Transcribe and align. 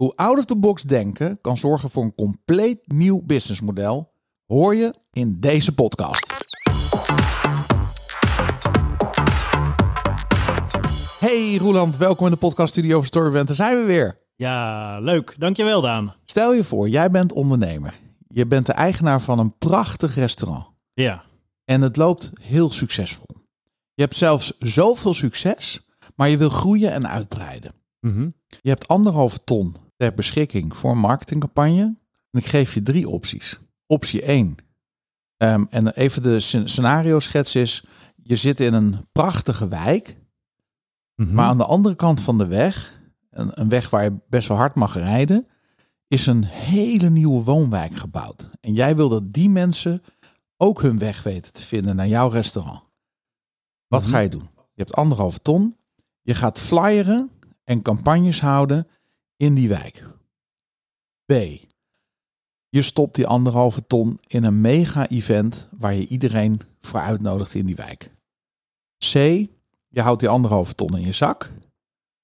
Hoe 0.00 0.12
out-of-the-box 0.16 0.82
denken 0.82 1.40
kan 1.40 1.58
zorgen 1.58 1.90
voor 1.90 2.02
een 2.02 2.14
compleet 2.14 2.78
nieuw 2.86 3.22
businessmodel, 3.22 4.12
hoor 4.46 4.74
je 4.74 4.94
in 5.12 5.40
deze 5.40 5.74
podcast. 5.74 6.26
Hey 11.18 11.56
Roeland, 11.56 11.96
welkom 11.96 12.26
in 12.26 12.32
de 12.32 12.38
podcaststudio 12.38 12.96
van 12.96 13.06
Storyband. 13.06 13.46
Daar 13.46 13.56
zijn 13.56 13.76
we 13.76 13.84
weer. 13.84 14.18
Ja, 14.36 14.98
leuk. 15.00 15.34
Dankjewel, 15.38 15.80
Daan. 15.80 16.14
Stel 16.24 16.54
je 16.54 16.64
voor, 16.64 16.88
jij 16.88 17.10
bent 17.10 17.32
ondernemer. 17.32 17.98
Je 18.28 18.46
bent 18.46 18.66
de 18.66 18.72
eigenaar 18.72 19.20
van 19.20 19.38
een 19.38 19.58
prachtig 19.58 20.14
restaurant. 20.14 20.66
Ja. 20.92 21.24
En 21.64 21.80
het 21.80 21.96
loopt 21.96 22.30
heel 22.40 22.70
succesvol. 22.70 23.36
Je 23.94 24.02
hebt 24.02 24.16
zelfs 24.16 24.58
zoveel 24.58 25.14
succes, 25.14 25.86
maar 26.16 26.28
je 26.28 26.36
wil 26.36 26.50
groeien 26.50 26.92
en 26.92 27.08
uitbreiden. 27.08 27.72
Mhm. 28.00 28.28
Je 28.60 28.68
hebt 28.68 28.88
anderhalve 28.88 29.44
ton 29.44 29.88
ter 30.00 30.14
beschikking 30.14 30.76
voor 30.76 30.90
een 30.90 30.98
marketingcampagne. 30.98 31.82
En 32.30 32.38
ik 32.40 32.46
geef 32.46 32.74
je 32.74 32.82
drie 32.82 33.08
opties. 33.08 33.60
Optie 33.86 34.22
1. 34.28 34.54
ehm, 35.36 35.64
en 35.70 35.88
even 35.88 36.22
de 36.22 36.40
scen- 36.40 36.68
scenario 36.68 37.18
schets 37.20 37.54
is. 37.54 37.84
Je 38.22 38.36
zit 38.36 38.60
in 38.60 38.74
een 38.74 39.06
prachtige 39.12 39.68
wijk. 39.68 40.16
Mhm. 41.16 41.34
Maar 41.34 41.44
aan 41.44 41.56
de 41.56 41.64
andere 41.64 41.94
kant 41.94 42.20
van 42.20 42.38
de 42.38 42.46
weg, 42.46 43.00
een, 43.30 43.60
een 43.60 43.68
weg 43.68 43.90
waar 43.90 44.04
je 44.04 44.18
best 44.28 44.48
wel 44.48 44.56
hard 44.56 44.74
mag 44.74 44.94
rijden, 44.94 45.46
is 46.08 46.26
een 46.26 46.44
hele 46.44 47.10
nieuwe 47.10 47.42
woonwijk 47.44 47.94
gebouwd. 47.96 48.48
En 48.60 48.74
jij 48.74 48.96
wil 48.96 49.08
dat 49.08 49.32
die 49.32 49.50
mensen 49.50 50.02
ook 50.56 50.82
hun 50.82 50.98
weg 50.98 51.22
weten 51.22 51.52
te 51.52 51.62
vinden 51.62 51.96
naar 51.96 52.08
jouw 52.08 52.28
restaurant. 52.28 52.80
Wat 53.86 54.02
Mhm. 54.02 54.10
ga 54.10 54.18
je 54.18 54.28
doen? 54.28 54.48
Je 54.54 54.82
hebt 54.82 54.94
anderhalve 54.94 55.38
ton. 55.38 55.76
Je 56.22 56.34
gaat 56.34 56.58
flyeren 56.58 57.30
en 57.64 57.82
campagnes 57.82 58.40
houden 58.40 58.86
in 59.40 59.54
die 59.54 59.68
wijk. 59.68 60.04
B. 61.24 61.32
Je 62.68 62.82
stopt 62.82 63.14
die 63.14 63.26
anderhalve 63.26 63.86
ton 63.86 64.18
in 64.26 64.44
een 64.44 64.60
mega-event 64.60 65.68
waar 65.78 65.94
je 65.94 66.06
iedereen 66.06 66.60
voor 66.80 67.00
uitnodigt 67.00 67.54
in 67.54 67.66
die 67.66 67.76
wijk. 67.76 68.10
C. 68.98 69.14
Je 69.88 70.00
houdt 70.00 70.20
die 70.20 70.28
anderhalve 70.28 70.74
ton 70.74 70.96
in 70.96 71.06
je 71.06 71.12
zak. 71.12 71.52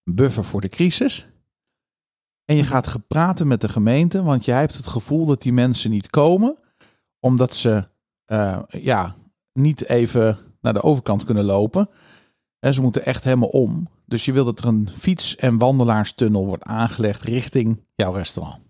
Een 0.04 0.14
buffer 0.14 0.44
voor 0.44 0.60
de 0.60 0.68
crisis. 0.68 1.26
En 2.44 2.56
je 2.56 2.64
gaat 2.64 2.86
gepraten 2.86 3.46
met 3.46 3.60
de 3.60 3.68
gemeente, 3.68 4.22
want 4.22 4.44
jij 4.44 4.58
hebt 4.58 4.76
het 4.76 4.86
gevoel 4.86 5.26
dat 5.26 5.42
die 5.42 5.52
mensen 5.52 5.90
niet 5.90 6.10
komen, 6.10 6.58
omdat 7.20 7.54
ze 7.54 7.88
eh, 8.24 8.62
ja, 8.68 9.16
niet 9.52 9.88
even 9.88 10.38
naar 10.60 10.72
de 10.72 10.82
overkant 10.82 11.24
kunnen 11.24 11.44
lopen. 11.44 11.88
En 12.58 12.74
ze 12.74 12.82
moeten 12.82 13.04
echt 13.04 13.24
helemaal 13.24 13.48
om. 13.48 13.88
Dus 14.06 14.24
je 14.24 14.32
wil 14.32 14.44
dat 14.44 14.58
er 14.58 14.66
een 14.66 14.88
fiets- 14.98 15.36
en 15.36 15.58
wandelaarstunnel 15.58 16.46
wordt 16.46 16.62
aangelegd 16.64 17.22
richting 17.22 17.84
jouw 17.94 18.12
restaurant. 18.12 18.62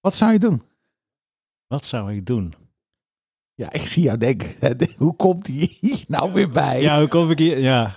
Wat 0.00 0.14
zou 0.14 0.32
je 0.32 0.38
doen? 0.38 0.62
Wat 1.66 1.84
zou 1.84 2.14
ik 2.14 2.26
doen? 2.26 2.54
Ja, 3.54 3.72
ik 3.72 3.80
zie 3.80 4.02
jou 4.02 4.18
denken, 4.18 4.54
hoe 4.96 5.16
komt 5.16 5.44
die 5.44 5.76
hier 5.80 6.04
nou 6.08 6.32
weer 6.32 6.50
bij? 6.50 6.80
Ja, 6.80 6.98
hoe 6.98 7.08
kom 7.08 7.30
ik 7.30 7.38
hier? 7.38 7.58
Ja. 7.58 7.96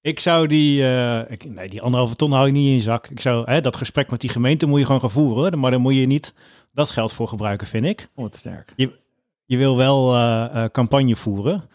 Ik 0.00 0.20
zou 0.20 0.46
die, 0.46 0.82
eh, 0.82 1.30
ik, 1.30 1.44
nee, 1.44 1.68
die 1.68 1.82
anderhalve 1.82 2.16
ton 2.16 2.32
hou 2.32 2.46
ik 2.46 2.52
niet 2.52 2.66
in 2.66 2.74
je 2.74 2.80
zak. 2.80 3.08
Ik 3.08 3.20
zou, 3.20 3.50
hè, 3.50 3.60
dat 3.60 3.76
gesprek 3.76 4.10
met 4.10 4.20
die 4.20 4.30
gemeente 4.30 4.66
moet 4.66 4.78
je 4.78 4.84
gewoon 4.84 5.00
gaan 5.00 5.10
voeren. 5.10 5.58
Maar 5.58 5.70
daar 5.70 5.80
moet 5.80 5.94
je 5.94 6.06
niet 6.06 6.34
dat 6.72 6.90
geld 6.90 7.12
voor 7.12 7.28
gebruiken, 7.28 7.66
vind 7.66 7.84
ik. 7.84 8.08
Oh, 8.14 8.24
wat 8.24 8.36
sterk. 8.36 8.72
Je 9.44 9.56
wil 9.56 9.76
wel 9.76 10.14
eh, 10.14 10.64
eh, 10.64 10.70
campagne 10.70 11.16
voeren. 11.16 11.68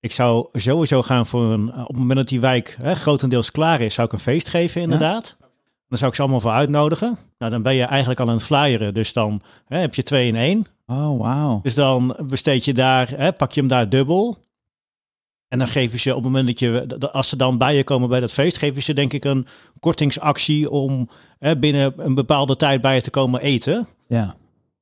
Ik 0.00 0.12
zou 0.12 0.48
sowieso 0.52 1.02
gaan 1.02 1.26
voor 1.26 1.52
een, 1.52 1.72
op 1.72 1.88
het 1.88 1.96
moment 1.96 2.18
dat 2.18 2.28
die 2.28 2.40
wijk 2.40 2.76
hè, 2.82 2.94
grotendeels 2.94 3.50
klaar 3.50 3.80
is, 3.80 3.94
zou 3.94 4.06
ik 4.06 4.12
een 4.12 4.18
feest 4.18 4.48
geven, 4.48 4.80
inderdaad. 4.80 5.36
Dan 5.88 5.98
zou 5.98 6.10
ik 6.10 6.16
ze 6.16 6.22
allemaal 6.22 6.40
voor 6.40 6.50
uitnodigen. 6.50 7.18
Nou, 7.38 7.52
dan 7.52 7.62
ben 7.62 7.74
je 7.74 7.84
eigenlijk 7.84 8.20
al 8.20 8.28
aan 8.28 8.34
het 8.34 8.42
flyeren. 8.42 8.94
Dus 8.94 9.12
dan 9.12 9.42
hè, 9.66 9.78
heb 9.78 9.94
je 9.94 10.02
twee 10.02 10.28
in 10.28 10.36
één. 10.36 10.66
Oh, 10.86 11.20
wauw. 11.20 11.60
Dus 11.62 11.74
dan 11.74 12.16
besteed 12.22 12.64
je 12.64 12.74
daar, 12.74 13.08
hè, 13.08 13.32
pak 13.32 13.52
je 13.52 13.60
hem 13.60 13.68
daar 13.68 13.88
dubbel. 13.88 14.46
En 15.48 15.58
dan 15.58 15.68
geven 15.68 15.98
ze 15.98 16.08
op 16.08 16.14
het 16.14 16.24
moment 16.24 16.46
dat 16.46 16.58
je, 16.58 16.86
als 17.12 17.28
ze 17.28 17.36
dan 17.36 17.58
bij 17.58 17.76
je 17.76 17.84
komen 17.84 18.08
bij 18.08 18.20
dat 18.20 18.32
feest, 18.32 18.58
geven 18.58 18.82
ze 18.82 18.94
denk 18.94 19.12
ik 19.12 19.24
een 19.24 19.46
kortingsactie 19.80 20.70
om 20.70 21.08
hè, 21.38 21.56
binnen 21.56 21.92
een 21.96 22.14
bepaalde 22.14 22.56
tijd 22.56 22.80
bij 22.80 22.94
je 22.94 23.00
te 23.00 23.10
komen 23.10 23.40
eten. 23.40 23.86
Ja. 24.08 24.34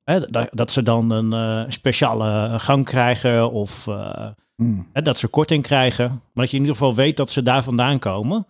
Hè, 0.03 0.19
dat, 0.19 0.49
dat 0.51 0.71
ze 0.71 0.83
dan 0.83 1.09
een 1.09 1.33
eh, 1.33 1.71
speciale 1.71 2.59
gang 2.59 2.85
krijgen 2.85 3.51
of 3.51 3.87
eh, 3.87 4.27
Hmm. 4.61 4.87
hè, 4.93 5.01
dat 5.01 5.17
ze 5.17 5.27
korting 5.27 5.63
krijgen. 5.63 6.07
Maar 6.09 6.19
dat 6.43 6.49
je 6.49 6.55
in 6.57 6.61
ieder 6.61 6.77
geval 6.77 6.95
weet 6.95 7.17
dat 7.17 7.29
ze 7.29 7.43
daar 7.43 7.63
vandaan 7.63 7.99
komen. 7.99 8.47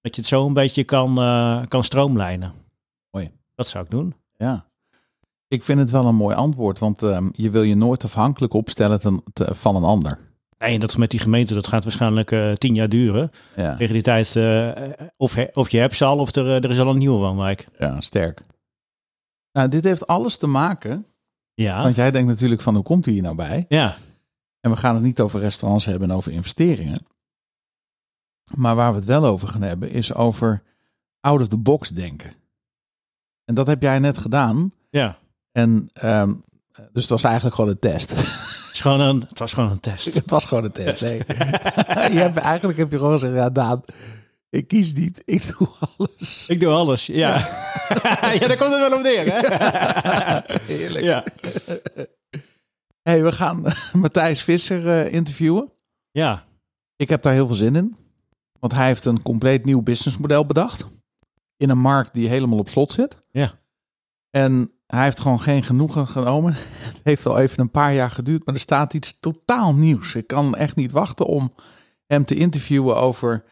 Dat 0.00 0.14
je 0.14 0.20
het 0.20 0.30
zo 0.30 0.46
een 0.46 0.52
beetje 0.54 0.84
kan, 0.84 1.18
eh, 1.18 1.62
kan 1.68 1.84
stroomlijnen. 1.84 2.52
Mooi. 3.10 3.30
Dat 3.54 3.68
zou 3.68 3.84
ik 3.84 3.90
doen. 3.90 4.14
Ja. 4.36 4.66
Ik 5.48 5.62
vind 5.62 5.78
het 5.78 5.90
wel 5.90 6.06
een 6.06 6.14
mooi 6.14 6.36
antwoord, 6.36 6.78
want 6.78 7.02
ehm, 7.02 7.28
je 7.32 7.50
wil 7.50 7.62
je 7.62 7.74
nooit 7.76 8.04
afhankelijk 8.04 8.52
opstellen 8.52 9.00
ten- 9.00 9.22
te- 9.32 9.54
van 9.54 9.76
een 9.76 9.82
ander. 9.84 10.18
Nee, 10.58 10.74
en 10.74 10.80
dat 10.80 10.88
is 10.90 10.96
met 10.96 11.10
die 11.10 11.20
gemeente, 11.20 11.54
dat 11.54 11.66
gaat 11.66 11.82
waarschijnlijk 11.84 12.30
eh, 12.32 12.52
tien 12.52 12.74
jaar 12.74 12.88
duren. 12.88 13.30
Ja, 13.56 13.76
Tegen 13.76 13.92
die 13.92 14.02
tijd, 14.02 14.36
eh, 14.36 14.72
of, 15.16 15.34
he- 15.34 15.48
of 15.52 15.70
je 15.70 15.78
hebt 15.78 15.96
ze 15.96 16.04
al, 16.04 16.18
of 16.18 16.34
er, 16.34 16.46
er 16.64 16.70
is 16.70 16.78
al 16.80 16.88
een 16.90 16.98
nieuwe 16.98 17.18
woonwijk. 17.18 17.66
ja 17.78 18.00
sterk. 18.00 18.42
Nou, 19.52 19.68
dit 19.68 19.84
heeft 19.84 20.06
alles 20.06 20.36
te 20.36 20.46
maken, 20.46 21.06
Ja, 21.54 21.82
want 21.82 21.96
jij 21.96 22.10
denkt 22.10 22.28
natuurlijk 22.28 22.60
van 22.60 22.74
hoe 22.74 22.82
komt 22.82 23.04
hij 23.04 23.14
hier 23.14 23.22
nou 23.22 23.36
bij? 23.36 23.64
ja. 23.68 23.96
En 24.64 24.70
we 24.70 24.76
gaan 24.76 24.94
het 24.94 25.04
niet 25.04 25.20
over 25.20 25.40
restaurants 25.40 25.84
hebben 25.84 26.10
en 26.10 26.16
over 26.16 26.32
investeringen. 26.32 27.06
Maar 28.54 28.74
waar 28.74 28.90
we 28.90 28.96
het 28.96 29.06
wel 29.06 29.24
over 29.24 29.48
gaan 29.48 29.62
hebben 29.62 29.90
is 29.90 30.14
over 30.14 30.62
out 31.20 31.40
of 31.40 31.48
the 31.48 31.56
box 31.56 31.88
denken. 31.88 32.32
En 33.44 33.54
dat 33.54 33.66
heb 33.66 33.82
jij 33.82 33.98
net 33.98 34.18
gedaan. 34.18 34.72
ja. 34.90 35.18
En 35.52 35.88
ehm, 35.92 36.32
dus 36.92 37.02
het 37.02 37.08
was 37.08 37.24
eigenlijk 37.24 37.54
gewoon 37.54 37.70
een 37.70 37.78
test. 37.78 38.10
Het, 38.10 38.80
gewoon 38.80 39.00
een, 39.00 39.24
het 39.28 39.38
was 39.38 39.52
gewoon 39.52 39.70
een 39.70 39.80
test. 39.80 40.14
het 40.14 40.30
was 40.30 40.44
gewoon 40.44 40.64
een 40.64 40.72
test. 40.72 41.00
Nee. 41.02 41.18
je 42.14 42.18
hebt, 42.18 42.36
eigenlijk 42.36 42.78
heb 42.78 42.90
je 42.90 42.96
gewoon 42.96 43.18
gezegd, 43.18 43.34
ja 43.34 43.50
Daan, 43.50 43.82
ik 44.50 44.68
kies 44.68 44.92
niet, 44.92 45.22
ik 45.24 45.54
doe 45.58 45.68
alles. 45.96 46.44
Ik 46.48 46.60
doe 46.60 46.72
alles, 46.72 47.06
ja. 47.06 47.36
Ja, 48.32 48.38
daar 48.48 48.56
komt 48.56 48.70
het 48.70 48.88
wel 48.88 48.96
op 48.96 49.02
neer, 49.02 49.32
hè? 49.32 49.40
Heerlijk. 50.74 51.04
Ja. 51.04 51.24
Hey, 53.04 53.22
we 53.22 53.32
gaan 53.32 53.62
Matthijs 53.92 54.42
Visser 54.42 54.88
eh, 54.88 55.12
interviewen. 55.12 55.72
ja, 56.10 56.44
Ik 56.96 57.08
heb 57.08 57.22
daar 57.22 57.32
heel 57.32 57.46
veel 57.46 57.56
zin 57.56 57.76
in. 57.76 57.96
Want 58.60 58.72
hij 58.72 58.86
heeft 58.86 59.04
een 59.04 59.22
compleet 59.22 59.64
nieuw 59.64 59.82
businessmodel 59.82 60.46
bedacht. 60.46 60.84
In 61.56 61.70
een 61.70 61.78
markt 61.78 62.14
die 62.14 62.28
helemaal 62.28 62.58
op 62.58 62.68
slot 62.68 62.92
zit. 62.92 63.16
Ja. 63.30 63.52
En 64.30 64.72
hij 64.86 65.04
heeft 65.04 65.20
gewoon 65.20 65.40
geen 65.40 65.62
genoegen 65.62 66.06
genomen. 66.08 66.52
Het 66.94 67.00
heeft 67.02 67.22
wel 67.24 67.38
even 67.38 67.60
een 67.60 67.70
paar 67.70 67.94
jaar 67.94 68.10
geduurd, 68.10 68.44
maar 68.46 68.54
er 68.54 68.60
staat 68.60 68.94
iets 68.94 69.20
totaal 69.20 69.74
nieuws. 69.74 70.14
Ik 70.14 70.26
kan 70.26 70.54
echt 70.54 70.76
niet 70.76 70.90
wachten 70.90 71.26
om 71.26 71.54
hem 72.06 72.24
te 72.24 72.34
interviewen 72.34 72.96
over 72.96 73.44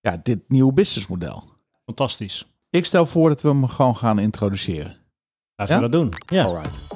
ja, 0.00 0.16
dit 0.22 0.38
nieuwe 0.48 0.72
businessmodel. 0.72 1.44
fantastisch. 1.84 2.46
Ik 2.70 2.86
stel 2.86 3.06
voor 3.06 3.28
dat 3.28 3.42
we 3.42 3.48
hem 3.48 3.66
gewoon 3.68 3.96
gaan 3.96 4.18
introduceren. 4.18 4.96
Laten 5.54 5.74
Ja? 5.74 5.80
we 5.80 5.88
dat 5.88 6.00
doen. 6.00 6.12
Ja. 6.26 6.44
Alright. 6.44 6.89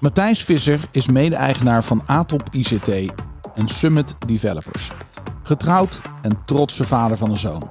Matthijs 0.00 0.44
Visser 0.44 0.88
is 0.90 1.08
mede-eigenaar 1.08 1.84
van 1.84 2.02
Atop 2.06 2.48
ICT 2.50 2.88
en 3.54 3.68
Summit 3.68 4.14
Developers. 4.26 4.90
Getrouwd 5.42 6.00
en 6.22 6.44
trotse 6.44 6.84
vader 6.84 7.16
van 7.16 7.30
een 7.30 7.38
zoon. 7.38 7.70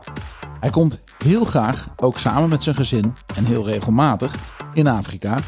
Hij 0.59 0.69
komt 0.69 0.99
heel 1.23 1.45
graag, 1.45 1.87
ook 1.95 2.17
samen 2.17 2.49
met 2.49 2.63
zijn 2.63 2.75
gezin 2.75 3.13
en 3.35 3.45
heel 3.45 3.65
regelmatig, 3.65 4.35
in 4.73 4.87
Afrika. 4.87 5.39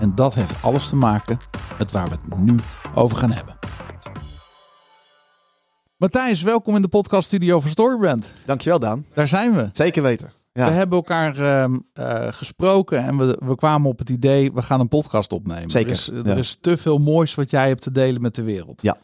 En 0.00 0.14
dat 0.14 0.34
heeft 0.34 0.62
alles 0.62 0.88
te 0.88 0.96
maken 0.96 1.38
met 1.78 1.90
waar 1.90 2.08
we 2.08 2.10
het 2.10 2.38
nu 2.38 2.56
over 2.94 3.16
gaan 3.16 3.32
hebben. 3.32 3.58
Matthijs, 5.96 6.42
welkom 6.42 6.76
in 6.76 6.82
de 6.82 6.88
podcaststudio 6.88 7.60
van 7.60 7.70
Storybrand. 7.70 8.30
Dankjewel, 8.44 8.78
Daan. 8.78 9.04
Daar 9.14 9.28
zijn 9.28 9.52
we. 9.52 9.68
Zeker 9.72 10.02
weten. 10.02 10.41
Ja. 10.52 10.66
We 10.66 10.72
hebben 10.72 10.96
elkaar 10.96 11.38
ehm, 11.38 11.78
eh, 11.92 12.26
gesproken 12.30 12.98
en 12.98 13.18
we, 13.18 13.38
we 13.44 13.54
kwamen 13.54 13.90
op 13.90 13.98
het 13.98 14.10
idee, 14.10 14.52
we 14.52 14.62
gaan 14.62 14.80
een 14.80 14.88
podcast 14.88 15.32
opnemen. 15.32 15.70
Zeker, 15.70 15.90
Er 16.26 16.38
is, 16.38 16.50
er 16.52 16.60
te 16.60 16.78
veel 16.78 16.98
moois 16.98 17.34
wat 17.34 17.50
jij 17.50 17.68
hebt 17.68 17.82
te 17.82 17.90
delen 17.90 18.22
met 18.22 18.34
de 18.34 18.42
wereld. 18.42 18.82
Ja. 18.82 18.96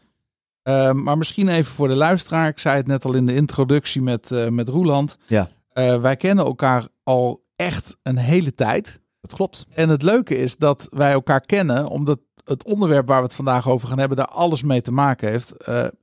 Ehm, 0.63 1.03
maar 1.03 1.19
misschien 1.19 1.49
even 1.49 1.73
voor 1.73 1.89
de 1.89 1.95
luisteraar. 1.97 2.49
Ik 2.49 2.59
zei 2.59 2.77
het 2.77 2.87
net 2.87 3.05
al 3.05 3.15
in 3.15 3.27
de 3.27 3.35
introductie 3.35 4.03
met, 4.03 4.31
eh, 4.31 4.49
met 4.49 4.69
Roeland. 4.69 5.17
Ja. 5.27 5.49
Eh, 5.73 6.01
wij 6.01 6.17
kennen 6.17 6.45
elkaar 6.45 6.89
al 7.03 7.45
echt 7.57 7.97
een 8.03 8.17
hele 8.17 8.55
tijd. 8.55 9.01
Dat 9.21 9.35
klopt. 9.35 9.67
En 9.75 9.89
het 9.89 10.03
leuke 10.03 10.39
is 10.39 10.57
dat 10.57 10.87
wij 10.91 11.13
elkaar 11.13 11.41
kennen, 11.41 11.89
omdat 11.89 12.19
het 12.45 12.65
onderwerp 12.65 13.07
waar 13.09 13.19
we 13.19 13.25
het 13.25 13.35
vandaag 13.35 13.69
over 13.69 13.89
gaan 13.89 13.99
hebben, 13.99 14.17
daar 14.17 14.27
alles 14.27 14.63
mee 14.63 14.83
te 14.83 14.93
maken 14.93 15.29
heeft. 15.31 15.55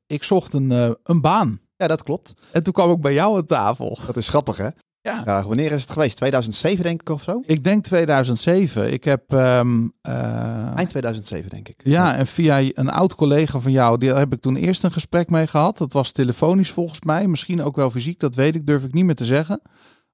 Ik 0.07 0.23
zocht 0.23 0.53
een, 0.53 0.69
een 1.03 1.21
baan. 1.21 1.59
Ja, 1.77 1.87
dat 1.87 2.03
klopt. 2.03 2.33
En 2.51 2.63
toen 2.63 2.73
kwam 2.73 2.91
ik 2.91 3.01
bij 3.01 3.13
jou 3.13 3.37
aan 3.37 3.45
tafel. 3.45 3.97
Dat 4.05 4.17
is 4.17 4.29
grappig, 4.29 4.57
hè? 4.57 4.69
Ja. 5.05 5.21
Ja, 5.25 5.43
wanneer 5.47 5.71
is 5.71 5.81
het 5.81 5.91
geweest? 5.91 6.15
2007, 6.17 6.83
denk 6.83 7.01
ik, 7.01 7.09
of 7.09 7.23
zo? 7.23 7.41
Ik 7.45 7.63
denk 7.63 7.83
2007. 7.83 8.93
Ik 8.93 9.03
heb. 9.03 9.33
ehm, 9.33 9.87
eh, 10.01 10.75
Eind 10.75 10.89
2007, 10.89 11.49
denk 11.49 11.67
ik. 11.69 11.81
ja, 11.83 12.15
en 12.15 12.27
via 12.27 12.59
een 12.73 12.89
oud 12.89 13.15
collega 13.15 13.59
van 13.59 13.71
jou, 13.71 13.97
die 13.97 14.13
heb 14.13 14.33
ik 14.33 14.41
toen 14.41 14.55
eerst 14.55 14.83
een 14.83 14.91
gesprek 14.91 15.29
mee 15.29 15.47
gehad. 15.47 15.77
Dat 15.77 15.93
was 15.93 16.11
telefonisch 16.11 16.71
volgens 16.71 17.01
mij. 17.01 17.27
Misschien 17.27 17.63
ook 17.63 17.75
wel 17.75 17.89
fysiek, 17.89 18.19
dat 18.19 18.35
weet 18.35 18.55
ik, 18.55 18.65
durf 18.67 18.83
ik 18.83 18.93
niet 18.93 19.05
meer 19.05 19.15
te 19.15 19.25
zeggen. 19.25 19.61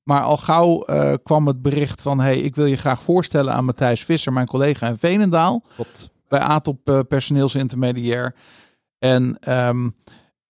Maar 0.03 0.21
al 0.21 0.37
gauw 0.37 0.83
eh, 0.83 1.13
kwam 1.23 1.47
het 1.47 1.61
bericht 1.61 2.01
van... 2.01 2.19
hey, 2.19 2.37
ik 2.37 2.55
wil 2.55 2.65
je 2.65 2.77
graag 2.77 3.01
voorstellen 3.03 3.53
aan 3.53 3.65
Matthijs 3.65 4.03
Visser, 4.03 4.33
mijn 4.33 4.47
collega 4.47 4.87
in 4.87 4.97
Veenendaal. 4.97 5.63
Klopt. 5.75 6.11
Bij 6.27 6.39
ATOP 6.39 6.89
uh, 6.89 6.99
personeelsintermediair. 7.07 8.35
En, 8.99 9.37
ehm, 9.39 9.89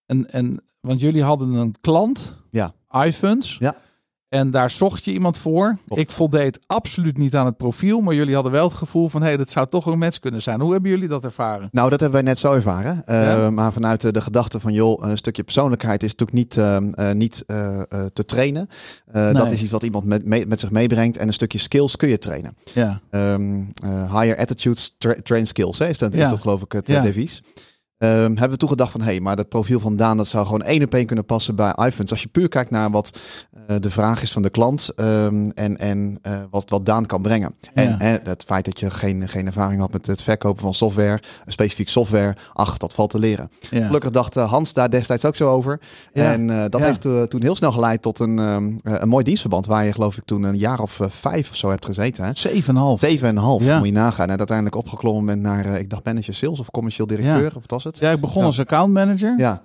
en, 0.05 0.31
en, 0.31 0.63
want 0.79 0.99
jullie 0.99 1.23
hadden 1.23 1.53
een 1.53 1.75
klant, 1.81 2.35
Ja. 2.51 2.73
iFunds. 3.05 3.55
Ja. 3.59 3.75
En 4.31 4.51
daar 4.51 4.69
zocht 4.71 5.05
je 5.05 5.11
iemand 5.13 5.37
voor. 5.37 5.77
Klopt. 5.87 6.01
Ik 6.01 6.11
voldeed 6.11 6.59
absoluut 6.67 7.17
niet 7.17 7.35
aan 7.35 7.45
het 7.45 7.57
profiel, 7.57 7.99
maar 7.99 8.13
jullie 8.13 8.33
hadden 8.33 8.51
wel 8.51 8.63
het 8.67 8.73
gevoel 8.73 9.09
van, 9.09 9.21
hé, 9.21 9.27
hey, 9.27 9.37
dat 9.37 9.49
zou 9.51 9.67
toch 9.67 9.85
een 9.85 9.97
match 9.97 10.19
kunnen 10.19 10.41
zijn. 10.41 10.61
Hoe 10.61 10.71
hebben 10.71 10.91
jullie 10.91 11.07
dat 11.07 11.23
ervaren? 11.23 11.69
Nou, 11.71 11.89
dat 11.89 11.99
hebben 11.99 12.23
wij 12.23 12.29
net 12.29 12.39
zo 12.39 12.53
ervaren. 12.53 13.03
Uh, 13.09 13.23
Ja? 13.25 13.49
Maar 13.49 13.73
vanuit 13.73 14.01
de, 14.01 14.11
de 14.11 14.21
gedachte 14.21 14.59
van, 14.59 14.73
joh, 14.73 15.03
een 15.03 15.17
stukje 15.17 15.43
persoonlijkheid 15.43 16.03
is 16.03 16.15
natuurlijk 16.15 16.37
niet, 16.37 16.55
uh, 16.57 17.07
uh, 17.07 17.11
niet 17.15 17.43
uh, 17.47 17.81
te 18.13 18.25
trainen. 18.25 18.69
Nee. 19.11 19.33
Dat 19.33 19.51
is 19.51 19.61
iets 19.61 19.71
wat 19.71 19.83
iemand 19.83 20.05
met, 20.05 20.25
mee, 20.25 20.47
met 20.47 20.59
zich 20.59 20.71
meebrengt. 20.71 21.17
En 21.17 21.27
een 21.27 21.33
stukje 21.33 21.59
skills 21.59 21.95
kun 21.95 22.09
je 22.09 22.17
trainen. 22.17 22.55
Ja. 22.73 23.01
Um, 23.11 23.67
higher 23.83 24.37
attitudes, 24.37 24.95
tra 24.97 25.15
train 25.23 25.47
skills, 25.47 25.79
hè? 25.79 25.87
Is, 25.87 25.97
dat, 25.97 26.13
Ja. 26.13 26.23
is 26.23 26.29
dat 26.29 26.41
geloof 26.41 26.61
ik 26.61 26.71
het 26.71 26.87
Ja. 26.87 27.01
devies. 27.01 27.41
Um, 28.03 28.09
hebben 28.09 28.49
we 28.49 28.57
toegedacht 28.57 28.91
van, 28.91 29.01
hé, 29.01 29.07
hey, 29.07 29.19
maar 29.19 29.35
dat 29.35 29.49
profiel 29.49 29.79
van 29.79 29.95
Daan, 29.95 30.17
dat 30.17 30.27
zou 30.27 30.45
gewoon 30.45 30.61
één 30.61 30.83
op 30.83 30.93
één 30.93 31.05
kunnen 31.05 31.25
passen 31.25 31.55
bij 31.55 31.69
iPhones. 31.69 32.11
Als 32.11 32.21
je 32.21 32.27
puur 32.27 32.47
kijkt 32.47 32.71
naar 32.71 32.91
wat 32.91 33.19
uh, 33.69 33.75
de 33.79 33.89
vraag 33.89 34.21
is 34.21 34.31
van 34.31 34.41
de 34.41 34.49
klant 34.49 34.91
um, 34.95 35.51
en, 35.51 35.77
en 35.77 36.19
uh, 36.27 36.33
wat, 36.51 36.69
wat 36.69 36.85
Daan 36.85 37.05
kan 37.05 37.21
brengen. 37.21 37.55
Ja. 37.61 37.71
En 37.73 37.99
hè, 37.99 38.17
het 38.23 38.43
feit 38.43 38.65
dat 38.65 38.79
je 38.79 38.89
geen, 38.89 39.29
geen 39.29 39.45
ervaring 39.45 39.81
had 39.81 39.91
met 39.91 40.07
het 40.07 40.21
verkopen 40.21 40.61
van 40.61 40.73
software, 40.73 41.19
specifiek 41.45 41.89
software, 41.89 42.35
ach, 42.53 42.77
dat 42.77 42.93
valt 42.93 43.09
te 43.09 43.19
leren. 43.19 43.49
Ja. 43.69 43.85
Gelukkig 43.85 44.11
dacht 44.11 44.35
Hans 44.35 44.73
daar 44.73 44.89
destijds 44.89 45.25
ook 45.25 45.35
zo 45.35 45.49
over. 45.49 45.79
Ja. 46.13 46.31
En 46.31 46.47
uh, 46.47 46.63
dat 46.69 46.81
heeft 46.81 47.01
toen 47.01 47.41
heel 47.41 47.55
snel 47.55 47.71
geleid 47.71 48.01
tot 48.01 48.19
een, 48.19 48.39
um, 48.39 48.79
een 48.83 49.09
mooi 49.09 49.23
dienstverband, 49.23 49.65
waar 49.65 49.85
je 49.85 49.93
geloof 49.93 50.17
ik 50.17 50.25
toen 50.25 50.43
een 50.43 50.57
jaar 50.57 50.79
of 50.79 50.99
vijf 51.07 51.49
of 51.49 51.55
zo 51.55 51.69
hebt 51.69 51.85
gezeten. 51.85 52.23
Hè? 52.25 52.31
Zeven 52.33 52.75
en 52.75 52.81
half. 52.81 52.99
Zeven 52.99 53.27
en 53.27 53.35
een 53.35 53.43
half, 53.43 53.63
moet 53.63 53.85
je 53.85 53.91
nagaan. 53.91 54.29
En 54.29 54.37
uiteindelijk 54.37 54.75
opgeklommen 54.75 55.25
bent 55.25 55.41
naar, 55.41 55.79
ik 55.79 55.89
dacht 55.89 56.05
manager 56.05 56.33
sales 56.33 56.59
of 56.59 56.71
commercieel 56.71 57.07
directeur, 57.07 57.45
of 57.45 57.53
wat 57.53 57.71
was 57.71 57.83
het? 57.83 57.90
Ja, 57.99 58.11
ik 58.11 58.19
begon 58.21 58.41
Ja. 58.41 58.47
als 58.47 58.59
accountmanager. 58.59 59.37
Ja, 59.39 59.61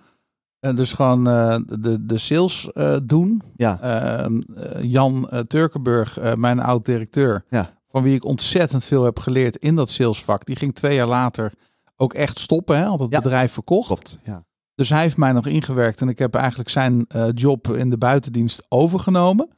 En 0.60 0.76
dus 0.76 0.92
gewoon 0.92 1.28
eh, 1.28 1.56
de, 1.80 2.06
de 2.06 2.18
sales 2.18 2.72
eh, 2.72 2.96
doen. 3.02 3.42
ja, 3.56 3.80
Ehm, 3.80 4.40
eh, 4.56 4.82
Jan 4.82 5.28
Turkenburg, 5.46 6.18
mijn 6.34 6.60
oud-directeur, 6.60 7.44
Ja. 7.50 7.70
van 7.88 8.02
wie 8.02 8.14
ik 8.14 8.24
ontzettend 8.24 8.84
veel 8.84 9.04
heb 9.04 9.18
geleerd 9.18 9.56
in 9.56 9.74
dat 9.76 9.90
salesvak, 9.90 10.44
die 10.46 10.56
ging 10.56 10.74
twee 10.74 10.94
jaar 10.94 11.06
later 11.06 11.52
ook 11.96 12.14
echt 12.14 12.38
stoppen, 12.38 12.76
hè, 12.76 12.84
had 12.84 13.00
het 13.00 13.12
Ja. 13.12 13.20
bedrijf 13.20 13.52
verkocht. 13.52 13.86
klopt. 13.86 14.18
Ja. 14.24 14.44
Dus 14.74 14.88
hij 14.88 15.02
heeft 15.02 15.16
mij 15.16 15.32
nog 15.32 15.46
ingewerkt 15.46 16.00
en 16.00 16.08
ik 16.08 16.18
heb 16.18 16.34
eigenlijk 16.34 16.68
zijn 16.68 17.06
job 17.34 17.68
in 17.68 17.90
de 17.90 17.98
buitendienst 17.98 18.66
overgenomen. 18.68 19.48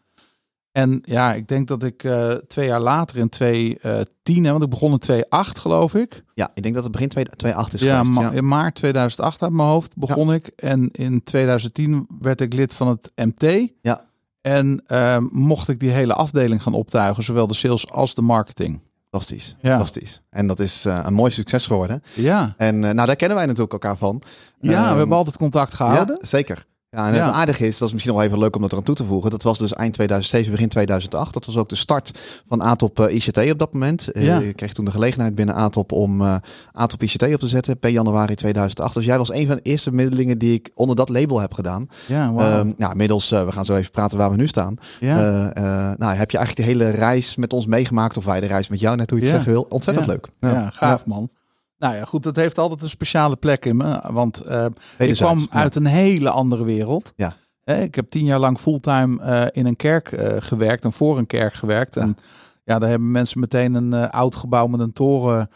En 0.79 1.03
ja, 1.05 1.35
ik 1.35 1.49
denk 1.49 1.69
dat 1.69 1.83
ik 1.83 2.03
uh, 2.05 2.31
twee 2.33 2.67
jaar 2.67 2.81
later 2.81 3.17
in 3.17 3.29
2010, 3.29 4.43
want 4.43 4.63
ik 4.63 4.69
begon 4.71 4.93
in 4.93 4.99
2008 4.99 5.59
geloof 5.59 5.95
ik. 5.95 6.23
ja, 6.35 6.51
ik 6.55 6.63
denk 6.63 6.75
dat 6.75 6.83
het 6.83 6.93
begin 6.93 7.09
2008 7.09 7.75
is 7.75 7.81
Ja, 7.81 7.99
geweest. 7.99 8.21
ja. 8.21 8.31
in 8.31 8.49
maart 8.49 8.75
2008 8.75 9.43
uit 9.43 9.53
mijn 9.53 9.69
hoofd 9.69 9.97
begon 9.97 10.33
ik. 10.33 10.47
En 10.47 10.91
in 10.91 11.23
2010 11.23 12.07
werd 12.21 12.41
ik 12.41 12.53
lid 12.53 12.75
van 12.75 12.89
het 12.89 13.13
MT. 13.15 13.69
Ja. 13.83 14.05
En 14.41 14.83
uh, 14.87 15.17
mocht 15.31 15.69
ik 15.69 15.81
die 15.81 15.91
hele 15.91 16.15
afdeling 16.15 16.63
gaan 16.63 16.75
optuigen, 16.75 17.23
zowel 17.23 17.47
de 17.47 17.55
sales 17.55 17.91
als 17.91 18.15
de 18.15 18.23
marketing. 18.23 18.81
Fantastisch, 19.11 19.57
Ja. 19.61 19.71
fantastisch. 19.71 20.21
En 20.31 20.47
dat 20.47 20.61
is 20.61 20.87
uh, 20.87 21.01
een 21.05 21.15
mooi 21.15 21.31
succes 21.31 21.67
geworden. 21.67 22.03
Ja, 22.15 22.55
En 22.57 22.79
nou, 22.79 22.95
daar 23.07 23.17
kennen 23.17 23.37
wij 23.37 23.47
natuurlijk 23.47 23.73
elkaar 23.73 23.97
van. 23.97 24.23
ja 24.61 24.83
Ehm, 24.85 24.93
we 24.93 24.99
hebben 24.99 25.17
altijd 25.17 25.37
contact 25.37 25.75
gehouden. 25.75 26.17
Ja, 26.21 26.27
zeker. 26.27 26.65
Ja, 26.91 27.09
en 27.09 27.15
Ja. 27.15 27.27
het 27.27 27.35
aardige 27.35 27.67
is, 27.67 27.79
dat 27.79 27.89
is 27.89 27.95
misschien 27.95 28.15
nog 28.15 28.25
even 28.25 28.39
leuk 28.39 28.55
om 28.57 28.63
dat 28.63 28.71
eraan 28.73 28.85
toe 28.85 28.95
te 28.95 29.05
voegen. 29.05 29.31
Dat 29.31 29.43
was 29.43 29.59
dus 29.59 29.73
eind 29.73 29.95
2007, 29.95 30.51
begin 30.51 30.69
2008. 30.69 31.33
Dat 31.33 31.47
was 31.47 31.57
ook 31.57 31.69
de 31.69 31.77
start 31.77 32.11
van 32.49 32.61
ATOP 32.61 32.99
uh, 33.01 33.15
ICT 33.15 33.51
op 33.53 33.59
dat 33.59 33.73
moment. 33.73 34.09
Ja. 34.13 34.39
Je 34.39 34.53
kreeg 34.53 34.73
toen 34.73 34.85
de 34.85 34.91
gelegenheid 34.91 35.35
binnen 35.35 35.55
ATOP 35.55 35.93
om 35.93 36.21
uh, 36.21 36.35
ATOP 36.73 37.03
ICT 37.03 37.23
op 37.23 37.41
te 37.41 37.49
zetten 37.49 37.79
per 37.79 37.91
januari 37.91 38.35
2008. 38.35 38.95
Dus 38.95 39.05
jij 39.05 39.19
was 39.19 39.33
een 39.33 39.47
van 39.47 39.57
de 39.57 39.63
eerste 39.63 39.93
middelingen 39.93 40.39
die 40.39 40.55
ik 40.55 40.71
onder 40.75 40.97
dat 40.97 41.09
label 41.09 41.41
heb 41.41 41.55
gedaan. 41.55 41.89
Ja. 42.07 42.27
Um, 42.59 42.75
nou, 42.77 42.91
inmiddels, 42.93 43.33
uh, 43.33 43.45
we 43.45 43.53
gaan 43.53 43.65
zo 43.65 43.75
even 43.75 43.91
praten 43.91 44.19
waar 44.19 44.31
we 44.31 44.37
nu 44.37 44.47
staan. 44.47 44.77
ja. 45.01 45.17
Uh, 45.57 45.63
nou, 45.99 46.15
heb 46.15 46.31
je 46.31 46.39
eigenlijk 46.39 46.57
de 46.57 46.63
hele 46.75 46.91
reis 46.91 47.37
met 47.37 47.53
ons 47.53 47.67
meegemaakt, 47.67 48.17
of 48.17 48.25
wij 48.25 48.41
de 48.41 48.47
reis 48.47 48.69
met 48.69 48.81
jou, 48.81 48.97
net 48.97 49.11
hoe 49.11 49.19
je 49.19 49.25
het 49.25 49.35
zeggen 49.35 49.53
wil. 49.53 49.67
Ontzettend 49.69 50.07
leuk. 50.07 50.29
ja, 50.41 50.71
gaaf 50.73 51.07
man. 51.07 51.29
Nou 51.79 51.95
ja, 51.95 52.05
goed, 52.05 52.23
dat 52.23 52.37
heeft 52.37 52.59
altijd 52.59 52.83
een 52.83 52.89
speciale 52.89 53.37
plek 53.37 53.65
in 53.65 53.77
me. 53.77 54.01
Want 54.11 54.43
uh, 54.49 54.67
ik 54.99 55.15
kwam 55.15 55.47
uit 55.51 55.75
een 55.75 55.87
hele 55.87 56.31
andere 56.31 56.65
wereld. 56.65 57.13
Ja. 57.17 57.37
Eh, 57.65 57.83
Ik 57.83 57.95
heb 57.95 58.11
tien 58.11 58.25
jaar 58.25 58.39
lang 58.39 58.59
fulltime 58.59 59.19
uh, 59.23 59.45
in 59.51 59.67
een 59.67 59.77
kerk 59.77 60.13
uh, 60.13 60.33
gewerkt 60.39 60.85
en 60.85 60.93
voor 60.93 61.19
een 61.19 61.27
kerk 61.27 61.55
gewerkt. 61.55 61.97
En 61.97 62.17
ja, 62.65 62.79
daar 62.79 62.89
hebben 62.89 63.11
mensen 63.11 63.41
meteen 63.41 63.75
een 63.75 64.11
oud 64.11 64.35
gebouw 64.35 64.67
met 64.67 64.81
een 64.81 64.93
toren 64.93 65.51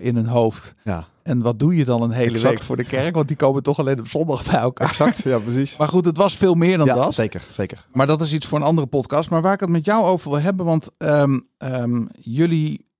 in 0.00 0.16
hun 0.16 0.26
hoofd. 0.26 0.74
Ja. 0.84 1.06
En 1.22 1.42
wat 1.42 1.58
doe 1.58 1.76
je 1.76 1.84
dan 1.84 2.02
een 2.02 2.10
hele 2.10 2.30
Exact. 2.30 2.54
week 2.54 2.62
voor 2.62 2.76
de 2.76 2.84
kerk? 2.84 3.14
Want 3.14 3.28
die 3.28 3.36
komen 3.36 3.62
toch 3.62 3.78
alleen 3.78 3.98
op 3.98 4.08
zondag 4.08 4.50
bij 4.50 4.60
elkaar. 4.60 4.88
Exact, 4.88 5.22
ja, 5.22 5.38
precies. 5.38 5.76
Maar 5.76 5.88
goed, 5.88 6.04
het 6.04 6.16
was 6.16 6.36
veel 6.36 6.54
meer 6.54 6.78
dan 6.78 6.86
ja, 6.86 6.94
dat. 6.94 7.14
zeker, 7.14 7.46
zeker. 7.50 7.86
Maar 7.92 8.06
dat 8.06 8.20
is 8.20 8.32
iets 8.32 8.46
voor 8.46 8.58
een 8.58 8.64
andere 8.64 8.86
podcast. 8.86 9.30
Maar 9.30 9.42
waar 9.42 9.52
ik 9.52 9.60
het 9.60 9.68
met 9.68 9.84
jou 9.84 10.04
over 10.04 10.30
wil 10.30 10.40
hebben, 10.40 10.66
want 10.66 10.90
um, 10.98 11.46
um, 11.58 12.08
jullie 12.20 12.90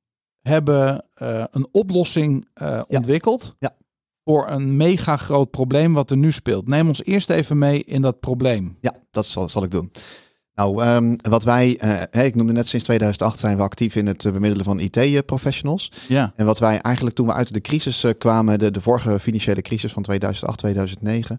hebben 0.42 1.04
uh, 1.22 1.44
een 1.50 1.66
oplossing 1.72 2.48
uh, 2.62 2.80
ontwikkeld 2.88 3.56
Ja. 3.58 3.70
voor 4.24 4.50
een 4.50 4.76
mega 4.76 5.16
groot 5.16 5.50
probleem 5.50 5.92
wat 5.94 6.10
er 6.10 6.16
nu 6.16 6.32
speelt. 6.32 6.68
Neem 6.68 6.88
ons 6.88 7.04
eerst 7.04 7.30
even 7.30 7.58
mee 7.58 7.84
in 7.84 8.02
dat 8.02 8.20
probleem. 8.20 8.76
Ja, 8.80 8.94
dat 9.10 9.26
zal, 9.26 9.48
zal 9.48 9.64
ik 9.64 9.70
doen. 9.70 9.92
Nou, 10.54 10.86
um, 10.86 11.16
wat 11.28 11.44
wij, 11.44 11.68
uh, 11.84 12.02
hey, 12.10 12.26
ik 12.26 12.34
noemde 12.34 12.52
net 12.52 12.68
sinds 12.68 12.84
2008 12.84 13.38
zijn 13.38 13.56
we 13.56 13.62
actief 13.62 13.96
in 13.96 14.06
het 14.06 14.22
bemiddelen 14.22 14.64
van 14.64 14.80
IT-professionals. 14.80 15.92
Ja. 16.08 16.32
En 16.36 16.46
wat 16.46 16.58
wij 16.58 16.80
eigenlijk 16.80 17.16
toen 17.16 17.26
we 17.26 17.32
uit 17.32 17.54
de 17.54 17.60
crisis 17.60 18.04
kwamen, 18.18 18.58
de, 18.58 18.70
de 18.70 18.80
vorige 18.80 19.20
financiële 19.20 19.62
crisis 19.62 19.92
van 19.92 20.02
2008, 20.02 20.58
2009, 20.58 21.38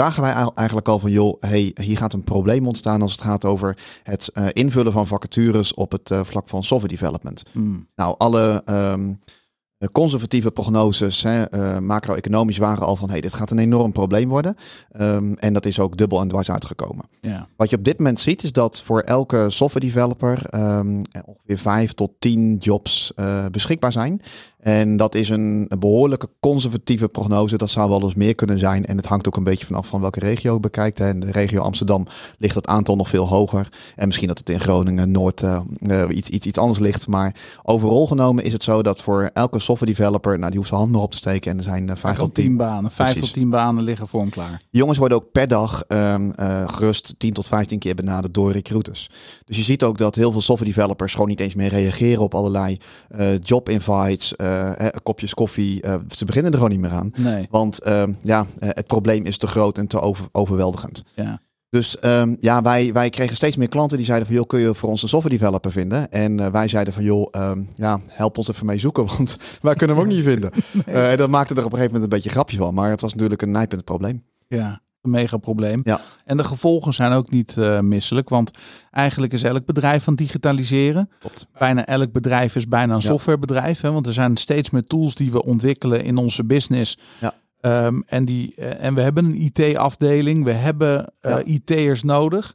zagen 0.00 0.22
wij 0.22 0.50
eigenlijk 0.54 0.88
al 0.88 0.98
van, 0.98 1.10
joh, 1.10 1.40
hey, 1.40 1.74
hier 1.80 1.96
gaat 1.96 2.12
een 2.12 2.24
probleem 2.24 2.66
ontstaan 2.66 3.02
als 3.02 3.12
het 3.12 3.20
gaat 3.20 3.44
over 3.44 3.76
het 4.02 4.30
uh, 4.34 4.46
invullen 4.52 4.92
van 4.92 5.06
vacatures 5.06 5.74
op 5.74 5.92
het 5.92 6.10
uh, 6.10 6.20
vlak 6.24 6.48
van 6.48 6.64
software 6.64 6.94
development. 6.94 7.42
Hmm. 7.52 7.88
Nou, 7.96 8.14
alle 8.18 8.62
um, 8.66 9.18
conservatieve 9.92 10.50
prognoses, 10.50 11.22
hè, 11.22 11.54
uh, 11.54 11.78
macro-economisch 11.78 12.58
waren 12.58 12.86
al 12.86 12.96
van 12.96 13.10
hey, 13.10 13.20
dit 13.20 13.34
gaat 13.34 13.50
een 13.50 13.58
enorm 13.58 13.92
probleem 13.92 14.28
worden. 14.28 14.56
Um, 15.00 15.34
en 15.34 15.52
dat 15.52 15.66
is 15.66 15.80
ook 15.80 15.96
dubbel 15.96 16.20
en 16.20 16.28
dwars 16.28 16.50
uitgekomen. 16.50 17.04
Wat 17.56 17.70
je 17.70 17.76
op 17.76 17.84
dit 17.84 17.98
moment 17.98 18.20
ziet 18.20 18.42
is 18.42 18.52
dat 18.52 18.82
voor 18.82 19.00
elke 19.00 19.50
software 19.50 19.86
developer 19.86 20.54
um, 20.54 21.02
ongeveer 21.26 21.58
vijf 21.58 21.92
tot 21.92 22.10
tien 22.18 22.56
jobs 22.56 23.12
beschikbaar 23.50 23.92
zijn. 23.92 24.20
En 24.60 24.96
dat 24.96 25.14
is 25.14 25.28
een, 25.28 25.66
een, 25.68 25.78
behoorlijke 25.78 26.28
conservatieve 26.40 27.08
prognose. 27.08 27.56
Dat 27.56 27.70
zou 27.70 27.88
wel 27.88 28.02
eens 28.02 28.14
meer 28.14 28.34
kunnen 28.34 28.58
zijn. 28.58 28.86
En 28.86 28.96
het 28.96 29.06
hangt 29.06 29.26
ook 29.26 29.36
een 29.36 29.44
beetje 29.44 29.66
vanaf 29.66 29.86
van 29.86 30.00
welke 30.00 30.20
regio 30.20 30.54
je 30.54 30.60
bekijkt. 30.60 30.98
Hè. 30.98 31.08
In 31.08 31.20
de 31.20 31.30
regio 31.30 31.60
Amsterdam 31.60 32.06
ligt 32.38 32.54
het 32.54 32.66
aantal 32.66 32.96
nog 32.96 33.08
veel 33.08 33.28
hoger. 33.28 33.68
En 33.96 34.06
misschien 34.06 34.28
dat 34.28 34.38
het 34.38 34.48
in 34.48 34.60
Groningen, 34.60 35.10
Noord 35.10 35.42
uh, 35.42 35.60
uh, 35.78 36.04
iets, 36.08 36.28
iets, 36.28 36.46
iets 36.46 36.58
anders 36.58 36.78
ligt. 36.78 37.06
Maar 37.06 37.34
overal 37.62 38.06
genomen 38.06 38.44
is 38.44 38.52
het 38.52 38.64
zo 38.64 38.82
dat 38.82 39.02
voor 39.02 39.30
elke 39.32 39.58
software 39.58 39.92
developer, 39.92 40.38
nou 40.38 40.48
die 40.48 40.56
hoeft 40.56 40.68
zijn 40.68 40.80
hand 40.80 40.92
maar 40.92 41.02
op 41.02 41.10
te 41.10 41.16
steken. 41.16 41.50
En 41.50 41.56
er 41.56 41.62
zijn 41.62 41.88
uh, 41.88 41.96
vijf 41.96 42.16
tot 42.16 42.34
tien 42.34 42.56
banen. 42.56 42.90
Vijf 42.90 43.18
tot 43.18 43.32
tien 43.32 43.50
banen 43.50 43.84
liggen 43.84 44.08
voor 44.08 44.20
hem 44.20 44.30
klaar. 44.30 44.62
Jongens 44.70 44.98
worden 44.98 45.18
ook 45.18 45.32
per 45.32 45.48
dag 45.48 45.84
um, 45.88 46.32
uh, 46.40 46.68
gerust 46.68 47.14
10 47.18 47.32
tot 47.32 47.48
15 47.48 47.78
keer 47.78 47.94
benaderd 47.94 48.34
door 48.34 48.52
recruiters. 48.52 49.10
Dus 49.44 49.56
je 49.56 49.62
ziet 49.62 49.82
ook 49.82 49.98
dat 49.98 50.14
heel 50.14 50.32
veel 50.32 50.40
software 50.40 50.72
developers 50.72 51.12
gewoon 51.12 51.28
niet 51.28 51.40
eens 51.40 51.54
meer 51.54 51.68
reageren 51.68 52.22
op 52.22 52.34
allerlei 52.34 52.78
job 53.42 53.68
invites, 53.68 54.34
kopjes 55.02 55.34
koffie. 55.34 55.86
Uh, 55.86 55.94
ze 56.08 56.24
beginnen 56.24 56.50
er 56.52 56.58
gewoon 56.58 56.72
niet 56.72 56.80
meer 56.80 56.98
aan. 56.98 57.12
Nee. 57.16 57.46
Want 57.50 57.86
uh, 57.86 58.02
ja, 58.22 58.46
het 58.58 58.86
probleem 58.86 59.24
is 59.26 59.38
te 59.38 59.46
groot 59.46 59.78
en 59.78 59.86
te 59.86 60.00
over, 60.00 60.26
overweldigend. 60.32 61.02
Ja. 61.14 61.40
Dus 61.70 61.96
um, 62.04 62.36
ja, 62.40 62.62
wij, 62.62 62.92
wij 62.92 63.10
kregen 63.10 63.36
steeds 63.36 63.56
meer 63.56 63.68
klanten 63.68 63.96
die 63.96 64.06
zeiden 64.06 64.26
van 64.26 64.36
joh, 64.36 64.46
kun 64.46 64.60
je 64.60 64.74
voor 64.74 64.88
ons 64.88 65.02
een 65.02 65.08
software 65.08 65.36
developer 65.38 65.72
vinden? 65.72 66.10
En 66.10 66.38
uh, 66.38 66.46
wij 66.46 66.68
zeiden 66.68 66.92
van 66.92 67.02
joh, 67.02 67.26
um, 67.36 67.68
ja, 67.76 68.00
help 68.06 68.38
ons 68.38 68.48
even 68.48 68.66
mee 68.66 68.78
zoeken, 68.78 69.06
want 69.16 69.36
wij 69.60 69.74
kunnen 69.74 69.96
hem 69.96 70.04
ook 70.04 70.12
niet 70.12 70.24
vinden. 70.24 70.50
Nee. 70.86 70.94
Uh, 70.94 71.10
en 71.10 71.16
dat 71.16 71.28
maakte 71.28 71.54
er 71.54 71.64
op 71.64 71.72
een 71.72 71.78
gegeven 71.78 71.92
moment 71.92 72.12
een 72.12 72.18
beetje 72.18 72.34
grapje 72.34 72.56
van, 72.56 72.74
maar 72.74 72.90
het 72.90 73.00
was 73.00 73.12
natuurlijk 73.12 73.42
een 73.42 73.50
nijpend 73.50 73.84
probleem. 73.84 74.24
Ja, 74.48 74.80
een 75.02 75.10
mega 75.10 75.36
probleem. 75.36 75.80
Ja. 75.84 76.00
En 76.24 76.36
de 76.36 76.44
gevolgen 76.44 76.92
zijn 76.94 77.12
ook 77.12 77.30
niet 77.30 77.56
uh, 77.58 77.80
misselijk, 77.80 78.28
want 78.28 78.50
eigenlijk 78.90 79.32
is 79.32 79.42
elk 79.42 79.64
bedrijf 79.64 80.04
het 80.04 80.16
digitaliseren. 80.16 81.10
Klopt. 81.18 81.48
Bijna 81.58 81.86
elk 81.86 82.12
bedrijf 82.12 82.56
is 82.56 82.68
bijna 82.68 82.94
een 82.94 83.00
Ja. 83.00 83.06
softwarebedrijf, 83.06 83.80
hè, 83.80 83.92
want 83.92 84.06
er 84.06 84.12
zijn 84.12 84.36
steeds 84.36 84.70
meer 84.70 84.84
tools 84.84 85.14
die 85.14 85.32
we 85.32 85.44
ontwikkelen 85.44 86.04
in 86.04 86.16
onze 86.16 86.44
business. 86.44 86.98
Ja. 87.20 87.34
Um, 87.86 88.02
en, 88.06 88.24
die, 88.24 88.54
uh, 88.56 88.84
en 88.84 88.94
we 88.94 89.00
hebben 89.00 89.24
een 89.24 89.40
IT-afdeling, 89.42 90.44
we 90.44 90.52
hebben 90.52 91.12
uh, 91.20 91.30
Ja. 91.32 91.42
IT'ers 91.42 92.02
nodig. 92.02 92.54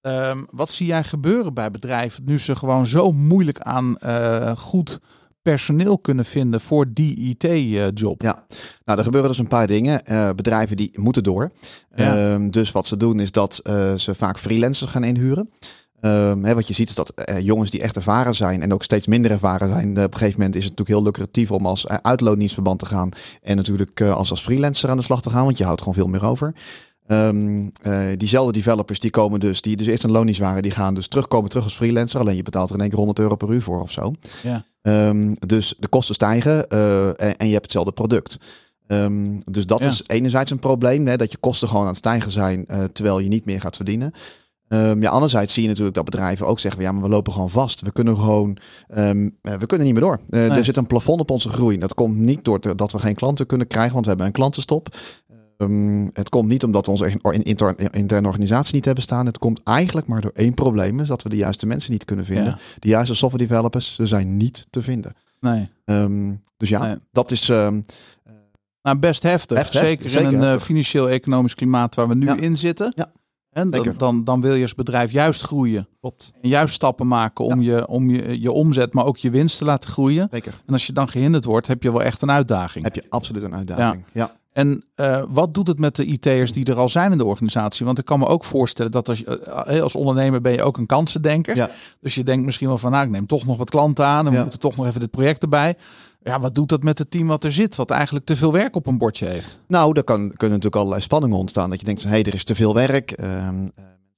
Um, 0.00 0.46
wat 0.50 0.70
zie 0.70 0.86
jij 0.86 1.04
gebeuren 1.04 1.54
bij 1.54 1.70
bedrijven 1.70 2.24
nu 2.24 2.38
ze 2.38 2.56
gewoon 2.56 2.86
zo 2.86 3.12
moeilijk 3.12 3.60
aan 3.60 3.96
goed 4.58 4.98
personeel 5.42 5.98
kunnen 5.98 6.24
vinden 6.24 6.60
voor 6.60 6.86
die 6.92 7.36
IT-job? 7.38 8.22
Ja, 8.22 8.44
nou, 8.84 8.98
er 8.98 9.04
gebeuren 9.04 9.30
dus 9.30 9.38
een 9.38 9.48
paar 9.48 9.66
dingen. 9.66 10.02
Uh, 10.10 10.30
bedrijven 10.36 10.76
die 10.76 10.90
moeten 10.94 11.22
door. 11.22 11.52
Ja. 11.94 12.36
Uh, 12.38 12.50
dus 12.50 12.72
wat 12.72 12.86
ze 12.86 12.96
doen 12.96 13.20
is 13.20 13.32
dat 13.32 13.60
uh, 13.66 13.94
ze 13.94 14.14
vaak 14.14 14.38
freelancers 14.38 14.90
gaan 14.90 15.04
inhuren. 15.04 15.48
Ehm, 16.02 16.44
hè, 16.44 16.54
wat 16.54 16.68
je 16.68 16.74
ziet 16.74 16.88
is 16.88 16.94
dat 16.94 17.10
eh, 17.10 17.40
jongens 17.40 17.70
die 17.70 17.82
echt 17.82 17.96
ervaren 17.96 18.34
zijn 18.34 18.62
en 18.62 18.72
ook 18.72 18.82
steeds 18.82 19.06
minder 19.06 19.30
ervaren 19.30 19.68
zijn, 19.68 19.96
eh, 19.96 20.04
op 20.04 20.12
een 20.12 20.18
gegeven 20.18 20.38
moment 20.38 20.56
is 20.56 20.64
het 20.64 20.78
natuurlijk 20.78 20.98
heel 20.98 21.02
lucratief 21.02 21.50
om 21.50 21.66
als 21.66 21.84
uh, 21.84 21.96
uitloondienstverband 21.96 22.78
te 22.78 22.86
gaan 22.86 23.08
en 23.42 23.56
natuurlijk 23.56 24.00
eh, 24.00 24.14
als, 24.14 24.30
als 24.30 24.42
freelancer 24.42 24.90
aan 24.90 24.96
de 24.96 25.02
slag 25.02 25.22
te 25.22 25.30
gaan, 25.30 25.44
want 25.44 25.58
je 25.58 25.64
houdt 25.64 25.80
gewoon 25.80 25.94
veel 25.94 26.06
meer 26.06 26.24
over. 26.24 26.54
Ehm, 27.06 27.68
eh, 27.82 28.02
diezelfde 28.16 28.52
developers 28.52 28.98
die 29.00 29.10
komen 29.10 29.40
dus, 29.40 29.62
die 29.62 29.76
dus 29.76 29.86
eerst 29.86 30.04
een 30.04 30.10
loondienst 30.10 30.40
waren, 30.40 30.62
die 30.62 30.70
gaan 30.72 30.94
dus 30.94 31.08
terugkomen 31.08 31.50
terug 31.50 31.64
als 31.64 31.74
freelancer. 31.74 32.20
Alleen 32.20 32.36
je 32.36 32.42
betaalt 32.42 32.68
er 32.68 32.74
in 32.74 32.80
één 32.80 32.88
keer 32.88 32.98
100 32.98 33.18
euro 33.18 33.36
per 33.36 33.50
uur 33.52 33.62
voor 33.62 33.82
of 33.82 33.90
zo. 33.90 34.12
Ja. 34.42 34.64
Ehm, 34.82 35.34
dus 35.46 35.74
de 35.78 35.88
kosten 35.88 36.14
stijgen 36.14 36.68
eh, 36.68 37.08
en, 37.08 37.36
en 37.36 37.46
je 37.46 37.52
hebt 37.52 37.62
hetzelfde 37.64 37.92
product. 37.92 38.36
Ehm, 38.86 39.40
dus 39.50 39.66
dat 39.66 39.80
Ja. 39.80 39.86
is 39.88 40.02
enerzijds 40.06 40.50
een 40.50 40.58
probleem, 40.58 41.06
hè, 41.06 41.16
dat 41.16 41.30
je 41.32 41.38
kosten 41.38 41.68
gewoon 41.68 41.82
aan 41.82 41.88
het 41.88 41.96
stijgen 41.96 42.30
zijn 42.30 42.66
eh, 42.66 42.84
terwijl 42.84 43.18
je 43.18 43.28
niet 43.28 43.44
meer 43.44 43.60
gaat 43.60 43.76
verdienen. 43.76 44.12
Ja, 45.00 45.10
anderzijds 45.10 45.52
zie 45.52 45.62
je 45.62 45.68
natuurlijk 45.68 45.94
dat 45.96 46.04
bedrijven 46.04 46.46
ook 46.46 46.58
zeggen, 46.58 46.82
ja, 46.82 46.92
maar 46.92 47.02
we 47.02 47.08
lopen 47.08 47.32
gewoon 47.32 47.50
vast. 47.50 47.80
We 47.80 47.92
kunnen 47.92 48.16
gewoon, 48.16 48.56
we 49.42 49.66
kunnen 49.66 49.86
niet 49.86 49.94
meer 49.94 50.02
door. 50.04 50.20
Nee. 50.28 50.48
Er 50.50 50.64
zit 50.64 50.76
een 50.76 50.86
plafond 50.86 51.20
op 51.20 51.30
onze 51.30 51.48
groei. 51.48 51.78
Dat 51.78 51.94
komt 51.94 52.16
niet 52.16 52.44
door 52.44 52.60
te- 52.60 52.74
dat 52.74 52.92
we 52.92 52.98
geen 52.98 53.14
klanten 53.14 53.46
kunnen 53.46 53.66
krijgen, 53.66 53.92
want 53.92 54.02
we 54.04 54.08
hebben 54.08 54.26
een 54.28 54.32
klantenstop. 54.32 54.96
Ehm, 55.62 56.08
het 56.12 56.28
komt 56.28 56.48
niet 56.48 56.64
omdat 56.64 56.86
we 56.86 56.92
onze 56.92 57.10
in- 57.30 57.42
inter- 57.42 57.94
interne 57.94 58.26
organisatie 58.26 58.74
niet 58.74 58.84
hebben 58.84 59.02
staan. 59.02 59.26
Het 59.26 59.38
komt 59.38 59.60
eigenlijk 59.64 60.06
maar 60.06 60.20
door 60.20 60.32
één 60.34 60.54
probleem, 60.54 61.00
is 61.00 61.08
dat 61.08 61.22
we 61.22 61.28
de 61.28 61.36
juiste 61.36 61.66
mensen 61.66 61.92
niet 61.92 62.04
kunnen 62.04 62.24
vinden. 62.24 62.44
Ja. 62.44 62.58
De 62.78 62.88
juiste 62.88 63.14
software 63.14 63.46
developers, 63.46 63.94
ze 63.94 64.06
zijn 64.06 64.36
niet 64.36 64.66
te 64.70 64.82
vinden. 64.82 65.14
Nee. 65.40 65.70
Ehm, 65.84 66.32
dus 66.56 66.68
ja, 66.68 66.82
Nee. 66.82 66.96
dat 67.12 67.30
is. 67.30 67.48
ehm, 67.48 67.80
Nou, 68.82 68.98
best 68.98 69.22
heftig. 69.22 69.56
Heftig, 69.56 69.80
zeker, 69.80 70.10
zeker 70.10 70.28
in 70.28 70.34
een 70.34 70.40
eh, 70.42 70.46
heftig. 70.46 70.64
financieel-economisch 70.64 71.54
klimaat 71.54 71.94
waar 71.94 72.08
we 72.08 72.14
nu 72.14 72.26
Ja. 72.26 72.36
in 72.36 72.58
zitten. 72.58 72.92
Ja, 72.96 73.12
En 73.50 73.70
dan, 73.70 73.94
dan, 73.98 74.24
dan 74.24 74.40
wil 74.40 74.54
je 74.54 74.62
als 74.62 74.74
bedrijf 74.74 75.10
juist 75.12 75.40
groeien. 75.42 75.88
klopt. 76.00 76.32
En 76.40 76.48
juist 76.48 76.74
stappen 76.74 77.06
maken 77.06 77.44
om, 77.44 77.62
je, 77.62 77.86
om 77.88 78.10
je, 78.10 78.40
je 78.40 78.52
omzet, 78.52 78.92
maar 78.92 79.04
ook 79.04 79.16
je 79.16 79.30
winst 79.30 79.58
te 79.58 79.64
laten 79.64 79.90
groeien. 79.90 80.28
Zeker. 80.30 80.54
En 80.66 80.72
als 80.72 80.86
je 80.86 80.92
dan 80.92 81.08
gehinderd 81.08 81.44
wordt, 81.44 81.66
heb 81.66 81.82
je 81.82 81.90
wel 81.92 82.02
echt 82.02 82.22
een 82.22 82.30
uitdaging. 82.30 82.84
Heb 82.84 82.94
je 82.94 83.04
absoluut 83.08 83.42
een 83.42 83.54
uitdaging. 83.54 84.04
Ja. 84.12 84.36
En 84.52 84.84
eh, 84.94 85.22
wat 85.28 85.54
doet 85.54 85.66
het 85.66 85.78
met 85.78 85.96
de 85.96 86.04
IT'ers 86.04 86.52
die 86.52 86.64
er 86.64 86.78
al 86.78 86.88
zijn 86.88 87.12
in 87.12 87.18
de 87.18 87.24
organisatie? 87.24 87.86
Want 87.86 87.98
ik 87.98 88.04
kan 88.04 88.18
me 88.18 88.26
ook 88.26 88.44
voorstellen 88.44 88.92
dat 88.92 89.08
als, 89.08 89.18
je, 89.18 89.38
eh, 89.38 89.82
als 89.82 89.96
ondernemer 89.96 90.40
ben 90.40 90.52
je 90.52 90.62
ook 90.62 90.78
een 90.78 90.86
kansendenker. 90.86 91.56
Ja. 91.56 91.70
Dus 92.00 92.14
je 92.14 92.24
denkt 92.24 92.44
misschien 92.44 92.68
wel 92.68 92.78
van, 92.78 92.90
nou, 92.90 93.04
ik 93.04 93.10
neem 93.10 93.26
toch 93.26 93.46
nog 93.46 93.56
wat 93.56 93.70
klanten 93.70 94.04
aan. 94.04 94.26
En 94.26 94.32
we 94.32 94.40
moeten 94.40 94.60
toch 94.60 94.76
nog 94.76 94.86
even 94.86 95.00
dit 95.00 95.10
project 95.10 95.42
erbij. 95.42 95.76
Ja, 96.22 96.40
wat 96.40 96.54
doet 96.54 96.68
dat 96.68 96.82
met 96.82 96.98
het 96.98 97.10
team 97.10 97.26
wat 97.26 97.44
er 97.44 97.52
zit? 97.52 97.76
Wat 97.76 97.90
eigenlijk 97.90 98.24
te 98.24 98.36
veel 98.36 98.52
werk 98.52 98.76
op 98.76 98.86
een 98.86 98.98
bordje 98.98 99.26
heeft. 99.26 99.60
Nou, 99.68 99.96
er 99.96 100.04
kan, 100.04 100.18
kunnen 100.18 100.36
natuurlijk 100.38 100.76
allerlei 100.76 101.02
spanningen 101.02 101.38
ontstaan. 101.38 101.70
Dat 101.70 101.78
je 101.78 101.84
denkt, 101.84 102.02
hé, 102.02 102.08
hey, 102.08 102.22
er 102.22 102.34
is 102.34 102.44
te 102.44 102.54
veel 102.54 102.74
werk. 102.74 103.10
Eh, 103.10 103.48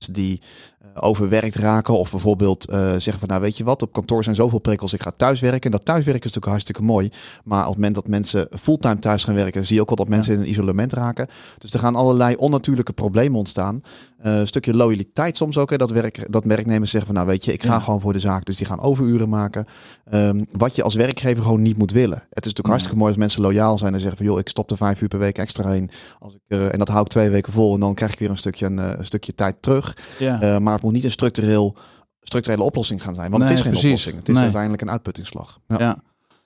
mensen 0.05 0.13
die 0.13 0.41
eh, 0.41 0.49
overwerkt 0.95 1.55
raken. 1.55 1.99
Of 1.99 2.11
bijvoorbeeld 2.11 2.69
eh, 2.69 2.79
zeggen 2.79 3.19
van, 3.19 3.29
nou 3.29 3.41
weet 3.41 3.57
je 3.57 3.65
wat, 3.65 3.83
op 3.83 3.93
kantoor 3.93 4.25
zijn 4.25 4.35
zoveel 4.35 4.59
prikkels, 4.59 4.93
ik 4.93 5.03
ga 5.03 5.13
thuiswerken. 5.17 5.61
En 5.61 5.71
dat 5.71 5.85
thuiswerken 5.85 6.25
is 6.25 6.35
natuurlijk 6.35 6.53
hartstikke 6.53 6.83
mooi. 6.83 7.09
Maar 7.45 7.61
op 7.61 7.67
het 7.67 7.75
moment 7.75 7.95
dat 7.95 8.09
mensen 8.09 8.49
fulltime 8.61 8.99
thuis 8.99 9.25
gaan 9.25 9.35
werken, 9.35 9.67
zie 9.67 9.75
je 9.77 9.81
ook 9.81 9.91
al 9.91 9.97
dat 9.97 10.09
mensen 10.09 10.35
in 10.35 10.41
een 10.41 10.49
isolement 10.49 10.93
raken. 10.93 11.27
Dus 11.59 11.73
er 11.73 11.79
gaan 11.79 11.97
allerlei 11.97 12.37
onnatuurlijke 12.37 12.93
problemen 12.93 13.39
ontstaan. 13.39 13.83
Eh, 14.25 14.39
een 14.39 14.47
stukje 14.47 14.75
loyaliteit 14.75 15.37
soms 15.37 15.59
ook. 15.59 15.71
Hè, 15.71 15.77
dat, 15.77 15.91
werk, 15.91 16.27
dat 16.33 16.45
werknemers 16.45 16.91
zeggen 16.91 17.07
van, 17.07 17.15
nou 17.19 17.29
weet 17.29 17.45
je, 17.45 17.53
ik 17.53 17.63
ga 17.63 17.73
Ja. 17.73 17.81
gewoon 17.81 18.01
voor 18.01 18.13
de 18.13 18.19
zaak. 18.19 18.45
Dus 18.45 18.57
die 18.57 18.67
gaan 18.67 18.81
overuren 18.81 19.29
maken. 19.29 19.67
Ehm, 20.05 20.45
wat 20.51 20.77
je 20.77 20.83
als 20.83 20.95
werkgever 20.95 21.43
gewoon 21.43 21.63
niet 21.63 21.77
moet 21.77 21.91
willen. 21.93 22.17
Het 22.19 22.25
is 22.29 22.31
natuurlijk 22.35 22.65
Ja. 22.65 22.71
hartstikke 22.71 22.99
mooi 22.99 23.11
als 23.11 23.21
mensen 23.21 23.43
loyaal 23.43 23.79
zijn 23.79 23.95
en 23.95 24.01
zeggen 24.01 24.17
van, 24.17 24.27
joh, 24.27 24.39
ik 24.39 24.49
stop 24.49 24.71
er 24.71 24.77
vijf 24.77 25.01
uur 25.01 25.09
per 25.09 25.19
week 25.19 25.39
extra 25.39 25.73
in. 25.73 25.91
Als 26.19 26.35
ik, 26.35 26.41
en 26.59 26.79
dat 26.79 26.89
hou 26.89 27.01
ik 27.01 27.09
twee 27.09 27.29
weken 27.31 27.53
vol 27.53 27.75
en 27.75 27.81
dan 27.81 27.95
krijg 27.95 28.13
ik 28.13 28.19
weer 28.19 28.31
een 28.31 28.37
stukje, 28.39 28.67
een, 28.67 28.79
eh, 28.79 28.99
een 28.99 29.05
stukje 29.05 29.35
tijd 29.35 29.63
terug. 29.63 29.97
Ja. 30.19 30.41
Eh, 30.41 30.59
maar 30.59 30.73
het 30.75 30.83
moet 30.83 30.93
niet 30.93 31.05
een 31.05 31.11
structureel, 31.11 31.77
structurele 32.21 32.63
oplossing 32.63 33.03
gaan 33.03 33.15
zijn. 33.15 33.31
Want 33.31 33.43
Nee, 33.43 33.53
het 33.53 33.59
is 33.59 33.65
geen 33.65 33.73
precies. 33.73 33.91
oplossing. 33.91 34.17
Het 34.19 34.29
is 34.29 34.35
Nee. 34.35 34.43
uiteindelijk 34.43 34.83
een 34.83 34.91
uitputtingsslag. 34.91 35.59
Ja. 35.69 35.77
Ja. 35.79 35.97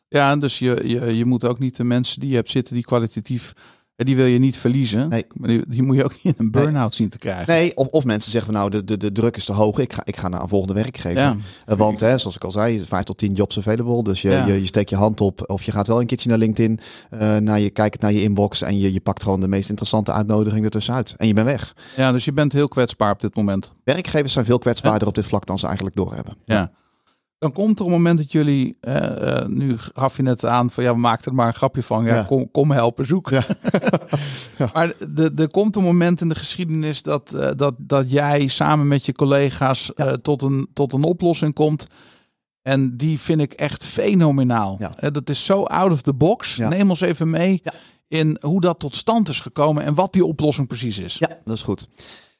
Ja, 0.08 0.37
dus 0.37 0.58
je, 0.58 0.80
je, 0.85 1.16
je 1.16 1.25
moet 1.25 1.44
ook 1.44 1.58
niet 1.58 1.76
de 1.76 1.85
mensen 1.85 2.20
die 2.20 2.28
je 2.28 2.35
hebt 2.35 2.50
zitten 2.50 2.75
die 2.75 2.82
kwalitatief, 2.85 3.52
die 4.07 4.17
wil 4.17 4.26
je 4.26 4.38
niet 4.38 4.57
verliezen. 4.57 5.09
Nee. 5.09 5.26
Maar 5.35 5.49
die, 5.49 5.64
die 5.69 5.83
moet 5.83 5.97
je 5.97 6.05
ook 6.05 6.12
niet 6.23 6.35
in 6.38 6.45
een 6.45 6.50
burn-out 6.50 6.95
zien 6.95 7.09
te 7.09 7.19
krijgen. 7.19 7.47
Nee, 7.55 7.76
of, 7.76 7.87
of 7.87 8.05
mensen 8.05 8.31
zeggen 8.31 8.52
van 8.52 8.61
nou, 8.61 8.71
de, 8.73 8.85
de, 8.85 8.97
de 8.97 9.12
druk 9.12 9.37
is 9.37 9.45
te 9.45 9.52
hoog. 9.52 9.78
Ik 9.78 9.93
ga, 9.93 10.00
ik 10.05 10.17
ga 10.17 10.28
naar 10.28 10.43
een 10.43 10.49
volgende 10.49 10.75
werkgever. 10.75 11.19
Ja. 11.21 11.37
Eh, 11.67 11.76
Want 11.76 12.00
hè, 12.00 12.19
zoals 12.19 12.37
ik 12.37 12.45
al 12.45 12.52
zei, 12.52 12.81
vijf 12.87 13.05
tot 13.05 13.19
tien 13.19 13.33
jobs 13.33 13.59
available. 13.59 14.02
Dus 14.02 14.23
je, 14.23 14.31
Ja. 14.31 14.47
je, 14.47 14.52
je 14.61 14.67
steekt 14.67 14.90
je 14.90 14.97
hand 14.97 15.21
op. 15.21 15.50
Of 15.50 15.62
je 15.62 15.73
gaat 15.73 15.87
wel 15.87 16.00
een 16.00 16.07
keertje 16.07 16.28
naar 16.28 16.38
LinkedIn. 16.38 16.81
eh, 17.11 17.37
naar 17.37 17.61
je, 17.61 17.71
kijkt 17.71 18.00
naar 18.00 18.12
je 18.12 18.23
inbox. 18.23 18.62
En 18.62 18.78
je, 18.78 18.93
je 18.93 19.00
pakt 19.00 19.23
gewoon 19.23 19.40
de 19.40 19.49
meest 19.49 19.69
interessante 19.69 20.12
uitnodiging 20.12 20.64
ertussenuit. 20.64 21.14
En 21.17 21.26
je 21.26 21.35
bent 21.35 21.47
weg. 21.47 21.75
ja, 21.97 22.12
dus 22.12 22.25
je 22.25 22.33
bent 22.33 22.52
heel 22.52 22.69
kwetsbaar 22.69 23.12
op 23.12 23.21
dit 23.21 23.35
moment. 23.37 23.73
Werkgevers 23.85 24.33
zijn 24.33 24.45
veel 24.45 24.59
kwetsbaarder 24.59 25.09
op 25.09 25.14
dit 25.14 25.26
vlak 25.26 25.47
dan 25.47 25.59
ze 25.59 25.67
eigenlijk 25.67 25.97
doorhebben. 25.97 26.37
Ja. 26.45 26.71
Dan 27.38 27.52
komt 27.52 27.78
er 27.78 27.85
een 27.85 27.90
moment 27.90 28.18
dat 28.18 28.33
jullie, 28.33 28.76
eh, 28.80 29.38
eh, 29.40 29.47
nu 29.49 29.75
gaf 29.78 30.16
je 30.16 30.23
net 30.23 30.45
aan 30.45 30.71
van 30.71 30.85
ja, 30.85 30.92
we 30.92 30.99
maakten 30.99 31.30
er 31.30 31.37
maar 31.37 31.47
een 31.47 31.54
grapje 31.54 31.83
van. 31.83 32.04
Ja, 32.04 32.14
Ja. 32.14 32.23
Kom, 32.23 32.50
kom 32.50 32.71
helpen 32.71 33.07
zoeken. 33.07 33.45
Ja. 34.59 34.71
Maar 34.75 34.92
de- 35.09 35.33
er 35.37 35.50
komt 35.50 35.76
een 35.76 35.83
moment 35.83 36.21
in 36.21 36.28
de 36.28 36.35
geschiedenis 36.35 37.02
dat, 37.02 37.33
eh, 37.33 37.50
dat, 37.57 37.75
dat 37.78 38.11
jij 38.11 38.47
samen 38.49 38.88
met 38.88 39.07
je 39.07 39.12
collega's 39.12 39.90
Ja. 39.95 40.16
tot, 40.16 40.42
een, 40.42 40.68
tot 40.73 40.92
een 40.92 41.02
oplossing 41.04 41.54
komt. 41.54 41.87
En 42.62 42.97
die 42.97 43.18
vind 43.18 43.40
ik 43.40 43.52
echt 43.52 43.85
fenomenaal. 43.85 44.76
Ja. 45.00 45.11
Dat 45.11 45.30
is 45.30 45.45
zo 45.45 45.62
out 45.62 45.92
of 45.92 46.02
the 46.02 46.14
box. 46.14 46.57
Ja. 46.57 46.68
Neem 46.68 46.88
ons 46.90 47.00
even 47.00 47.30
mee 47.30 47.61
Ja. 47.64 47.73
in 48.09 48.38
hoe 48.40 48.61
dat 48.61 48.78
tot 48.78 48.97
stand 48.97 49.28
is 49.28 49.40
gekomen 49.40 49.83
en 49.85 49.95
wat 49.95 50.12
die 50.12 50.25
oplossing 50.25 50.66
precies 50.66 50.99
is. 50.99 51.16
Ja, 51.18 51.28
dat 51.45 51.54
is 51.57 51.62
goed. 51.62 51.88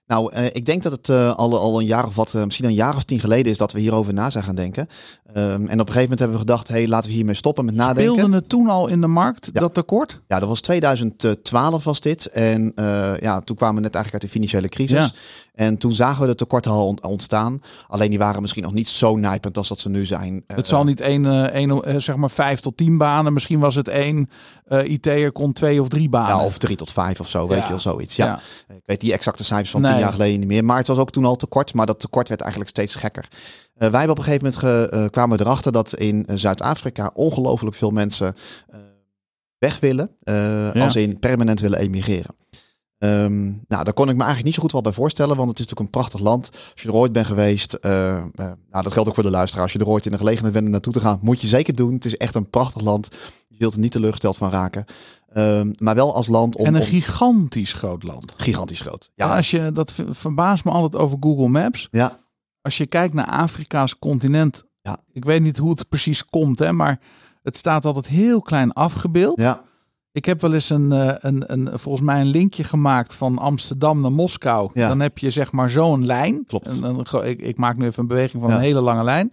Nou, 0.09 0.33
eh, 0.33 0.45
ik 0.45 0.67
denk 0.67 0.83
dat 0.83 0.93
het 0.93 1.09
eh, 1.09 1.35
al, 1.35 1.59
al 1.59 1.81
een 1.81 1.87
jaar 1.87 2.07
of 2.07 2.15
wat, 2.15 2.35
eh, 2.35 2.45
misschien 2.45 2.67
een 2.67 2.75
jaar 2.75 2.97
of 2.97 3.05
tien 3.05 3.21
geleden 3.21 3.53
is 3.53 3.59
dat 3.59 3.73
we 3.73 3.81
hierover 3.81 4.15
na 4.15 4.31
zijn 4.31 4.45
gaan 4.45 4.55
denken. 4.55 4.89
Ehm, 5.33 5.39
en 5.45 5.61
op 5.61 5.69
een 5.71 5.79
gegeven 5.79 6.01
moment 6.01 6.19
hebben 6.19 6.37
we 6.39 6.43
gedacht, 6.47 6.69
hey, 6.69 6.89
laten 6.89 7.11
we 7.11 7.17
hiermee 7.17 7.35
stoppen 7.35 7.65
met 7.65 7.75
nadenken. 7.75 8.13
Speelde 8.13 8.35
het 8.35 8.49
toen 8.49 8.69
al 8.69 8.89
in 8.89 9.01
de 9.01 9.07
markt, 9.07 9.51
Ja. 9.53 9.61
dat 9.61 9.75
tekort? 9.75 10.21
Ja, 10.29 10.39
dat 10.39 10.49
was 10.49 10.61
2012 10.61 11.85
was 11.85 12.01
dit. 12.01 12.27
En 12.27 12.73
ja, 13.21 13.41
toen 13.41 13.57
kwamen 13.57 13.77
we 13.77 13.81
net 13.81 13.95
eigenlijk 13.95 14.13
uit 14.13 14.23
de 14.23 14.39
financiële 14.39 14.69
crisis. 14.69 14.99
Ja. 14.99 15.11
En 15.59 15.79
toen 15.79 15.93
zagen 15.93 16.21
we 16.21 16.27
de 16.27 16.35
tekorten 16.35 16.71
al 16.71 16.87
ont- 16.87 17.01
ontstaan. 17.07 17.61
Alleen 17.89 18.11
die 18.11 18.19
waren 18.19 18.41
misschien 18.41 18.63
nog 18.63 18.73
niet 18.73 18.89
zo 18.89 19.17
nijpend 19.17 19.57
als 19.57 19.69
dat 19.69 19.79
ze 19.79 19.89
nu 19.89 20.05
zijn. 20.07 20.45
Het 20.47 20.67
zal 20.67 20.85
niet 20.85 21.01
één, 21.01 21.27
eh, 21.27 21.43
één 21.43 21.83
eh, 21.85 21.95
zeg 22.01 22.17
maar 22.17 22.31
vijf 22.31 22.61
tot 22.61 22.77
tien 22.77 22.99
banen. 22.99 23.33
Misschien 23.33 23.59
was 23.59 23.75
het 23.75 23.89
één 23.89 24.31
eh 24.65 24.91
IT'er 24.91 25.33
kon 25.33 25.53
twee 25.53 25.81
of 25.81 25.89
drie 25.89 26.09
banen. 26.09 26.37
Ja, 26.37 26.45
of 26.45 26.59
drie 26.59 26.77
tot 26.77 26.93
vijf 26.93 27.21
of 27.21 27.29
zo, 27.29 27.49
weet 27.49 27.63
je 27.63 27.69
wel, 27.69 27.81
zoiets. 27.81 28.17
Ja. 28.17 28.27
Ja. 28.69 28.75
Ik 28.75 28.83
weet 28.85 29.01
die 29.01 29.13
exacte 29.13 29.45
cijfers 29.45 29.71
van 29.71 29.81
Nee. 29.81 29.91
tien 29.91 30.01
jaar 30.01 30.13
geleden 30.13 30.39
niet 30.39 30.49
meer. 30.49 30.65
Maar 30.65 30.77
het 30.77 30.87
was 30.87 30.99
ook 30.99 31.11
toen 31.11 31.25
al 31.25 31.37
tekort. 31.37 31.75
Maar 31.75 31.87
dat 31.87 32.01
tekort 32.01 32.29
werd 32.29 32.41
eigenlijk 32.41 32.71
steeds 32.71 32.95
gekker. 32.95 33.29
Eh, 33.29 33.89
wij 33.89 33.99
hebben 33.99 34.11
op 34.11 34.19
een 34.19 34.25
gegeven 34.25 34.45
moment 34.45 34.63
ge- 34.63 34.89
eh, 34.97 35.05
kwamen 35.11 35.41
erachter 35.41 35.73
dat 35.73 35.95
in 35.95 36.27
eh, 36.27 36.37
Zuid-Afrika 36.37 37.11
ongelooflijk 37.15 37.77
veel 37.77 37.91
mensen 37.91 38.35
eh, 38.71 38.79
weg 39.59 39.81
willen. 39.81 40.11
eh, 40.23 40.35
Ja. 40.75 40.83
Als 40.85 40.93
ze 40.93 41.03
in 41.03 41.19
permanent 41.19 41.61
willen 41.61 41.79
emigreren. 41.79 42.35
Ehm, 42.99 43.45
nou, 43.47 43.85
daar 43.85 43.93
kon 43.93 44.09
ik 44.09 44.15
me 44.17 44.23
eigenlijk 44.23 44.45
niet 44.45 44.55
zo 44.55 44.61
goed 44.63 44.73
wel 44.73 44.81
bij 44.81 44.93
voorstellen, 44.93 45.37
want 45.37 45.49
het 45.49 45.59
is 45.59 45.65
natuurlijk 45.67 45.95
een 45.95 46.01
prachtig 46.01 46.21
land. 46.21 46.51
Als 46.73 46.83
je 46.83 46.89
er 46.89 46.95
ooit 46.95 47.13
bent 47.13 47.27
geweest, 47.27 47.73
eh, 47.75 48.17
eh, 48.17 48.23
nou, 48.35 48.83
dat 48.83 48.93
geldt 48.93 49.09
ook 49.09 49.15
voor 49.15 49.25
de 49.25 49.31
luisteraar. 49.31 49.65
Als 49.65 49.73
je 49.73 49.79
er 49.79 49.89
ooit 49.89 50.05
in 50.07 50.13
de 50.13 50.19
gelegenheid 50.19 50.53
bent 50.53 50.65
om 50.67 50.71
naartoe 50.73 50.93
te 50.93 51.01
gaan, 51.01 51.19
moet 51.23 51.41
je 51.41 51.47
zeker 51.47 51.75
doen. 51.75 51.95
Het 51.95 52.05
is 52.05 52.17
echt 52.17 52.35
een 52.35 52.51
prachtig 52.51 52.83
land. 52.83 53.09
Je 53.49 53.57
zult 53.59 53.75
er 53.75 53.81
niet 53.81 53.93
teleurgesteld 53.93 54.37
van 54.37 54.51
raken. 54.51 54.85
Ehm, 55.33 55.73
maar 55.77 55.95
wel 55.95 56.15
als 56.15 56.27
land 56.27 56.57
om, 56.57 56.65
en 56.67 56.75
een 56.75 56.81
om- 56.81 56.87
gigantisch 56.87 57.73
groot 57.73 58.03
land. 58.03 58.35
gigantisch 58.37 58.81
groot. 58.81 59.11
Ja. 59.15 59.37
Als 59.37 59.51
je, 59.51 59.73
dat 59.73 59.93
ver- 59.93 60.15
verbaast 60.15 60.65
me 60.65 60.71
altijd 60.71 61.03
over 61.03 61.17
Google 61.21 61.49
Maps. 61.49 61.89
ja, 61.91 62.19
Als 62.63 62.77
je 62.77 62.87
kijkt 62.87 63.15
naar 63.15 63.27
Afrika's 63.27 63.99
continent. 63.99 64.65
Ja. 64.83 64.99
Ik 65.13 65.25
weet 65.25 65.43
niet 65.43 65.57
hoe 65.57 65.71
het 65.71 65.89
precies 65.89 66.25
komt, 66.25 66.59
hè, 66.59 66.73
maar 66.73 67.01
het 67.43 67.57
staat 67.57 67.85
altijd 67.85 68.07
heel 68.07 68.43
klein 68.43 68.73
afgebeeld. 68.73 69.41
ja, 69.41 69.63
Ik 70.19 70.25
heb 70.25 70.41
wel 70.41 70.53
eens 70.55 70.71
een, 70.71 70.93
eh, 70.93 71.15
een, 71.19 71.53
een, 71.53 71.79
volgens 71.79 72.05
mij 72.05 72.21
een 72.21 72.27
linkje 72.27 72.65
gemaakt 72.65 73.15
van 73.15 73.39
Amsterdam 73.39 74.01
naar 74.01 74.13
Moskou. 74.13 74.71
Ja. 74.75 74.89
Dan 74.89 75.01
heb 75.01 75.19
je 75.19 75.31
zeg 75.31 75.53
maar 75.53 75.71
zo'n 75.71 76.07
lijn. 76.07 76.45
Klopt. 76.47 76.81
Ik, 77.25 77.41
ik 77.43 77.57
maak 77.57 77.77
nu 77.77 77.87
even 77.87 78.03
een 78.03 78.09
beweging 78.09 78.43
van 78.43 78.51
Ja. 78.51 78.57
een 78.57 78.63
hele 78.63 78.81
lange 78.81 79.05
lijn. 79.05 79.33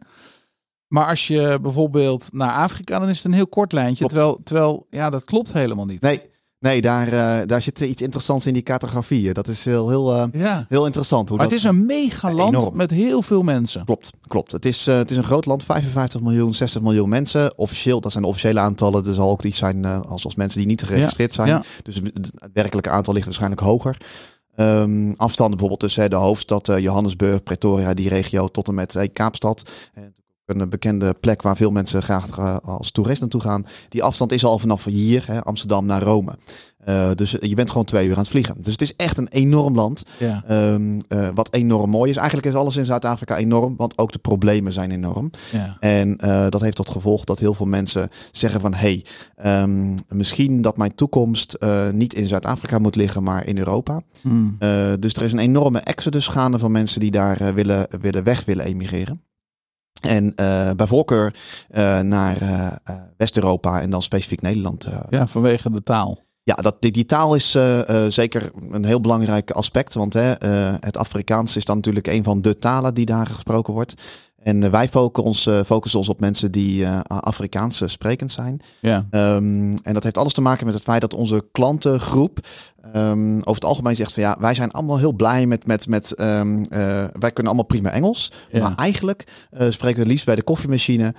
Maar 0.88 1.08
als 1.08 1.28
je 1.28 1.60
bijvoorbeeld 1.62 2.30
naar 2.34 2.52
Afrika, 2.52 3.00
dan 3.00 3.10
is 3.10 3.18
het 3.18 3.26
een 3.26 3.34
heel 3.34 3.48
kort 3.48 3.72
lijntje. 3.72 3.98
Klopt. 4.08 4.14
Terwijl, 4.14 4.40
terwijl, 4.44 4.88
ja, 4.90 5.10
dat 5.10 5.24
klopt 5.24 5.54
helemaal 5.54 5.86
niet. 5.86 6.02
nee, 6.02 6.22
nee 6.60 6.82
daar, 6.82 7.08
eh, 7.08 7.48
daar 7.48 7.62
zit 7.62 7.80
iets 7.80 8.02
interessants 8.02 8.46
in 8.46 8.54
die 8.54 8.62
cartografie. 8.64 9.34
Dat 9.34 9.48
is 9.48 9.66
heel, 9.66 9.90
heel, 9.90 10.14
eh, 10.16 10.42
Ja. 10.42 10.66
heel 10.70 10.86
interessant. 10.86 11.30
Hoe 11.30 11.38
Maar 11.38 11.48
dat... 11.50 11.56
het 11.56 11.66
is 11.66 11.70
een 11.76 11.86
megaland 11.86 12.54
Enorm. 12.54 12.76
met 12.78 12.92
heel 12.92 13.22
veel 13.22 13.42
mensen. 13.42 13.86
Klopt, 13.86 14.12
klopt. 14.28 14.52
Het 14.52 14.66
is, 14.66 14.88
eh, 14.88 14.98
het 14.98 15.12
is 15.12 15.18
een 15.18 15.24
groot 15.24 15.46
land, 15.46 15.64
55 15.64 16.22
miljoen, 16.22 16.54
60 16.54 16.82
miljoen 16.82 17.10
mensen. 17.10 17.58
Officieel, 17.58 18.02
dat 18.02 18.12
zijn 18.12 18.24
de 18.24 18.30
officiële 18.30 18.60
aantallen. 18.60 19.06
Er 19.06 19.14
zal 19.14 19.30
ook 19.30 19.44
iets 19.44 19.58
zijn 19.58 19.86
als, 19.86 20.26
als 20.26 20.36
mensen 20.36 20.58
die 20.60 20.68
niet 20.68 20.84
geregistreerd 20.84 21.34
zijn. 21.34 21.48
ja. 21.48 21.64
Dus 21.84 21.96
het 21.96 22.32
werkelijke 22.54 22.90
aantal 22.90 23.14
ligt 23.14 23.26
waarschijnlijk 23.26 23.62
hoger. 23.62 23.98
Ehm, 24.56 25.12
afstanden 25.16 25.58
bijvoorbeeld 25.58 25.80
tussen 25.80 26.10
de 26.10 26.16
hoofdstad 26.16 26.72
Johannesburg, 26.78 27.44
Pretoria, 27.44 27.94
die 27.94 28.10
regio, 28.10 28.48
tot 28.48 28.68
en 28.68 28.74
met 28.74 28.96
eh, 28.96 29.08
Kaapstad. 29.14 29.70
En 30.46 30.60
een 30.60 30.70
bekende 30.70 31.14
plek 31.14 31.42
waar 31.42 31.56
veel 31.56 31.72
mensen 31.72 32.04
graag 32.04 32.38
eh, 32.38 32.58
als 32.64 32.92
toerist 32.92 33.20
naartoe 33.20 33.42
gaan. 33.42 33.66
Die 33.90 34.04
afstand 34.04 34.32
is 34.32 34.46
al 34.46 34.60
vanaf 34.60 34.84
hier, 34.84 35.24
hè, 35.28 35.44
Amsterdam 35.44 35.86
naar 35.86 36.02
Rome. 36.02 36.38
Eh, 36.78 37.12
dus 37.16 37.36
je 37.40 37.56
bent 37.56 37.70
gewoon 37.70 37.86
twee 37.86 38.06
uur 38.06 38.14
aan 38.14 38.20
het 38.20 38.28
vliegen. 38.28 38.56
Dus 38.58 38.72
het 38.72 38.82
is 38.82 38.96
echt 38.96 39.18
een 39.18 39.28
enorm 39.28 39.76
land. 39.76 40.04
Ja. 40.20 40.44
Ehm, 40.48 41.00
eh, 41.08 41.28
wat 41.34 41.54
enorm 41.54 41.90
mooi 41.90 42.10
is. 42.10 42.16
Eigenlijk 42.16 42.48
is 42.48 42.54
alles 42.54 42.76
in 42.76 42.86
Zuid-Afrika 42.86 43.38
enorm, 43.38 43.76
want 43.78 43.98
ook 43.98 44.12
de 44.12 44.20
problemen 44.20 44.74
zijn 44.74 44.92
enorm. 44.92 45.30
Ja. 45.52 45.78
En 45.80 46.18
dat 46.50 46.62
heeft 46.62 46.76
tot 46.76 46.90
gevolg 46.90 47.24
dat 47.24 47.40
heel 47.40 47.54
veel 47.54 47.66
mensen 47.66 48.10
zeggen 48.32 48.62
van... 48.62 48.74
hey, 48.74 49.06
ehm, 49.36 49.96
misschien 50.10 50.62
dat 50.62 50.78
mijn 50.78 50.96
toekomst 50.96 51.58
niet 51.92 52.14
in 52.14 52.28
Zuid-Afrika 52.28 52.80
moet 52.80 52.96
liggen, 52.96 53.24
maar 53.24 53.48
in 53.48 53.58
Europa. 53.58 54.02
Hmm. 54.22 54.58
Dus 55.00 55.14
er 55.14 55.24
is 55.24 55.34
een 55.34 55.40
enorme 55.40 55.80
exodus 55.80 56.28
gaande 56.28 56.60
van 56.60 56.72
mensen 56.72 57.00
die 57.00 57.12
daar 57.12 57.54
willen, 57.54 57.88
willen 58.02 58.24
weg 58.24 58.46
willen 58.46 58.66
emigreren. 58.66 59.25
En 60.06 60.36
eh, 60.36 60.70
bij 60.76 60.88
voorkeur 60.88 61.36
eh, 61.70 62.00
naar 62.00 62.42
eh, 62.42 62.96
West-Europa 63.18 63.82
en 63.82 63.90
dan 63.90 64.02
specifiek 64.02 64.42
Nederland. 64.42 64.88
ja, 65.10 65.28
vanwege 65.28 65.72
de 65.72 65.84
taal. 65.84 66.24
Ja, 66.44 66.56
dat, 66.56 66.76
die, 66.80 66.92
die 66.92 67.06
taal 67.06 67.36
is 67.36 67.58
zeker 68.08 68.52
een 68.70 68.86
heel 68.86 69.00
belangrijk 69.02 69.52
aspect. 69.52 69.94
Want 69.94 70.14
hè, 70.14 70.34
het 70.80 70.98
Afrikaans 70.98 71.56
is 71.56 71.66
dan 71.66 71.76
natuurlijk 71.76 72.08
een 72.08 72.24
van 72.24 72.42
de 72.42 72.58
talen 72.58 72.94
die 72.94 73.06
daar 73.06 73.28
gesproken 73.28 73.74
wordt. 73.74 73.94
En 74.46 74.64
eh, 74.64 74.70
wij 74.70 74.90
focussen 74.90 75.24
ons, 75.24 75.46
eh, 75.46 75.60
focussen 75.66 76.00
ons 76.00 76.10
op 76.10 76.20
mensen 76.20 76.52
die 76.52 76.86
eh 76.86 77.00
Afrikaans 77.08 77.82
sprekend 77.86 78.32
zijn. 78.32 78.62
Ja. 78.80 79.06
Ehm, 79.10 79.76
en 79.84 79.94
dat 79.94 80.04
heeft 80.04 80.18
alles 80.18 80.34
te 80.34 80.42
maken 80.42 80.66
met 80.66 80.76
het 80.76 80.84
feit 80.84 81.02
dat 81.02 81.14
onze 81.14 81.46
klantengroep 81.52 82.40
ehm, 82.94 83.38
over 83.38 83.54
het 83.54 83.66
algemeen 83.66 83.96
zegt 83.96 84.14
van 84.14 84.24
ja, 84.24 84.38
wij 84.40 84.56
zijn 84.56 84.72
allemaal 84.72 84.98
heel 84.98 85.14
blij 85.14 85.46
met, 85.46 85.66
met, 85.66 85.88
met 85.88 86.16
ehm, 86.16 86.64
eh, 86.64 86.80
wij 87.20 87.32
kunnen 87.32 87.46
allemaal 87.46 87.64
prima 87.64 87.92
Engels. 87.92 88.32
Ja. 88.52 88.62
Maar 88.62 88.76
eigenlijk 88.76 89.24
spreken 89.52 89.96
we 89.96 90.02
het 90.02 90.12
liefst 90.12 90.26
bij 90.26 90.36
de 90.36 90.44
koffiemachine 90.44 91.14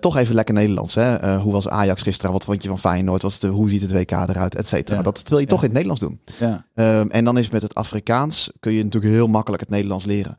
toch 0.00 0.16
even 0.16 0.34
lekker 0.34 0.54
Nederlands. 0.54 0.94
Hè? 0.94 1.36
Hoe 1.36 1.52
was 1.52 1.68
Ajax 1.68 2.02
gisteren? 2.02 2.32
Wat 2.32 2.44
vond 2.44 2.62
je 2.62 2.68
van 2.68 2.78
Feyenoord? 2.78 3.22
Wat 3.22 3.30
is 3.30 3.38
de, 3.38 3.48
hoe 3.48 3.70
ziet 3.70 3.82
het 3.82 3.92
WK 3.92 4.10
eruit? 4.10 4.54
Et 4.54 4.66
cetera. 4.66 4.96
Ja. 4.96 5.02
Dat 5.02 5.22
wil 5.28 5.38
je 5.38 5.46
toch 5.46 5.64
in 5.64 5.74
het 5.74 5.84
Nederlands 5.84 6.00
doen. 6.00 6.20
Ja. 6.38 6.64
En 7.08 7.24
dan 7.24 7.38
is 7.38 7.50
met 7.50 7.62
het 7.62 7.74
Afrikaans 7.74 8.52
kun 8.60 8.72
je 8.72 8.84
natuurlijk 8.84 9.12
heel 9.12 9.26
makkelijk 9.26 9.62
het 9.62 9.70
Nederlands 9.70 10.04
leren. 10.04 10.36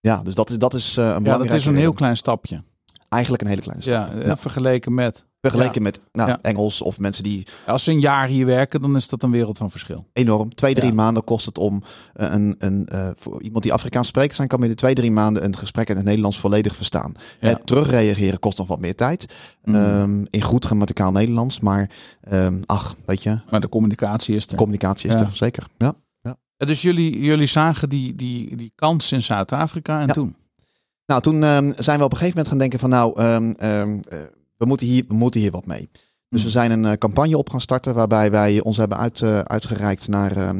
Ja, 0.00 0.22
dus 0.22 0.34
dat 0.34 0.50
is, 0.50 0.58
dat 0.58 0.74
is 0.74 0.96
eh, 0.96 1.04
een 1.04 1.08
ja, 1.08 1.14
dat 1.14 1.22
belangrijk. 1.22 1.52
is 1.52 1.66
een 1.66 1.76
heel 1.76 1.92
klein 1.92 2.16
stapje. 2.16 2.62
Eigenlijk 3.08 3.42
een 3.42 3.48
hele 3.48 3.60
kleine 3.60 3.82
stap. 3.82 3.94
Ja, 3.94 4.20
eh, 4.20 4.36
vergeleken 4.36 4.94
met. 4.94 5.24
Vergeleken 5.40 5.82
met 5.82 6.00
nou. 6.12 6.36
Engels 6.42 6.82
of 6.82 6.98
mensen 6.98 7.22
die 7.22 7.46
Als 7.66 7.84
ze 7.84 7.90
een 7.90 8.00
jaar 8.00 8.26
hier 8.26 8.46
werken, 8.46 8.80
dan 8.80 8.96
is 8.96 9.08
dat 9.08 9.22
een 9.22 9.30
wereld 9.30 9.58
van 9.58 9.70
verschil. 9.70 10.06
enorm. 10.12 10.54
Twee, 10.54 10.74
drie 10.74 10.92
maanden 10.92 11.24
kost 11.24 11.46
het 11.46 11.58
om 11.58 11.82
eh, 12.14 12.32
een, 12.32 12.54
een, 12.58 12.88
voor 13.16 13.42
iemand 13.42 13.62
die 13.62 13.72
Afrikaans 13.72 14.08
spreekt 14.08 14.34
zijn, 14.34 14.48
kan 14.48 14.58
binnen 14.58 14.76
twee, 14.76 14.94
drie 14.94 15.10
maanden 15.10 15.44
een 15.44 15.56
gesprek 15.56 15.88
in 15.88 15.96
het 15.96 16.04
Nederlands 16.04 16.38
volledig 16.38 16.76
verstaan. 16.76 17.12
Het 17.38 17.66
terugreageren 17.66 18.38
kost 18.38 18.58
nog 18.58 18.66
wat 18.66 18.80
meer 18.80 18.94
tijd. 18.94 19.34
Mm. 19.64 19.74
Ehm, 19.74 20.24
in 20.30 20.42
goed 20.42 20.64
grammaticaal 20.64 21.12
Nederlands. 21.12 21.60
Maar 21.60 21.90
ehm, 22.20 22.60
ach, 22.66 22.96
weet 23.06 23.22
je, 23.22 23.40
Maar 23.50 23.60
de 23.60 23.68
communicatie 23.68 24.36
is 24.36 24.46
er. 24.46 24.56
communicatie 24.56 25.08
is 25.08 25.20
er 25.20 25.28
zeker. 25.32 25.66
Ja. 25.78 25.94
Ja, 26.60 26.66
Dus 26.66 26.82
jullie, 26.82 27.20
jullie 27.20 27.46
zagen 27.46 27.88
die, 27.88 28.14
die, 28.14 28.56
die 28.56 28.72
kans 28.74 29.12
in 29.12 29.22
Zuid-Afrika 29.22 30.00
en 30.00 30.06
Ja. 30.06 30.12
toen? 30.12 30.34
Nou, 31.06 31.22
toen 31.22 31.42
ehm, 31.42 31.72
zijn 31.76 31.98
we 31.98 32.04
op 32.04 32.10
een 32.12 32.16
gegeven 32.18 32.28
moment 32.28 32.48
gaan 32.48 32.58
denken 32.58 32.78
van 32.78 32.90
nou, 32.90 33.20
ehm, 33.20 33.50
ehm, 33.50 33.98
eh, 34.08 34.18
we, 34.56 34.66
moeten 34.66 34.86
hier, 34.86 35.04
we 35.08 35.14
moeten 35.14 35.40
hier 35.40 35.50
wat 35.50 35.66
mee. 35.66 35.88
Dus 36.28 36.40
Mm. 36.40 36.44
we 36.46 36.50
zijn 36.50 36.70
een 36.70 36.84
eh, 36.84 36.92
campagne 36.98 37.38
op 37.38 37.50
gaan 37.50 37.60
starten 37.60 37.94
waarbij 37.94 38.30
wij 38.30 38.60
ons 38.60 38.76
hebben 38.76 38.98
uit, 38.98 39.22
eh, 39.22 39.38
uitgereikt 39.38 40.08
naar 40.08 40.54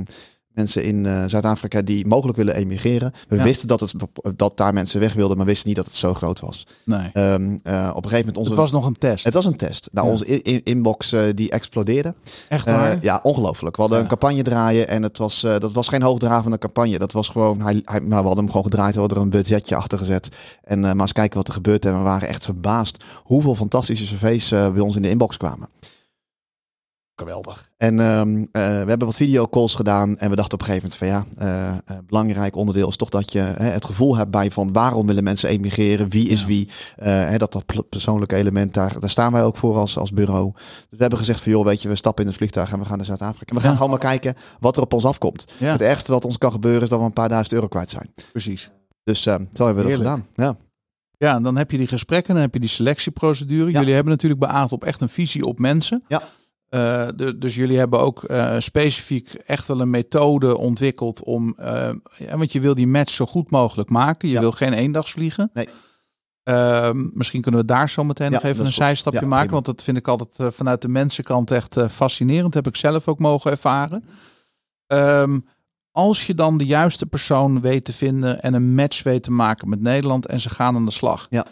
mensen 0.55 0.85
in 0.85 1.07
eh, 1.07 1.25
Zuid-Afrika 1.27 1.83
die 1.83 2.07
mogelijk 2.07 2.39
willen 2.39 2.55
emigreren. 2.55 3.13
We 3.29 3.37
Ja. 3.37 3.43
wisten 3.43 3.69
dat, 3.69 3.81
het, 3.81 3.95
dat 4.37 4.57
daar 4.57 4.73
mensen 4.75 5.01
weg 5.01 5.13
wilden, 5.15 5.37
maar 5.37 5.47
wisten 5.47 5.67
niet 5.69 5.77
dat 5.77 5.87
het 5.87 5.95
zo 5.95 6.15
groot 6.15 6.41
was. 6.41 6.67
Nee. 6.85 7.11
Ehm, 7.13 7.59
eh, 7.63 7.91
op 7.95 8.05
een 8.05 8.11
gegeven 8.11 8.19
moment 8.19 8.37
onze... 8.37 8.51
Het 8.51 8.59
was 8.59 8.71
nog 8.73 8.87
een 8.87 8.99
test. 8.99 9.25
het 9.25 9.35
was 9.35 9.45
een 9.45 9.57
test. 9.57 9.89
Nou, 9.93 10.07
Ja. 10.07 10.13
onze 10.13 10.33
i- 10.35 10.41
i- 10.55 10.61
inbox 10.65 11.13
eh, 11.13 11.23
die 11.35 11.51
explodeerde. 11.51 12.15
Echt 12.49 12.65
waar? 12.67 12.99
ja, 13.03 13.21
ongelooflijk. 13.23 13.77
We 13.77 13.81
hadden 13.83 13.99
Ja. 14.01 14.05
een 14.05 14.11
campagne 14.11 14.43
draaien 14.43 14.89
en 14.89 15.03
het 15.03 15.19
was, 15.19 15.41
dat 15.41 15.73
was 15.73 15.89
geen 15.89 16.03
hoogdravende 16.03 16.59
campagne. 16.59 16.99
Dat 16.99 17.13
was 17.13 17.29
gewoon, 17.29 17.61
hij, 17.61 17.83
hij, 17.85 18.01
maar 18.01 18.09
we 18.21 18.27
hadden 18.27 18.37
hem 18.45 18.47
gewoon 18.49 18.65
gedraaid. 18.65 18.95
We 18.95 19.01
hadden 19.01 19.19
er 19.19 19.25
een 19.25 19.31
budgetje 19.31 19.77
achter 19.77 19.99
gezet. 19.99 20.29
En 20.65 20.81
maar 20.81 20.97
eens 21.01 21.13
kijken 21.13 21.37
wat 21.37 21.49
er 21.49 21.55
gebeurt. 21.55 21.85
En 21.85 21.97
we 21.97 22.03
waren 22.03 22.29
echt 22.29 22.45
verbaasd 22.45 23.05
hoeveel 23.25 23.55
fantastische 23.55 24.15
cv's 24.17 24.49
bij 24.49 24.81
ons 24.81 24.97
in 24.97 25.03
de 25.03 25.11
inbox 25.11 25.37
kwamen. 25.37 25.69
Geweldig. 27.21 27.69
En 27.77 28.01
ehm, 28.01 28.37
eh, 28.37 28.47
we 28.53 28.89
hebben 28.89 29.05
wat 29.07 29.17
videocalls 29.17 29.75
gedaan. 29.75 30.19
En 30.19 30.31
we 30.31 30.37
dachten 30.37 30.55
op 30.59 30.61
een 30.61 30.67
gegeven 30.75 30.91
moment 30.99 31.27
van 31.35 31.37
ja, 31.47 31.47
eh, 31.47 31.69
eh, 31.97 32.03
belangrijk 32.07 32.57
onderdeel 32.57 32.89
is 32.89 32.97
toch 32.97 33.09
dat 33.09 33.33
je 33.33 33.39
hè, 33.39 33.65
het 33.65 33.85
gevoel 33.85 34.17
hebt 34.17 34.31
bij 34.31 34.51
van 34.51 34.73
waarom 34.73 35.07
willen 35.07 35.25
mensen 35.25 35.49
emigreren? 35.49 36.09
Wie 36.11 36.29
is 36.29 36.41
Ja. 36.41 36.47
wie? 36.47 36.69
Eh, 36.97 37.07
hè, 37.07 37.37
dat 37.39 37.53
dat 37.53 37.89
persoonlijke 37.89 38.37
element, 38.37 38.75
daar, 38.75 39.01
daar 39.01 39.11
staan 39.11 39.33
wij 39.33 39.43
ook 39.45 39.57
voor 39.57 39.77
als, 39.77 39.99
als 39.99 40.13
bureau. 40.13 40.53
Dus 40.55 40.65
we 40.91 40.97
hebben 40.97 41.19
gezegd 41.19 41.41
van 41.41 41.53
joh, 41.53 41.65
weet 41.65 41.83
je, 41.83 41.89
we 41.89 41.95
stappen 41.95 42.23
in 42.23 42.29
het 42.29 42.39
vliegtuig 42.39 42.73
en 42.73 42.79
we 42.79 42.85
gaan 42.85 42.97
naar 42.97 43.07
Zuid-Afrika. 43.07 43.55
We 43.55 43.61
gaan 43.61 43.71
Ja. 43.71 43.77
gewoon 43.77 43.91
maar 43.91 43.99
kijken 43.99 44.35
wat 44.61 44.77
er 44.77 44.83
op 44.83 44.93
ons 44.93 45.05
afkomt. 45.05 45.45
Ja, 45.59 45.73
Het 45.73 45.81
ergste 45.81 46.13
wat 46.13 46.25
ons 46.25 46.39
kan 46.39 46.53
gebeuren 46.53 46.83
is 46.83 46.89
dat 46.89 46.99
we 46.99 47.05
een 47.05 47.13
paar 47.13 47.29
duizend 47.29 47.53
euro 47.55 47.67
kwijt 47.69 47.91
zijn. 47.91 48.11
precies. 48.33 48.71
Dus 49.05 49.27
eh, 49.27 49.35
zo 49.53 49.65
hebben 49.65 49.83
we 49.85 49.91
dat 49.91 49.99
gedaan. 49.99 50.25
Ja. 50.35 50.57
Ja, 51.17 51.35
en 51.35 51.43
dan 51.43 51.57
heb 51.57 51.71
je 51.71 51.77
die 51.79 51.87
gesprekken, 51.87 52.33
dan 52.35 52.43
heb 52.43 52.55
je 52.55 52.61
die 52.61 52.69
selectieprocedure. 52.69 53.71
Jullie 53.71 53.95
hebben 53.95 54.13
natuurlijk 54.13 54.41
beaard 54.41 54.73
op 54.73 54.85
echt 54.85 55.01
een 55.01 55.09
visie 55.09 55.45
op 55.45 55.59
mensen. 55.59 56.05
Ja. 56.09 56.23
Eh, 56.71 57.09
de- 57.17 57.39
dus 57.39 57.55
jullie 57.55 57.79
hebben 57.79 58.01
ook 58.01 58.25
eh, 58.25 58.55
specifiek 58.59 59.35
echt 59.35 59.69
wel 59.69 59.81
een 59.81 59.91
methode 59.91 60.57
ontwikkeld 60.59 61.25
om, 61.25 61.55
eh, 61.59 61.91
ja, 62.19 62.37
want 62.37 62.53
je 62.53 62.61
wil 62.61 62.75
die 62.75 62.87
match 62.87 63.11
zo 63.13 63.27
goed 63.27 63.51
mogelijk 63.51 63.89
maken. 63.91 64.29
Je 64.29 64.35
Ja. 64.35 64.41
wil 64.41 64.53
geen 64.53 64.73
eendagsvliegen. 64.73 65.51
Nee. 65.55 65.69
Ehm, 66.43 67.09
misschien 67.13 67.41
kunnen 67.41 67.61
we 67.61 67.67
daar 67.67 67.91
zo 67.91 68.05
meteen 68.05 68.27
Ja, 68.31 68.33
nog 68.35 68.43
even 68.43 68.65
een 68.65 68.73
zijstapje 68.73 69.27
maken, 69.27 69.51
want 69.53 69.65
dat 69.65 69.83
vind 69.83 69.97
ik 69.97 70.09
altijd 70.09 70.55
vanuit 70.55 70.83
de 70.83 70.89
mensenkant 70.89 71.51
echt 71.51 71.77
fascinerend. 71.91 72.55
heb 72.55 72.67
ik 72.67 72.77
zelf 72.77 73.09
ook 73.09 73.19
mogen 73.19 73.51
ervaren. 73.51 74.05
Ehm, 74.87 75.39
als 75.91 76.27
je 76.27 76.35
dan 76.35 76.59
de 76.59 76.67
juiste 76.67 77.07
persoon 77.07 77.61
weet 77.61 77.85
te 77.85 77.93
vinden 77.93 78.41
en 78.43 78.55
een 78.55 78.75
match 78.75 79.03
weet 79.03 79.23
te 79.23 79.31
maken 79.31 79.69
met 79.69 79.81
Nederland 79.81 80.27
en 80.27 80.41
ze 80.41 80.51
gaan 80.51 80.75
aan 80.77 80.85
de 80.85 80.91
slag. 80.91 81.27
Ja. 81.31 81.47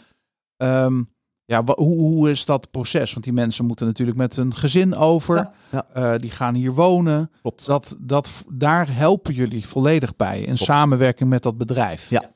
Ehm, 0.57 1.02
ja, 1.48 1.62
hoe, 1.64 1.98
hoe 1.98 2.30
is 2.30 2.44
dat 2.44 2.70
proces? 2.70 3.12
Want 3.12 3.24
die 3.24 3.32
mensen 3.32 3.64
moeten 3.64 3.87
natuurlijk 3.87 4.18
met 4.18 4.37
hun 4.37 4.54
gezin 4.56 4.96
over. 4.96 5.37
Ja, 5.37 5.52
ja. 5.70 5.87
Eh, 6.12 6.20
die 6.20 6.30
gaan 6.30 6.54
hier 6.54 6.72
wonen. 6.74 7.30
Klopt. 7.40 7.66
Dat, 7.66 7.96
dat, 7.98 8.30
daar 8.52 8.87
helpen 8.96 9.34
jullie 9.34 9.66
volledig 9.66 10.16
bij 10.16 10.40
in 10.40 10.58
samenwerking 10.58 11.28
met 11.28 11.42
dat 11.42 11.58
bedrijf. 11.58 12.11
Ja. 12.11 12.30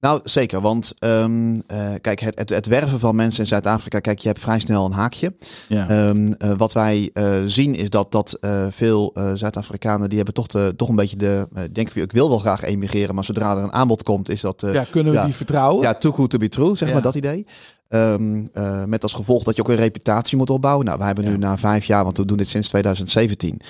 Nou, 0.00 0.20
zeker. 0.22 0.60
Want 0.60 0.94
ehm, 0.98 1.60
eh, 1.66 1.94
kijk, 2.00 2.20
het, 2.20 2.38
het, 2.38 2.50
het 2.50 2.66
werven 2.66 2.98
van 2.98 3.16
mensen 3.16 3.40
in 3.40 3.46
Zuid-Afrika, 3.48 3.98
kijk, 4.00 4.18
je 4.18 4.28
hebt 4.28 4.40
vrij 4.40 4.58
snel 4.60 4.84
een 4.84 4.92
haakje. 4.92 5.34
Ja. 5.68 5.88
Ehm, 5.88 6.32
eh, 6.32 6.52
wat 6.56 6.72
wij 6.72 7.10
zien 7.46 7.74
is 7.74 7.90
dat, 7.90 8.12
dat 8.12 8.38
veel 8.70 9.14
Zuid-Afrikanen, 9.34 10.08
die 10.08 10.16
hebben 10.16 10.34
toch, 10.34 10.46
de, 10.46 10.72
toch 10.76 10.88
een 10.88 10.96
beetje 10.96 11.16
de, 11.16 11.48
denken 11.72 11.92
van, 11.92 12.02
ik 12.02 12.12
wil 12.12 12.28
wel 12.28 12.38
graag 12.38 12.62
emigreren, 12.62 13.14
maar 13.14 13.24
zodra 13.24 13.56
er 13.56 13.62
een 13.62 13.72
aanbod 13.72 14.02
komt, 14.02 14.28
is 14.28 14.40
dat, 14.40 14.64
Ja, 14.72 14.84
kunnen 14.90 15.12
we 15.12 15.18
ja. 15.18 15.24
die 15.24 15.34
vertrouwen? 15.34 15.82
ja, 15.82 15.94
too 15.94 16.12
good 16.12 16.30
to 16.30 16.38
be 16.38 16.48
true, 16.48 16.76
zeg 16.76 16.88
Ja. 16.88 16.94
maar 16.94 17.02
dat 17.02 17.14
idee. 17.14 17.46
Ehm, 17.88 18.46
eh, 18.52 18.84
met 18.84 19.02
als 19.02 19.14
gevolg 19.14 19.42
dat 19.42 19.56
je 19.56 19.62
ook 19.62 19.68
een 19.68 19.76
reputatie 19.76 20.36
moet 20.36 20.50
opbouwen. 20.50 20.84
Nou, 20.86 20.98
wij 20.98 21.06
hebben 21.06 21.24
nu 21.24 21.36
na 21.38 21.58
vijf 21.58 21.84
jaar, 21.84 22.04
want 22.04 22.16
we 22.16 22.24
doen 22.24 22.36
dit 22.36 22.48
sinds 22.48 22.68
2017, 22.68 23.60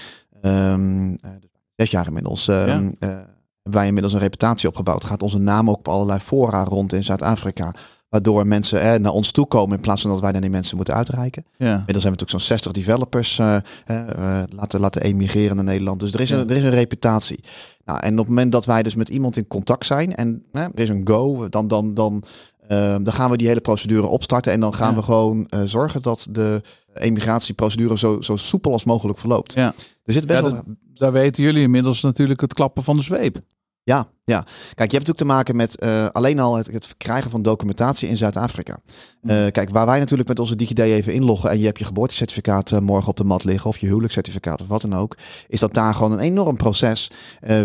ehm, 0.40 1.14
eh, 1.20 1.31
zes 1.76 1.90
jaar 1.90 2.07
inmiddels, 2.07 2.48
ehm, 2.48 2.68
Ja. 2.68 2.76
eh, 2.98 3.09
hebben 3.09 3.81
wij 3.81 3.87
inmiddels 3.87 4.12
een 4.14 4.18
reputatie 4.20 4.68
opgebouwd. 4.68 5.05
Gaat 5.05 5.22
onze 5.22 5.38
naam 5.38 5.70
ook 5.70 5.76
op 5.79 5.88
allerlei 5.88 6.18
fora 6.18 6.64
rond 6.64 6.92
in 6.92 7.05
Zuid-Afrika. 7.05 7.74
Waardoor 8.09 8.46
mensen 8.46 8.81
eh, 8.81 9.00
naar 9.00 9.12
ons 9.12 9.33
toe 9.33 9.46
komen 9.46 9.76
in 9.76 9.83
plaats 9.83 10.02
van 10.02 10.11
dat 10.11 10.20
wij 10.20 10.33
dan 10.33 10.40
die 10.40 10.50
mensen 10.50 10.76
moeten 10.76 10.94
uitreiken. 10.94 11.44
Ja. 11.57 11.66
Inmiddels 11.66 11.85
hebben 11.87 12.02
we 12.02 12.09
natuurlijk 12.11 12.31
zo'n 12.31 12.57
60 12.57 12.72
developers 12.72 13.40
laten, 14.57 14.81
laten 14.81 15.02
emigreren 15.02 15.57
naar 15.57 15.64
Nederland. 15.64 16.00
Dus 16.00 16.12
er 16.14 16.20
is, 16.20 16.29
Ja. 16.29 16.37
een, 16.37 16.50
er 16.50 16.57
is 16.57 16.62
een 16.62 16.70
reputatie. 16.70 17.40
Nou, 17.85 17.98
en 18.00 18.12
op 18.12 18.18
het 18.18 18.29
moment 18.29 18.52
dat 18.52 18.66
wij 18.66 18.83
dus 18.83 18.94
met 18.94 19.09
iemand 19.09 19.37
in 19.37 19.46
contact 19.46 19.87
zijn 19.87 20.14
en 20.14 20.42
eh, 20.52 20.62
er 20.62 20.79
is 20.81 20.88
een 20.88 21.00
go, 21.05 21.48
dan, 21.48 21.68
dan, 21.68 21.94
dan, 21.94 22.22
eh, 22.68 22.96
dan 23.02 23.12
gaan 23.12 23.31
we 23.31 23.37
die 23.37 23.46
hele 23.48 23.61
procedure 23.61 24.07
opstarten. 24.07 24.52
En 24.52 24.61
dan 24.61 24.74
gaan 24.74 24.90
Ja. 24.90 24.96
we 24.96 25.02
gewoon 25.02 25.46
eh, 25.46 25.61
zorgen 25.64 26.02
dat 26.02 26.26
de 26.31 26.61
emigratieprocedure 26.94 27.98
zo, 27.98 28.20
zo 28.20 28.37
soepel 28.37 28.72
als 28.72 28.85
mogelijk 28.85 29.18
verloopt. 29.18 29.52
Ja. 29.52 29.74
Er 30.05 30.12
zit 30.12 30.26
best 30.26 30.42
Ja, 30.44 30.50
wel... 30.50 30.62
daar 30.94 31.12
weten 31.12 31.42
jullie 31.42 31.62
inmiddels 31.62 32.02
natuurlijk 32.02 32.40
het 32.40 32.55
klappen 32.55 32.83
van 32.83 32.96
de 32.96 33.02
zweep. 33.02 33.38
Ja, 33.87 34.07
ja. 34.25 34.40
Kijk, 34.75 34.90
je 34.90 34.96
hebt 34.96 35.07
natuurlijk 35.07 35.18
te 35.18 35.25
maken 35.25 35.57
met 35.57 35.79
eh, 35.79 36.07
alleen 36.07 36.38
al 36.38 36.57
het, 36.57 36.66
het 36.72 36.87
verkrijgen 36.87 37.31
van 37.31 37.42
documentatie 37.42 38.09
in 38.09 38.16
Zuid-Afrika. 38.16 38.79
Eh, 39.22 39.46
kijk, 39.51 39.70
waar 39.70 39.87
wij 39.87 39.99
natuurlijk 39.99 40.29
met 40.29 40.38
onze 40.38 40.57
DigiD 40.57 40.79
even 40.79 41.12
inloggen 41.12 41.51
en 41.51 41.59
je 41.59 41.64
hebt 41.64 41.79
je 41.79 41.85
geboortecertificaat 41.85 42.72
eh, 42.72 42.79
morgen 42.79 43.09
op 43.11 43.16
de 43.16 43.25
mat 43.25 43.44
liggen 43.44 43.70
of 43.70 43.79
je 43.79 43.87
huwelijkscertificaat 43.87 44.62
of 44.62 44.68
wat 44.68 44.81
dan 44.81 44.94
ook, 44.94 45.16
is 45.49 45.61
dat 45.61 45.75
daar 45.75 45.94
gewoon 45.94 46.12
een 46.12 46.18
enorm 46.18 46.57
proces. 46.57 47.11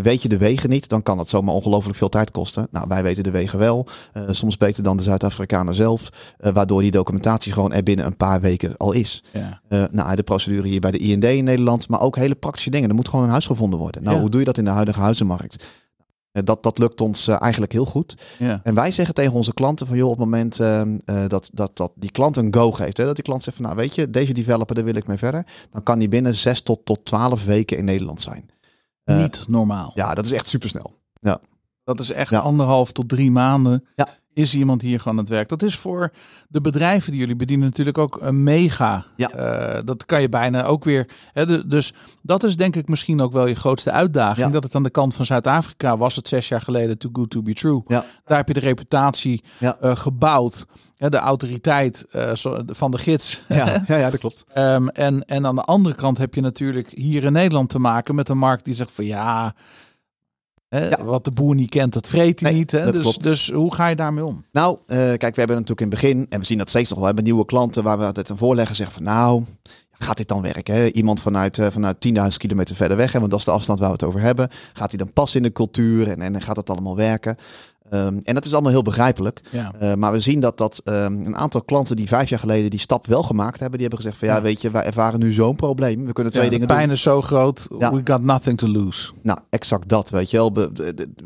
Weet 0.03 0.21
je 0.21 0.29
de 0.29 0.37
wegen 0.37 0.69
niet, 0.69 0.89
dan 0.89 1.03
kan 1.03 1.17
dat 1.17 1.29
zomaar 1.29 1.55
ongelooflijk 1.55 1.97
veel 1.97 2.09
tijd 2.09 2.31
kosten. 2.31 2.67
Nou, 2.71 2.85
wij 2.87 3.03
weten 3.03 3.23
de 3.23 3.31
wegen 3.31 3.59
wel, 3.59 3.87
soms 4.29 4.57
beter 4.57 4.83
dan 4.83 4.97
de 4.97 5.03
Zuid-Afrikanen 5.03 5.73
zelf, 5.73 6.09
waardoor 6.37 6.81
die 6.81 6.91
documentatie 6.91 7.51
gewoon 7.51 7.73
er 7.73 7.83
binnen 7.83 8.05
een 8.05 8.17
paar 8.17 8.41
weken 8.41 8.77
al 8.77 8.91
is. 8.91 9.23
Ja. 9.31 9.87
Nou, 9.91 10.15
de 10.15 10.23
procedure 10.23 10.67
hier 10.67 10.79
bij 10.79 10.91
de 10.91 10.97
IND 10.97 11.23
in 11.23 11.43
Nederland, 11.43 11.87
maar 11.87 12.01
ook 12.01 12.15
hele 12.15 12.35
praktische 12.35 12.69
dingen. 12.69 12.89
Er 12.89 12.95
moet 12.95 13.09
gewoon 13.09 13.25
een 13.25 13.31
huis 13.31 13.45
gevonden 13.45 13.79
worden. 13.79 14.03
Nou, 14.03 14.15
Ja. 14.15 14.21
hoe 14.21 14.29
doe 14.29 14.39
je 14.39 14.45
dat 14.45 14.57
in 14.57 14.65
de 14.65 14.69
huidige 14.69 14.99
huizenmarkt? 14.99 15.63
Eh, 16.31 16.43
dat, 16.43 16.63
dat 16.63 16.77
lukt 16.77 17.01
ons 17.01 17.27
eh, 17.27 17.41
eigenlijk 17.41 17.71
heel 17.71 17.85
goed. 17.85 18.15
Ja. 18.39 18.59
En 18.63 18.73
wij 18.75 18.91
zeggen 18.91 19.13
tegen 19.15 19.33
onze 19.33 19.53
klanten 19.53 19.87
van 19.87 19.97
joh, 19.97 20.09
op 20.09 20.17
het 20.17 20.25
moment 20.25 20.59
eh, 20.59 20.81
eh, 20.81 20.89
dat, 21.27 21.49
dat, 21.53 21.77
dat 21.77 21.91
die 21.95 22.11
klant 22.11 22.37
een 22.37 22.53
go 22.53 22.71
geeft, 22.71 22.97
hè, 22.97 23.05
dat 23.05 23.15
die 23.15 23.23
klant 23.23 23.43
zegt 23.43 23.55
van 23.57 23.65
nou 23.65 23.77
weet 23.77 23.95
je, 23.95 24.09
deze 24.09 24.33
developer, 24.33 24.75
daar 24.75 24.83
wil 24.83 24.95
ik 24.95 25.07
mee 25.07 25.17
verder, 25.17 25.45
dan 25.69 25.83
kan 25.83 25.99
die 25.99 26.07
binnen 26.09 26.35
6 26.35 26.61
tot, 26.61 26.85
tot 26.85 27.05
12 27.05 27.45
weken 27.45 27.77
in 27.77 27.85
Nederland 27.85 28.21
zijn. 28.21 28.49
Niet 29.05 29.45
normaal. 29.47 29.91
Ja, 29.95 30.13
dat 30.13 30.25
is 30.25 30.31
echt 30.31 30.47
supersnel. 30.47 30.99
Dat 31.83 31.99
is 31.99 32.09
echt 32.11 32.29
Ja. 32.29 32.39
anderhalf 32.39 32.91
tot 32.91 33.09
drie 33.09 33.31
maanden. 33.31 33.85
Ja. 33.95 34.07
Is 34.33 34.55
iemand 34.55 34.81
hier 34.81 34.97
gewoon 34.99 35.13
aan 35.17 35.23
het 35.23 35.33
werk? 35.33 35.49
Dat 35.49 35.61
is 35.63 35.75
voor 35.77 36.11
de 36.47 36.61
bedrijven 36.61 37.11
die 37.11 37.19
jullie 37.19 37.35
bedienen 37.35 37.65
natuurlijk 37.67 37.97
ook 37.97 38.17
een 38.21 38.43
mega. 38.43 39.05
Ja. 39.15 39.29
Eh, 39.29 39.81
dat 39.85 40.05
kan 40.05 40.21
je 40.21 40.29
bijna 40.29 40.63
ook 40.65 40.83
weer. 40.83 41.07
Hè, 41.33 41.45
de- 41.45 41.67
dus 41.67 41.93
dat 42.21 42.43
is 42.43 42.55
denk 42.57 42.75
ik 42.75 42.87
misschien 42.87 43.21
ook 43.21 43.31
wel 43.33 43.47
je 43.47 43.55
grootste 43.55 43.91
uitdaging. 43.91 44.45
Ja. 44.45 44.51
Dat 44.51 44.63
het 44.63 44.75
aan 44.75 44.83
de 44.83 44.89
kant 44.89 45.13
van 45.15 45.25
Zuid-Afrika 45.25 45.97
was 45.97 46.15
het 46.15 46.27
zes 46.27 46.47
jaar 46.47 46.61
geleden 46.61 46.97
too 46.97 47.09
good 47.13 47.29
to 47.29 47.41
be 47.41 47.53
true. 47.53 47.81
Ja. 47.87 48.05
Daar 48.25 48.37
heb 48.37 48.47
je 48.47 48.53
de 48.53 48.59
reputatie 48.59 49.43
Ja. 49.59 49.77
eh, 49.81 49.95
gebouwd. 49.95 50.65
Hè, 50.97 51.09
de 51.09 51.17
autoriteit 51.17 52.05
eh, 52.11 52.31
van 52.65 52.91
de 52.91 52.97
gids. 52.97 53.41
Ja, 53.47 53.83
ja, 53.87 53.97
ja 53.97 54.09
dat 54.09 54.19
klopt. 54.19 54.43
Ehm, 54.53 54.87
en, 54.87 55.25
en 55.25 55.45
aan 55.45 55.55
de 55.55 55.61
andere 55.63 55.95
kant 55.95 56.17
heb 56.17 56.33
je 56.33 56.41
natuurlijk 56.41 56.89
hier 56.89 57.23
in 57.23 57.33
Nederland 57.33 57.69
te 57.69 57.79
maken 57.79 58.15
met 58.15 58.29
een 58.29 58.37
markt 58.37 58.65
die 58.65 58.75
zegt 58.75 58.91
van 58.91 59.05
ja, 59.05 59.53
hè, 60.79 60.87
Ja. 60.89 61.03
wat 61.03 61.23
de 61.23 61.31
boer 61.31 61.55
niet 61.55 61.69
kent, 61.69 61.93
dat 61.93 62.07
vreet 62.07 62.39
hij 62.39 62.49
Nee, 62.49 62.59
niet. 62.59 62.71
Hè? 62.71 62.83
dat 62.91 62.93
Dus, 62.93 63.17
dus 63.17 63.51
hoe 63.51 63.75
ga 63.75 63.87
je 63.87 63.95
daarmee 63.95 64.25
om? 64.25 64.45
Nou, 64.51 64.77
eh, 64.87 64.97
kijk, 64.97 65.21
we 65.21 65.39
hebben 65.39 65.55
natuurlijk 65.55 65.81
in 65.81 65.89
het 65.89 65.99
begin, 66.01 66.25
en 66.29 66.39
we 66.39 66.45
zien 66.45 66.57
dat 66.57 66.69
steeds 66.69 66.89
nog 66.89 66.97
wel, 66.99 67.07
we 67.07 67.13
hebben 67.13 67.23
nieuwe 67.33 67.45
klanten 67.45 67.83
waar 67.83 67.97
we 67.99 68.05
altijd 68.05 68.29
een 68.29 68.37
voorleggen 68.37 68.75
zeggen 68.75 68.95
van 68.95 69.03
nou, 69.03 69.43
gaat 69.91 70.17
dit 70.17 70.27
dan 70.27 70.41
werken? 70.41 70.75
Hè? 70.75 70.87
Iemand 70.87 71.21
vanuit, 71.21 71.57
eh, 71.57 71.67
vanuit 71.69 71.99
10.000 71.99 72.37
kilometer 72.37 72.75
verder 72.75 72.97
weg, 72.97 73.11
hè? 73.11 73.19
want 73.19 73.31
dat 73.31 73.39
is 73.39 73.45
de 73.45 73.51
afstand 73.51 73.79
waar 73.79 73.87
we 73.87 73.93
het 73.93 74.03
over 74.03 74.19
hebben. 74.21 74.49
Gaat 74.73 74.89
hij 74.89 74.97
dan 74.99 75.13
passen 75.13 75.37
in 75.41 75.45
de 75.47 75.53
cultuur 75.53 76.07
en, 76.11 76.21
en 76.21 76.41
gaat 76.41 76.55
het 76.57 76.69
allemaal 76.69 76.95
werken? 76.95 77.35
Ehm, 77.91 78.19
en 78.23 78.33
dat 78.33 78.45
is 78.45 78.53
allemaal 78.53 78.71
heel 78.71 78.81
begrijpelijk. 78.81 79.41
Ja. 79.49 79.71
Eh, 79.79 79.93
maar 79.93 80.11
we 80.11 80.19
zien 80.19 80.39
dat, 80.39 80.57
dat 80.57 80.81
ehm, 80.83 80.95
een 81.25 81.35
aantal 81.37 81.61
klanten 81.61 81.95
die 81.95 82.07
vijf 82.07 82.29
jaar 82.29 82.39
geleden 82.39 82.69
die 82.69 82.79
stap 82.79 83.07
wel 83.07 83.23
gemaakt 83.23 83.59
hebben, 83.59 83.79
die 83.79 83.87
hebben 83.87 83.99
gezegd 83.99 84.17
van 84.19 84.27
ja, 84.27 84.35
Ja. 84.35 84.41
weet 84.41 84.61
je, 84.61 84.71
wij 84.71 84.83
ervaren 84.83 85.19
nu 85.19 85.31
zo'n 85.31 85.55
probleem. 85.55 86.05
We 86.05 86.13
kunnen 86.13 86.33
twee 86.33 86.45
Ja, 86.45 86.51
dingen 86.51 86.67
pijn 86.67 86.83
doen. 86.85 86.91
is 86.95 87.01
zo 87.01 87.21
groot, 87.21 87.67
we 87.69 88.01
got 88.03 88.21
nothing 88.23 88.57
to 88.57 88.67
lose. 88.67 89.11
Nou, 89.21 89.39
exact 89.49 89.87
dat, 89.89 90.09
weet 90.09 90.29
je 90.29 90.37
wel. 90.37 90.53
We, 90.53 90.71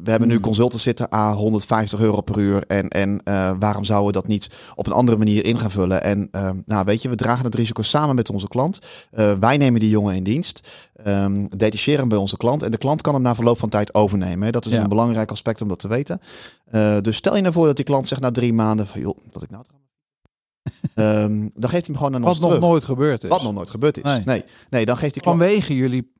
hebben 0.03 0.27
nu 0.27 0.33
Hmm. 0.33 0.43
consultants 0.43 0.83
zitten 0.83 1.13
a 1.13 1.33
150 1.33 1.99
euro 1.99 2.21
per 2.21 2.37
uur. 2.39 2.63
En, 2.67 2.87
en 2.87 3.21
eh, 3.23 3.51
waarom 3.59 3.83
zouden 3.83 4.07
we 4.07 4.13
dat 4.13 4.27
niet 4.27 4.49
op 4.75 4.85
een 4.85 4.93
andere 4.93 5.17
manier 5.17 5.45
in 5.45 5.59
gaan 5.59 5.71
vullen? 5.71 6.03
En 6.03 6.27
ehm, 6.31 6.57
nou, 6.65 6.85
weet 6.85 7.01
je, 7.01 7.09
we 7.09 7.15
dragen 7.15 7.45
het 7.45 7.55
risico 7.55 7.81
samen 7.81 8.15
met 8.15 8.29
onze 8.29 8.47
klant. 8.47 8.79
Eh, 9.11 9.31
wij 9.39 9.57
nemen 9.57 9.79
die 9.79 9.89
jongen 9.89 10.15
in 10.15 10.23
dienst, 10.23 10.69
ehm 11.05 11.45
detacheren 11.57 12.07
bij 12.07 12.17
onze 12.17 12.37
klant. 12.37 12.63
En 12.63 12.71
de 12.71 12.77
klant 12.77 13.01
kan 13.01 13.13
hem 13.13 13.23
na 13.23 13.35
verloop 13.35 13.59
van 13.59 13.69
tijd 13.69 13.93
overnemen. 13.93 14.45
hè. 14.45 14.51
Dat 14.51 14.65
is 14.65 14.71
Ja. 14.71 14.81
een 14.83 14.89
belangrijk 14.89 15.31
aspect 15.31 15.61
om 15.61 15.67
dat 15.67 15.79
te 15.79 15.87
weten. 15.87 16.19
Eh, 16.65 16.97
dus 17.01 17.15
stel 17.15 17.35
je 17.35 17.41
nou 17.41 17.53
voor 17.53 17.65
dat 17.65 17.75
die 17.75 17.85
klant 17.85 18.07
zegt 18.07 18.21
na 18.21 18.31
drie 18.31 18.53
maanden 18.53 18.87
van 18.87 19.01
joh, 19.01 19.17
dat 19.31 19.43
ik 19.43 19.49
nou... 19.49 19.63
Ehm, 20.95 21.39
dan 21.53 21.69
geeft 21.69 21.85
hij 21.87 21.95
hem 21.95 21.95
gewoon 21.95 22.11
Wat 22.11 22.29
ons 22.29 22.39
nog 22.39 22.49
terug. 22.49 22.63
nooit 22.65 22.85
gebeurd 22.85 23.23
is. 23.23 23.29
Wat 23.29 23.43
nog 23.43 23.53
nooit 23.53 23.69
gebeurd 23.69 23.97
is. 23.97 24.03
Nee. 24.03 24.21
Nee, 24.25 24.43
nee, 24.69 24.85
dan 24.85 24.97
geeft 24.97 25.13
die 25.13 25.21
klant... 25.21 25.39
Vanwege 25.39 25.75
jullie 25.75 26.13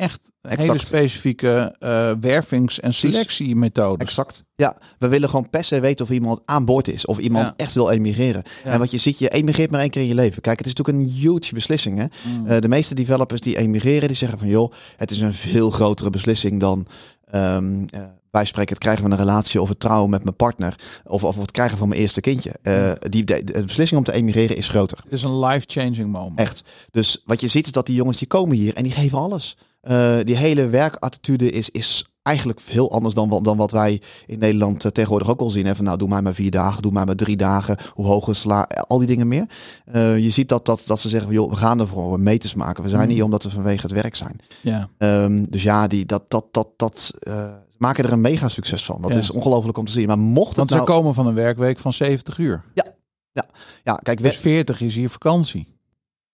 echt 0.00 0.30
hele 0.40 0.56
Exact. 0.56 0.86
specifieke 0.86 1.74
eh, 1.78 2.10
wervings- 2.20 2.80
en 2.80 2.94
selectiemethodes. 2.94 4.06
Exact. 4.06 4.44
Ja, 4.54 4.76
we 4.98 5.08
willen 5.08 5.28
gewoon 5.28 5.50
per 5.50 5.64
se 5.64 5.80
weten 5.80 6.04
of 6.04 6.10
iemand 6.10 6.40
aan 6.44 6.64
boord 6.64 6.88
is. 6.88 7.06
Of 7.06 7.18
iemand 7.18 7.46
Ja. 7.46 7.54
echt 7.56 7.74
wil 7.74 7.90
emigreren. 7.90 8.42
Ja. 8.64 8.70
En 8.70 8.78
wat 8.78 8.90
je 8.90 8.98
ziet, 8.98 9.18
je 9.18 9.28
emigreert 9.28 9.70
maar 9.70 9.80
één 9.80 9.90
keer 9.90 10.02
in 10.02 10.08
je 10.08 10.14
leven. 10.14 10.42
Kijk, 10.42 10.58
het 10.58 10.66
is 10.66 10.74
natuurlijk 10.74 11.04
een 11.06 11.12
huge 11.14 11.54
beslissing. 11.54 11.98
Hè? 11.98 12.04
Mm. 12.38 12.46
Eh, 12.46 12.60
de 12.60 12.68
meeste 12.68 12.94
developers 12.94 13.40
die 13.40 13.56
emigreren, 13.58 14.08
die 14.08 14.16
zeggen 14.16 14.38
van... 14.38 14.48
joh, 14.48 14.72
het 14.96 15.10
is 15.10 15.20
een 15.20 15.34
veel 15.34 15.70
grotere 15.70 16.10
beslissing 16.10 16.60
dan... 16.60 16.86
eh, 17.30 17.58
wij 18.30 18.44
spreken 18.44 18.70
het 18.72 18.82
krijgen 18.82 19.02
van 19.02 19.10
een 19.10 19.18
relatie 19.18 19.60
of 19.60 19.68
het 19.68 19.80
trouwen 19.80 20.10
met 20.10 20.24
mijn 20.24 20.36
partner. 20.36 20.74
Of, 21.04 21.24
of 21.24 21.36
het 21.36 21.50
krijgen 21.50 21.78
van 21.78 21.88
mijn 21.88 22.00
eerste 22.00 22.20
kindje. 22.20 22.52
Die, 23.08 23.24
de, 23.24 23.44
de 23.44 23.64
beslissing 23.64 23.98
om 24.00 24.04
te 24.06 24.12
emigreren 24.12 24.56
is 24.56 24.68
groter. 24.68 24.98
Het 25.02 25.12
is 25.12 25.22
een 25.22 25.38
life-changing 25.38 26.10
moment. 26.12 26.38
Echt. 26.38 26.62
Dus 26.90 27.22
wat 27.24 27.40
je 27.40 27.48
ziet 27.48 27.66
is 27.66 27.72
dat 27.72 27.86
die 27.86 27.94
jongens 27.94 28.18
die 28.18 28.28
komen 28.28 28.56
hier 28.56 28.74
en 28.74 28.82
die 28.82 28.92
geven 28.92 29.18
alles. 29.18 29.56
Eh, 29.80 30.16
die 30.24 30.36
hele 30.36 30.68
werkattitude 30.68 31.50
is, 31.50 31.70
is 31.70 32.04
eigenlijk 32.22 32.60
heel 32.60 32.90
anders 32.92 33.14
dan, 33.14 33.28
wat- 33.28 33.44
dan 33.44 33.56
wat 33.56 33.70
wij 33.70 34.02
in 34.26 34.38
Nederland 34.38 34.84
eh, 34.84 34.90
tegenwoordig 34.90 35.28
ook 35.30 35.40
al 35.40 35.50
zien. 35.50 35.66
Hè? 35.66 35.74
Van 35.76 35.84
nou, 35.84 35.98
doe 35.98 36.08
maar 36.08 36.22
maar 36.22 36.34
vier 36.34 36.50
dagen, 36.50 36.82
doe 36.82 36.92
maar 36.92 37.06
maar 37.06 37.14
drie 37.14 37.36
dagen. 37.36 37.76
Hoe 37.92 38.06
hoog 38.06 38.28
is 38.28 38.40
sla, 38.40 38.62
al 38.86 38.98
die 38.98 39.06
dingen 39.06 39.28
meer. 39.28 39.46
Eh, 39.84 40.18
je 40.18 40.30
ziet 40.30 40.48
dat, 40.48 40.66
dat, 40.66 40.82
dat 40.86 41.00
ze 41.00 41.08
zeggen, 41.08 41.32
joh, 41.32 41.50
we 41.50 41.56
gaan 41.56 41.80
ervoor, 41.80 42.12
we 42.12 42.18
meters 42.18 42.54
maken. 42.54 42.82
We 42.84 42.88
zijn 42.90 43.08
Mm. 43.08 43.14
hier 43.14 43.24
omdat 43.24 43.42
we 43.42 43.50
vanwege 43.50 43.82
het 43.82 43.92
werk 43.92 44.14
zijn. 44.14 44.36
Ja. 44.60 44.88
Ehm, 44.98 45.44
dus 45.48 45.62
ja, 45.62 45.86
die, 45.86 46.06
dat, 46.06 46.22
dat, 46.28 46.44
dat, 46.50 46.68
dat, 46.76 47.10
eh, 47.18 47.34
ze 47.70 47.76
maken 47.78 48.04
er 48.04 48.12
een 48.12 48.20
mega 48.20 48.48
succes 48.48 48.84
van. 48.84 49.02
Dat 49.02 49.12
Ja. 49.14 49.18
is 49.20 49.30
ongelooflijk 49.30 49.78
om 49.78 49.84
te 49.84 49.92
zien. 49.92 50.06
Maar 50.06 50.18
mocht 50.18 50.48
het 50.48 50.56
Want 50.56 50.70
ze 50.70 50.74
nou... 50.76 50.88
komen 50.88 51.14
van 51.14 51.26
een 51.26 51.34
werkweek 51.34 51.78
van 51.78 51.92
70 51.92 52.38
uur. 52.38 52.64
Ja, 53.84 53.94
kijk, 54.02 54.22
Dus 54.22 54.34
we, 54.36 54.40
40 54.42 54.80
is 54.80 54.94
hier 54.94 55.10
vakantie. 55.10 55.68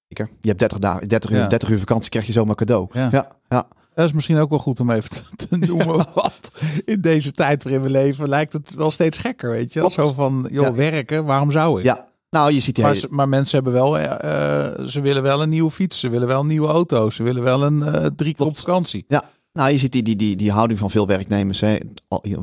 Je 0.08 0.48
hebt 0.48 0.58
30, 0.58 0.78
dagen, 0.78 1.08
30, 1.08 1.30
uur, 1.30 1.36
Ja. 1.36 1.46
30 1.46 1.68
uur 1.68 1.78
vakantie, 1.78 2.10
krijg 2.10 2.26
je 2.26 2.32
zomaar 2.32 2.54
cadeau. 2.54 2.88
Ja. 2.92 3.08
ja, 3.12 3.28
ja. 3.48 3.68
Dat 3.94 4.06
is 4.06 4.12
misschien 4.12 4.38
ook 4.38 4.50
wel 4.50 4.58
goed 4.58 4.80
om 4.80 4.90
even 4.90 5.10
te- 5.36 5.56
noemen. 5.56 6.06
wat 6.14 6.50
in 6.84 7.00
deze 7.00 7.32
tijd 7.32 7.62
waarin 7.62 7.82
we 7.82 7.90
leven 7.90 8.28
lijkt 8.28 8.52
het 8.52 8.74
wel 8.74 8.90
steeds 8.90 9.18
gekker, 9.18 9.50
weet 9.50 9.72
je? 9.72 9.80
wel? 9.80 9.90
Zo 9.90 10.12
van, 10.12 10.46
joh, 10.50 10.64
Ja. 10.66 10.72
werken, 10.74 11.24
waarom 11.24 11.50
zou 11.50 11.78
ik? 11.78 11.84
Ja, 11.84 12.08
nou, 12.30 12.52
je 12.52 12.60
ziet 12.60 12.78
Maar, 12.78 12.92
hele- 12.94 13.06
maar 13.10 13.28
mensen 13.28 13.54
hebben 13.54 13.72
wel, 13.72 13.98
eh, 13.98 14.64
eh, 14.66 14.86
ze 14.86 15.00
willen 15.00 15.22
wel 15.22 15.42
een 15.42 15.48
nieuwe 15.48 15.70
fiets, 15.70 16.00
ze 16.00 16.08
willen 16.08 16.28
wel 16.28 16.40
een 16.40 16.46
nieuwe 16.46 16.68
auto, 16.68 17.10
ze 17.10 17.22
willen 17.22 17.42
wel 17.42 17.62
een 17.62 17.82
eh 17.82 18.06
drie 18.16 18.34
keer 18.34 18.46
op 18.46 18.58
vakantie. 18.58 19.04
Nou, 19.52 19.70
je 19.70 19.78
ziet 19.78 19.92
die, 19.92 20.02
die, 20.02 20.16
die, 20.16 20.36
die 20.36 20.50
houding 20.52 20.78
van 20.78 20.90
veel 20.90 21.06
werknemers. 21.06 21.60
Hè. 21.60 21.76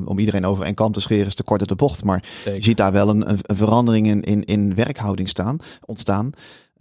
Om 0.05 0.19
iedereen 0.19 0.45
over 0.45 0.65
één 0.65 0.73
kant 0.73 0.93
te 0.93 0.99
scheren 1.01 1.25
is 1.27 1.35
te 1.35 1.43
kort 1.43 1.59
uit 1.59 1.69
de 1.69 1.75
bocht. 1.75 2.03
Maar 2.03 2.23
je 2.45 2.63
ziet 2.63 2.77
daar 2.77 2.91
wel 2.91 3.09
een, 3.09 3.29
een, 3.29 3.37
een 3.41 3.55
verandering 3.55 4.07
in, 4.07 4.21
in, 4.21 4.43
in 4.43 4.75
werkhouding 4.75 5.29
staan, 5.29 5.57
ontstaan. 5.85 6.29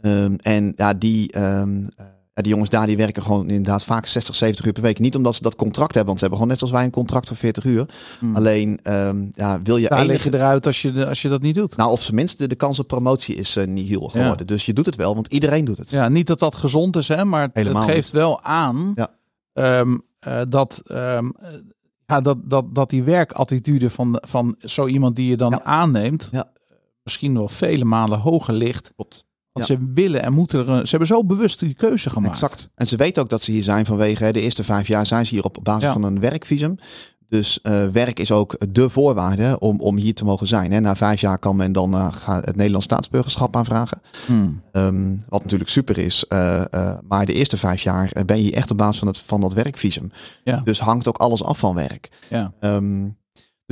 Ehm, 0.02 0.34
en 0.36 0.72
ja, 0.76 0.94
die, 0.94 1.32
ehm, 1.32 1.84
eh, 1.96 2.06
ja, 2.34 2.42
die 2.42 2.50
jongens 2.52 2.70
daar 2.70 2.86
die 2.86 2.96
werken 2.96 3.22
gewoon 3.22 3.48
inderdaad 3.48 3.84
vaak 3.84 4.06
60, 4.06 4.34
70 4.34 4.64
uur 4.66 4.72
per 4.72 4.82
week. 4.82 4.98
Niet 4.98 5.16
omdat 5.16 5.34
ze 5.34 5.42
dat 5.42 5.56
contract 5.56 5.94
hebben, 5.94 6.06
want 6.06 6.18
ze 6.18 6.24
hebben 6.24 6.38
gewoon 6.42 6.48
net 6.48 6.58
zoals 6.58 6.72
wij 6.72 6.84
een 6.84 6.90
contract 7.02 7.26
van 7.28 7.36
40 7.36 7.64
uur. 7.64 7.86
Hmm. 8.18 8.36
Alleen 8.36 8.78
ehm, 8.82 9.26
ja, 9.32 9.62
wil 9.62 9.76
je 9.76 9.88
Daar 9.88 9.98
enige- 9.98 10.12
lig 10.12 10.24
je 10.24 10.34
eruit 10.34 10.66
als 10.66 10.82
je, 10.82 10.92
de- 10.92 11.06
als 11.06 11.22
je 11.22 11.28
dat 11.28 11.42
niet 11.42 11.54
doet. 11.54 11.76
Nou, 11.76 11.90
of 11.90 12.04
tenminste, 12.04 12.46
de 12.48 12.54
kans 12.54 12.78
op 12.78 12.86
promotie 12.86 13.34
is 13.34 13.56
eh, 13.56 13.66
niet 13.66 13.88
heel 13.88 14.08
geworden. 14.08 14.46
Dus 14.46 14.66
je 14.66 14.72
doet 14.72 14.86
het 14.86 14.96
wel, 14.96 15.14
want 15.14 15.26
iedereen 15.32 15.64
doet 15.64 15.78
het. 15.78 15.90
Ja, 15.90 16.08
niet 16.08 16.26
dat 16.26 16.38
dat 16.38 16.54
gezond 16.54 16.96
is, 16.96 17.08
hè, 17.08 17.24
maar 17.24 17.42
het- 17.42 17.50
Helemaal 17.54 17.82
het 17.82 17.90
geeft 17.90 18.10
wel 18.10 18.42
aan 18.42 18.92
Ja. 18.94 19.08
ehm, 19.52 19.96
eh, 20.18 20.40
dat, 20.48 20.82
ehm, 20.86 21.30
eh, 21.40 21.48
ja, 22.06 22.20
dat, 22.20 22.38
dat, 22.50 22.74
dat 22.74 22.90
die 22.90 23.02
werkattitude 23.02 23.90
van, 23.90 24.18
van 24.26 24.54
zo 24.58 24.86
iemand 24.86 25.16
die 25.16 25.28
je 25.28 25.36
dan 25.36 25.50
Ja. 25.50 25.62
aanneemt, 25.64 26.28
Ja. 26.32 26.50
misschien 27.02 27.34
wel 27.34 27.48
vele 27.48 27.84
malen 27.84 28.18
hoger 28.18 28.54
ligt. 28.54 28.92
Klopt. 28.94 29.24
Want 29.52 29.66
ze 29.66 29.90
willen 29.94 30.22
en 30.22 30.32
moeten 30.32 30.58
er, 30.60 30.68
een- 30.68 30.84
ze 30.84 30.90
hebben 30.90 31.08
zo 31.08 31.24
bewust 31.24 31.58
die 31.60 31.74
keuze 31.74 32.10
gemaakt. 32.10 32.32
Exact. 32.34 32.70
En 32.74 32.86
ze 32.86 32.96
weten 32.96 33.22
ook 33.22 33.28
dat 33.28 33.42
ze 33.42 33.50
hier 33.50 33.62
zijn 33.62 33.84
vanwege 33.86 34.24
hè, 34.24 34.32
de 34.32 34.40
eerste 34.40 34.64
vijf 34.64 34.86
jaar 34.88 35.06
zijn 35.06 35.26
ze 35.26 35.34
hier 35.34 35.44
op 35.44 35.58
basis 35.62 35.82
Ja. 35.82 35.92
van 35.92 36.02
een 36.02 36.20
werkvisum. 36.20 36.76
Dus 37.28 37.60
eh, 37.60 37.86
werk 37.86 38.18
is 38.20 38.32
ook 38.32 38.56
de 38.72 38.88
voorwaarde 38.88 39.58
om, 39.58 39.80
om 39.80 39.96
hier 39.96 40.14
te 40.14 40.24
mogen 40.24 40.46
zijn. 40.46 40.72
Hè. 40.72 40.80
Na 40.80 40.96
vijf 40.96 41.20
jaar 41.20 41.38
kan 41.38 41.56
men 41.56 41.72
dan 41.72 42.14
gaan 42.14 42.40
het 42.40 42.56
Nederlands 42.56 42.84
staatsburgerschap 42.86 43.56
aanvragen. 43.56 44.00
Hmm. 44.26 44.62
Ehm, 44.72 45.16
wat 45.28 45.42
natuurlijk 45.42 45.70
super 45.70 45.98
is. 45.98 46.24
eh, 46.26 46.62
maar 47.08 47.26
de 47.26 47.32
eerste 47.32 47.56
vijf 47.56 47.82
jaar 47.82 48.12
ben 48.26 48.42
je 48.44 48.52
echt 48.52 48.70
op 48.70 48.76
basis 48.78 48.98
van, 48.98 49.08
het, 49.08 49.18
van 49.18 49.40
dat 49.40 49.52
werkvisum. 49.54 50.10
Ja. 50.44 50.60
Dus 50.64 50.80
hangt 50.80 51.08
ook 51.08 51.16
alles 51.16 51.44
af 51.44 51.58
van 51.58 51.74
werk. 51.74 52.08
Ja. 52.30 52.52
Ehm, 52.60 53.08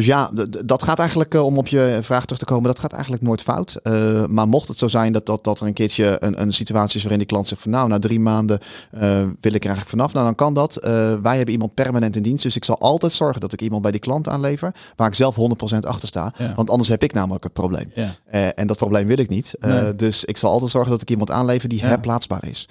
dus 0.01 0.09
ja, 0.09 0.31
dat 0.65 0.83
gaat 0.83 0.99
eigenlijk, 0.99 1.35
eh, 1.35 1.45
om 1.45 1.59
op 1.59 1.69
je 1.69 1.99
vraag 2.03 2.23
terug 2.25 2.39
te 2.39 2.45
komen, 2.45 2.65
dat 2.69 2.79
gaat 2.79 2.93
eigenlijk 2.93 3.23
nooit 3.23 3.43
fout. 3.43 3.75
Eh, 3.83 4.25
maar 4.25 4.49
mocht 4.49 4.69
het 4.69 4.79
zo 4.79 4.89
zijn 4.89 5.13
dat, 5.13 5.27
dat, 5.27 5.45
dat 5.45 5.61
er 5.61 5.67
een 5.67 5.73
keertje 5.73 6.17
een, 6.21 6.41
een 6.41 6.53
situatie 6.53 6.97
is 6.97 7.01
waarin 7.01 7.19
die 7.19 7.27
klant 7.29 7.47
zegt 7.47 7.63
van 7.63 7.71
nou, 7.71 7.89
na 7.89 7.99
drie 7.99 8.21
maanden 8.21 8.59
eh, 8.91 9.01
wil 9.41 9.53
ik 9.55 9.65
er 9.65 9.71
eigenlijk 9.71 9.89
vanaf. 9.89 10.13
Nou, 10.13 10.25
dan 10.25 10.35
kan 10.35 10.55
dat. 10.55 10.75
Wij 11.23 11.37
hebben 11.37 11.49
iemand 11.51 11.75
permanent 11.75 12.17
in 12.17 12.23
dienst. 12.23 12.43
Dus 12.43 12.57
ik 12.57 12.65
zal 12.65 12.79
altijd 12.79 13.13
zorgen 13.13 13.41
dat 13.41 13.53
ik 13.53 13.61
iemand 13.61 13.83
bij 13.83 13.91
die 13.91 14.01
klant 14.01 14.29
aanlever 14.29 14.75
waar 14.97 15.09
ik 15.09 15.15
zelf 15.15 15.37
100% 15.75 15.79
achter 15.81 16.09
sta. 16.09 16.33
Ja. 16.39 16.53
Want 16.55 16.71
anders 16.71 16.89
heb 16.89 17.03
ik 17.03 17.13
namelijk 17.13 17.45
het 17.45 17.53
probleem. 17.53 17.93
Ja. 17.95 18.15
En 18.55 18.67
dat 18.67 18.77
probleem 18.77 19.07
wil 19.07 19.19
ik 19.19 19.29
niet. 19.29 19.55
Nee. 19.59 19.97
Dus 19.97 20.25
ik 20.25 20.37
zal 20.37 20.51
altijd 20.51 20.71
zorgen 20.71 20.91
dat 20.91 21.03
ik 21.03 21.11
iemand 21.11 21.31
aanlever 21.31 21.69
die 21.69 21.81
Ja. 21.81 21.87
herplaatsbaar 21.87 22.47
is. 22.49 22.69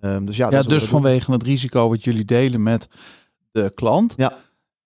Ehm, 0.00 0.24
dus 0.24 0.36
ja, 0.36 0.50
Ja, 0.50 0.62
dus 0.62 0.84
vanwege 0.84 1.32
het 1.32 1.42
risico 1.42 1.88
wat 1.88 2.04
jullie 2.04 2.24
delen 2.24 2.62
met 2.62 2.88
de 3.52 3.72
klant, 3.74 4.12
Ja. 4.16 4.36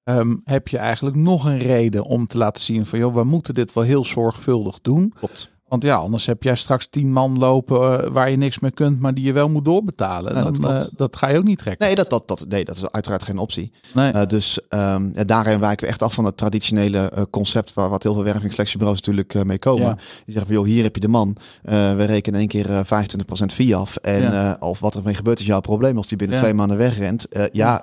Ehm, 0.05 0.37
heb 0.45 0.69
je 0.69 0.79
eigenlijk 0.79 1.17
nog 1.17 1.45
een 1.45 1.59
reden 1.59 2.05
om 2.05 2.27
te 2.27 2.39
laten 2.39 2.63
zien 2.63 2.87
van 2.87 2.99
joh, 2.99 3.15
we 3.15 3.25
moeten 3.25 3.55
dit 3.55 3.73
wel 3.73 3.85
heel 3.85 4.05
zorgvuldig 4.05 4.81
doen. 4.81 5.15
Klopt. 5.19 5.57
Want 5.73 5.85
ja, 5.85 5.95
anders 5.95 6.27
heb 6.27 6.43
jij 6.43 6.57
straks 6.57 6.87
tien 6.87 7.13
man 7.13 7.39
lopen 7.39 8.05
eh, 8.05 8.11
waar 8.11 8.31
je 8.31 8.37
niks 8.37 8.59
mee 8.59 8.71
kunt, 8.71 9.01
maar 9.01 9.15
die 9.15 9.25
je 9.25 9.33
wel 9.33 9.49
moet 9.49 9.65
doorbetalen. 9.65 10.35
Ja, 10.35 10.43
Dan, 10.43 10.55
dat 10.55 10.87
eh, 10.87 10.93
dat 10.97 11.17
ga 11.17 11.29
je 11.29 11.39
ook 11.39 11.45
niet 11.45 11.59
trekken. 11.59 11.87
Nee, 11.87 11.95
dat, 11.95 12.11
dat, 12.11 12.29
dat, 12.29 12.45
nee, 12.49 12.65
dat 12.65 12.77
is 12.77 12.91
uiteraard 12.91 13.23
geen 13.23 13.39
optie. 13.39 13.73
Nee. 13.95 14.13
Eh, 14.13 14.27
dus 14.27 14.61
ehm, 14.69 15.09
ja, 15.15 15.25
daarin 15.25 15.61
wijken 15.61 15.85
we 15.85 15.91
echt 15.91 16.03
af 16.03 16.15
van 16.15 16.25
het 16.25 16.37
traditionele 16.37 17.27
concept 17.31 17.75
waar 17.75 17.89
wat 17.89 18.03
heel 18.03 18.15
veel 18.15 18.25
wervingsselectiebureaus 18.25 18.97
natuurlijk 18.97 19.45
mee 19.45 19.59
komen. 19.59 19.87
Ja. 19.87 19.95
Die 19.95 20.05
zeggen 20.35 20.47
van 20.47 20.55
joh, 20.55 20.65
hier 20.65 20.83
heb 20.83 20.95
je 20.95 21.01
de 21.01 21.09
man. 21.09 21.37
We 21.63 22.05
rekenen 22.05 22.39
één 22.41 22.49
keer 22.49 22.71
eh 22.71 22.85
25% 22.85 23.45
fee 23.53 23.77
af. 23.77 23.97
En 23.97 24.61
of 24.63 24.81
wat 24.81 24.95
er 24.95 25.03
mee 25.05 25.15
gebeurt 25.15 25.41
is 25.41 25.47
jouw 25.47 25.61
probleem. 25.61 25.97
Als 25.97 26.09
die 26.09 26.19
binnen 26.19 26.39
twee 26.39 26.55
maanden 26.55 26.77
wegrent. 26.77 27.27
ja, 27.53 27.83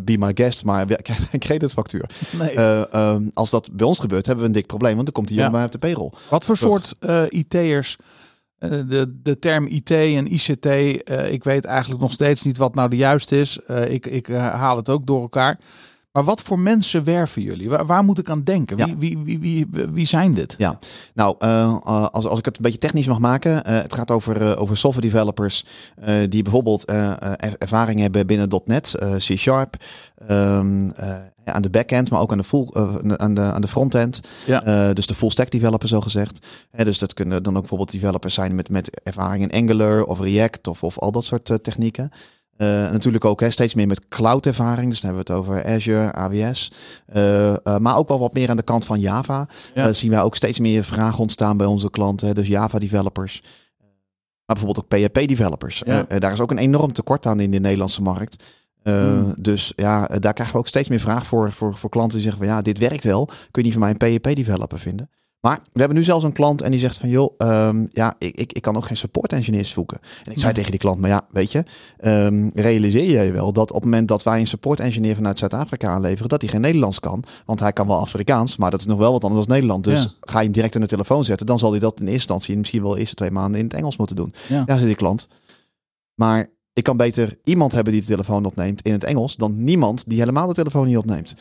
be 0.00 0.18
my 0.18 0.30
guest, 0.34 0.64
maar 0.64 0.86
we 0.86 1.02
krijgt 1.02 1.22
geen 1.22 1.40
creditfactuur. 1.40 2.10
Nee. 2.38 2.50
Eh, 2.50 2.94
ehm, 2.94 3.28
als 3.34 3.50
dat 3.50 3.68
bij 3.72 3.86
ons 3.86 3.98
gebeurt, 3.98 4.26
hebben 4.26 4.44
we 4.44 4.50
een 4.50 4.56
dik 4.56 4.66
probleem. 4.66 4.92
Want 4.92 5.04
dan 5.04 5.14
komt 5.14 5.28
die 5.28 5.36
jongen 5.36 5.52
bij 5.52 5.64
op 5.64 5.72
de 5.72 5.78
payroll. 5.78 6.12
Wat 6.28 6.44
voor 6.44 6.56
soort 6.56 6.94
eh 7.22 7.38
IT'ers? 7.38 7.96
eh, 8.62 8.70
de, 8.88 9.20
de 9.22 9.38
term 9.38 9.66
IT 9.66 9.90
en 9.90 10.32
ICT, 10.34 10.66
eh, 10.66 11.32
ik 11.32 11.44
weet 11.44 11.64
eigenlijk 11.64 12.00
nog 12.00 12.12
steeds 12.12 12.42
niet 12.42 12.56
wat 12.56 12.74
nou 12.74 12.88
de 12.88 12.96
juiste 12.96 13.40
is. 13.40 13.58
Eh, 13.66 13.90
ik 13.90 14.06
ik 14.06 14.26
haal 14.26 14.76
het 14.76 14.88
ook 14.88 15.06
door 15.06 15.20
elkaar. 15.20 15.58
Maar 16.12 16.24
wat 16.24 16.40
voor 16.40 16.58
mensen 16.58 17.04
werven 17.04 17.42
jullie? 17.42 17.68
Waar, 17.68 17.86
waar 17.86 18.04
moet 18.04 18.18
ik 18.18 18.30
aan 18.30 18.42
denken? 18.42 18.76
Ja. 18.76 18.84
Wie, 18.86 19.18
wie, 19.18 19.38
wie, 19.38 19.66
wie, 19.70 19.86
wie 19.92 20.06
zijn 20.06 20.34
dit? 20.34 20.54
Ja, 20.58 20.78
nou, 21.14 21.36
eh, 21.38 21.62
eh, 21.62 22.06
als, 22.08 22.26
als 22.26 22.38
ik 22.38 22.44
het 22.44 22.56
een 22.56 22.62
beetje 22.62 22.78
technisch 22.78 23.06
mag 23.06 23.18
maken. 23.18 23.64
eh, 23.64 23.74
het 23.74 23.94
gaat 23.94 24.10
over, 24.10 24.56
over 24.56 24.76
software 24.76 25.06
developers 25.06 25.64
die 26.28 26.42
bijvoorbeeld 26.42 26.84
ervaring 27.58 28.00
hebben 28.00 28.26
binnen 28.26 28.60
.NET, 28.64 28.94
C 29.16 29.20
Sharp. 29.36 29.76
ehm, 30.28 30.90
eh, 30.90 31.16
aan 31.44 31.62
de 31.62 31.70
backend, 31.70 32.10
maar 32.10 32.20
ook 32.20 32.30
aan 32.32 32.38
de, 32.38 32.44
full, 32.44 32.68
aan 33.16 33.34
de, 33.34 33.40
aan 33.40 33.60
de 33.60 33.68
frontend. 33.68 34.20
Ja. 34.46 34.92
Dus 34.92 35.06
de 35.06 35.14
full 35.14 35.30
stack 35.30 35.50
developer 35.50 35.88
zo 35.88 36.00
gezegd. 36.00 36.46
Dus 36.76 36.98
dat 36.98 37.14
kunnen 37.14 37.42
dan 37.42 37.54
ook 37.54 37.60
bijvoorbeeld 37.60 37.90
developers 37.92 38.34
zijn 38.34 38.54
met, 38.54 38.68
met 38.68 39.00
ervaring 39.02 39.42
in 39.52 39.62
Angular 39.62 40.04
of 40.04 40.20
React 40.20 40.68
of, 40.68 40.82
of 40.82 40.98
al 40.98 41.12
dat 41.12 41.24
soort 41.24 41.58
technieken. 41.62 42.10
Eh, 42.62 42.90
natuurlijk 42.90 43.24
ook 43.24 43.40
hè, 43.40 43.50
steeds 43.50 43.74
meer 43.74 43.86
met 43.86 44.08
cloud 44.08 44.46
ervaring. 44.46 44.90
Dus 44.90 45.00
dan 45.00 45.14
hebben 45.14 45.26
we 45.26 45.32
het 45.32 45.42
over 45.42 45.74
Azure, 45.74 46.12
AWS. 46.12 46.72
Eh, 47.06 47.66
eh, 47.66 47.76
maar 47.76 47.96
ook 47.96 48.08
wel 48.08 48.18
wat 48.18 48.34
meer 48.34 48.50
aan 48.50 48.56
de 48.56 48.62
kant 48.62 48.84
van 48.84 49.00
Java. 49.00 49.48
Ja. 49.74 49.92
Zien 49.92 50.10
wij 50.10 50.22
ook 50.22 50.36
steeds 50.36 50.58
meer 50.58 50.84
vragen 50.84 51.18
ontstaan 51.18 51.56
bij 51.56 51.66
onze 51.66 51.90
klanten. 51.90 52.26
hè, 52.26 52.34
Dus 52.34 52.46
Java 52.46 52.78
developers. 52.78 53.42
Maar 54.46 54.56
bijvoorbeeld 54.56 54.78
ook 54.78 54.88
PHP 54.88 55.28
developers. 55.28 55.82
Ja. 55.84 56.06
Eh, 56.08 56.18
daar 56.20 56.32
is 56.32 56.40
ook 56.40 56.50
een 56.50 56.58
enorm 56.58 56.92
tekort 56.92 57.26
aan 57.26 57.40
in 57.40 57.50
de 57.50 57.60
Nederlandse 57.60 58.02
markt. 58.02 58.42
Hmm. 58.82 59.34
Dus 59.38 59.72
ja, 59.76 60.06
daar 60.06 60.32
krijgen 60.32 60.54
we 60.54 60.60
ook 60.60 60.68
steeds 60.68 60.88
meer 60.88 61.00
vraag 61.00 61.26
voor, 61.26 61.52
voor, 61.52 61.74
voor 61.74 61.90
klanten 61.90 62.18
die 62.18 62.28
zeggen 62.28 62.46
van 62.46 62.54
ja, 62.54 62.62
dit 62.62 62.78
werkt 62.78 63.04
wel. 63.04 63.26
Kun 63.26 63.36
je 63.50 63.62
niet 63.62 63.72
voor 63.72 63.80
mij 63.80 63.94
een 63.98 64.18
PHP 64.20 64.36
developer 64.36 64.78
vinden? 64.78 65.10
Maar 65.42 65.58
we 65.72 65.78
hebben 65.78 65.96
nu 65.98 66.04
zelfs 66.04 66.24
een 66.24 66.32
klant 66.32 66.62
en 66.62 66.70
die 66.70 66.80
zegt 66.80 66.98
van 66.98 67.08
joh, 67.08 67.34
ehm, 67.36 67.86
ja, 67.90 68.14
ik, 68.18 68.36
ik, 68.36 68.52
ik 68.52 68.62
kan 68.62 68.76
ook 68.76 68.84
geen 68.84 68.96
support 68.96 69.32
engineers 69.32 69.70
zoeken. 69.70 69.98
En 70.24 70.32
ik 70.32 70.38
zei 70.40 70.52
tegen 70.52 70.70
die 70.70 70.80
klant, 70.80 70.98
maar 71.00 71.10
ja, 71.10 71.26
weet 71.30 71.52
je, 71.52 71.64
ehm, 71.98 72.50
realiseer 72.54 73.24
je 73.24 73.32
wel 73.32 73.52
dat 73.52 73.68
op 73.70 73.74
het 73.74 73.84
moment 73.84 74.08
dat 74.08 74.22
wij 74.22 74.38
een 74.40 74.46
support 74.46 74.80
engineer 74.80 75.14
vanuit 75.14 75.38
Zuid-Afrika 75.38 75.88
aanleveren, 75.88 76.28
dat 76.28 76.40
hij 76.40 76.50
geen 76.50 76.60
Nederlands 76.60 77.00
kan. 77.00 77.24
Want 77.46 77.60
hij 77.60 77.72
kan 77.72 77.86
wel 77.86 77.98
Afrikaans, 77.98 78.56
maar 78.56 78.70
dat 78.70 78.80
is 78.80 78.86
nog 78.86 78.98
wel 78.98 79.12
wat 79.12 79.24
anders 79.24 79.46
dan 79.46 79.54
Nederland. 79.54 79.84
Dus 79.84 80.02
Ja. 80.02 80.10
ga 80.20 80.38
je 80.38 80.44
hem 80.44 80.52
direct 80.52 80.74
aan 80.74 80.80
de 80.80 80.86
telefoon 80.86 81.24
zetten, 81.24 81.46
dan 81.46 81.58
zal 81.58 81.70
hij 81.70 81.80
dat 81.80 81.92
in 81.92 82.00
eerste 82.00 82.12
instantie 82.14 82.56
misschien 82.58 82.82
wel 82.82 82.92
de 82.92 82.98
eerste 82.98 83.14
twee 83.14 83.30
maanden 83.30 83.60
in 83.60 83.66
het 83.66 83.74
Engels 83.74 83.96
moeten 83.96 84.16
doen. 84.16 84.34
Ja. 84.48 84.62
Ja, 84.66 84.74
zegt 84.74 84.86
die 84.86 84.94
klant. 84.94 85.28
Maar 86.14 86.46
ik 86.72 86.82
kan 86.82 86.96
beter 86.96 87.38
iemand 87.42 87.72
hebben 87.72 87.92
die 87.92 88.02
de 88.02 88.08
telefoon 88.08 88.44
opneemt 88.44 88.82
in 88.82 88.92
het 88.92 89.04
Engels 89.04 89.36
dan 89.36 89.64
niemand 89.64 90.08
die 90.08 90.18
helemaal 90.18 90.46
de 90.46 90.54
telefoon 90.54 90.86
niet 90.86 90.96
opneemt. 90.96 91.34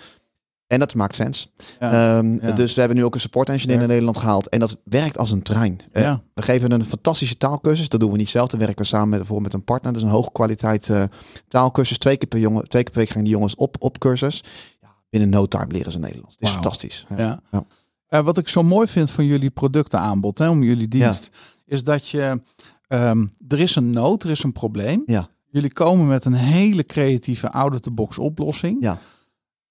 En 0.71 0.79
dat 0.79 0.95
maakt 0.95 1.15
sens. 1.15 1.51
Ja. 1.79 2.17
Ehm, 2.17 2.45
ja. 2.45 2.51
Dus 2.51 2.73
we 2.73 2.79
hebben 2.79 2.97
nu 2.97 3.03
ook 3.05 3.13
een 3.13 3.19
support 3.19 3.49
engineer 3.49 3.81
in 3.81 3.87
Nederland 3.87 4.17
gehaald. 4.17 4.49
En 4.49 4.59
dat 4.59 4.79
werkt 4.83 5.17
als 5.17 5.31
een 5.31 5.41
trein. 5.41 5.79
Eh, 5.91 6.01
Ja. 6.03 6.21
We 6.33 6.41
geven 6.41 6.71
een 6.71 6.85
fantastische 6.85 7.37
taalkursus. 7.37 7.89
Dat 7.89 7.99
doen 7.99 8.11
we 8.11 8.17
niet 8.17 8.29
zelf. 8.29 8.49
Dan 8.49 8.59
werken 8.59 8.77
we 8.77 8.83
samen 8.83 9.09
met, 9.09 9.27
voor 9.27 9.41
met 9.41 9.53
een 9.53 9.63
partner. 9.63 9.93
Dat 9.93 10.01
is 10.01 10.07
een 10.07 10.13
hoge 10.13 10.31
kwaliteit 10.31 10.89
eh, 10.89 11.03
taalkursus. 11.47 11.97
Twee 11.97 12.17
keer 12.17 12.27
per, 12.27 12.39
jongen, 12.39 12.67
twee 12.69 12.83
keer 12.83 12.91
per 12.91 13.01
week 13.01 13.09
gaan 13.11 13.23
die 13.23 13.31
jongens 13.31 13.55
op, 13.55 13.75
op 13.79 13.99
cursus. 13.99 14.43
Ja, 14.81 14.87
binnen 15.09 15.29
no 15.29 15.45
time 15.45 15.67
leren 15.67 15.91
ze 15.91 15.99
Nederlands. 15.99 16.35
Het 16.39 16.47
is 16.47 16.53
fantastisch. 16.53 17.05
Ja. 17.09 17.17
Ja. 17.17 17.39
Ja. 17.51 17.63
Eh, 18.07 18.23
wat 18.23 18.37
ik 18.37 18.47
zo 18.47 18.63
mooi 18.63 18.87
vind 18.87 19.09
van 19.11 19.25
jullie 19.25 19.49
productenaanbod, 19.49 20.37
hè, 20.37 20.49
om 20.49 20.63
jullie 20.63 20.87
dienst, 20.87 21.29
is 21.65 21.83
dat 21.83 22.07
je, 22.07 22.41
ehm, 22.87 23.25
er 23.47 23.59
is 23.59 23.75
een 23.75 23.89
nood, 23.89 24.23
er 24.23 24.29
is 24.29 24.43
een 24.43 24.53
probleem. 24.53 25.03
Ja. 25.05 25.29
Jullie 25.49 25.73
komen 25.73 26.07
met 26.07 26.25
een 26.25 26.33
hele 26.33 26.85
creatieve 26.85 27.51
out-of-the-box 27.51 28.17
oplossing. 28.17 28.77
Ja. 28.79 28.99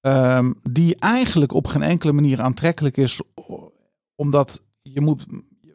Ehm, 0.00 0.52
die 0.70 0.96
eigenlijk 0.96 1.52
op 1.52 1.66
geen 1.66 1.82
enkele 1.82 2.12
manier 2.12 2.40
aantrekkelijk 2.40 2.96
is, 2.96 3.20
omdat 4.14 4.62
je 4.80 5.00
moet, 5.00 5.26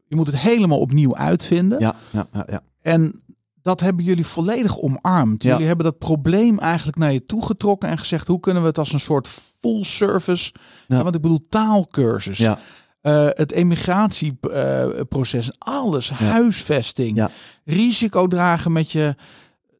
je 0.07 0.15
moet 0.15 0.27
het 0.27 0.37
helemaal 0.37 0.79
opnieuw 0.79 1.15
uitvinden. 1.15 1.79
Ja, 1.79 1.95
ja, 2.09 2.27
ja, 2.33 2.45
ja. 2.49 2.61
En 2.81 3.23
dat 3.61 3.79
hebben 3.79 4.05
jullie 4.05 4.25
volledig 4.25 4.79
omarmd. 4.79 5.43
Ja. 5.43 5.51
Jullie 5.51 5.67
hebben 5.67 5.85
dat 5.85 5.97
probleem 5.97 6.59
eigenlijk 6.59 6.97
naar 6.97 7.13
je 7.13 7.25
toe 7.25 7.45
getrokken 7.45 7.89
en 7.89 7.97
gezegd: 7.97 8.27
hoe 8.27 8.39
kunnen 8.39 8.61
we 8.61 8.67
het 8.67 8.77
als 8.77 8.93
een 8.93 8.99
soort 8.99 9.27
full 9.27 9.83
service, 9.83 10.51
Ja. 10.87 11.03
want 11.03 11.15
ik 11.15 11.21
bedoel 11.21 11.45
taalkursus, 11.49 12.37
ja. 12.37 12.59
eh, 13.01 13.27
het 13.29 13.51
emigratieproces, 13.51 15.51
alles, 15.57 16.09
huisvesting, 16.09 17.17
Ja. 17.17 17.29
risico 17.65 18.27
dragen 18.27 18.71
met 18.71 18.91
je. 18.91 19.15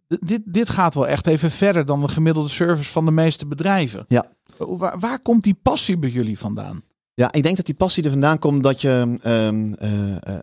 D- 0.08 0.28
Dit, 0.28 0.42
dit 0.46 0.70
gaat 0.70 0.94
wel 0.94 1.08
echt 1.08 1.28
even 1.28 1.52
verder 1.52 1.86
dan 1.86 2.02
de 2.02 2.08
gemiddelde 2.08 2.50
service 2.50 2.92
van 2.92 3.06
de 3.06 3.12
meeste 3.12 3.46
bedrijven. 3.48 4.06
Ja. 4.08 4.26
Waar, 4.58 5.00
waar 5.00 5.20
komt 5.20 5.44
die 5.44 5.58
passie 5.62 5.98
bij 5.98 6.10
jullie 6.10 6.40
vandaan? 6.40 6.84
Ja, 7.14 7.32
ik 7.32 7.44
denk 7.44 7.56
dat 7.56 7.66
die 7.66 7.76
passie 7.76 8.04
er 8.04 8.10
vandaan 8.10 8.40
komt 8.40 8.64
dat 8.64 8.82
je 8.82 9.18
eh, 9.22 10.38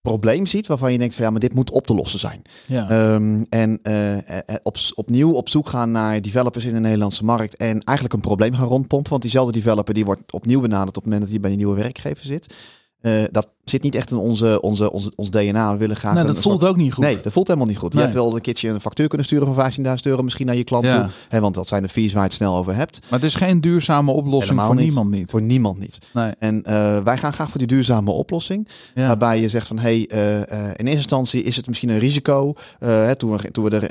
probleem 0.00 0.46
ziet 0.46 0.66
waarvan 0.66 0.92
je 0.92 0.98
denkt 0.98 1.14
van 1.14 1.24
ja, 1.24 1.30
maar 1.30 1.40
dit 1.40 1.54
moet 1.54 1.70
op 1.70 1.86
te 1.86 1.94
lossen 1.94 2.18
zijn. 2.18 2.42
Ja. 2.66 2.88
Ehm, 2.88 3.44
en 3.48 3.78
eh, 3.82 4.54
op, 4.62 4.76
opnieuw 4.94 5.32
op 5.32 5.48
zoek 5.48 5.68
gaan 5.68 5.90
naar 5.90 6.20
developers 6.20 6.64
in 6.64 6.74
de 6.74 6.80
Nederlandse 6.80 7.24
markt 7.24 7.56
en 7.56 7.82
eigenlijk 7.82 8.16
een 8.16 8.28
probleem 8.28 8.54
gaan 8.54 8.66
rondpompen. 8.66 9.10
Want 9.10 9.22
diezelfde 9.22 9.52
developer 9.52 9.94
die 9.94 10.04
wordt 10.04 10.32
opnieuw 10.32 10.60
benaderd 10.60 10.88
op 10.88 10.94
het 10.94 11.04
moment 11.04 11.22
dat 11.22 11.30
hij 11.30 11.40
bij 11.40 11.50
een 11.50 11.56
nieuwe 11.56 11.76
werkgever 11.76 12.24
zit. 12.24 12.54
Eh, 13.00 13.24
dat 13.30 13.48
zit 13.70 13.82
niet 13.82 13.94
echt 13.94 14.10
in 14.10 14.16
onze, 14.16 14.60
onze, 14.60 14.92
onze, 14.92 15.12
ons 15.16 15.30
DNA. 15.30 15.72
We 15.72 15.78
willen 15.78 15.96
graag 15.96 16.12
nee, 16.12 16.20
een 16.22 16.26
dat 16.34 16.38
voelt 16.38 16.60
soort- 16.60 16.70
ook 16.70 16.76
niet 16.76 16.92
goed. 16.92 17.04
Nee, 17.04 17.20
dat 17.20 17.32
voelt 17.32 17.46
helemaal 17.46 17.68
niet 17.68 17.78
goed. 17.78 17.92
Nee. 17.94 18.02
Je 18.02 18.08
hebt 18.08 18.22
wel 18.22 18.34
een 18.34 18.40
keertje 18.40 18.68
een 18.68 18.80
factuur 18.80 19.08
kunnen 19.08 19.26
sturen 19.26 19.54
van 19.54 19.72
15.000 19.72 19.94
euro 20.02 20.22
misschien 20.22 20.46
naar 20.46 20.56
je 20.56 20.64
klant 20.64 20.84
Ja. 20.84 21.00
toe. 21.00 21.10
Hè, 21.28 21.40
want 21.40 21.54
dat 21.54 21.68
zijn 21.68 21.82
de 21.82 21.88
fees 21.88 22.12
waar 22.12 22.22
je 22.22 22.28
het 22.28 22.36
snel 22.36 22.56
over 22.56 22.74
hebt. 22.74 23.00
Maar 23.10 23.18
het 23.18 23.28
is 23.28 23.34
geen 23.34 23.60
duurzame 23.60 24.10
oplossing 24.10 24.44
Helemaal 24.44 24.66
voor 24.66 24.74
niet. 24.76 24.84
niemand 24.84 25.10
niet. 25.10 25.30
Voor 25.30 25.42
niemand 25.42 25.78
niet. 25.78 25.98
Nee. 26.12 26.32
En 26.38 26.62
eh, 26.62 26.98
wij 27.02 27.18
gaan 27.18 27.32
graag 27.32 27.48
voor 27.50 27.58
die 27.58 27.66
duurzame 27.66 28.10
oplossing. 28.10 28.68
Ja. 28.94 29.06
Waarbij 29.06 29.40
je 29.40 29.48
zegt 29.48 29.66
van 29.66 29.78
hey, 29.78 30.06
eh, 30.08 30.36
eh, 30.36 30.64
in 30.68 30.74
eerste 30.76 30.92
instantie 30.92 31.42
is 31.42 31.56
het 31.56 31.66
misschien 31.66 31.88
een 31.88 31.98
risico. 31.98 32.54
Hè, 32.78 33.16
toen, 33.16 33.36
we, 33.36 33.50
toen 33.50 33.64
we 33.64 33.70
er 33.70 33.90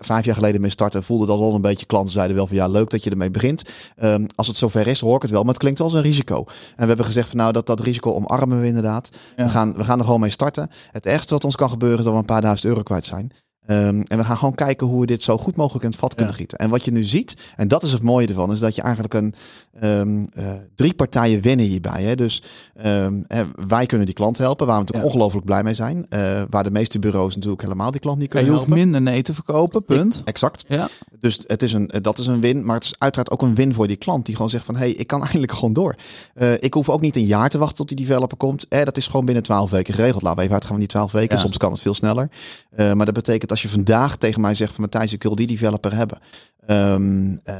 vijf 0.00 0.24
jaar 0.24 0.34
geleden 0.34 0.60
mee 0.60 0.70
startten, 0.70 1.02
voelde 1.02 1.26
dat 1.26 1.38
wel 1.38 1.54
een 1.54 1.60
beetje. 1.60 1.86
Klanten 1.86 2.12
zeiden 2.12 2.36
wel 2.36 2.46
van 2.46 2.56
ja, 2.56 2.66
leuk 2.68 2.90
dat 2.90 3.04
je 3.04 3.10
ermee 3.10 3.30
begint. 3.30 3.62
Ehm, 3.96 4.24
als 4.34 4.46
het 4.46 4.56
zover 4.56 4.86
is, 4.86 5.00
hoor 5.00 5.16
ik 5.16 5.22
het 5.22 5.30
wel. 5.30 5.40
Maar 5.42 5.52
het 5.52 5.60
klinkt 5.60 5.78
wel 5.78 5.88
als 5.88 5.96
een 5.96 6.02
risico. 6.02 6.36
En 6.36 6.82
we 6.82 6.86
hebben 6.86 7.04
gezegd 7.04 7.28
van 7.28 7.36
nou, 7.38 7.52
dat, 7.52 7.66
dat 7.66 7.80
risico 7.80 8.12
omarmen 8.12 8.60
we 8.60 8.66
inderdaad. 8.66 9.07
We, 9.36 9.48
gaan, 9.48 9.72
we 9.72 9.84
gaan 9.84 9.98
er 9.98 10.04
gewoon 10.04 10.20
mee 10.20 10.30
starten. 10.30 10.70
Het 10.90 11.06
ergste 11.06 11.34
wat 11.34 11.44
ons 11.44 11.56
kan 11.56 11.70
gebeuren 11.70 11.98
is 11.98 12.04
dat 12.04 12.12
we 12.12 12.18
een 12.18 12.24
paar 12.24 12.40
duizend 12.40 12.68
euro 12.68 12.82
kwijt 12.82 13.04
zijn. 13.04 13.32
Ehm, 13.68 14.00
en 14.00 14.18
we 14.18 14.24
gaan 14.24 14.36
gewoon 14.36 14.54
kijken 14.54 14.86
hoe 14.86 15.00
we 15.00 15.06
dit 15.06 15.22
zo 15.22 15.38
goed 15.38 15.56
mogelijk 15.56 15.84
in 15.84 15.90
het 15.90 15.98
vat 15.98 16.14
kunnen 16.14 16.32
Ja. 16.32 16.38
gieten. 16.38 16.58
En 16.58 16.70
wat 16.70 16.84
je 16.84 16.90
nu 16.92 17.04
ziet, 17.04 17.36
en 17.56 17.68
dat 17.68 17.82
is 17.82 17.92
het 17.92 18.02
mooie 18.02 18.26
ervan, 18.26 18.52
is 18.52 18.60
dat 18.60 18.74
je 18.74 18.82
eigenlijk 18.82 19.14
een 19.14 19.34
ehm, 19.80 20.24
eh, 20.32 20.50
drie 20.74 20.94
partijen 20.94 21.40
winnen 21.40 21.66
hierbij. 21.66 22.02
Hè? 22.02 22.14
Dus 22.14 22.42
ehm, 22.76 23.22
eh, 23.26 23.40
wij 23.68 23.86
kunnen 23.86 24.06
die 24.06 24.14
klant 24.14 24.38
helpen, 24.38 24.66
waar 24.66 24.74
we 24.74 24.80
natuurlijk 24.80 25.06
Ja. 25.08 25.12
ongelooflijk 25.14 25.46
blij 25.46 25.62
mee 25.62 25.74
zijn. 25.74 26.06
Eh, 26.08 26.42
waar 26.50 26.64
de 26.64 26.70
meeste 26.70 26.98
bureaus 26.98 27.34
natuurlijk 27.34 27.62
helemaal 27.62 27.90
die 27.90 28.00
klant 28.00 28.18
niet 28.18 28.32
Ja, 28.32 28.38
je 28.38 28.44
kunnen 28.44 28.60
hoeft 28.64 28.74
helpen. 28.74 28.92
minder 28.92 29.12
nee 29.12 29.22
te 29.22 29.34
verkopen, 29.34 29.84
punt. 29.84 30.20
Exact. 30.24 30.64
Ja. 30.68 30.88
Dus 31.20 31.40
het 31.46 31.62
is 31.62 31.72
een, 31.72 31.90
dat 32.02 32.18
is 32.18 32.26
een 32.26 32.40
win, 32.40 32.64
maar 32.64 32.74
het 32.74 32.84
is 32.84 32.94
uiteraard 32.98 33.30
ook 33.30 33.42
een 33.42 33.54
win 33.54 33.74
voor 33.74 33.86
die 33.86 33.96
klant 33.96 34.26
die 34.26 34.34
gewoon 34.34 34.50
zegt 34.50 34.64
van, 34.64 34.74
hé, 34.74 34.80
hey, 34.80 34.90
ik 34.92 35.06
kan 35.06 35.20
eigenlijk 35.28 35.52
gewoon 35.52 35.72
door. 35.72 35.96
Eh, 36.34 36.52
ik 36.52 36.74
hoef 36.74 36.88
ook 36.88 37.00
niet 37.00 37.16
een 37.16 37.24
jaar 37.24 37.48
te 37.48 37.58
wachten 37.58 37.76
tot 37.76 37.88
die 37.88 37.96
developer 37.96 38.36
komt. 38.36 38.68
Eh, 38.68 38.84
dat 38.84 38.96
is 38.96 39.06
gewoon 39.06 39.24
binnen 39.24 39.42
twaalf 39.42 39.70
weken 39.70 39.94
geregeld. 39.94 40.22
Laten 40.22 40.36
we 40.36 40.42
even 40.42 40.54
uitgaan 40.54 40.72
van 40.72 40.80
die 40.80 40.88
twaalf 40.88 41.12
weken. 41.12 41.36
Ja. 41.36 41.42
Soms 41.42 41.56
kan 41.56 41.72
het 41.72 41.80
veel 41.80 41.94
sneller. 41.94 42.30
Maar 42.76 43.06
dat 43.06 43.14
betekent 43.14 43.50
als 43.50 43.57
je 43.62 43.68
vandaag 43.68 44.16
tegen 44.16 44.40
mij 44.40 44.54
zegt 44.54 44.72
van, 44.72 44.80
Matthijs, 44.80 45.12
ik 45.12 45.22
wil 45.22 45.34
die 45.34 45.46
developer 45.46 45.94
hebben. 45.94 46.18
Ehm, 46.66 47.36
eh, 47.44 47.54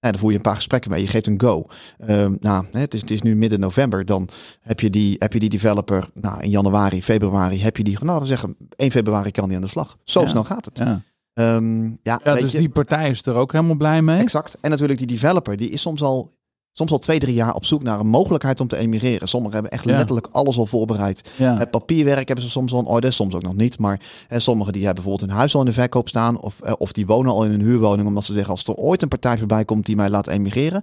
en 0.00 0.10
dan 0.10 0.20
voer 0.20 0.30
je 0.30 0.36
een 0.36 0.42
paar 0.42 0.54
gesprekken 0.54 0.90
mee. 0.90 1.00
Je 1.02 1.06
geeft 1.06 1.26
een 1.26 1.40
go. 1.40 1.66
Ehm, 1.98 2.36
nou, 2.40 2.64
hè, 2.70 2.80
het, 2.80 2.94
is, 2.94 3.00
het 3.00 3.10
is 3.10 3.22
nu 3.22 3.36
midden 3.36 3.60
november. 3.60 4.04
Dan 4.04 4.28
heb 4.60 4.80
je 4.80 4.90
die, 4.90 5.16
heb 5.18 5.32
je 5.32 5.38
die 5.38 5.48
developer 5.48 6.08
nou, 6.14 6.42
in 6.42 6.50
januari, 6.50 7.02
februari. 7.02 7.62
Heb 7.62 7.76
je 7.76 7.84
die, 7.84 7.98
nou, 8.00 8.20
we 8.20 8.26
zeggen 8.26 8.56
1 8.76 8.90
februari 8.90 9.30
kan 9.30 9.46
die 9.48 9.56
aan 9.56 9.62
de 9.62 9.68
slag. 9.68 9.96
Zo 10.04 10.20
Ja. 10.20 10.26
snel 10.26 10.44
gaat 10.44 10.64
het. 10.64 10.78
Ja. 10.78 11.02
Ehm, 11.34 11.90
ja, 12.02 12.16
dus 12.16 12.52
je, 12.52 12.58
die 12.58 12.68
partij 12.68 13.10
is 13.10 13.26
er 13.26 13.34
ook 13.34 13.52
helemaal 13.52 13.76
blij 13.76 14.02
mee. 14.02 14.20
Exact. 14.20 14.56
En 14.60 14.70
natuurlijk 14.70 14.98
die 14.98 15.08
developer, 15.08 15.56
die 15.56 15.70
is 15.70 15.80
soms 15.80 16.02
al, 16.02 16.30
soms 16.78 16.90
al 16.90 16.98
twee, 16.98 17.18
drie 17.18 17.34
jaar 17.34 17.54
op 17.54 17.64
zoek 17.64 17.82
naar 17.82 18.00
een 18.00 18.06
mogelijkheid 18.06 18.60
om 18.60 18.68
te 18.68 18.76
emigreren. 18.76 19.28
Sommigen 19.28 19.54
hebben 19.54 19.72
echt 19.72 19.84
Ja. 19.84 19.96
letterlijk 19.96 20.28
alles 20.32 20.56
al 20.58 20.66
voorbereid. 20.66 21.30
Ja. 21.36 21.58
Het 21.58 21.70
papierwerk 21.70 22.26
hebben 22.26 22.44
ze 22.44 22.50
soms 22.50 22.72
al 22.72 22.78
in 22.80 22.86
orde, 22.86 23.10
soms 23.10 23.34
ook 23.34 23.42
nog 23.42 23.54
niet. 23.54 23.78
Maar 23.78 24.00
hè, 24.28 24.38
sommigen 24.40 24.72
die 24.72 24.84
hebben 24.84 25.02
bijvoorbeeld 25.02 25.30
hun 25.30 25.38
huis 25.40 25.54
al 25.54 25.60
in 25.60 25.66
de 25.66 25.72
verkoop 25.72 26.08
staan. 26.08 26.40
Of, 26.40 26.60
eh, 26.60 26.72
of 26.78 26.92
die 26.92 27.06
wonen 27.06 27.32
al 27.32 27.44
in 27.44 27.52
een 27.52 27.60
huurwoning. 27.60 28.08
Omdat 28.08 28.24
ze 28.24 28.32
zeggen, 28.32 28.50
als 28.50 28.64
er 28.64 28.74
ooit 28.74 29.02
een 29.02 29.08
partij 29.08 29.38
voorbij 29.38 29.64
komt 29.64 29.86
die 29.86 29.96
mij 29.96 30.10
laat 30.10 30.26
emigreren. 30.26 30.82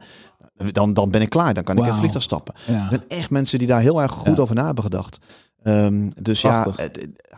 Dan, 0.72 0.94
dan 0.94 1.10
ben 1.10 1.22
ik 1.22 1.30
klaar. 1.30 1.54
Dan 1.54 1.64
kan 1.64 1.78
ik 1.78 1.86
in 1.86 1.94
vliegtuig 1.94 2.24
stappen. 2.24 2.54
Ja. 2.68 2.74
Er 2.74 2.88
zijn 2.90 3.04
echt 3.08 3.30
mensen 3.30 3.60
die 3.60 3.68
daar 3.68 3.80
heel 3.82 4.02
erg 4.02 4.12
goed 4.12 4.40
over 4.40 4.56
na 4.56 4.66
hebben 4.66 4.84
gedacht. 4.84 5.18
Ehm, 5.64 6.10
dus 6.22 6.42
Prachtig. 6.42 6.78
ja, 6.78 6.90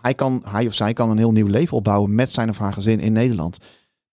hij, 0.01 0.13
kan, 0.13 0.43
hij 0.49 0.67
of 0.67 0.73
zij 0.73 0.93
kan 0.93 1.09
een 1.09 1.17
heel 1.17 1.31
nieuw 1.31 1.47
leven 1.47 1.77
opbouwen 1.77 2.15
met 2.15 2.29
zijn 2.33 2.49
of 2.49 2.57
haar 2.57 2.73
gezin 2.73 2.99
in 2.99 3.13
Nederland. 3.13 3.57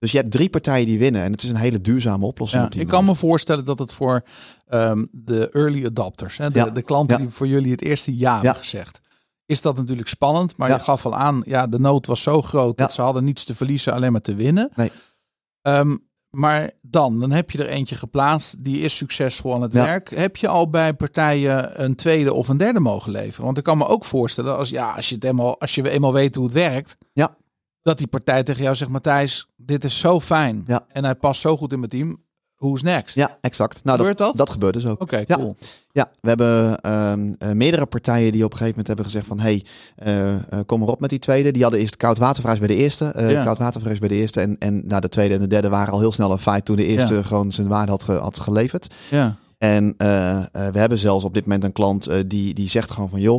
Dus 0.04 0.12
je 0.12 0.18
hebt 0.18 0.30
drie 0.30 0.50
partijen 0.50 0.86
die 0.86 0.98
winnen 0.98 1.22
en 1.22 1.32
het 1.32 1.42
is 1.42 1.48
een 1.48 1.56
hele 1.56 1.80
duurzame 1.80 2.26
oplossing. 2.26 2.74
Ja, 2.74 2.80
ik 2.80 2.86
kan 2.88 3.04
me 3.04 3.14
voorstellen 3.14 3.64
dat 3.64 3.78
het 3.78 3.92
voor 3.92 4.22
ehm, 4.68 5.04
de 5.10 5.50
early 5.50 5.86
adopters, 5.86 6.36
hè, 6.36 6.50
de, 6.50 6.58
Ja, 6.58 6.70
de 6.70 6.82
klanten 6.82 7.16
die 7.16 7.28
voor 7.28 7.46
jullie 7.46 7.70
het 7.70 7.82
eerste 7.82 8.18
ja 8.18 8.34
hebben 8.34 8.54
gezegd, 8.56 9.00
is 9.46 9.60
dat 9.60 9.76
natuurlijk 9.76 10.08
spannend. 10.08 10.56
Maar 10.56 10.70
je 10.70 10.78
gaf 10.78 11.06
al 11.06 11.14
aan, 11.14 11.42
ja, 11.46 11.66
de 11.66 11.78
nood 11.78 12.06
was 12.06 12.22
zo 12.22 12.42
groot 12.42 12.78
dat 12.78 12.92
ze 12.92 13.02
hadden 13.02 13.24
niets 13.24 13.44
te 13.44 13.54
verliezen, 13.54 13.92
alleen 13.92 14.12
maar 14.12 14.20
te 14.20 14.34
winnen. 14.34 14.70
Nee. 14.74 14.90
Ehm, 15.62 15.96
maar 16.30 16.70
dan, 16.80 17.20
dan 17.20 17.30
heb 17.30 17.50
je 17.50 17.58
er 17.58 17.68
eentje 17.68 17.94
geplaatst, 17.94 18.64
die 18.64 18.80
is 18.80 18.96
succesvol 18.96 19.54
aan 19.54 19.62
het 19.62 19.72
Ja. 19.72 19.84
werk. 19.84 20.10
Heb 20.16 20.36
je 20.36 20.48
al 20.48 20.70
bij 20.70 20.94
partijen 20.94 21.82
een 21.84 21.94
tweede 21.94 22.32
of 22.34 22.48
een 22.48 22.56
derde 22.56 22.80
mogen 22.80 23.12
leveren? 23.12 23.44
Want 23.44 23.58
ik 23.58 23.64
kan 23.64 23.78
me 23.78 23.86
ook 23.86 24.04
voorstellen, 24.04 24.56
als, 24.56 24.68
ja, 24.68 24.92
als, 24.92 25.08
je, 25.08 25.14
het 25.14 25.24
eenmaal, 25.24 25.60
als 25.60 25.74
je 25.74 25.90
eenmaal 25.90 26.12
weet 26.12 26.34
hoe 26.34 26.44
het 26.44 26.54
werkt, 26.54 26.96
Ja. 27.12 27.36
Dat 27.84 27.98
die 27.98 28.06
partij 28.06 28.42
tegen 28.42 28.62
jou 28.62 28.74
zegt, 28.74 28.90
Matthijs, 28.90 29.48
dit 29.56 29.84
is 29.84 29.98
zo 29.98 30.20
fijn. 30.20 30.64
Ja. 30.66 30.84
En 30.92 31.04
hij 31.04 31.14
past 31.14 31.40
zo 31.40 31.56
goed 31.56 31.72
in 31.72 31.78
mijn 31.78 31.90
team. 31.90 32.22
Who's 32.56 32.82
next? 32.82 33.14
Ja, 33.14 33.38
exact. 33.40 33.84
Nou, 33.84 33.96
Gebeurt 33.98 34.18
dat, 34.18 34.26
dat? 34.28 34.36
dat 34.36 34.50
gebeurt 34.50 34.74
dus 34.74 34.86
ook. 34.86 35.00
Oké, 35.02 35.22
Ja. 35.26 35.36
cool. 35.36 35.56
Ja, 35.92 36.10
we 36.20 36.28
hebben 36.28 36.78
ehm, 36.80 37.32
eh, 37.38 37.50
meerdere 37.50 37.86
partijen 37.86 38.32
die 38.32 38.44
op 38.44 38.52
een 38.52 38.58
gegeven 38.58 38.68
moment 38.68 38.86
hebben 38.86 39.04
gezegd 39.04 39.26
van... 39.26 39.40
hey, 39.40 39.64
eh, 39.96 40.34
eh, 40.34 40.40
kom 40.66 40.82
erop 40.82 41.00
met 41.00 41.10
die 41.10 41.18
tweede. 41.18 41.50
Die 41.50 41.62
hadden 41.62 41.80
eerst 41.80 41.96
koudwatervrijs 41.96 42.58
bij 42.58 42.68
de 42.68 42.74
eerste. 42.74 43.04
eh 43.04 43.30
Ja. 43.30 43.54
Bij 43.98 44.08
de 44.08 44.14
eerste. 44.14 44.40
En, 44.40 44.56
en 44.58 44.86
nou, 44.86 45.00
de 45.00 45.08
tweede 45.08 45.34
en 45.34 45.40
de 45.40 45.46
derde 45.46 45.68
waren 45.68 45.92
al 45.92 45.98
heel 46.00 46.12
snel 46.12 46.30
een 46.32 46.38
feit... 46.38 46.64
toen 46.64 46.76
de 46.76 46.84
eerste 46.86 47.14
Ja. 47.14 47.22
gewoon 47.22 47.52
zijn 47.52 47.68
waarde 47.68 47.90
had, 47.90 48.04
ge- 48.04 48.12
had 48.12 48.40
geleverd. 48.40 48.94
Ja. 49.10 49.36
En 49.64 49.94
eh, 49.96 50.36
eh, 50.36 50.46
we 50.52 50.78
hebben 50.78 50.98
zelfs 50.98 51.24
op 51.24 51.34
dit 51.34 51.42
moment 51.42 51.64
een 51.64 51.72
klant 51.72 52.06
eh, 52.06 52.18
die, 52.26 52.54
die 52.54 52.68
zegt 52.68 52.90
gewoon 52.90 53.08
van... 53.08 53.20
joh, 53.20 53.34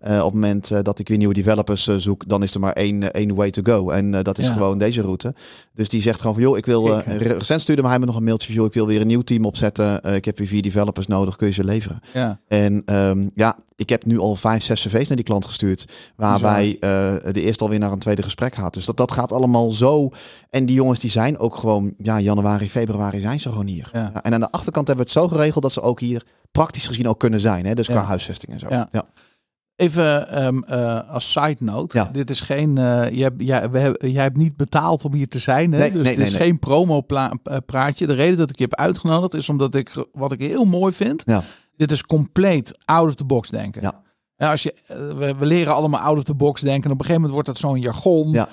op 0.00 0.24
het 0.24 0.32
moment 0.32 0.84
dat 0.84 0.98
ik 0.98 1.08
weer 1.08 1.18
nieuwe 1.18 1.34
developers 1.34 1.84
zoek... 1.96 2.28
dan 2.28 2.42
is 2.42 2.54
er 2.54 2.60
maar 2.60 2.72
één, 2.72 3.12
één 3.12 3.34
way 3.34 3.50
to 3.50 3.62
go. 3.62 3.90
En 3.90 4.10
dat 4.22 4.38
is 4.38 4.46
Ja. 4.46 4.52
gewoon 4.52 4.78
deze 4.78 5.00
route. 5.00 5.34
Dus 5.74 5.88
die 5.88 6.02
zegt 6.02 6.20
gewoon 6.20 6.34
van... 6.34 6.42
joh, 6.42 6.56
ik 6.56 6.66
wil... 6.66 6.98
recent 6.98 7.60
stuurde 7.60 7.88
hij 7.88 7.98
me 7.98 8.06
nog 8.06 8.16
een 8.16 8.24
mailtje 8.24 8.46
van... 8.46 8.56
joh, 8.56 8.66
ik 8.66 8.72
wil 8.72 8.86
weer 8.86 9.00
een 9.00 9.06
nieuw 9.06 9.20
team 9.20 9.44
opzetten. 9.44 10.02
Ik 10.02 10.24
heb 10.24 10.38
weer 10.38 10.46
vier 10.46 10.62
developers 10.62 11.06
nodig. 11.06 11.36
Kun 11.36 11.46
je 11.46 11.52
ze 11.52 11.64
leveren? 11.64 12.00
Ja. 12.12 12.40
En 12.48 12.82
ehm, 12.84 13.28
ja, 13.34 13.56
ik 13.76 13.88
heb 13.88 14.04
nu 14.04 14.18
al 14.18 14.36
vijf, 14.36 14.62
zes 14.62 14.82
cv's 14.82 15.08
naar 15.08 15.16
die 15.16 15.24
klant 15.24 15.44
gestuurd. 15.44 16.12
Waarbij 16.16 16.76
eh, 16.80 17.14
de 17.32 17.40
eerste 17.40 17.64
alweer 17.64 17.78
naar 17.78 17.92
een 17.92 17.98
tweede 17.98 18.22
gesprek 18.22 18.54
gaat. 18.54 18.74
Dus 18.74 18.84
dat, 18.84 18.96
dat 18.96 19.12
gaat 19.12 19.32
allemaal 19.32 19.70
zo. 19.70 20.08
En 20.50 20.66
die 20.66 20.74
jongens 20.74 20.98
die 20.98 21.10
zijn 21.10 21.38
ook 21.38 21.56
gewoon, 21.56 21.94
ja, 21.98 22.20
januari, 22.20 22.70
februari 22.70 23.20
zijn 23.20 23.40
ze 23.40 23.48
gewoon 23.48 23.66
hier. 23.66 23.90
Ja. 23.92 24.22
En 24.22 24.34
aan 24.34 24.40
de 24.40 24.50
achterkant 24.50 24.86
hebben 24.86 25.06
we 25.06 25.12
het 25.12 25.22
zo 25.22 25.28
geregeld 25.28 25.62
dat 25.62 25.72
ze 25.72 25.80
ook 25.80 26.00
hier 26.00 26.22
praktisch 26.52 26.86
gezien 26.86 27.08
ook 27.08 27.18
kunnen 27.18 27.40
zijn. 27.40 27.66
Hè? 27.66 27.74
Dus 27.74 27.86
qua 27.86 28.02
huisvesting 28.02 28.52
en 28.52 28.58
zo. 28.58 28.66
Ja. 28.68 28.88
Even 29.76 30.28
ehm, 30.28 30.62
eh, 30.62 31.10
als 31.10 31.30
side 31.30 31.56
note. 31.58 31.98
Ja. 31.98 32.08
Dit 32.12 32.30
is 32.30 32.40
geen. 32.40 32.76
je 33.12 33.22
hebt, 33.22 33.42
jij, 33.42 33.70
we 33.70 33.78
hebben, 33.78 34.10
jij 34.10 34.22
hebt 34.22 34.36
niet 34.36 34.56
betaald 34.56 35.04
om 35.04 35.14
hier 35.14 35.28
te 35.28 35.38
zijn. 35.38 35.72
Hè? 35.72 35.78
Nee, 35.78 35.92
dus 35.92 36.02
nee, 36.02 36.16
dit 36.16 36.24
nee, 36.24 36.32
is 36.32 36.44
geen 36.44 36.58
promo 36.58 37.04
eh, 37.06 37.30
praatje. 37.66 38.06
De 38.06 38.14
reden 38.14 38.36
dat 38.36 38.50
ik 38.50 38.58
je 38.58 38.64
heb 38.64 38.74
uitgenodigd 38.74 39.34
is 39.34 39.48
omdat 39.48 39.74
ik 39.74 40.06
wat 40.12 40.32
ik 40.32 40.40
heel 40.40 40.64
mooi 40.64 40.92
vind. 40.92 41.22
Ja. 41.26 41.42
Dit 41.76 41.90
is 41.90 42.02
compleet 42.02 42.78
out 42.84 43.08
of 43.08 43.14
the 43.14 43.24
box 43.24 43.48
denken. 43.50 43.82
Ja. 43.82 44.02
Ja, 44.36 44.50
als 44.50 44.62
je, 44.62 44.72
eh, 44.86 44.96
we, 44.96 45.34
we 45.34 45.46
leren 45.46 45.74
allemaal 45.74 46.00
out 46.00 46.16
of 46.16 46.24
the 46.24 46.34
box 46.34 46.60
denken. 46.60 46.84
En 46.84 46.90
op 46.90 46.98
een 46.98 47.04
gegeven 47.04 47.14
moment 47.14 47.32
wordt 47.32 47.48
dat 47.48 47.70
zo'n 47.70 47.80
jargon. 47.80 48.30
Ja. 48.30 48.48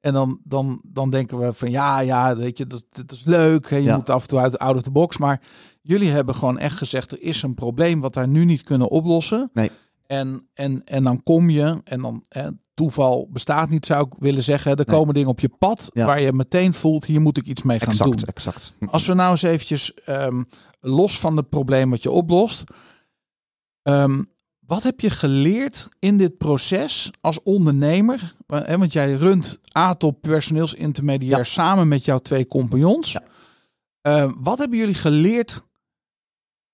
En 0.00 0.12
dan, 0.12 0.40
dan, 0.44 0.80
dan 0.84 1.10
denken 1.10 1.38
we 1.38 1.52
van 1.52 1.70
ja, 1.70 1.98
ja, 2.00 2.36
weet 2.36 2.58
je, 2.58 2.66
dat, 2.66 2.84
dat 2.90 3.12
is 3.12 3.22
leuk. 3.24 3.70
Hè? 3.70 3.76
Je 3.76 3.82
Ja. 3.82 3.96
moet 3.96 4.10
af 4.10 4.22
en 4.22 4.28
toe 4.28 4.38
uit 4.38 4.58
out 4.58 4.76
of 4.76 4.82
the 4.82 4.90
box. 4.90 5.16
Maar 5.16 5.40
jullie 5.82 6.10
hebben 6.10 6.34
gewoon 6.34 6.58
echt 6.58 6.76
gezegd, 6.76 7.10
er 7.10 7.22
is 7.22 7.42
een 7.42 7.54
probleem 7.54 8.00
wat 8.00 8.14
wij 8.14 8.26
nu 8.26 8.44
niet 8.44 8.62
kunnen 8.62 8.88
oplossen. 8.88 9.50
Nee. 9.52 9.70
En, 10.06 10.48
en, 10.54 10.84
en 10.84 11.02
dan 11.04 11.22
kom 11.22 11.50
je, 11.50 11.80
en 11.84 12.00
dan 12.02 12.24
hè, 12.28 12.48
toeval 12.76 13.28
bestaat 13.32 13.68
niet, 13.70 13.86
zou 13.86 14.06
ik 14.06 14.12
willen 14.18 14.42
zeggen. 14.42 14.70
Er 14.70 14.76
Nee. 14.86 14.96
komen 14.96 15.14
dingen 15.14 15.28
op 15.28 15.40
je 15.40 15.48
pad 15.58 15.90
Ja. 15.92 16.06
waar 16.06 16.20
je 16.20 16.32
meteen 16.32 16.72
voelt, 16.72 17.04
hier 17.04 17.20
moet 17.20 17.36
ik 17.36 17.46
iets 17.46 17.62
mee 17.62 17.78
gaan 17.78 17.88
Exact, 17.88 18.10
doen. 18.18 18.28
exact. 18.28 18.74
Hm. 18.78 18.84
Als 18.84 19.06
we 19.06 19.14
nou 19.14 19.30
eens 19.30 19.42
eventjes 19.42 19.94
ehm, 19.94 20.42
los 20.80 21.18
van 21.18 21.36
het 21.36 21.48
probleem 21.48 21.90
wat 21.90 22.02
je 22.02 22.10
oplost. 22.10 22.64
ehm, 23.82 24.22
wat 24.66 24.82
heb 24.82 25.00
je 25.00 25.10
geleerd 25.10 25.88
in 25.98 26.16
dit 26.18 26.36
proces 26.38 27.10
als 27.20 27.42
ondernemer? 27.42 28.34
Want 28.46 28.92
jij 28.92 29.12
runt 29.12 29.60
A-top 29.78 30.20
personeelsintermediair 30.22 31.38
Ja. 31.38 31.44
samen 31.44 31.88
met 31.88 32.04
jouw 32.04 32.18
twee 32.18 32.46
compagnons. 32.46 33.12
Ja. 33.12 33.22
Ehm, 34.00 34.32
wat 34.40 34.58
hebben 34.58 34.78
jullie 34.78 34.94
geleerd 34.94 35.64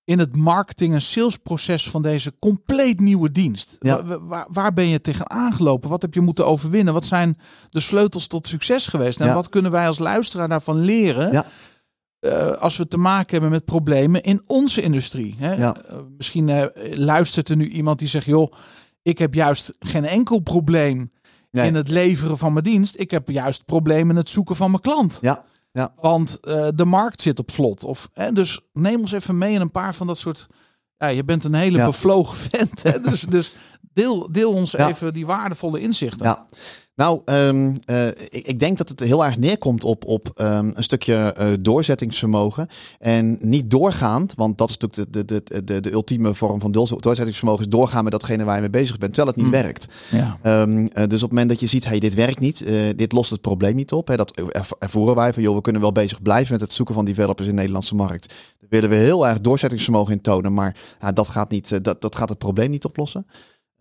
in 0.05 0.19
het 0.19 0.35
marketing- 0.35 0.93
en 0.93 1.01
salesproces 1.01 1.89
van 1.89 2.01
deze 2.01 2.33
compleet 2.39 2.99
nieuwe 2.99 3.31
dienst? 3.31 3.75
Ja. 3.79 4.19
Waar, 4.19 4.47
waar 4.49 4.73
ben 4.73 4.87
je 4.87 5.01
tegen 5.01 5.29
aangelopen? 5.29 5.89
Wat 5.89 6.01
heb 6.01 6.13
je 6.13 6.21
moeten 6.21 6.45
overwinnen? 6.45 6.93
Wat 6.93 7.05
zijn 7.05 7.37
de 7.69 7.79
sleutels 7.79 8.27
tot 8.27 8.47
succes 8.47 8.87
geweest? 8.87 9.19
En 9.19 9.27
Ja. 9.27 9.33
wat 9.33 9.49
kunnen 9.49 9.71
wij 9.71 9.87
als 9.87 9.99
luisteraar 9.99 10.47
daarvan 10.49 10.79
leren? 10.79 11.31
Ja. 11.31 11.45
eh, 12.19 12.47
als 12.51 12.77
we 12.77 12.87
te 12.87 12.97
maken 12.97 13.31
hebben 13.31 13.49
met 13.51 13.65
problemen 13.65 14.21
in 14.23 14.41
onze 14.45 14.81
industrie. 14.81 15.35
Hè? 15.37 15.53
Eh, 15.55 15.71
misschien 16.17 16.49
eh, 16.49 16.65
luistert 16.97 17.49
er 17.49 17.55
nu 17.55 17.67
iemand 17.67 17.99
die 17.99 18.07
zegt: 18.07 18.25
joh, 18.25 18.51
ik 19.01 19.17
heb 19.17 19.33
juist 19.33 19.73
geen 19.79 20.05
enkel 20.05 20.39
probleem 20.39 21.11
Nee. 21.51 21.67
in 21.67 21.75
het 21.75 21.89
leveren 21.89 22.37
van 22.37 22.53
mijn 22.53 22.65
dienst. 22.65 22.99
Ik 22.99 23.11
heb 23.11 23.29
juist 23.29 23.65
problemen 23.65 24.09
in 24.09 24.15
het 24.15 24.29
zoeken 24.29 24.55
van 24.55 24.69
mijn 24.69 24.81
klant. 24.81 25.17
Ja, 25.21 25.43
ja. 25.73 25.93
Want 26.01 26.39
eh, 26.39 26.67
de 26.75 26.85
markt 26.85 27.21
zit 27.21 27.39
op 27.39 27.51
slot. 27.51 27.83
Of, 27.83 28.09
hè, 28.13 28.31
dus 28.31 28.59
neem 28.73 28.99
ons 28.99 29.11
even 29.11 29.37
mee 29.37 29.53
in 29.53 29.61
een 29.61 29.71
paar 29.71 29.95
van 29.95 30.07
dat 30.07 30.17
soort. 30.17 30.47
Ja, 30.97 31.07
je 31.07 31.23
bent 31.23 31.43
een 31.43 31.53
hele 31.53 31.77
Ja. 31.77 31.85
bevlogen 31.85 32.37
vent. 32.37 32.83
Hè? 32.83 32.99
Dus, 33.09 33.21
dus 33.21 33.55
deel, 33.93 34.31
deel 34.31 34.51
ons 34.51 34.71
Ja. 34.71 34.89
even 34.89 35.13
die 35.13 35.25
waardevolle 35.25 35.79
inzichten. 35.79 36.25
Ja. 36.25 36.45
Nou, 36.95 37.21
ehm, 37.25 37.75
eh, 37.85 38.07
ik, 38.07 38.29
ik 38.47 38.59
denk 38.59 38.77
dat 38.77 38.89
het 38.89 38.99
heel 38.99 39.25
erg 39.25 39.37
neerkomt 39.37 39.83
op, 39.83 40.05
op 40.05 40.31
ehm, 40.35 40.71
een 40.73 40.83
stukje 40.83 41.15
eh, 41.15 41.47
doorzettingsvermogen. 41.59 42.67
En 42.99 43.37
niet 43.41 43.69
doorgaand, 43.71 44.33
want 44.35 44.57
dat 44.57 44.69
is 44.69 44.77
natuurlijk 44.77 45.13
de, 45.13 45.25
de, 45.25 45.41
de, 45.43 45.63
de, 45.63 45.79
de 45.81 45.91
ultieme 45.91 46.33
vorm 46.33 46.59
van 46.59 46.71
doorz- 46.71 46.91
doorzettingsvermogen, 46.99 47.63
is 47.65 47.69
doorgaan 47.69 48.03
met 48.03 48.11
datgene 48.13 48.43
waar 48.43 48.55
je 48.55 48.61
mee 48.61 48.69
bezig 48.69 48.97
bent, 48.97 49.13
terwijl 49.13 49.35
het 49.35 49.43
niet 49.45 49.53
Mm. 49.55 49.61
werkt. 49.61 49.87
Ja. 50.11 50.37
Ehm, 50.41 50.77
eh, 50.85 51.03
dus 51.07 51.23
op 51.23 51.29
het 51.29 51.29
moment 51.29 51.49
dat 51.49 51.59
je 51.59 51.67
ziet, 51.67 51.85
hey, 51.85 51.99
dit 51.99 52.13
werkt 52.13 52.39
niet, 52.39 52.65
dit 52.95 53.11
lost 53.11 53.29
het 53.29 53.41
probleem 53.41 53.75
niet 53.75 53.91
op. 53.91 54.07
Hè, 54.07 54.15
dat 54.15 54.31
erv- 54.31 54.71
ervoeren 54.79 55.15
wij 55.15 55.33
van, 55.33 55.43
joh, 55.43 55.55
we 55.55 55.61
kunnen 55.61 55.81
wel 55.81 55.91
bezig 55.91 56.21
blijven 56.21 56.51
met 56.51 56.61
het 56.61 56.73
zoeken 56.73 56.95
van 56.95 57.05
developers 57.05 57.47
in 57.47 57.53
de 57.53 57.57
Nederlandse 57.59 57.95
markt. 57.95 58.27
Daar 58.59 58.69
willen 58.81 58.89
we 58.89 58.95
heel 58.95 59.27
erg 59.27 59.41
doorzettingsvermogen 59.41 60.13
in 60.13 60.21
tonen, 60.21 60.53
maar 60.53 60.75
dat, 61.13 61.27
gaat 61.27 61.49
niet, 61.49 61.83
dat, 61.83 62.01
dat 62.01 62.15
gaat 62.15 62.29
het 62.29 62.37
probleem 62.37 62.69
niet 62.69 62.85
oplossen. 62.85 63.25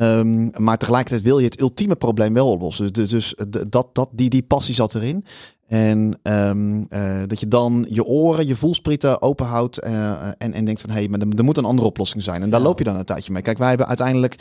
Ehm, 0.02 0.62
maar 0.64 0.78
tegelijkertijd 0.78 1.22
wil 1.24 1.38
je 1.38 1.44
het 1.44 1.60
ultieme 1.60 1.96
probleem 1.96 2.34
wel 2.34 2.50
oplossen. 2.50 2.92
Dus, 2.92 3.08
dus 3.08 3.34
eh, 3.34 3.46
dat, 3.68 3.88
dat, 3.92 4.08
die, 4.12 4.28
die 4.30 4.42
passie 4.42 4.74
zat 4.74 4.94
erin. 4.94 5.24
En 5.68 6.18
ehm, 6.22 6.82
eh, 6.88 7.20
dat 7.26 7.40
je 7.40 7.48
dan 7.48 7.86
je 7.90 8.04
oren, 8.04 8.46
je 8.46 8.56
voelsprieten 8.56 9.22
open 9.22 9.46
houdt 9.46 9.78
eh, 9.78 10.10
en, 10.38 10.52
en 10.52 10.64
denkt 10.64 10.80
van 10.80 10.90
hé, 10.90 10.96
hey, 10.96 11.08
maar 11.08 11.20
er, 11.20 11.26
er 11.36 11.44
moet 11.44 11.56
een 11.56 11.64
andere 11.64 11.88
oplossing 11.88 12.22
zijn. 12.22 12.42
En 12.42 12.50
daar 12.50 12.60
Ja. 12.60 12.66
loop 12.66 12.78
je 12.78 12.84
dan 12.84 12.96
een 12.96 13.04
tijdje 13.04 13.32
mee. 13.32 13.42
Kijk, 13.42 13.58
wij 13.58 13.68
hebben 13.68 13.86
uiteindelijk 13.86 14.36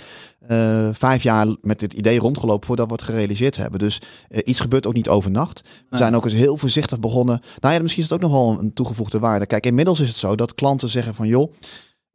vijf 0.91 1.23
jaar 1.23 1.47
met 1.61 1.79
dit 1.79 1.93
idee 1.93 2.19
rondgelopen 2.19 2.67
voordat 2.67 2.87
we 2.87 2.93
het 2.93 3.01
gerealiseerd 3.01 3.57
hebben. 3.57 3.79
Dus 3.79 4.01
iets 4.43 4.59
gebeurt 4.59 4.85
ook 4.87 4.93
niet 4.93 5.09
overnacht. 5.09 5.61
We 5.63 5.69
Nee. 5.89 5.99
zijn 5.99 6.15
ook 6.15 6.23
eens 6.23 6.33
heel 6.33 6.57
voorzichtig 6.57 6.99
begonnen. 6.99 7.41
Nou 7.59 7.73
ja, 7.73 7.81
misschien 7.81 8.03
is 8.03 8.09
het 8.09 8.23
ook 8.23 8.29
nog 8.29 8.39
wel 8.39 8.59
een 8.59 8.73
toegevoegde 8.73 9.19
waarde. 9.19 9.45
Kijk, 9.45 9.65
inmiddels 9.65 9.99
is 9.99 10.07
het 10.07 10.17
zo 10.17 10.35
dat 10.35 10.55
klanten 10.55 10.89
zeggen 10.89 11.15
van 11.15 11.27
joh, 11.27 11.51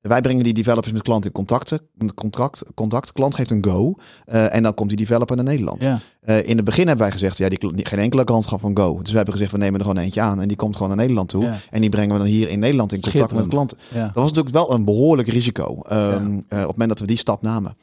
wij 0.00 0.20
brengen 0.20 0.44
die 0.44 0.54
developers 0.54 0.92
met 0.92 1.02
klanten 1.02 1.30
in 1.30 1.36
contacten, 1.36 1.80
contract, 2.14 2.62
contact. 2.74 3.12
Klant 3.12 3.34
geeft 3.34 3.50
een 3.50 3.64
go 3.64 3.94
eh, 4.24 4.54
en 4.54 4.62
dan 4.62 4.74
komt 4.74 4.88
die 4.88 4.98
developer 4.98 5.36
naar 5.36 5.44
Nederland. 5.44 5.82
Ja. 5.82 5.98
Eh, 6.20 6.48
in 6.48 6.56
het 6.56 6.64
begin 6.64 6.86
hebben 6.86 7.04
wij 7.04 7.12
gezegd, 7.12 7.38
ja, 7.38 7.48
die, 7.48 7.86
geen 7.86 7.98
enkele 7.98 8.24
klant 8.24 8.46
gaf 8.46 8.62
een 8.62 8.76
go. 8.78 8.98
Dus 9.02 9.10
we 9.10 9.16
hebben 9.16 9.34
gezegd, 9.34 9.52
we 9.52 9.58
nemen 9.58 9.80
er 9.80 9.86
gewoon 9.86 10.02
eentje 10.02 10.20
aan 10.20 10.40
en 10.40 10.48
die 10.48 10.56
komt 10.56 10.72
gewoon 10.72 10.88
naar 10.88 10.98
Nederland 10.98 11.28
toe. 11.28 11.44
Ja. 11.44 11.56
En 11.70 11.80
die 11.80 11.90
brengen 11.90 12.12
we 12.12 12.18
dan 12.18 12.26
hier 12.26 12.48
in 12.48 12.58
Nederland 12.58 12.92
in 12.92 13.00
contact 13.00 13.34
met 13.34 13.46
klanten. 13.46 13.78
Ja. 13.94 14.04
Dat 14.04 14.14
was 14.14 14.32
natuurlijk 14.32 14.54
wel 14.54 14.72
een 14.72 14.84
behoorlijk 14.84 15.28
risico 15.28 15.82
ehm, 15.82 16.40
eh, 16.48 16.60
op 16.60 16.66
het 16.66 16.66
moment 16.66 16.88
dat 16.88 17.00
we 17.00 17.06
die 17.06 17.16
stap 17.16 17.42
namen. 17.42 17.76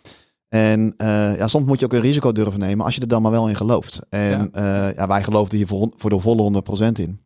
En 0.50 0.94
ja, 1.38 1.48
soms 1.48 1.66
moet 1.66 1.80
je 1.80 1.86
ook 1.86 1.94
een 1.94 2.02
risico 2.02 2.32
durven 2.32 2.60
nemen 2.60 2.86
als 2.86 2.96
je 2.96 3.02
er 3.02 3.08
dan 3.08 3.22
maar 3.22 3.32
wel 3.32 3.50
in 3.50 3.56
gelooft. 3.56 4.02
En 4.10 4.50
ja. 4.54 4.94
ja, 4.96 5.08
wij 5.08 5.24
geloofden 5.24 5.58
hier 5.58 5.68
voor, 5.68 5.92
voor 5.98 6.10
de 6.10 6.20
volle 6.20 6.64
100% 6.90 6.92
in. 6.92 7.20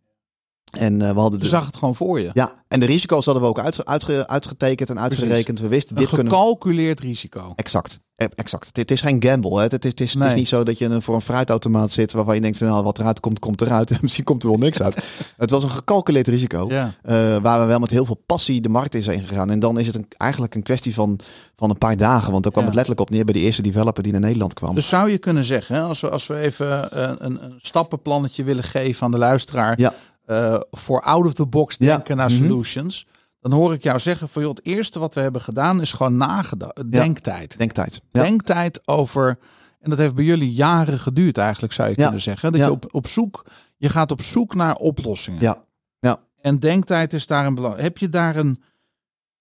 En 0.72 0.94
uh, 0.94 1.00
we 1.00 1.20
hadden 1.20 1.40
Je 1.40 1.46
de, 1.46 1.50
zag 1.50 1.66
het 1.66 1.78
gewoon 1.78 1.96
voor 1.96 2.20
je. 2.20 2.30
Ja, 2.34 2.52
en 2.68 2.80
de 2.80 2.86
risico's 2.86 3.26
hadden 3.26 3.44
we 3.44 3.50
ook 3.50 3.60
uit, 3.60 3.86
uitge, 3.86 4.28
uitgetekend 4.28 4.90
en 4.90 5.00
uitgerekend. 5.00 5.60
We 5.60 5.68
wisten, 5.68 5.96
een 5.96 6.02
dit 6.02 6.14
kunnen 6.14 6.32
gecalculeerd 6.32 7.00
risico. 7.00 7.54
Exact. 7.56 8.00
E, 8.16 8.26
Exact. 8.36 8.78
Het 8.78 8.92
is 8.92 9.02
geen 9.02 9.24
gamble. 9.24 9.56
Hè. 9.56 9.62
Het, 9.62 9.86
is, 9.86 9.90
het, 9.90 10.02
is, 10.02 10.14
nee. 10.14 10.24
het 10.24 10.32
is 10.32 10.38
niet 10.38 10.48
zo 10.48 10.64
dat 10.64 10.78
je 10.78 11.02
voor 11.02 11.16
een 11.16 11.22
fruitautomaat 11.22 11.92
zit 11.92 12.12
waarvan 12.12 12.36
je 12.36 12.42
denkt, 12.42 12.60
nou, 12.60 12.84
wat 12.84 13.00
eruit 13.00 13.20
komt, 13.20 13.40
komt 13.40 13.62
eruit. 13.62 13.92
En 13.92 13.98
misschien 14.02 14.24
komt 14.24 14.44
er 14.44 14.50
wel 14.50 14.58
niks 14.58 14.82
uit. 14.82 14.96
het 15.38 15.50
was 15.50 15.64
een 15.64 15.70
gecalculeerd 15.70 16.28
risico. 16.28 16.66
Ja. 16.70 16.86
Uh, 16.86 17.38
waar 17.42 17.60
we 17.60 17.66
wel 17.66 17.80
met 17.80 17.90
heel 17.90 18.06
veel 18.06 18.22
passie 18.26 18.62
de 18.62 18.70
markt 18.70 18.96
in 18.96 19.04
zijn 19.04 19.24
gegaan. 19.24 19.50
En 19.50 19.60
dan 19.60 19.80
is 19.80 19.88
het 19.88 19.96
een, 19.96 20.06
eigenlijk 20.18 20.56
een 20.56 20.64
kwestie 20.64 20.94
van, 20.94 21.20
van 21.56 21.70
een 21.70 21.78
paar 21.78 21.98
dagen. 21.98 22.32
Want 22.32 22.44
daar 22.44 22.52
kwam 22.52 22.64
ja. 22.64 22.70
het 22.70 22.78
letterlijk 22.78 23.08
op 23.08 23.16
neer 23.16 23.26
bij 23.26 23.34
de 23.34 23.40
eerste 23.40 23.62
developer 23.62 24.04
die 24.04 24.12
naar 24.12 24.22
Nederland 24.22 24.54
kwam. 24.54 24.76
Dus 24.76 24.88
zou 24.88 25.12
je 25.12 25.18
kunnen 25.18 25.46
zeggen, 25.46 25.76
hè, 25.76 25.82
als, 25.82 26.02
we, 26.02 26.10
als 26.10 26.28
we 26.28 26.38
even 26.38 27.00
een, 27.26 27.44
een 27.44 27.54
stappenplannetje 27.58 28.44
willen 28.44 28.64
geven 28.64 29.06
aan 29.06 29.12
de 29.12 29.18
luisteraar. 29.18 29.80
Ja. 29.80 29.94
Uh, 30.28 30.60
voor 30.72 31.02
out 31.02 31.26
of 31.26 31.34
the 31.34 31.46
box 31.46 31.78
denken 31.78 32.04
ja. 32.08 32.16
naar 32.16 32.32
mm 32.32 32.38
-hmm. 32.38 32.48
solutions. 32.48 33.08
dan 33.40 33.52
hoor 33.52 33.74
ik 33.74 33.84
jou 33.84 34.00
zeggen 34.00 34.30
van 34.30 34.42
joh, 34.42 34.56
het 34.56 34.66
eerste 34.66 35.00
wat 35.00 35.14
we 35.14 35.22
hebben 35.22 35.42
gedaan 35.42 35.82
is 35.82 35.92
gewoon 35.92 36.18
nagedacht. 36.18 36.92
Denktijd. 36.92 37.58
Denktijd. 37.58 38.02
Ja. 38.12 38.22
Denktijd 38.22 38.88
over. 38.88 39.38
En 39.80 39.90
dat 39.90 40.00
heeft 40.00 40.16
bij 40.16 40.24
jullie 40.24 40.54
jaren 40.54 41.00
geduurd, 41.00 41.38
eigenlijk 41.38 41.74
zou 41.74 41.90
je 41.90 41.96
kunnen 41.96 42.22
zeggen. 42.22 42.52
Dat 42.52 42.62
je 42.62 42.72
op, 42.72 42.86
op 42.92 43.08
zoek, 43.08 43.46
je 43.78 43.90
gaat 43.90 44.12
op 44.12 44.22
zoek 44.22 44.56
naar 44.56 44.76
oplossingen. 44.76 45.42
Ja. 45.42 45.64
Ja. 46.00 46.20
En 46.42 46.60
denktijd 46.60 47.14
is 47.14 47.28
daar 47.28 47.46
een 47.46 47.56
belang. 47.56 47.80
Heb 47.80 47.98
je 47.98 48.10
daar 48.10 48.36
een. 48.36 48.64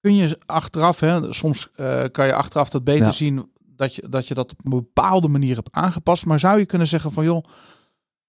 Kun 0.00 0.16
je 0.16 0.38
achteraf, 0.46 1.00
hè, 1.00 1.32
soms 1.32 1.68
eh, 1.74 2.02
kan 2.12 2.26
je 2.26 2.34
achteraf 2.34 2.70
dat 2.70 2.84
beter 2.84 3.06
Ja. 3.06 3.12
zien 3.12 3.50
dat 3.76 3.94
je, 3.94 4.08
dat 4.08 4.28
je 4.28 4.34
dat 4.34 4.50
op 4.52 4.64
een 4.64 4.70
bepaalde 4.70 5.28
manier 5.28 5.56
hebt 5.56 5.72
aangepast. 5.72 6.26
Maar 6.26 6.40
zou 6.40 6.58
je 6.58 6.66
kunnen 6.66 6.88
zeggen 6.88 7.12
van 7.12 7.24
joh, 7.24 7.44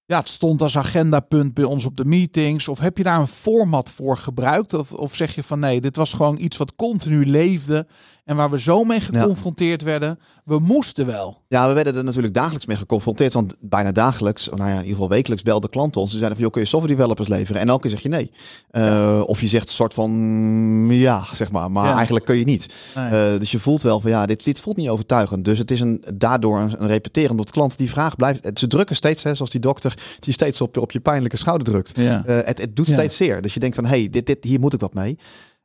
ja, 0.07 0.19
het 0.19 0.29
stond 0.29 0.61
als 0.61 0.77
agendapunt 0.77 1.53
bij 1.53 1.63
ons 1.63 1.85
op 1.85 1.97
de 1.97 2.05
meetings. 2.05 2.67
Of 2.67 2.79
heb 2.79 2.97
je 2.97 3.03
daar 3.03 3.19
een 3.19 3.27
format 3.27 3.89
voor 3.89 4.17
gebruikt? 4.17 4.73
Of, 4.73 4.93
of 4.93 5.15
zeg 5.15 5.35
je 5.35 5.43
van 5.43 5.59
nee, 5.59 5.81
dit 5.81 5.95
was 5.95 6.13
gewoon 6.13 6.39
iets 6.39 6.57
wat 6.57 6.75
continu 6.75 7.25
leefde 7.25 7.87
en 8.27 8.35
waar 8.35 8.49
we 8.49 8.59
zo 8.59 8.83
mee 8.83 8.99
geconfronteerd 9.01 9.81
werden. 9.83 10.19
We 10.45 10.59
moesten 10.59 11.05
wel. 11.05 11.41
Ja, 11.47 11.67
we 11.67 11.73
werden 11.73 11.95
er 11.95 12.03
natuurlijk 12.03 12.33
dagelijks 12.33 12.65
mee 12.65 12.77
geconfronteerd. 12.77 13.33
Want 13.33 13.55
bijna 13.59 13.91
dagelijks, 13.91 14.49
nou 14.49 14.61
ja, 14.61 14.67
in 14.69 14.75
ieder 14.75 14.91
geval 14.91 15.09
wekelijks 15.09 15.43
belden 15.43 15.69
klanten 15.69 16.01
ons. 16.01 16.09
Ze 16.11 16.17
zeiden 16.17 16.35
van, 16.37 16.45
joh, 16.45 16.53
kun 16.53 16.63
je 16.63 16.67
software 16.67 16.95
developers 16.95 17.27
leveren? 17.27 17.61
En 17.61 17.67
elke 17.69 17.81
keer 17.81 17.91
zeg 17.91 18.01
je 18.01 18.09
nee. 18.09 18.31
Uh, 18.71 19.21
Of 19.25 19.41
je 19.41 19.47
zegt 19.47 19.67
een 19.67 19.75
soort 19.75 19.93
van, 19.93 20.11
mm, 20.11 20.91
ja, 20.91 21.23
zeg 21.33 21.51
maar. 21.51 21.71
Maar 21.71 21.85
Ja. 21.89 21.95
eigenlijk 21.95 22.25
kun 22.25 22.37
je 22.37 22.45
niet. 22.45 22.73
Nee. 22.95 23.33
Uh, 23.33 23.39
dus 23.39 23.51
je 23.51 23.59
voelt 23.59 23.81
wel 23.81 23.99
van, 23.99 24.09
ja, 24.11 24.25
dit, 24.25 24.43
dit 24.43 24.59
voelt 24.61 24.77
niet 24.77 24.89
overtuigend. 24.89 25.45
Dus 25.45 25.57
het 25.57 25.71
is 25.71 25.79
een, 25.79 26.03
daardoor 26.13 26.57
een, 26.59 26.81
een 26.81 26.87
repeteren. 26.87 27.31
Omdat 27.31 27.51
klanten 27.51 27.77
die 27.77 27.89
vraag 27.89 28.15
blijft. 28.15 28.59
Ze 28.59 28.67
drukken 28.67 28.95
steeds, 28.95 29.23
hè, 29.23 29.35
zoals 29.35 29.51
die 29.51 29.61
dokter, 29.61 29.93
die 30.19 30.33
steeds 30.33 30.61
op, 30.61 30.77
op 30.77 30.91
je 30.91 30.99
pijnlijke 30.99 31.37
schouder 31.37 31.67
drukt. 31.67 31.97
Uh, 31.99 32.19
het, 32.25 32.57
het 32.59 32.75
doet 32.75 32.87
steeds 32.87 33.15
zeer. 33.15 33.41
Dus 33.41 33.53
je 33.53 33.59
denkt 33.59 33.75
van, 33.75 33.85
hey, 33.85 34.09
dit, 34.09 34.25
dit, 34.25 34.43
hier 34.43 34.59
moet 34.59 34.73
ik 34.73 34.79
wat 34.79 34.93
mee. 34.93 35.17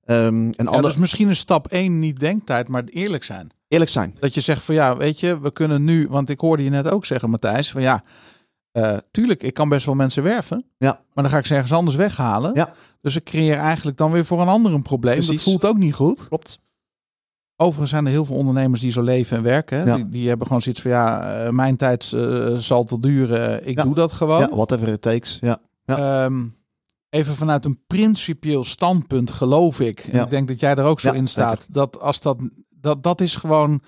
Um, 0.06 0.16
een 0.46 0.54
Ja, 0.56 0.64
ander, 0.64 0.82
dus 0.82 0.96
misschien 0.96 1.28
is 1.28 1.38
stap 1.38 1.66
1 1.66 1.98
niet 1.98 2.20
denktijd, 2.20 2.68
maar 2.68 2.84
eerlijk 2.84 3.24
zijn. 3.24 3.50
eerlijk 3.68 3.90
zijn. 3.90 4.14
Dat 4.20 4.34
je 4.34 4.40
zegt 4.40 4.62
van 4.62 4.74
ja, 4.74 4.96
weet 4.96 5.20
je, 5.20 5.40
we 5.40 5.52
kunnen 5.52 5.84
nu, 5.84 6.08
want 6.08 6.28
ik 6.28 6.40
hoorde 6.40 6.64
je 6.64 6.70
net 6.70 6.88
ook 6.90 7.04
zeggen, 7.04 7.30
Matthijs, 7.30 7.70
van 7.70 7.82
ja, 7.82 8.02
eh, 8.72 8.96
tuurlijk, 9.10 9.42
ik 9.42 9.54
kan 9.54 9.68
best 9.68 9.86
wel 9.86 9.94
mensen 9.94 10.22
werven, 10.22 10.64
Ja. 10.78 11.00
maar 11.14 11.24
dan 11.24 11.32
ga 11.32 11.38
ik 11.38 11.46
ze 11.46 11.54
ergens 11.54 11.72
anders 11.72 11.96
weghalen. 11.96 12.54
Ja. 12.54 12.74
Dus 13.00 13.16
ik 13.16 13.24
creëer 13.24 13.56
eigenlijk 13.56 13.96
dan 13.96 14.12
weer 14.12 14.24
voor 14.24 14.40
een 14.40 14.48
ander 14.48 14.72
een 14.74 14.82
probleem. 14.82 15.16
Dat 15.16 15.24
Precies. 15.24 15.42
voelt 15.44 15.64
ook 15.64 15.76
niet 15.76 15.94
goed. 15.94 16.28
Klopt. 16.28 16.60
Overigens 17.56 17.90
zijn 17.90 18.04
er 18.04 18.10
heel 18.10 18.24
veel 18.24 18.36
ondernemers 18.36 18.80
die 18.80 18.90
zo 18.92 19.02
leven 19.02 19.36
en 19.36 19.42
werken. 19.42 19.78
Hè? 19.78 19.84
Ja. 19.84 19.96
Die, 19.96 20.08
die 20.08 20.28
hebben 20.28 20.46
gewoon 20.46 20.62
zoiets 20.62 20.80
van 20.80 20.90
ja, 20.90 21.34
eh, 21.44 21.50
mijn 21.50 21.76
tijd 21.76 22.12
eh, 22.12 22.54
zal 22.56 22.84
te 22.84 23.00
duren, 23.00 23.66
ik 23.68 23.76
Ja. 23.78 23.82
doe 23.84 23.94
dat 23.94 24.12
gewoon. 24.12 24.40
Ja, 24.40 24.48
whatever 24.48 24.88
it 24.88 25.02
takes. 25.02 25.38
Ja. 25.40 25.58
ja. 25.84 26.30
Even 27.12 27.34
vanuit 27.34 27.64
een 27.64 27.84
principieel 27.86 28.64
standpunt 28.64 29.30
geloof 29.30 29.80
ik. 29.80 30.00
En 30.00 30.16
Ja. 30.18 30.24
ik 30.24 30.30
denk 30.30 30.48
dat 30.48 30.60
jij 30.60 30.74
er 30.74 30.84
ook 30.84 31.00
zo 31.00 31.08
Ja, 31.08 31.14
in 31.14 31.28
staat. 31.28 31.66
Dat 31.72 32.00
als 32.00 32.20
dat, 32.20 32.38
dat, 32.70 33.02
dat 33.02 33.20
is 33.20 33.36
gewoon. 33.36 33.82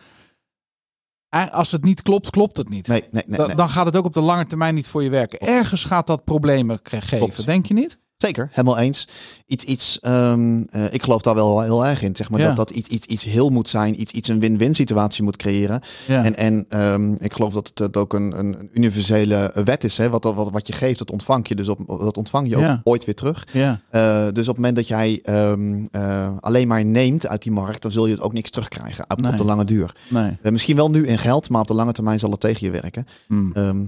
Als 1.51 1.73
het 1.73 1.85
niet 1.85 2.03
klopt, 2.03 2.31
klopt 2.31 2.57
het 2.57 2.69
niet. 2.69 2.87
Nee, 2.87 3.05
nee, 3.11 3.23
nee. 3.27 3.39
Da- 3.39 3.47
nee. 3.47 3.57
Dan 3.57 3.69
gaat 3.69 3.87
het 3.87 3.97
ook 3.97 4.05
op 4.05 4.13
de 4.13 4.21
lange 4.21 4.47
termijn 4.47 4.75
niet 4.75 4.87
voor 4.89 5.03
je 5.03 5.11
werken. 5.11 5.39
Klopt. 5.39 5.53
Ergens 5.55 5.85
gaat 5.85 6.07
dat 6.07 6.25
problemen 6.25 6.79
ge- 6.83 7.01
geven, 7.01 7.19
Klopt. 7.19 7.45
denk 7.47 7.67
je 7.67 7.75
niet? 7.75 7.99
Zeker, 8.17 8.49
helemaal 8.51 8.79
eens. 8.79 9.09
Iets, 9.47 9.65
iets, 9.65 9.99
ehm, 10.01 10.63
eh, 10.71 10.93
ik 10.93 11.03
geloof 11.03 11.23
daar 11.23 11.35
wel 11.35 11.61
heel 11.61 11.87
erg 11.87 12.03
in. 12.03 12.17
Zeg 12.17 12.31
maar 12.31 12.41
Ja. 12.41 12.47
dat 12.47 12.57
dat 12.57 12.71
iets, 12.71 12.89
iets, 12.89 13.07
iets 13.07 13.25
heel 13.25 13.51
moet 13.51 13.69
zijn, 13.69 14.01
iets, 14.01 14.13
iets 14.13 14.29
een 14.29 14.41
win-win 14.41 14.75
situatie 14.75 15.23
moet 15.23 15.37
creëren. 15.37 15.81
Ja. 16.07 16.25
En, 16.25 16.37
en 16.37 16.65
ehm, 16.69 17.13
ik 17.19 17.33
geloof 17.33 17.53
dat 17.53 17.69
het, 17.69 17.79
het 17.79 17.97
ook 17.97 18.13
een, 18.13 18.39
een 18.39 18.69
universele 18.73 19.53
wet 19.65 19.85
is. 19.85 19.97
Hè? 19.99 20.09
Wat, 20.11 20.25
wat, 20.25 20.51
wat 20.51 20.67
je 20.67 20.73
geeft, 20.73 20.99
dat 20.99 21.11
ontvang 21.11 21.49
je. 21.49 21.55
Dus 21.55 21.69
op, 21.69 21.79
dat 21.87 22.17
ontvang 22.17 22.49
je 22.49 22.57
ook 22.57 22.63
Ja. 22.63 22.81
ooit 22.85 23.05
weer 23.05 23.15
terug. 23.15 23.47
ja. 23.53 23.81
Eh, 23.91 24.23
dus 24.33 24.49
op 24.49 24.55
het 24.55 24.57
moment 24.57 24.77
dat 24.77 24.89
jij 24.89 25.21
ehm, 25.23 25.85
eh, 25.91 26.31
alleen 26.41 26.69
maar 26.69 26.85
neemt 26.85 27.27
uit 27.27 27.43
die 27.43 27.53
markt, 27.53 27.83
dan 27.83 27.91
zul 27.91 28.07
je 28.07 28.13
het 28.13 28.23
ook 28.23 28.33
niks 28.33 28.51
terugkrijgen 28.51 29.05
op, 29.11 29.21
Nee. 29.21 29.33
op 29.33 29.39
de 29.39 29.45
lange 29.45 29.65
duur. 29.65 29.95
Nee. 30.09 30.37
Misschien 30.43 30.77
wel 30.77 30.91
nu 30.91 31.07
in 31.07 31.19
geld, 31.19 31.49
maar 31.49 31.61
op 31.61 31.67
de 31.67 31.75
lange 31.75 31.93
termijn 31.93 32.19
zal 32.19 32.31
het 32.31 32.41
tegen 32.41 32.67
je 32.67 32.73
werken. 32.81 33.07
Hm. 33.29 33.85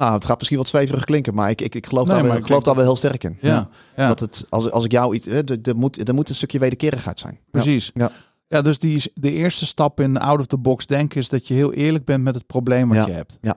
Nou, 0.00 0.12
het 0.14 0.24
gaat 0.24 0.36
misschien 0.38 0.58
wat 0.58 0.68
zweverig 0.68 1.04
klinken, 1.04 1.34
maar 1.34 1.50
ik, 1.50 1.60
ik, 1.60 1.74
ik 1.74 1.86
geloof, 1.86 2.06
Nee, 2.06 2.16
daar, 2.16 2.26
wel- 2.26 2.36
ik 2.36 2.46
geloof 2.46 2.62
daar 2.62 2.74
wel 2.74 2.84
heel 2.84 2.96
sterk 2.96 3.24
in. 3.24 3.38
Ja. 3.40 3.68
Ja. 3.96 4.08
Dat 4.08 4.20
het, 4.20 4.46
als, 4.48 4.70
als 4.70 4.84
ik 4.84 4.92
jou 4.92 5.14
iets. 5.14 5.26
hè, 5.26 5.40
Er, 5.62 5.76
moet, 5.76 6.08
er 6.08 6.14
moet 6.14 6.28
een 6.28 6.34
stukje 6.34 6.58
wederkerigheid 6.58 7.18
zijn. 7.18 7.38
Precies. 7.50 7.90
Ja. 7.94 8.10
Ja, 8.48 8.62
dus 8.62 8.78
die 8.78 8.96
is, 8.96 9.08
de 9.14 9.32
eerste 9.32 9.66
stap 9.66 10.00
in 10.00 10.16
out 10.18 10.38
of 10.38 10.46
the 10.46 10.58
box 10.58 10.86
denken 10.86 11.20
is 11.20 11.28
dat 11.28 11.48
je 11.48 11.54
heel 11.54 11.72
eerlijk 11.72 12.04
bent 12.04 12.22
met 12.24 12.34
het 12.34 12.46
probleem 12.46 12.88
wat 12.88 13.06
je 13.06 13.12
hebt. 13.12 13.38
Ja. 13.40 13.54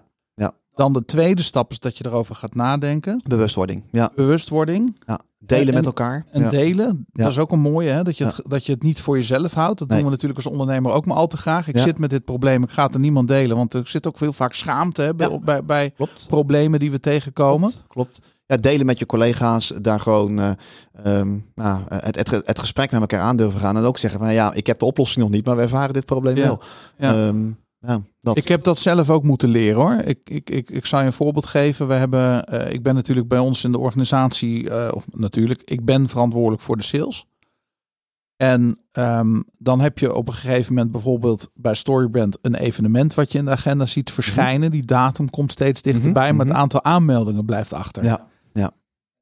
Dan 0.76 0.94
de 0.94 1.06
tweede 1.06 1.42
stap 1.42 1.72
is 1.72 1.80
dat 1.80 1.98
je 1.98 2.06
erover 2.06 2.36
gaat 2.36 2.56
nadenken. 2.56 3.22
Bewustwording. 3.28 3.84
Ja. 3.92 4.12
Bewustwording. 4.16 4.98
ja. 5.08 5.20
Delen 5.46 5.68
En- 5.68 5.74
met 5.74 5.86
elkaar. 5.86 6.26
En 6.32 6.42
ja. 6.42 6.50
delen, 6.50 7.06
dat 7.12 7.28
is 7.30 7.38
ook 7.38 7.52
een 7.52 7.60
mooie, 7.60 7.90
hè? 7.90 8.04
Dat, 8.04 8.18
je 8.18 8.26
het, 8.26 8.42
dat 8.48 8.66
je 8.66 8.72
het 8.72 8.84
niet 8.84 9.02
voor 9.02 9.16
jezelf 9.18 9.54
houdt. 9.54 9.80
Dat 9.80 9.88
Nee. 9.88 9.98
doen 9.98 10.06
we 10.06 10.12
natuurlijk 10.12 10.44
als 10.46 10.52
ondernemer 10.52 10.92
ook 10.92 11.06
maar 11.06 11.18
al 11.18 11.28
te 11.28 11.38
graag. 11.38 11.68
Ik 11.68 11.78
zit 11.78 11.98
met 11.98 12.10
dit 12.10 12.26
probleem, 12.26 12.64
ik 12.64 12.70
ga 12.70 12.86
het 12.86 12.96
aan 12.96 13.02
niemand 13.02 13.28
delen. 13.28 13.58
Want 13.58 13.74
er 13.74 13.88
zit 13.88 14.08
ook 14.08 14.20
heel 14.20 14.34
vaak 14.34 14.54
schaamte 14.54 15.02
hè, 15.02 15.14
bij, 15.16 15.64
bij, 15.66 15.94
problemen 16.28 16.80
die 16.80 16.92
we 16.92 17.00
tegenkomen. 17.00 17.70
Klopt. 17.70 17.88
Klopt. 17.88 18.22
Ja, 18.46 18.58
delen 18.58 18.86
met 18.86 19.00
je 19.00 19.06
collega's, 19.06 19.74
daar 19.82 20.00
gewoon 20.00 20.40
eh, 20.40 20.52
ehm, 21.04 21.38
nou, 21.56 21.82
het, 21.88 22.16
het, 22.16 22.30
het 22.46 22.60
gesprek 22.60 22.92
met 22.92 23.02
elkaar 23.02 23.22
aan 23.22 23.36
durven 23.36 23.60
gaan. 23.60 23.78
En 23.78 23.84
ook 23.84 23.98
zeggen 23.98 24.20
van 24.20 24.34
ja, 24.34 24.54
ik 24.54 24.68
heb 24.68 24.80
de 24.80 24.86
oplossing 24.86 25.24
nog 25.24 25.34
niet, 25.34 25.46
maar 25.46 25.56
we 25.56 25.62
ervaren 25.62 25.94
dit 25.94 26.06
probleem 26.06 26.36
wel. 26.36 26.60
Ja. 26.98 27.32
Ja, 27.88 28.02
dat. 28.22 28.38
Ik 28.38 28.48
heb 28.48 28.64
dat 28.64 28.78
zelf 28.80 29.10
ook 29.10 29.24
moeten 29.24 29.50
leren 29.50 29.82
hoor. 29.82 29.94
Ik, 29.94 30.20
ik, 30.24 30.50
ik, 30.50 30.70
ik 30.70 30.86
zal 30.86 31.00
je 31.00 31.06
een 31.06 31.14
voorbeeld 31.14 31.46
geven. 31.46 31.88
We 31.88 31.94
hebben, 31.94 32.46
eh, 32.46 32.74
ik 32.74 32.84
ben 32.84 32.96
natuurlijk 32.96 33.28
bij 33.28 33.40
ons 33.40 33.64
in 33.64 33.72
de 33.72 33.80
organisatie, 33.80 34.70
eh, 34.70 34.92
of 34.94 35.06
natuurlijk, 35.12 35.62
ik 35.66 35.86
ben 35.86 36.10
verantwoordelijk 36.10 36.62
voor 36.62 36.78
de 36.78 36.84
sales. 36.84 37.28
En 38.38 38.78
ehm, 38.92 39.42
dan 39.58 39.80
heb 39.80 40.00
je 40.00 40.16
op 40.16 40.28
een 40.28 40.34
gegeven 40.34 40.74
moment 40.74 40.92
bijvoorbeeld 40.92 41.50
bij 41.54 41.76
Storybrand 41.76 42.38
een 42.42 42.56
evenement 42.56 43.14
wat 43.14 43.32
je 43.32 43.38
in 43.38 43.46
de 43.46 43.52
agenda 43.52 43.86
ziet 43.86 44.12
verschijnen. 44.12 44.72
Die 44.72 44.86
datum 44.86 45.30
komt 45.30 45.52
steeds 45.52 45.82
dichterbij, 45.82 46.28
Mhm, 46.28 46.36
maar 46.36 46.46
het 46.46 46.54
mhm. 46.54 46.64
aantal 46.64 46.84
aanmeldingen 46.84 47.46
blijft 47.46 47.74
achter. 47.74 48.04
ja, 48.04 48.28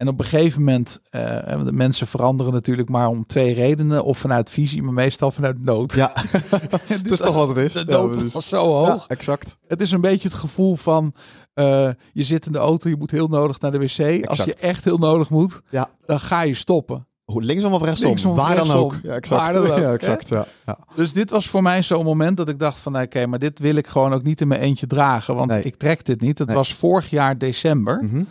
En 0.02 0.08
op 0.08 0.20
een 0.20 0.26
gegeven 0.26 0.60
moment, 0.64 1.00
eh, 1.10 1.22
de 1.66 1.72
mensen 1.72 2.08
veranderen 2.08 2.54
natuurlijk 2.54 2.90
maar 2.90 3.08
om 3.08 3.26
twee 3.26 3.54
redenen. 3.54 4.04
Of 4.04 4.18
vanuit 4.18 4.50
visie, 4.50 4.82
maar 4.84 4.94
meestal 4.94 5.32
vanuit 5.32 5.64
nood. 5.66 5.94
ja. 5.94 6.14
Dat 7.04 7.12
is 7.12 7.18
toch 7.20 7.36
wat 7.36 7.48
het 7.48 7.58
is. 7.58 7.74
De 7.74 7.84
Ja, 7.88 7.98
nood 7.98 8.12
precies. 8.12 8.34
was 8.34 8.48
zo 8.48 8.66
hoog. 8.66 8.88
Ja, 8.88 9.04
exact. 9.08 9.58
Het 9.68 9.82
is 9.82 9.92
een 9.92 10.02
beetje 10.02 10.28
het 10.28 10.38
gevoel 10.38 10.76
van 10.76 11.14
eh, 11.54 11.90
je 12.14 12.24
zit 12.24 12.46
in 12.46 12.52
de 12.52 12.58
auto, 12.58 12.90
je 12.90 12.96
moet 12.98 13.12
heel 13.12 13.28
nodig 13.28 13.60
naar 13.60 13.72
de 13.72 13.78
wc. 13.80 14.26
Als 14.28 14.44
je 14.44 14.54
echt 14.56 14.84
heel 14.84 14.98
nodig 14.98 15.30
moet, 15.30 15.62
Ja. 15.70 15.88
dan 16.06 16.20
ga 16.20 16.42
je 16.42 16.54
stoppen. 16.54 17.08
Hoe 17.24 17.44
linksom 17.44 17.74
of 17.74 17.82
rechtsom? 17.82 18.08
Linksom 18.08 18.36
Waar 18.36 18.56
dan 18.56 18.72
ook. 18.72 19.00
Ja, 19.04 19.14
exact. 19.14 19.42
Waar 19.42 19.54
dan 19.54 19.72
ook, 19.72 19.78
ja, 19.78 19.92
exact. 19.92 20.28
Ja, 20.30 20.46
ja. 20.66 20.78
Dus 20.96 21.14
dit 21.14 21.30
was 21.30 21.48
voor 21.48 21.62
mij 21.62 21.84
zo'n 21.84 22.04
moment 22.06 22.38
dat 22.38 22.50
ik 22.50 22.60
dacht 22.60 22.80
van 22.80 22.92
nou, 22.92 23.06
oké, 23.06 23.26
maar 23.26 23.40
dit 23.40 23.60
wil 23.60 23.76
ik 23.76 23.88
gewoon 23.88 24.14
ook 24.14 24.24
niet 24.24 24.42
in 24.42 24.48
mijn 24.48 24.62
eentje 24.62 24.88
dragen, 24.88 25.36
want 25.36 25.50
Nee. 25.52 25.64
ik 25.64 25.76
trek 25.76 26.06
dit 26.06 26.22
niet. 26.22 26.38
Het 26.38 26.48
Nee. 26.48 26.58
was 26.58 26.74
vorig 26.74 27.10
jaar 27.10 27.38
december 27.38 28.00
Mhm. 28.04 28.24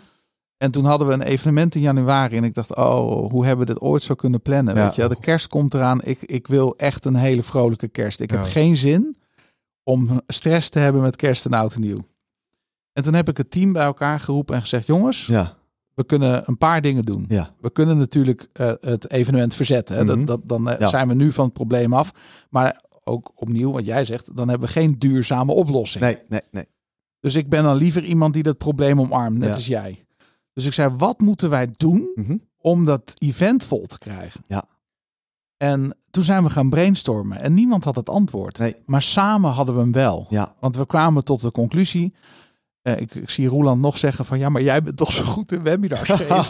En 0.61 0.71
toen 0.71 0.85
hadden 0.85 1.07
we 1.09 1.13
een 1.13 1.23
evenement 1.23 1.75
in 1.75 1.81
januari 1.81 2.37
en 2.37 2.45
ik 2.45 2.55
dacht, 2.55 2.77
oh, 2.77 3.31
hoe 3.31 3.47
hebben 3.47 3.67
we 3.67 3.73
dit 3.73 3.83
ooit 3.83 4.03
zo 4.03 4.15
kunnen 4.15 4.41
plannen? 4.43 4.75
Ja. 4.75 4.85
Weet 4.85 4.95
je, 4.95 5.09
de 5.09 5.21
kerst 5.21 5.47
komt 5.47 5.75
eraan. 5.75 6.01
Ik, 6.03 6.23
ik 6.23 6.47
wil 6.47 6.75
echt 6.77 7.05
een 7.05 7.15
hele 7.15 7.43
vrolijke 7.43 7.89
kerst. 7.89 8.21
Ik 8.21 8.31
Ja. 8.31 8.37
heb 8.37 8.47
geen 8.47 8.77
zin 8.77 9.17
om 9.83 10.21
stress 10.27 10.69
te 10.69 10.79
hebben 10.79 11.03
met 11.03 11.17
kerst 11.17 11.47
en 11.47 11.53
oud 11.53 11.75
en 11.75 11.81
nieuw. 11.81 11.99
En 12.93 13.03
toen 13.03 13.15
heb 13.15 13.29
ik 13.29 13.37
het 13.37 13.51
team 13.51 13.73
bij 13.73 13.83
elkaar 13.85 14.21
geroepen 14.21 14.55
en 14.55 14.61
gezegd, 14.61 14.87
jongens, 14.87 15.27
ja, 15.27 15.57
we 15.95 16.05
kunnen 16.05 16.43
een 16.47 16.59
paar 16.59 16.81
dingen 16.83 17.05
doen. 17.05 17.25
ja. 17.29 17.55
We 17.61 17.71
kunnen 17.71 17.99
natuurlijk 17.99 18.47
eh, 18.53 18.73
het 18.81 19.11
evenement 19.11 19.55
verzetten. 19.55 19.97
Hè? 19.97 20.05
Mhm. 20.05 20.17
dat, 20.17 20.27
dat, 20.27 20.41
dan 20.45 20.71
eh, 20.71 20.89
zijn 20.89 21.09
we 21.09 21.15
nu 21.15 21.33
van 21.33 21.45
het 21.45 21.53
probleem 21.55 21.93
af. 21.95 22.11
Maar 22.51 22.81
ook 23.05 23.33
opnieuw, 23.35 23.71
wat 23.73 23.85
jij 23.85 24.05
zegt, 24.05 24.37
dan 24.37 24.49
hebben 24.49 24.67
we 24.69 24.75
geen 24.75 24.99
duurzame 24.99 25.53
oplossing. 25.53 26.05
Nee, 26.05 26.19
nee, 26.29 26.41
nee. 26.51 26.65
Dus 27.21 27.35
ik 27.35 27.49
ben 27.49 27.63
dan 27.63 27.77
liever 27.77 28.05
iemand 28.05 28.35
die 28.35 28.43
dat 28.43 28.59
probleem 28.59 29.01
omarmt, 29.01 29.39
net 29.39 29.55
als 29.55 29.67
jij. 29.67 30.05
Dus 30.61 30.69
ik 30.69 30.75
zei, 30.75 30.95
wat 30.97 31.21
moeten 31.21 31.51
wij 31.51 31.69
doen 31.77 32.11
Mhm. 32.15 32.37
om 32.59 32.85
dat 32.85 33.13
event 33.19 33.63
vol 33.65 33.87
te 33.87 33.99
krijgen? 33.99 34.45
Ja. 34.47 34.65
En 35.57 35.97
toen 36.11 36.23
zijn 36.23 36.43
we 36.43 36.51
gaan 36.51 36.71
brainstormen 36.71 37.41
en 37.41 37.55
niemand 37.55 37.85
had 37.85 37.97
het 37.97 38.09
antwoord. 38.09 38.59
Nee. 38.59 38.77
Maar 38.87 39.03
samen 39.03 39.51
hadden 39.51 39.75
we 39.75 39.81
hem 39.81 39.93
wel. 39.93 40.27
Ja. 40.29 40.55
Want 40.61 40.77
we 40.77 40.87
kwamen 40.87 41.25
tot 41.25 41.41
de 41.41 41.51
conclusie. 41.51 42.15
eh, 42.83 43.01
ik, 43.01 43.15
ik 43.15 43.31
zie 43.31 43.49
Roland 43.49 43.81
nog 43.81 43.99
zeggen 43.99 44.25
van 44.25 44.39
ja, 44.39 44.49
maar 44.49 44.63
jij 44.63 44.83
bent 44.83 44.97
toch 44.97 45.13
zo 45.13 45.23
goed 45.25 45.53
in 45.53 45.63
webinars 45.63 46.09
geven. 46.21 46.45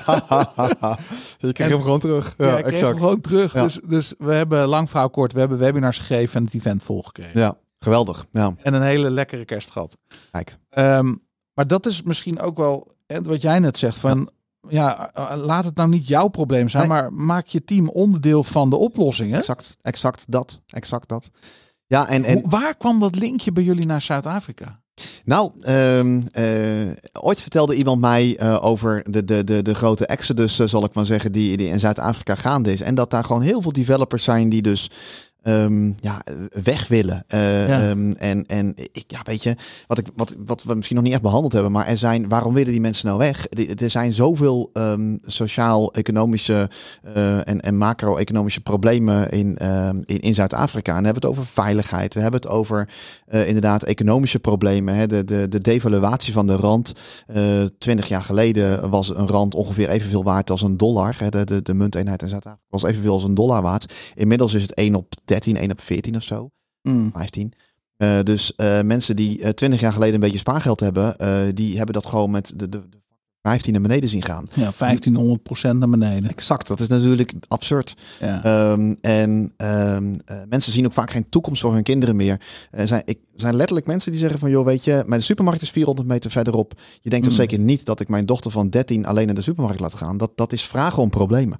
je 1.38 1.52
kreeg 1.52 1.68
hem 1.68 1.80
gewoon 1.80 2.00
terug. 2.00 2.34
Ja, 2.38 2.46
Ja, 2.46 2.56
ik 2.58 2.64
kreeg 2.64 2.80
hem 2.80 2.96
gewoon 2.96 3.20
terug. 3.20 3.52
Ja. 3.52 3.62
Dus, 3.62 3.78
dus 3.86 4.14
we 4.18 4.32
hebben 4.32 4.66
lang 4.68 4.90
verhaal 4.90 5.11
kort, 5.11 5.32
we 5.32 5.38
hebben 5.40 5.58
webinars 5.58 5.98
gegeven 5.98 6.36
en 6.36 6.44
het 6.44 6.54
event 6.54 6.82
volgekregen. 6.82 7.40
Ja, 7.40 7.56
geweldig. 7.78 8.26
Ja, 8.32 8.54
En 8.62 8.74
een 8.74 8.82
hele 8.82 9.11
lekkere 9.11 9.44
kerst 9.44 9.70
gehad. 9.70 9.96
kijk. 10.30 10.58
Ehm, 10.70 11.14
maar 11.54 11.66
dat 11.66 11.86
is 11.86 12.02
misschien 12.02 12.40
ook 12.40 12.56
wel 12.56 12.92
hè, 13.12 13.22
wat 13.22 13.42
jij 13.42 13.58
net 13.58 13.78
zegt 13.78 13.98
van 13.98 14.30
ja, 14.68 15.12
eh, 15.12 15.36
laat 15.36 15.64
het 15.64 15.76
nou 15.76 15.88
niet 15.88 16.06
jouw 16.06 16.28
probleem 16.28 16.68
zijn, 16.68 16.88
Nee. 16.88 16.92
maar 16.98 17.12
maak 17.12 17.46
je 17.46 17.64
team 17.64 17.88
onderdeel 17.88 18.44
van 18.44 18.70
de 18.70 18.76
oplossing. 18.76 19.30
Hè? 19.30 19.38
Exact, 19.38 19.76
exact 19.82 20.24
dat. 20.28 20.61
Exact 20.66 21.08
dat. 21.08 21.30
Ja, 21.86 22.08
en, 22.08 22.24
en 22.24 22.38
Hoe- 22.40 22.50
waar 22.50 22.76
kwam 22.76 23.00
dat 23.00 23.14
linkje 23.16 23.52
bij 23.52 23.62
jullie 23.62 23.86
naar 23.86 24.02
Zuid-Afrika? 24.02 24.80
Nou, 25.24 25.50
ehm, 25.62 26.20
eh, 26.32 26.90
ooit 27.20 27.40
vertelde 27.40 27.74
iemand 27.74 28.00
mij 28.00 28.36
eh, 28.36 28.64
over 28.64 29.02
de, 29.11 29.24
de, 29.24 29.44
de, 29.44 29.62
de 29.62 29.74
grote 29.74 30.06
exodus, 30.06 30.56
zal 30.56 30.84
ik 30.84 30.94
maar 30.94 31.06
zeggen, 31.06 31.32
die, 31.32 31.56
die 31.56 31.68
in 31.68 31.80
Zuid-Afrika 31.80 32.34
gaande 32.34 32.72
is. 32.72 32.80
En 32.80 32.94
dat 32.94 33.11
daar 33.11 33.24
gewoon 33.24 33.42
heel 33.42 33.62
veel 33.62 33.72
developers 33.72 34.24
zijn 34.24 34.48
die 34.48 34.62
dus 34.62 34.90
ehm, 35.43 35.86
ja, 36.01 36.22
weg 36.62 36.88
willen. 36.88 37.24
Eh, 37.28 37.68
Ja. 37.68 37.88
ehm, 37.88 38.12
en, 38.12 38.47
en 38.47 38.72
ik, 38.76 39.05
ja, 39.07 39.20
weet 39.24 39.43
je, 39.43 39.57
wat, 39.86 39.99
ik, 39.99 40.07
wat, 40.16 40.36
wat 40.47 40.62
we 40.62 40.74
misschien 40.74 40.97
nog 40.97 41.05
niet 41.05 41.14
echt 41.14 41.22
behandeld 41.22 41.53
hebben, 41.53 41.72
maar 41.72 41.86
er 41.86 41.99
zijn, 41.99 42.28
waarom 42.28 42.55
willen 42.55 42.72
die 42.72 42.80
mensen 42.80 43.07
nou 43.07 43.18
weg? 43.18 43.47
Er 43.80 43.91
zijn 43.91 44.12
zoveel 44.12 44.70
ehm, 44.72 45.16
sociaal-economische 45.22 46.70
eh, 47.14 47.49
en, 47.49 47.61
en 47.61 47.76
macro-economische 47.76 48.61
problemen 48.61 49.30
in, 49.30 49.57
in, 50.05 50.20
in 50.20 50.34
Zuid-Afrika. 50.34 50.93
En 50.93 50.99
we 50.99 51.05
hebben 51.05 51.22
het 51.28 51.38
over 51.38 51.47
veiligheid, 51.47 52.14
we 52.14 52.20
hebben 52.20 52.41
het 52.41 52.51
over 52.51 52.88
eh, 53.26 53.47
inderdaad 53.47 53.82
economische 53.82 54.38
problemen. 54.41 54.95
Hè? 54.95 55.07
De, 55.07 55.24
de, 55.24 55.49
de 55.49 55.59
devaluatie 55.59 56.32
van 56.32 56.47
de 56.47 56.57
rand. 56.57 56.93
Twintig 57.78 58.09
jaar 58.09 58.22
geleden 58.22 58.91
was 58.91 59.09
een 59.16 59.28
rand 59.28 59.55
ongeveer 59.55 59.88
evenveel 59.88 60.24
waard 60.24 60.51
als 60.51 60.62
een 60.62 60.76
dollar. 60.76 61.14
Hè? 61.18 61.28
De, 61.28 61.45
de, 61.45 61.62
de 61.62 61.74
munteenheid 61.74 62.22
in 62.22 62.28
Zuid-Afrika 62.28 62.64
was 62.68 62.82
evenveel 62.82 63.12
als 63.12 63.24
een 63.24 63.34
dollar 63.34 63.62
waard. 63.62 63.95
Inmiddels 64.14 64.55
is 64.55 64.62
het 64.62 64.74
1 64.74 64.95
op 64.95 65.14
13, 65.31 65.57
1 65.57 65.70
op 65.70 65.81
14 65.81 66.16
of 66.16 66.22
zo. 66.22 66.51
Mm. 66.83 67.11
15. 67.14 67.53
Eh, 67.97 68.18
dus 68.22 68.55
eh, 68.57 68.81
mensen 68.81 69.16
die 69.16 69.43
eh, 69.43 69.51
20 69.51 69.81
jaar 69.81 69.93
geleden 69.93 70.14
een 70.14 70.20
beetje 70.20 70.39
spaargeld 70.39 70.81
hebben, 70.81 71.16
eh, 71.16 71.39
die 71.55 71.76
hebben 71.76 71.95
dat 71.95 72.07
gewoon 72.07 72.31
met 72.31 72.53
de, 72.57 72.68
de, 72.68 72.89
de 72.89 72.99
15 73.43 73.72
naar 73.72 73.83
beneden 73.83 74.09
zien 74.09 74.22
gaan. 74.22 74.49
Ja, 74.53 74.72
1500 74.78 75.43
procent 75.43 75.78
naar 75.78 75.89
beneden. 75.89 76.31
Exact, 76.31 76.68
dat 76.68 76.81
is 76.81 76.89
natuurlijk 76.89 77.33
absurd. 77.49 77.95
Ja. 78.20 78.45
Ehm, 78.45 78.95
en 79.01 79.53
ehm, 79.57 80.14
eh, 80.24 80.37
mensen 80.49 80.72
zien 80.72 80.87
ook 80.87 80.93
vaak 80.93 81.11
geen 81.11 81.28
toekomst 81.28 81.61
voor 81.61 81.72
hun 81.72 81.83
kinderen 81.83 82.16
meer. 82.16 82.41
Er 82.70 82.87
zijn, 82.89 83.03
ik, 83.05 83.18
zijn 83.35 83.57
letterlijk 83.57 83.87
mensen 83.87 84.11
die 84.11 84.20
zeggen 84.20 84.39
van... 84.39 84.51
joh, 84.51 84.64
weet 84.64 84.85
je, 84.85 85.03
mijn 85.07 85.22
supermarkt 85.22 85.62
is 85.62 85.70
400 85.70 86.09
meter 86.09 86.31
verderop. 86.31 86.72
Je 87.01 87.11
denkt 87.11 87.24
toch 87.24 87.35
Mm. 87.35 87.41
zeker 87.41 87.59
niet 87.59 87.85
dat 87.85 88.01
ik 88.01 88.09
mijn 88.09 88.26
dochter 88.26 88.51
van 88.51 88.70
13 88.70 89.07
alleen 89.07 89.26
naar 89.26 89.35
de 89.35 89.43
supermarkt 89.43 89.81
laat 89.81 89.95
gaan. 89.95 90.16
Dat, 90.16 90.31
dat 90.35 90.53
is 90.53 90.62
vragen 90.62 91.03
om 91.03 91.11
problemen. 91.11 91.59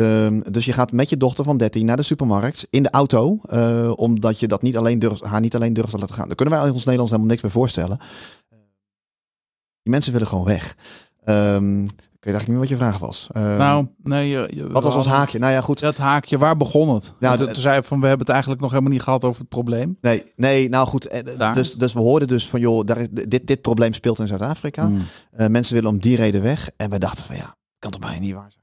Ehm, 0.00 0.40
dus 0.50 0.64
je 0.64 0.72
gaat 0.72 0.92
met 0.92 1.08
je 1.08 1.16
dochter 1.16 1.44
van 1.44 1.56
13 1.56 1.84
naar 1.86 1.96
de 1.96 2.02
supermarkt 2.02 2.66
in 2.70 2.82
de 2.82 2.90
auto. 2.90 3.38
eh, 3.48 3.92
omdat 3.94 4.40
je 4.40 4.48
dat 4.48 4.62
niet 4.62 4.76
alleen 4.76 4.98
durft, 4.98 5.24
haar 5.24 5.40
niet 5.40 5.54
alleen 5.54 5.72
durft 5.72 5.90
te 5.90 5.98
laten 5.98 6.14
gaan. 6.14 6.26
Daar 6.26 6.34
kunnen 6.36 6.54
wij 6.54 6.62
in 6.66 6.70
ons 6.72 6.78
Nederlands 6.80 7.10
helemaal 7.12 7.30
niks 7.32 7.42
bij 7.42 7.50
voorstellen. 7.50 7.98
Die 9.82 9.92
mensen 9.92 10.12
willen 10.12 10.26
gewoon 10.26 10.44
weg. 10.44 10.76
Ehm, 11.24 11.82
ik 11.84 12.26
weet 12.26 12.34
eigenlijk 12.34 12.46
niet 12.46 12.48
meer 12.48 12.58
wat 12.58 12.68
je 12.68 12.76
vraag 12.76 12.98
was. 12.98 13.28
Ehm, 13.32 13.56
nou, 13.56 13.86
nee. 14.02 14.28
Je, 14.28 14.50
je- 14.54 14.68
wat 14.70 14.84
was 14.84 14.94
ons 14.94 15.06
haakje? 15.06 15.38
Nou 15.38 15.52
ja, 15.52 15.60
goed. 15.60 15.80
Dat 15.80 15.96
haakje, 15.96 16.38
waar 16.38 16.56
begon 16.56 16.94
het? 16.94 17.12
Nou, 17.20 17.36
toen, 17.36 17.46
toen 17.46 17.62
zei 17.62 17.74
je 17.74 17.82
van, 17.82 18.00
we 18.00 18.06
hebben 18.06 18.26
het 18.26 18.32
eigenlijk 18.34 18.60
nog 18.62 18.70
helemaal 18.70 18.92
niet 18.92 19.02
gehad 19.02 19.24
over 19.24 19.40
het 19.40 19.48
probleem. 19.48 19.98
Nee, 20.00 20.24
nee, 20.36 20.68
nou 20.68 20.86
goed. 20.86 21.06
eh, 21.06 21.36
Daar. 21.38 21.54
Dus, 21.54 21.74
dus 21.74 21.92
we 21.92 22.00
hoorden 22.00 22.28
dus 22.28 22.48
van, 22.48 22.60
joh, 22.60 22.84
daar 22.84 23.06
dit, 23.28 23.46
dit 23.46 23.60
probleem 23.60 23.92
speelt 23.92 24.18
in 24.18 24.26
Zuid-Afrika. 24.26 24.84
Mm. 24.88 25.02
Eh, 25.30 25.46
mensen 25.46 25.74
willen 25.74 25.90
om 25.90 25.98
die 26.00 26.16
reden 26.16 26.42
weg. 26.42 26.70
En 26.76 26.90
we 26.90 26.98
dachten 26.98 27.24
van, 27.24 27.36
ja, 27.36 27.54
kan 27.78 27.90
toch 27.90 28.00
bijna 28.00 28.20
niet 28.20 28.34
waar 28.34 28.50
zijn. 28.50 28.59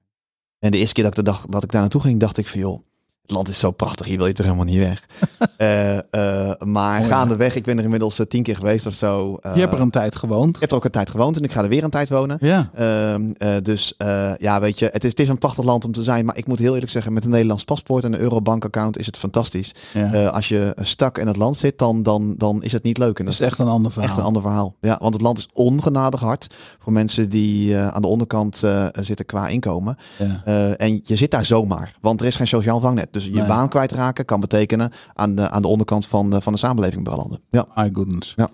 En 0.60 0.72
de 0.72 0.78
eerste 0.78 0.94
keer 0.94 1.04
dat 1.04 1.18
ik, 1.18 1.26
de 1.26 1.32
dat 1.50 1.64
ik 1.64 1.72
daar 1.72 1.82
naartoe 1.82 2.02
ging, 2.02 2.20
dacht 2.20 2.38
ik 2.38 2.48
van, 2.48 2.60
joh, 2.60 2.80
het 3.28 3.36
land 3.36 3.48
is 3.48 3.60
zo 3.60 3.72
prachtig, 3.72 4.08
hier 4.08 4.18
wil 4.18 4.28
je 4.28 4.34
toch 4.34 4.46
helemaal 4.46 4.66
niet 4.66 4.78
weg. 4.78 5.06
Eh, 5.58 5.98
eh, 5.98 6.04
maar 6.60 6.98
Mooi, 7.00 7.10
gaandeweg, 7.10 7.56
ik 7.56 7.64
ben 7.64 7.78
er 7.78 7.84
inmiddels 7.84 8.20
eh, 8.20 8.26
tien 8.26 8.44
keer 8.44 8.56
geweest 8.56 8.86
of 8.86 8.94
zo. 8.94 9.38
Je 9.54 9.60
hebt 9.60 9.74
er 9.74 9.82
een 9.82 9.90
tijd 9.90 10.16
gewoond. 10.16 10.56
Ik 10.56 10.62
heb 10.62 10.70
er 10.70 10.76
ook 10.76 10.86
een 10.86 10.92
tijd 10.92 11.10
gewoond 11.10 11.38
en 11.38 11.44
ik 11.44 11.52
ga 11.52 11.64
er 11.64 11.70
weer 11.70 11.84
een 11.84 11.90
tijd 11.90 12.10
wonen. 12.10 12.38
Ja. 12.42 12.70
Ehm, 12.76 13.32
eh, 13.32 13.50
dus 13.64 13.94
ja, 14.38 14.60
weet 14.60 14.80
je, 14.80 14.90
het 14.92 15.04
is, 15.04 15.10
het 15.10 15.20
is 15.20 15.28
een 15.28 15.38
prachtig 15.38 15.64
land 15.64 15.86
om 15.86 15.92
te 15.92 16.04
zijn. 16.04 16.26
Maar 16.26 16.38
ik 16.38 16.48
moet 16.48 16.60
heel 16.60 16.74
eerlijk 16.74 16.92
zeggen, 16.92 17.14
met 17.14 17.24
een 17.24 17.30
Nederlands 17.30 17.64
paspoort 17.64 18.04
en 18.04 18.14
een 18.14 18.20
Eurobank-account 18.20 19.00
is 19.00 19.06
het 19.06 19.18
fantastisch. 19.18 19.72
ja. 19.94 20.28
Als 20.28 20.48
je 20.48 20.76
stak 20.82 21.18
in 21.18 21.28
het 21.28 21.38
land 21.38 21.58
zit, 21.58 21.80
dan, 21.80 22.04
dan, 22.04 22.36
dan 22.38 22.64
is 22.64 22.72
het 22.72 22.84
niet 22.84 22.98
leuk. 22.98 23.20
En 23.20 23.26
dat 23.26 23.34
is 23.34 23.40
echt 23.40 23.60
een 23.60 23.68
ander 23.68 23.92
verhaal. 23.92 24.10
echt 24.10 24.18
een 24.18 24.26
ander 24.26 24.42
verhaal. 24.42 24.76
Ja, 24.82 24.98
want 25.02 25.14
het 25.14 25.24
land 25.24 25.38
is 25.38 25.50
ongenadig 25.54 26.20
hard 26.20 26.48
voor 26.80 26.94
mensen 26.94 27.30
die 27.30 27.78
aan 27.78 28.02
de 28.02 28.08
onderkant 28.08 28.64
zitten 29.00 29.26
qua 29.26 29.48
inkomen. 29.48 29.98
Ja. 30.18 30.74
En 30.76 31.00
je 31.04 31.16
zit 31.16 31.32
daar 31.32 31.46
zomaar, 31.46 31.94
want 32.02 32.22
er 32.22 32.28
is 32.28 32.36
geen 32.36 32.48
sociaal 32.48 32.80
vangnet. 32.80 33.08
Dus 33.24 33.34
je 33.34 33.40
Nee. 33.40 33.48
baan 33.48 33.70
kwijtraken 33.70 34.26
kan 34.26 34.40
betekenen 34.40 34.92
aan 35.14 35.36
de, 35.36 35.50
aan 35.50 35.62
de 35.62 35.68
onderkant 35.68 36.08
van, 36.08 36.30
de- 36.30 36.42
van 36.42 36.54
de 36.54 36.60
samenleving 36.60 37.04
belanden. 37.04 37.40
Ja. 37.50 37.68
My 37.76 37.90
goodness. 37.94 38.34
Ja. 38.36 38.50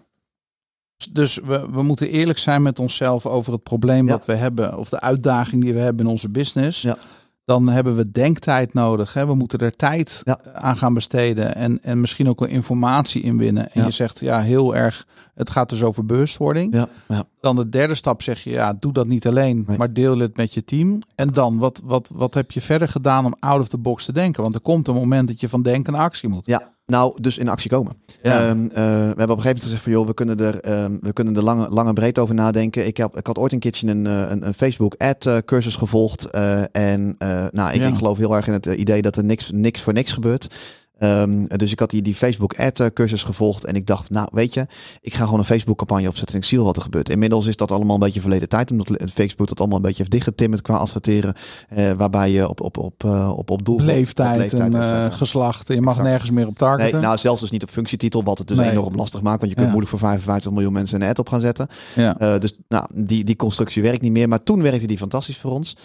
Dus 1.12 1.40
we, 1.44 1.66
we 1.72 1.84
moeten 1.84 2.10
eerlijk 2.10 2.38
zijn 2.40 2.62
met 2.62 2.80
onszelf 2.80 3.26
over 3.26 3.54
het 3.54 3.64
probleem 3.64 4.06
Ja. 4.06 4.12
wat 4.12 4.26
we 4.26 4.34
hebben, 4.34 4.78
of 4.78 4.90
de 4.90 5.00
uitdaging 5.00 5.62
die 5.64 5.74
we 5.74 5.80
hebben 5.80 6.06
in 6.06 6.12
onze 6.12 6.30
business. 6.30 6.82
Ja. 6.82 6.98
Dan 7.46 7.68
hebben 7.70 7.96
we 7.96 8.12
denktijd 8.12 8.74
nodig. 8.74 9.14
Hè? 9.14 9.26
We 9.26 9.36
moeten 9.36 9.60
er 9.60 9.76
tijd 9.76 10.22
Ja. 10.24 10.40
aan 10.54 10.78
gaan 10.78 10.94
besteden 10.94 11.56
en, 11.56 11.80
en 11.84 12.02
misschien 12.02 12.30
ook 12.30 12.40
wel 12.40 12.50
informatie 12.50 13.22
inwinnen. 13.22 13.64
En 13.72 13.80
Ja. 13.82 13.86
je 13.86 13.92
zegt 13.92 14.20
ja, 14.20 14.42
heel 14.42 14.76
erg, 14.76 15.08
het 15.36 15.50
gaat 15.50 15.70
dus 15.70 15.84
over 15.84 16.06
bewustwording. 16.06 16.74
Ja, 16.76 16.88
ja. 17.08 17.24
Dan 17.42 17.56
de 17.56 17.70
derde 17.70 17.96
stap 17.96 18.22
zeg 18.22 18.44
je, 18.44 18.50
ja, 18.50 18.74
doe 18.80 18.94
dat 18.94 19.08
niet 19.08 19.28
alleen, 19.28 19.64
Nee. 19.68 19.78
maar 19.78 19.94
deel 19.94 20.18
het 20.18 20.38
met 20.38 20.54
je 20.54 20.64
team. 20.64 21.02
En 21.16 21.28
dan, 21.28 21.58
wat, 21.58 21.82
wat, 21.84 22.10
wat 22.14 22.34
heb 22.34 22.52
je 22.52 22.62
verder 22.62 22.90
gedaan 22.90 23.26
om 23.26 23.36
out 23.40 23.60
of 23.60 23.68
the 23.68 23.78
box 23.78 24.06
te 24.06 24.12
denken? 24.14 24.42
Want 24.44 24.56
er 24.56 24.62
komt 24.62 24.88
een 24.88 24.94
moment 24.96 25.28
dat 25.28 25.40
je 25.40 25.50
van 25.50 25.62
denken 25.62 25.94
naar 25.94 26.02
actie 26.02 26.30
moet. 26.30 26.46
ja. 26.46 26.72
Nou, 26.86 27.22
dus 27.22 27.38
in 27.38 27.50
actie 27.50 27.70
komen. 27.70 27.96
Ja. 28.22 28.48
Ehm, 28.48 28.66
eh, 28.66 28.74
we 28.74 28.82
hebben 28.82 29.12
op 29.14 29.20
een 29.20 29.28
gegeven 29.28 29.44
moment 29.44 29.64
gezegd 29.64 29.84
van 29.84 29.92
joh, 29.92 30.08
we 30.08 30.14
kunnen 30.14 30.38
er, 30.40 30.60
ehm, 30.60 30.98
we 31.02 31.14
kunnen 31.14 31.36
er 31.36 31.44
lang, 31.44 31.70
lang 31.70 31.88
en 31.88 31.94
breed 31.94 32.20
over 32.20 32.36
nadenken. 32.36 32.86
Ik, 32.86 32.98
heb, 32.98 33.18
ik 33.18 33.28
had 33.28 33.38
ooit 33.38 33.52
een 33.54 33.60
keertje 33.60 33.88
een, 33.88 34.08
eh, 34.08 34.30
een, 34.30 34.48
een 34.48 34.54
Facebook 34.54 34.96
ad 34.98 35.26
eh, 35.26 35.38
cursus 35.46 35.76
gevolgd. 35.76 36.30
en 36.72 37.16
nou, 37.52 37.74
ik, 37.74 37.82
Ja. 37.82 37.88
ik 37.88 37.96
geloof 37.96 38.18
heel 38.18 38.36
erg 38.36 38.48
in 38.48 38.54
het 38.54 38.66
idee 38.66 39.02
dat 39.02 39.16
er 39.16 39.24
niks, 39.24 39.52
niks 39.52 39.82
voor 39.82 39.94
niks 39.94 40.12
gebeurt. 40.12 40.56
Ehm, 40.98 41.46
dus 41.46 41.72
ik 41.72 41.80
had 41.80 41.90
die, 41.90 42.02
die 42.02 42.16
Facebook 42.16 42.54
ad 42.60 42.80
eh, 42.80 42.88
cursus 42.94 43.24
gevolgd. 43.24 43.64
En 43.66 43.76
ik 43.76 43.88
dacht, 43.88 44.10
nou 44.10 44.28
weet 44.32 44.54
je, 44.54 44.66
ik 45.02 45.14
ga 45.14 45.24
gewoon 45.24 45.40
een 45.40 45.46
Facebook 45.46 45.78
campagne 45.78 46.08
opzetten. 46.08 46.34
En 46.36 46.42
ik 46.42 46.48
zie 46.48 46.58
wel 46.58 46.68
wat 46.68 46.76
er 46.76 46.82
gebeurt. 46.82 47.10
Inmiddels 47.10 47.46
is 47.46 47.56
dat 47.56 47.72
allemaal 47.72 47.94
een 47.94 48.00
beetje 48.02 48.22
verleden 48.22 48.50
tijd. 48.50 48.72
Omdat 48.72 48.92
Facebook 49.14 49.48
dat 49.48 49.60
allemaal 49.60 49.78
een 49.78 49.84
beetje 49.84 49.98
heeft 49.98 50.12
dichtgetimmerd 50.12 50.62
qua 50.62 50.76
adverteren. 50.76 51.34
eh, 51.70 51.92
waarbij 51.92 52.32
je 52.32 52.50
op, 52.50 52.62
op, 52.62 52.78
op, 52.78 53.04
eh, 53.04 53.34
op, 53.38 53.50
op 53.50 53.66
doel... 53.66 53.80
Leeftijd, 53.80 54.34
op 54.34 54.60
leeftijd, 54.60 54.74
en 54.74 55.12
geslacht. 55.14 55.68
Je 55.68 55.82
mag 55.82 55.88
Exact. 55.94 56.08
nergens 56.10 56.30
meer 56.32 56.48
op 56.48 56.60
Nee, 56.60 56.70
targeten. 56.70 57.02
nou 57.02 57.18
zelfs 57.18 57.42
dus 57.42 57.52
niet 57.52 57.64
op 57.64 57.70
functietitel, 57.70 58.24
wat 58.24 58.38
het 58.38 58.48
dus 58.48 58.58
Nee. 58.58 58.70
enorm 58.72 58.96
lastig 58.96 59.22
maakt. 59.22 59.40
Want 59.40 59.50
je 59.52 59.58
kunt 59.58 59.68
Ja. 59.68 59.74
moeilijk 59.74 59.90
voor 59.90 60.00
55 60.10 60.52
miljoen 60.52 60.74
mensen 60.74 61.02
een 61.02 61.10
ad 61.10 61.20
op 61.20 61.30
gaan 61.30 61.42
zetten. 61.42 61.68
ja. 61.96 62.38
Dus 62.38 62.54
nou, 62.68 62.86
die, 62.96 63.24
die 63.24 63.36
constructie 63.36 63.82
werkt 63.82 64.02
niet 64.02 64.12
meer. 64.12 64.28
Maar 64.28 64.44
toen 64.44 64.62
werkte 64.62 64.88
die 64.88 64.98
fantastisch 64.98 65.38
voor 65.38 65.52
ons. 65.52 65.76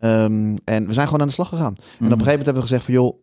Ehm, 0.00 0.56
en 0.64 0.86
we 0.86 0.92
zijn 0.92 1.06
gewoon 1.06 1.20
aan 1.20 1.26
de 1.26 1.32
slag 1.32 1.48
gegaan. 1.48 1.74
En 1.76 1.76
op 1.76 2.00
een 2.00 2.08
gegeven 2.08 2.24
moment 2.24 2.44
hebben 2.44 2.54
we 2.62 2.68
gezegd 2.68 2.84
van 2.84 2.94
joh, 2.94 3.18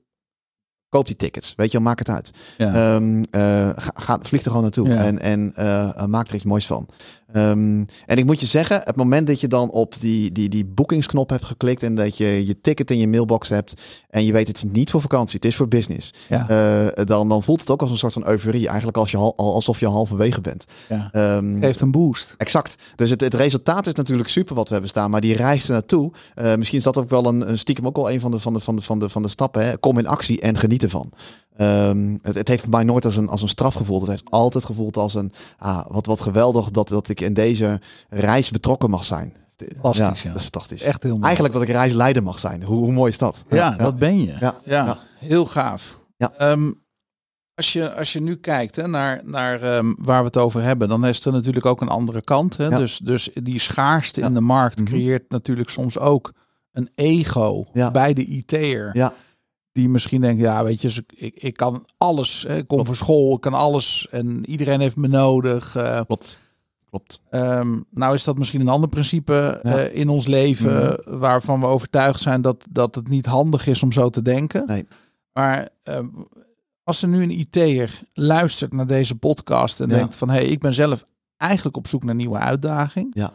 koop 0.93 1.07
die 1.07 1.15
tickets. 1.15 1.53
Weet 1.55 1.71
je 1.71 1.79
maak 1.79 1.99
het 1.99 2.09
uit. 2.09 2.31
Ja. 2.57 2.73
Ehm, 2.73 3.23
eh, 3.31 3.69
ga, 3.75 3.91
ga, 3.93 4.19
vlieg 4.21 4.41
er 4.41 4.47
gewoon 4.47 4.61
naartoe 4.61 4.87
Ja. 4.87 5.03
en, 5.03 5.19
en 5.19 5.51
eh, 5.55 5.89
eh, 5.89 6.05
maak 6.05 6.27
er 6.27 6.35
iets 6.35 6.43
moois 6.43 6.65
van. 6.65 6.87
Ehm, 7.33 7.83
en 8.05 8.17
ik 8.17 8.25
moet 8.25 8.39
je 8.39 8.45
zeggen, 8.45 8.81
het 8.83 8.95
moment 8.95 9.27
dat 9.27 9.39
je 9.39 9.47
dan 9.47 9.69
op 9.71 9.93
die, 9.99 10.31
die, 10.31 10.49
die 10.49 10.65
boekingsknop 10.65 11.29
hebt 11.29 11.45
geklikt 11.45 11.83
en 11.83 11.95
dat 11.95 12.17
je 12.17 12.45
je 12.45 12.61
ticket 12.61 12.91
in 12.91 12.97
je 12.97 13.07
mailbox 13.07 13.49
hebt 13.49 13.81
en 14.09 14.25
je 14.25 14.31
weet 14.31 14.47
het 14.47 14.57
is 14.57 14.63
niet 14.63 14.91
voor 14.91 15.01
vakantie, 15.01 15.35
het 15.35 15.45
is 15.45 15.55
voor 15.55 15.67
business, 15.67 16.13
ja. 16.29 16.49
eh, 16.49 17.05
dan, 17.05 17.29
dan 17.29 17.43
voelt 17.43 17.59
het 17.59 17.69
ook 17.69 17.81
als 17.81 17.91
een 17.91 17.97
soort 17.97 18.13
van 18.13 18.27
euforie. 18.27 18.67
Eigenlijk 18.67 18.97
als 18.97 19.11
je 19.11 19.17
al- 19.17 19.35
alsof 19.35 19.79
je 19.79 19.87
halverwege 19.87 20.41
bent. 20.41 20.65
ja. 20.89 21.09
Ehm, 21.11 21.59
Geeft 21.59 21.81
een 21.81 21.91
boost. 21.91 22.33
Exact. 22.37 22.75
Dus 22.95 23.09
het, 23.09 23.21
het 23.21 23.33
resultaat 23.33 23.87
is 23.87 23.93
natuurlijk 23.93 24.29
super 24.29 24.55
wat 24.55 24.65
we 24.67 24.71
hebben 24.73 24.89
staan, 24.89 25.09
maar 25.09 25.21
die 25.21 25.35
reis 25.35 25.65
er 25.65 25.71
naartoe. 25.71 26.11
eh, 26.35 26.55
misschien 26.55 26.77
is 26.77 26.83
dat 26.83 26.97
ook 26.97 27.09
wel 27.09 27.25
een, 27.25 27.49
een 27.49 27.57
stiekem 27.57 27.87
ook 27.87 27.95
wel 27.95 28.11
een 28.11 28.19
van 28.19 28.31
de, 28.31 28.39
van 28.39 28.53
de, 28.53 28.59
van 28.59 28.75
de, 28.75 28.81
van 28.81 28.99
de, 28.99 29.09
van 29.09 29.21
de 29.21 29.27
stappen. 29.29 29.65
Hè. 29.65 29.77
Kom 29.77 29.97
in 29.97 30.07
actie 30.07 30.41
en 30.41 30.57
geniet 30.57 30.83
ervan. 30.83 31.11
Ehm, 31.57 32.17
het, 32.21 32.35
het 32.35 32.47
heeft 32.47 32.61
voor 32.61 32.71
mij 32.71 32.83
nooit 32.83 33.05
als 33.05 33.17
een, 33.17 33.29
als 33.29 33.41
een 33.41 33.47
straf 33.47 33.73
gevoeld. 33.73 34.01
Het 34.01 34.09
heeft 34.09 34.23
altijd 34.29 34.65
gevoeld 34.65 34.97
als 34.97 35.13
een 35.13 35.31
ah, 35.57 35.85
wat, 35.87 36.05
wat 36.05 36.21
geweldig 36.21 36.71
dat, 36.71 36.87
dat 36.87 37.09
ik 37.09 37.21
in 37.21 37.33
deze 37.33 37.79
reis 38.09 38.51
betrokken 38.51 38.89
mag 38.89 39.03
zijn. 39.03 39.33
Fantastisch, 39.81 40.21
ja. 40.21 40.27
Dat 40.31 40.37
is 40.37 40.43
fantastisch. 40.43 40.81
Echt 40.81 41.03
heel 41.03 41.11
mooi. 41.11 41.23
Eigenlijk 41.23 41.53
dat 41.53 41.63
ik 41.63 41.69
reisleider 41.69 42.23
mag 42.23 42.39
zijn. 42.39 42.63
Hoe, 42.63 42.77
hoe 42.77 42.91
mooi 42.91 43.11
is 43.11 43.17
dat? 43.17 43.45
ja, 43.49 43.69
dat 43.75 43.97
ben 43.97 44.19
je. 44.19 44.31
Ja, 44.39 44.55
Ja, 44.63 44.85
ja. 44.85 44.99
heel 45.19 45.45
gaaf. 45.45 45.99
Ja. 46.17 46.31
Ehm, 46.37 46.71
als, 47.55 47.73
je, 47.73 47.93
als 47.95 48.13
je 48.13 48.21
nu 48.21 48.35
kijkt 48.35 48.75
hè, 48.75 48.87
naar, 48.87 49.21
naar 49.25 49.61
ehm, 49.61 49.93
waar 49.97 50.19
we 50.19 50.25
het 50.25 50.37
over 50.37 50.61
hebben, 50.61 50.87
dan 50.87 51.05
is 51.05 51.25
er 51.25 51.31
natuurlijk 51.31 51.65
ook 51.65 51.81
een 51.81 51.87
andere 51.89 52.21
kant. 52.21 52.57
Hè? 52.57 52.67
Ja. 52.67 52.77
Dus, 52.77 52.97
dus 52.97 53.29
die 53.43 53.59
schaarste 53.59 54.19
Ja. 54.19 54.27
in 54.27 54.33
de 54.33 54.41
markt 54.41 54.79
Mhm. 54.79 54.87
creëert 54.87 55.29
natuurlijk 55.29 55.69
soms 55.69 55.99
ook 55.99 56.33
een 56.71 56.89
ego 56.95 57.65
Ja. 57.73 57.91
bij 57.91 58.13
de 58.13 58.25
IT'er. 58.25 58.89
Ja. 58.93 59.13
Die 59.73 59.89
misschien 59.89 60.21
denkt, 60.21 60.41
ja 60.41 60.63
weet 60.63 60.81
je, 60.81 61.03
ik, 61.15 61.35
ik 61.35 61.57
kan 61.57 61.85
alles. 61.97 62.45
Hè, 62.47 62.57
ik 62.57 62.67
kom 62.67 62.85
van 62.85 62.95
school, 62.95 63.35
ik 63.35 63.41
kan 63.41 63.53
alles. 63.53 64.07
En 64.11 64.49
iedereen 64.49 64.79
heeft 64.79 64.95
me 64.95 65.07
nodig. 65.07 65.75
eh, 65.75 66.01
Klopt. 66.05 66.39
Klopt. 66.89 67.21
Ehm, 67.29 67.79
nou 67.91 68.13
is 68.13 68.23
dat 68.23 68.37
misschien 68.37 68.61
een 68.61 68.67
ander 68.69 68.89
principe 68.89 69.59
Ja. 69.63 69.77
eh, 69.77 69.95
in 69.99 70.09
ons 70.09 70.27
leven 70.27 70.99
waarvan 71.19 71.59
we 71.59 71.65
overtuigd 71.65 72.21
zijn 72.21 72.41
dat, 72.41 72.65
dat 72.69 72.95
het 72.95 73.07
niet 73.07 73.25
handig 73.25 73.67
is 73.67 73.83
om 73.83 73.91
zo 73.91 74.09
te 74.09 74.21
denken. 74.21 74.65
Nee. 74.67 74.87
Maar 75.33 75.69
ehm, 75.83 76.07
als 76.83 77.01
er 77.01 77.07
nu 77.07 77.23
een 77.23 77.39
IT'er 77.39 78.01
luistert 78.13 78.73
naar 78.73 78.87
deze 78.87 79.15
podcast 79.15 79.79
en 79.79 79.89
Ja. 79.89 79.95
denkt 79.95 80.15
van 80.15 80.29
hé, 80.29 80.35
hey, 80.35 80.45
ik 80.45 80.59
ben 80.59 80.73
zelf 80.73 81.05
eigenlijk 81.37 81.77
op 81.77 81.87
zoek 81.87 82.03
naar 82.03 82.15
nieuwe 82.15 82.37
uitdaging. 82.37 83.11
Ja. 83.13 83.31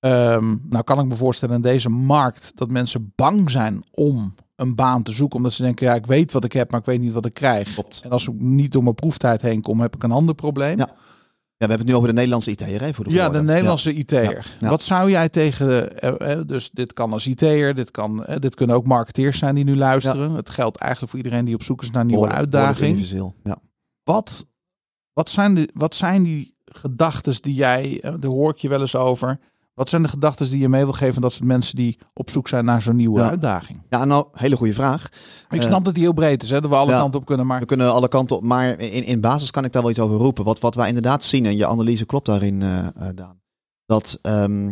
Ehm, 0.00 0.54
nou 0.68 0.84
kan 0.84 0.98
ik 0.98 1.04
me 1.06 1.14
voorstellen 1.14 1.54
in 1.56 1.62
deze 1.62 1.88
markt 1.88 2.52
dat 2.54 2.70
mensen 2.70 3.12
bang 3.14 3.50
zijn 3.50 3.84
om 3.90 4.34
een 4.56 4.74
baan 4.74 5.02
te 5.02 5.12
zoeken. 5.12 5.36
Omdat 5.36 5.52
ze 5.52 5.62
denken, 5.62 5.86
ja, 5.86 5.94
ik 5.94 6.06
weet 6.06 6.32
wat 6.32 6.44
ik 6.44 6.52
heb, 6.52 6.70
maar 6.70 6.80
ik 6.80 6.86
weet 6.86 7.00
niet 7.00 7.12
wat 7.12 7.26
ik 7.26 7.34
krijg. 7.34 7.74
Klopt. 7.74 8.00
En 8.04 8.10
als 8.10 8.28
ik 8.28 8.34
niet 8.40 8.72
door 8.72 8.82
mijn 8.82 8.94
proeftijd 8.94 9.42
heen 9.42 9.62
kom, 9.62 9.80
heb 9.80 9.94
ik 9.94 10.02
een 10.02 10.10
ander 10.12 10.34
probleem. 10.34 10.78
Ja. 10.78 10.86
we 10.86 11.64
hebben 11.66 11.78
het 11.78 11.86
nu 11.86 11.94
over 11.94 12.08
de 12.08 12.14
Nederlandse 12.14 12.50
IT'er, 12.50 12.80
hè, 12.80 12.94
voor 12.94 13.04
de 13.04 13.10
Ja, 13.10 13.28
de. 13.28 13.42
Nederlandse 13.42 13.94
IT'er. 13.94 14.22
Ja, 14.22 14.42
ja. 14.60 14.68
Wat 14.68 14.82
zou 14.82 15.10
jij 15.10 15.28
tegen, 15.28 15.98
eh, 16.00 16.32
eh, 16.32 16.40
dus 16.46 16.70
dit 16.70 16.92
kan 16.92 17.12
als 17.12 17.26
IT'er, 17.26 17.74
dit, 17.74 17.90
kan, 17.90 18.24
eh, 18.24 18.36
dit 18.38 18.54
kunnen 18.54 18.76
ook 18.76 18.86
marketeers 18.86 19.38
zijn 19.38 19.54
die 19.54 19.64
nu 19.64 19.76
luisteren. 19.76 20.30
Het 20.30 20.50
geldt 20.50 20.76
eigenlijk 20.76 21.10
voor 21.12 21.20
iedereen 21.22 21.44
die 21.44 21.54
op 21.54 21.62
zoek 21.62 21.82
is 21.82 21.90
naar 21.90 22.04
nieuwe 22.04 22.26
Behoorlijk- 22.26 22.54
uitdaging. 22.54 23.08
Ja. 23.44 23.56
Wat, 24.04 24.46
wat, 25.12 25.30
zijn 25.30 25.54
de, 25.54 25.68
wat 25.74 25.94
zijn 25.94 26.22
die 26.22 26.56
gedachten 26.64 27.42
die 27.42 27.54
jij, 27.54 27.98
daar 28.02 28.30
hoor 28.30 28.50
ik 28.50 28.58
je 28.58 28.68
wel 28.68 28.80
eens 28.80 28.96
over. 28.96 29.38
Wat 29.76 29.88
zijn 29.88 30.02
de 30.02 30.08
gedachten 30.08 30.50
die 30.50 30.58
je 30.58 30.68
mee 30.68 30.84
wil 30.84 30.92
geven 30.92 31.22
dat 31.22 31.32
soort 31.32 31.44
mensen 31.44 31.76
die 31.76 31.98
op 32.14 32.30
zoek 32.30 32.48
zijn 32.48 32.64
naar 32.64 32.82
zo'n 32.82 32.96
nieuwe 32.96 33.20
Ja. 33.20 33.28
uitdaging? 33.28 33.82
ja, 33.88 34.04
nou, 34.04 34.26
hele 34.32 34.56
goede 34.56 34.74
vraag. 34.74 35.04
Ik 35.50 35.58
Eh, 35.60 35.66
snap 35.66 35.84
dat 35.84 35.94
die 35.94 36.02
heel 36.02 36.12
breed 36.12 36.42
is, 36.42 36.50
hè, 36.50 36.60
dat 36.60 36.70
we 36.70 36.76
alle 36.76 36.90
ja. 36.90 36.98
kanten 37.00 37.20
op 37.20 37.26
kunnen, 37.26 37.46
maar 37.46 37.60
We 37.60 37.66
kunnen 37.66 37.92
alle 37.92 38.08
kanten 38.08 38.36
op, 38.36 38.42
maar 38.42 38.68
in, 38.80 39.04
in 39.04 39.20
basis 39.20 39.50
kan 39.50 39.64
ik 39.64 39.72
daar 39.72 39.82
wel 39.82 39.90
iets 39.90 40.00
over 40.00 40.16
roepen. 40.16 40.44
Wat, 40.44 40.60
wat 40.60 40.74
wij 40.74 40.88
inderdaad 40.88 41.24
zien, 41.24 41.46
en 41.46 41.56
je 41.56 41.66
analyse 41.66 42.06
klopt 42.06 42.26
daarin, 42.26 42.62
eh 42.62 42.86
eh, 42.86 42.92
Daan. 43.14 43.40
Dat 43.86 44.18
ehm, 44.22 44.68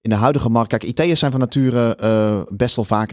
in 0.00 0.10
de 0.10 0.14
huidige 0.14 0.48
markt, 0.48 0.68
kijk, 0.68 0.82
IT'ers 0.82 1.18
zijn 1.18 1.30
van 1.30 1.40
nature 1.40 2.46
best 2.52 2.76
wel 2.76 2.84
vaak 2.84 3.12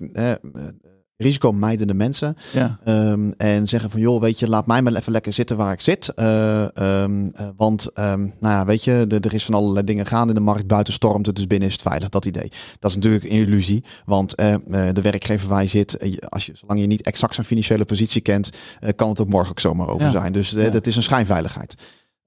risicomijdende 1.18 1.93
mensen. 1.93 2.36
ja. 2.53 2.80
Ehm, 2.84 3.32
en 3.38 3.68
zeggen 3.68 3.89
van, 3.89 3.99
joh, 3.99 4.22
weet 4.22 4.39
je, 4.39 4.49
laat 4.49 4.68
mij 4.68 4.82
maar 4.82 4.93
even 4.93 5.11
lekker 5.11 5.34
zitten 5.34 5.57
waar 5.57 5.72
ik 5.74 5.80
zit. 5.82 6.09
Eh, 6.13 6.78
ehm, 6.78 7.28
eh, 7.34 7.47
want, 7.57 7.91
ehm, 7.93 8.20
nou 8.20 8.53
ja, 8.53 8.65
weet 8.65 8.84
je, 8.84 9.05
er- 9.09 9.26
er 9.26 9.34
is 9.34 9.45
van 9.45 9.53
allerlei 9.53 9.86
dingen 9.86 10.05
gaande 10.05 10.28
in 10.30 10.36
de 10.39 10.45
markt. 10.45 10.68
Buiten 10.68 10.93
stormt 10.93 11.26
het, 11.26 11.36
dus 11.36 11.47
binnen 11.47 11.68
is 11.68 11.74
het 11.74 11.82
veilig, 11.84 12.09
dat 12.09 12.26
idee. 12.26 12.51
Dat 12.80 12.89
is 12.89 12.95
natuurlijk 12.95 13.24
een 13.24 13.30
illusie. 13.30 13.84
Want 14.05 14.36
eh, 14.36 14.55
de 14.93 15.01
werkgever 15.01 15.47
waar 15.49 15.61
je 15.63 15.70
zit, 15.70 16.20
als 16.30 16.45
je, 16.45 16.51
zolang 16.55 16.80
je 16.80 16.88
niet 16.88 17.01
exact 17.01 17.34
zijn 17.34 17.45
financiële 17.47 17.86
positie 17.86 18.22
kent, 18.22 18.49
kan 18.95 19.09
het 19.09 19.22
ook 19.22 19.30
morgen 19.30 19.49
ook 19.51 19.59
zomaar 19.59 19.88
over 19.88 20.05
Ja. 20.05 20.11
zijn. 20.11 20.32
Dus 20.34 20.49
Ja. 20.49 20.70
dat 20.70 20.88
is 20.88 20.95
een 20.95 21.03
schijnveiligheid. 21.03 21.76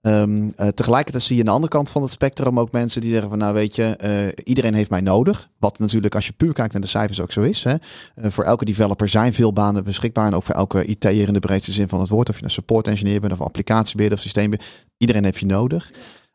Ehm, 0.01 0.49
eh, 0.57 0.69
tegelijkertijd 0.69 1.25
zie 1.25 1.35
je 1.35 1.41
aan 1.41 1.47
de 1.47 1.55
andere 1.55 1.73
kant 1.73 1.91
van 1.91 2.03
het 2.03 2.11
spectrum 2.11 2.61
ook 2.61 2.73
mensen 2.73 3.01
die 3.01 3.11
zeggen 3.11 3.29
van 3.29 3.39
nou 3.39 3.55
weet 3.55 3.75
je, 3.75 3.97
eh, 3.97 4.45
iedereen 4.45 4.75
heeft 4.75 4.91
mij 4.91 5.01
nodig. 5.01 5.49
Wat 5.59 5.79
natuurlijk 5.79 6.15
als 6.15 6.27
je 6.27 6.33
puur 6.33 6.53
kijkt 6.53 6.73
naar 6.73 6.83
de 6.83 6.89
cijfers 6.89 7.21
ook 7.21 7.33
zo 7.33 7.43
is. 7.43 7.65
Hè. 7.65 7.75
Eh, 8.15 8.31
voor 8.31 8.45
elke 8.45 8.65
developer 8.65 9.09
zijn 9.09 9.35
veel 9.35 9.53
banen 9.53 9.85
beschikbaar 9.85 10.27
en 10.27 10.35
ook 10.35 10.43
voor 10.43 10.55
elke 10.55 10.85
IT'er 10.85 11.27
in 11.27 11.33
de 11.33 11.39
breedste 11.39 11.73
zin 11.73 11.89
van 11.89 12.01
het 12.01 12.09
woord. 12.09 12.29
Of 12.29 12.39
je 12.39 12.45
een 12.45 12.51
support 12.51 12.87
engineer 12.87 13.21
bent 13.21 13.33
of 13.33 13.41
applicatiebeheerder 13.41 14.19
of 14.19 14.25
systeembeheerder. 14.25 14.77
Iedereen 14.97 15.25
heeft 15.25 15.39
je 15.39 15.47
nodig. 15.47 15.93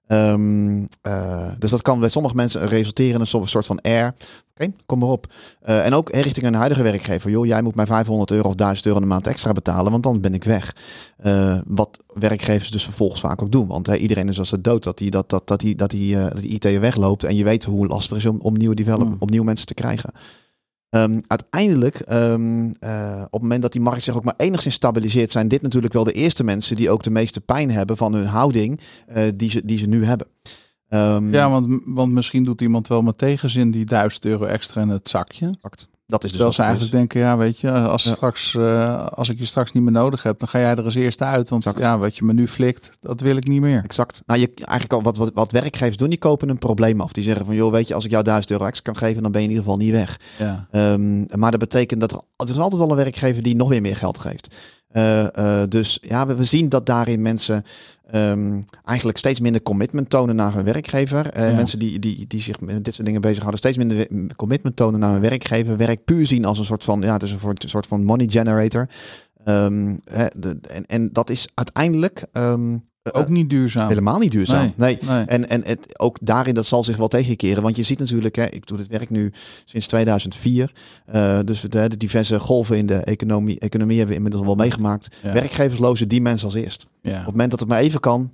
Ehm, 0.07 0.85
eh, 1.01 1.47
dus 1.59 1.71
dat 1.71 1.81
kan 1.81 1.99
bij 1.99 2.09
sommige 2.09 2.35
mensen 2.35 2.67
resulteren 2.67 3.13
in 3.13 3.19
een 3.19 3.47
soort 3.47 3.65
van 3.65 3.81
air. 3.81 4.13
Oké, 4.53 4.71
kom 4.85 4.99
maar 4.99 5.09
op. 5.09 5.33
Eh, 5.61 5.85
en 5.85 5.93
ook 5.93 6.09
richting 6.09 6.45
een 6.45 6.53
huidige 6.53 6.83
werkgever. 6.83 7.31
Joh, 7.31 7.45
jij 7.45 7.61
moet 7.61 7.75
mij 7.75 7.85
500 7.85 8.31
euro 8.31 8.47
of 8.47 8.55
1000 8.55 8.85
euro 8.87 9.01
een 9.01 9.07
maand 9.07 9.27
extra 9.27 9.51
betalen, 9.51 9.91
want 9.91 10.03
dan 10.03 10.21
ben 10.21 10.33
ik 10.33 10.43
weg. 10.43 10.75
Eh, 11.17 11.57
wat 11.67 12.03
werkgevers 12.13 12.71
dus 12.71 12.83
vervolgens 12.83 13.21
vaak 13.21 13.41
ook 13.41 13.51
doen. 13.51 13.67
Want 13.67 13.87
hè, 13.87 13.95
iedereen 13.95 14.29
is 14.29 14.39
als 14.39 14.51
het 14.51 14.63
dood 14.63 14.83
dat 14.83 14.97
die, 14.97 15.11
dat, 15.11 15.29
dat, 15.29 15.47
dat 15.47 15.59
die, 15.59 15.75
dat 15.75 15.89
die, 15.89 16.15
dat 16.17 16.41
die 16.41 16.49
IT 16.51 16.63
wegloopt. 16.63 17.23
En 17.23 17.35
je 17.35 17.43
weet 17.43 17.63
hoe 17.63 17.87
lastig 17.87 18.09
het 18.17 18.25
is 18.25 18.31
om, 18.31 18.39
om 18.41 18.57
nieuwe 18.57 18.75
develop, 18.75 19.07
Mm. 19.07 19.15
om 19.19 19.29
nieuwe 19.29 19.45
mensen 19.45 19.67
te 19.67 19.73
krijgen. 19.73 20.11
Ehm, 20.95 21.19
uiteindelijk, 21.27 21.99
ehm, 21.99 22.71
eh, 22.79 23.21
op 23.25 23.31
het 23.31 23.41
moment 23.41 23.61
dat 23.61 23.71
die 23.71 23.81
markt 23.81 24.03
zich 24.03 24.15
ook 24.15 24.23
maar 24.23 24.33
enigszins 24.37 24.75
stabiliseert, 24.75 25.31
zijn 25.31 25.47
dit 25.47 25.61
natuurlijk 25.61 25.93
wel 25.93 26.03
de 26.03 26.11
eerste 26.11 26.43
mensen 26.43 26.75
die 26.75 26.89
ook 26.89 27.03
de 27.03 27.09
meeste 27.09 27.41
pijn 27.41 27.71
hebben 27.71 27.97
van 27.97 28.13
hun 28.13 28.25
houding 28.25 28.79
eh, 29.07 29.23
die, 29.35 29.49
ze, 29.49 29.65
die 29.65 29.77
ze 29.77 29.87
nu 29.87 30.05
hebben. 30.05 30.27
Ehm, 30.89 31.33
ja 31.33 31.49
want, 31.49 31.81
want 31.85 32.11
misschien 32.11 32.43
doet 32.43 32.61
iemand 32.61 32.87
wel 32.87 33.01
met 33.01 33.17
tegenzin 33.17 33.71
die 33.71 33.85
1000 33.85 34.25
euro 34.25 34.45
extra 34.45 34.81
in 34.81 34.89
het 34.89 35.09
zakje. 35.09 35.45
exact. 35.61 35.87
Dat 36.07 36.23
is 36.23 36.29
dus 36.31 36.39
Terwijl 36.39 36.53
ze 36.53 36.61
is. 36.61 36.67
eigenlijk 36.67 36.97
denken, 36.97 37.19
ja, 37.19 37.37
weet 37.37 37.59
je, 37.59 37.71
als, 37.71 38.03
Ja. 38.03 38.11
straks, 38.13 38.55
eh, 38.55 39.05
als 39.07 39.29
ik 39.29 39.37
je 39.39 39.45
straks 39.45 39.71
niet 39.71 39.83
meer 39.83 39.91
nodig 39.91 40.23
heb, 40.23 40.39
dan 40.39 40.47
ga 40.47 40.59
jij 40.59 40.71
er 40.75 40.83
als 40.83 40.95
eerste 40.95 41.23
uit. 41.23 41.49
Want 41.49 41.65
Exact. 41.65 41.83
ja, 41.83 41.97
wat 41.97 42.17
je 42.17 42.23
me 42.25 42.33
nu 42.33 42.47
flikt, 42.47 42.91
dat 42.99 43.19
wil 43.19 43.35
ik 43.37 43.47
niet 43.47 43.61
meer. 43.61 43.81
Exact. 43.83 44.21
Nou, 44.25 44.39
je, 44.39 44.45
eigenlijk 44.55 44.93
al 44.93 45.01
wat, 45.01 45.17
wat, 45.17 45.31
wat 45.33 45.51
werkgevers 45.51 45.97
doen, 45.97 46.09
die 46.09 46.17
kopen 46.17 46.49
een 46.49 46.57
probleem 46.57 47.01
af. 47.01 47.11
Die 47.11 47.23
zeggen 47.23 47.45
van, 47.45 47.55
joh, 47.55 47.71
weet 47.71 47.87
je, 47.87 47.93
als 47.93 48.05
ik 48.05 48.11
jou 48.11 48.23
1000 48.23 48.51
euro 48.51 48.65
extra 48.65 48.91
kan 48.91 49.01
geven, 49.01 49.23
dan 49.23 49.31
ben 49.31 49.41
je 49.41 49.47
in 49.47 49.53
ieder 49.53 49.65
geval 49.71 49.79
niet 49.85 49.91
weg. 49.93 50.19
Ja, 50.37 50.67
Ehm, 50.71 51.39
maar 51.39 51.51
dat 51.51 51.59
betekent 51.59 51.99
dat 51.99 52.11
er, 52.11 52.19
er 52.37 52.49
is 52.49 52.57
altijd 52.57 52.81
wel 52.81 52.89
een 52.89 52.95
werkgever 52.95 53.43
die 53.43 53.55
nog 53.55 53.69
weer 53.69 53.81
meer 53.81 53.95
geld 53.95 54.19
geeft. 54.19 54.55
Eh, 54.95 55.61
eh, 55.61 55.69
dus 55.69 55.97
ja, 56.01 56.27
we, 56.27 56.35
we 56.35 56.45
zien 56.45 56.69
dat 56.69 56.85
daarin 56.85 57.21
mensen 57.21 57.63
ehm, 58.11 58.61
eigenlijk 58.83 59.17
steeds 59.17 59.39
minder 59.39 59.61
commitment 59.61 60.09
tonen 60.09 60.35
naar 60.35 60.53
hun 60.53 60.63
werkgever. 60.63 61.39
Ja. 61.39 61.55
Mensen 61.55 61.79
die, 61.79 61.99
die, 61.99 62.27
die 62.27 62.41
zich 62.41 62.59
met 62.59 62.85
dit 62.85 62.93
soort 62.93 63.05
dingen 63.05 63.21
bezighouden, 63.21 63.59
steeds 63.59 63.77
minder 63.77 64.07
commitment 64.35 64.75
tonen 64.75 64.99
naar 64.99 65.11
hun 65.11 65.21
werkgever. 65.21 65.77
Werk 65.77 66.05
puur 66.05 66.25
zien 66.25 66.45
als 66.45 66.59
een 66.59 66.65
soort 66.65 66.83
van, 66.83 67.01
ja, 67.01 67.13
het 67.13 67.23
is 67.23 67.31
een 67.31 67.39
soort, 67.39 67.63
soort 67.67 67.87
van 67.87 68.03
money 68.03 68.27
generator. 68.29 68.89
Ehm, 69.43 69.95
hè, 70.05 70.25
de, 70.37 70.57
en, 70.61 70.85
en 70.85 71.09
dat 71.13 71.29
is 71.29 71.47
uiteindelijk 71.53 72.25
ehm, 72.31 72.77
ook 73.11 73.27
niet 73.29 73.49
duurzaam. 73.49 73.87
helemaal 73.87 74.19
niet 74.19 74.31
duurzaam. 74.31 74.73
Nee. 74.75 74.97
nee. 75.01 75.09
Nee. 75.09 75.25
En, 75.25 75.49
en 75.49 75.63
het, 75.65 75.99
ook 75.99 76.17
daarin, 76.21 76.53
dat 76.53 76.65
zal 76.65 76.83
zich 76.83 76.97
wel 76.97 77.07
tegenkeren. 77.07 77.63
Want 77.63 77.75
je 77.75 77.83
ziet 77.83 77.99
natuurlijk, 77.99 78.35
hè, 78.35 78.45
ik 78.45 78.67
doe 78.67 78.77
dit 78.77 78.87
werk 78.87 79.09
nu 79.09 79.31
sinds 79.65 79.87
2004. 79.87 80.71
eh, 81.05 81.39
dus 81.45 81.61
de, 81.61 81.69
de 81.89 81.97
diverse 81.97 82.39
golven 82.39 82.77
in 82.77 82.85
de 82.85 82.95
economie, 82.97 83.59
economie 83.59 83.97
hebben 83.97 84.15
we 84.15 84.21
inmiddels 84.23 84.45
wel 84.45 84.55
meegemaakt. 84.55 85.15
Ja. 85.23 85.33
Werkgevers 85.33 85.79
lozen 85.79 86.07
die 86.07 86.21
mensen 86.21 86.45
als 86.45 86.55
eerst. 86.55 86.87
Ja. 87.01 87.11
Op 87.11 87.17
het 87.17 87.25
moment 87.25 87.51
dat 87.51 87.59
het 87.59 87.69
maar 87.69 87.79
even 87.79 87.99
kan, 87.99 88.33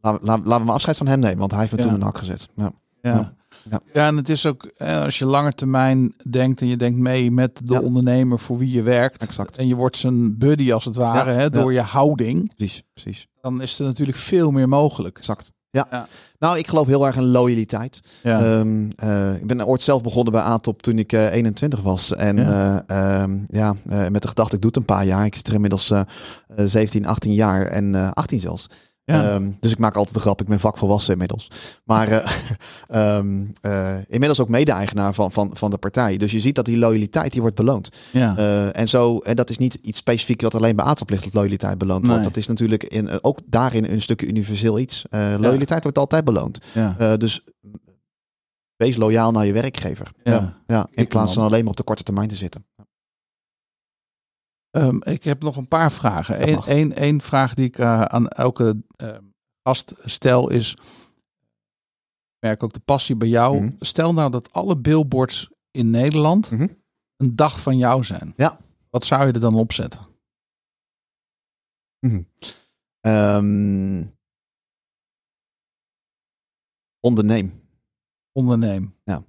laten 0.00 0.24
laten 0.24 0.44
we 0.58 0.64
maar 0.64 0.74
afscheid 0.74 0.96
van 0.96 1.06
hem 1.06 1.18
nemen. 1.18 1.38
Want 1.38 1.50
hij 1.50 1.60
heeft 1.60 1.72
me 1.72 1.78
Ja. 1.78 1.84
toen 1.84 1.94
een 1.94 2.02
hak 2.02 2.18
gezet. 2.18 2.48
Ja. 2.56 2.72
Ja. 3.02 3.32
Ja. 3.70 3.80
En 3.92 4.16
het 4.16 4.28
is 4.28 4.46
ook, 4.46 4.70
eh, 4.76 5.02
als 5.02 5.18
je 5.18 5.26
langer 5.26 5.52
termijn 5.54 6.14
denkt 6.30 6.60
en 6.60 6.66
je 6.66 6.76
denkt 6.76 6.98
mee 6.98 7.30
met 7.30 7.60
de 7.64 7.82
ondernemer 7.82 8.38
voor 8.38 8.58
wie 8.58 8.70
je 8.72 8.82
werkt. 8.82 9.22
Exact. 9.22 9.56
En 9.58 9.66
je 9.66 9.74
wordt 9.74 9.96
zijn 9.96 10.38
buddy 10.38 10.72
als 10.72 10.84
het 10.84 10.96
ware, 10.96 11.30
hè, 11.30 11.50
door 11.50 11.72
je 11.72 11.80
houding. 11.80 12.54
Precies, 12.56 12.82
precies. 12.92 13.26
Dan 13.44 13.62
is 13.62 13.78
er 13.78 13.84
natuurlijk 13.84 14.18
veel 14.18 14.50
meer 14.50 14.68
mogelijk. 14.68 15.16
Exact. 15.18 15.52
Ja. 15.70 15.86
Ja. 15.90 16.06
Nou, 16.38 16.58
ik 16.58 16.66
geloof 16.68 16.86
heel 16.86 17.06
erg 17.06 17.16
in 17.16 17.24
loyaliteit. 17.26 18.00
Ja. 18.22 18.40
Ehm, 18.40 18.90
eh, 18.96 19.34
ik 19.34 19.46
ben 19.46 19.66
ooit 19.66 19.82
zelf 19.82 20.02
begonnen 20.02 20.32
bij 20.32 20.42
Atop 20.42 20.82
toen 20.82 20.98
ik 20.98 21.12
eh, 21.12 21.32
21 21.32 21.80
was. 21.80 22.14
En 22.14 22.36
Ja. 22.36 23.74
eh, 23.88 24.08
met 24.08 24.22
de 24.22 24.28
gedachte, 24.28 24.54
ik 24.56 24.60
doe 24.62 24.70
het 24.70 24.76
een 24.80 24.84
paar 24.96 25.04
jaar. 25.04 25.24
Ik 25.24 25.34
zit 25.34 25.48
er 25.48 25.54
inmiddels 25.54 25.90
eh, 25.90 26.00
eh, 26.56 26.64
17, 26.66 27.06
18 27.06 27.32
jaar 27.34 27.66
en 27.66 27.94
eh 27.94 28.10
18 28.12 28.40
zelfs. 28.40 28.66
Ja. 29.04 29.34
Ehm, 29.34 29.50
dus 29.60 29.72
ik 29.72 29.78
maak 29.78 29.94
altijd 29.94 30.14
de 30.14 30.20
grap, 30.20 30.40
ik 30.40 30.46
ben 30.46 30.60
vakvolwassen 30.60 31.12
inmiddels. 31.12 31.48
Maar 31.84 32.08
eh, 32.08 32.32
ehm, 33.16 33.44
eh, 33.60 33.96
inmiddels 34.08 34.40
ook 34.40 34.48
mede-eigenaar 34.48 35.14
van, 35.14 35.32
van, 35.32 35.50
van 35.52 35.70
de 35.70 35.78
partij. 35.78 36.16
Dus 36.16 36.32
je 36.32 36.40
ziet 36.40 36.54
dat 36.54 36.64
die 36.64 36.78
loyaliteit, 36.78 37.32
die 37.32 37.40
wordt 37.40 37.56
beloond. 37.56 37.88
ja. 38.10 38.36
Eh, 38.36 38.76
en 38.76 38.88
zo, 38.88 39.18
en 39.18 39.36
dat 39.36 39.50
is 39.50 39.58
niet 39.58 39.74
iets 39.74 39.98
specifiek 39.98 40.40
dat 40.40 40.54
alleen 40.54 40.76
bij 40.76 40.84
dat 40.84 41.28
loyaliteit 41.32 41.78
beloond 41.78 42.06
wordt. 42.06 42.24
Dat 42.24 42.36
is 42.36 42.46
natuurlijk 42.46 42.84
in, 42.84 43.22
ook 43.22 43.38
daarin 43.46 43.84
een 43.84 44.00
stukje 44.02 44.26
universeel 44.26 44.78
iets. 44.78 45.04
Loyaliteit 45.10 45.82
wordt 45.82 45.98
altijd 45.98 46.24
beloond. 46.24 46.58
ja. 46.72 47.16
Dus 47.16 47.42
wees 48.76 48.96
loyaal 48.96 49.32
naar 49.32 49.46
je 49.46 49.52
werkgever. 49.52 50.10
Ja. 50.22 50.62
Ja, 50.66 50.86
in 50.90 51.02
Ik 51.02 51.08
plaats 51.08 51.34
van 51.34 51.44
alleen 51.44 51.60
maar 51.60 51.70
op 51.70 51.76
de 51.76 51.82
korte 51.82 52.02
termijn 52.02 52.28
te 52.28 52.36
zitten. 52.36 52.66
Ehm, 54.74 54.96
ik 55.02 55.24
heb 55.24 55.42
nog 55.42 55.56
een 55.56 55.68
paar 55.68 55.92
vragen. 55.92 56.48
Eén 56.48 56.54
mag. 56.54 56.68
één- 56.68 56.94
één 56.94 57.20
vraag 57.20 57.54
die 57.54 57.64
ik 57.64 57.78
eh, 57.78 58.02
aan 58.02 58.28
elke 58.28 58.82
ehm, 58.96 59.22
gast 59.62 59.92
stel 60.04 60.50
is, 60.50 60.72
ik 60.72 60.80
merk 62.46 62.62
ook 62.62 62.72
de 62.72 62.80
passie 62.80 63.16
bij 63.16 63.28
jou. 63.28 63.60
Mhm. 63.62 63.72
Stel 63.80 64.12
nou 64.12 64.30
dat 64.30 64.52
alle 64.52 64.76
billboards 64.76 65.50
in 65.70 65.90
Nederland 65.90 66.50
Mhm. 66.50 66.66
een 67.16 67.36
dag 67.36 67.60
van 67.60 67.76
jou 67.78 68.04
zijn. 68.04 68.32
Ja. 68.36 68.58
Wat 68.90 69.04
zou 69.04 69.26
je 69.26 69.32
er 69.32 69.40
dan 69.40 69.54
opzetten? 69.54 70.00
Ehm, 73.00 74.04
onderneem. 77.00 77.52
Onderneem. 78.32 78.94
Ja. 79.04 79.12
Ja. 79.14 79.24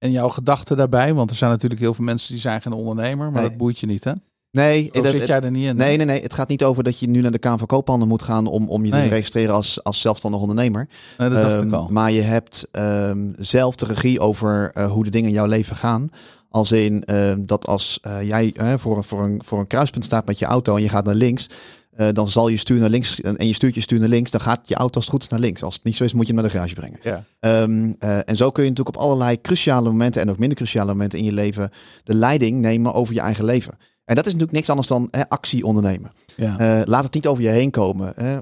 En 0.00 0.10
jouw 0.10 0.28
gedachten 0.28 0.76
daarbij, 0.76 1.14
want 1.14 1.30
er 1.30 1.36
zijn 1.36 1.50
natuurlijk 1.50 1.80
heel 1.80 1.94
veel 1.94 2.04
mensen 2.04 2.32
die 2.32 2.40
zijn 2.40 2.62
geen 2.62 2.72
ondernemer, 2.72 3.30
maar 3.30 3.40
Nee. 3.40 3.48
dat 3.50 3.58
boeit 3.58 3.78
je 3.78 3.86
niet, 3.86 4.04
hè? 4.04 4.12
Nee, 4.50 4.88
Zo 4.92 5.02
dat- 5.02 5.10
zit 5.10 5.26
jij 5.26 5.40
er 5.40 5.50
niet 5.50 5.66
in. 5.66 5.76
nee, 5.76 5.96
nee, 5.96 6.06
nee. 6.06 6.22
Het 6.22 6.32
gaat 6.34 6.48
niet 6.48 6.64
over 6.64 6.84
dat 6.84 6.98
je 6.98 7.08
nu 7.08 7.20
naar 7.20 7.30
de 7.30 7.38
Kamer 7.38 7.58
van 7.58 7.66
Koophandel 7.66 8.08
moet 8.08 8.22
gaan 8.22 8.46
om, 8.46 8.68
om 8.68 8.84
je 8.84 8.90
Nee. 8.92 9.02
te 9.02 9.08
registreren 9.14 9.54
als, 9.54 9.84
als 9.84 10.00
zelfstandig 10.00 10.40
ondernemer. 10.40 10.88
Nee, 11.18 11.28
dat 11.28 11.42
dacht 11.42 11.54
Ehm, 11.54 11.66
ik 11.66 11.72
al. 11.74 11.88
Maar 11.90 12.10
je 12.12 12.20
hebt 12.20 12.68
ehm, 12.72 13.30
zelf 13.38 13.74
de 13.76 13.86
regie 13.86 14.20
over 14.20 14.70
eh, 14.74 14.90
hoe 14.90 15.04
de 15.04 15.10
dingen 15.10 15.28
in 15.28 15.34
jouw 15.34 15.46
leven 15.46 15.76
gaan. 15.76 16.08
Als 16.48 16.72
in 16.72 17.04
ehm, 17.04 17.44
dat 17.46 17.66
als 17.66 17.98
eh, 18.02 18.22
jij 18.22 18.52
voor, 18.78 19.04
voor, 19.04 19.22
een, 19.24 19.40
voor 19.44 19.58
een 19.58 19.66
kruispunt 19.66 20.04
staat 20.04 20.26
met 20.26 20.38
je 20.38 20.44
auto 20.44 20.76
en 20.76 20.82
je 20.82 20.88
gaat 20.88 21.04
naar 21.04 21.14
links. 21.14 21.46
Eh, 21.90 22.08
dan 22.12 22.28
zal 22.28 22.48
je 22.48 22.56
stuur 22.56 22.80
naar 22.80 22.88
links 22.90 23.20
en 23.20 23.46
je 23.46 23.52
stuurt 23.52 23.74
je 23.74 23.80
stuur 23.80 23.98
naar 24.00 24.08
links. 24.08 24.30
Dan 24.30 24.40
gaat 24.40 24.68
je 24.68 24.74
auto 24.74 24.94
als 24.94 25.04
het 25.04 25.14
goed 25.14 25.22
is 25.22 25.28
naar 25.28 25.40
links. 25.40 25.62
Als 25.62 25.74
het 25.74 25.84
niet 25.84 25.96
zo 25.96 26.04
is, 26.04 26.12
moet 26.12 26.26
je 26.26 26.32
hem 26.32 26.42
naar 26.42 26.50
de 26.50 26.56
garage 26.56 26.74
brengen. 26.74 26.98
Ja. 27.02 27.24
Ehm, 27.40 27.92
eh, 27.98 28.28
en 28.28 28.36
zo 28.36 28.50
kun 28.50 28.62
je 28.64 28.68
natuurlijk 28.68 28.96
op 28.96 29.02
allerlei 29.02 29.40
cruciale 29.40 29.90
momenten 29.90 30.22
en 30.22 30.30
ook 30.30 30.38
minder 30.38 30.56
cruciale 30.56 30.92
momenten 30.92 31.18
in 31.18 31.24
je 31.24 31.32
leven 31.32 31.70
de 32.04 32.14
leiding 32.14 32.60
nemen 32.60 32.94
over 32.94 33.14
je 33.14 33.20
eigen 33.20 33.44
leven. 33.44 33.78
En 34.04 34.14
dat 34.14 34.26
is 34.26 34.32
natuurlijk 34.32 34.58
niks 34.58 34.70
anders 34.70 34.88
dan 34.88 35.08
hè, 35.10 35.28
actie 35.28 35.64
ondernemen. 35.64 36.12
Ja. 36.36 36.58
Eh, 36.58 36.86
laat 36.86 37.04
het 37.04 37.14
niet 37.14 37.26
over 37.26 37.42
je 37.42 37.48
heen 37.48 37.70
komen. 37.70 38.12
Hè. 38.16 38.38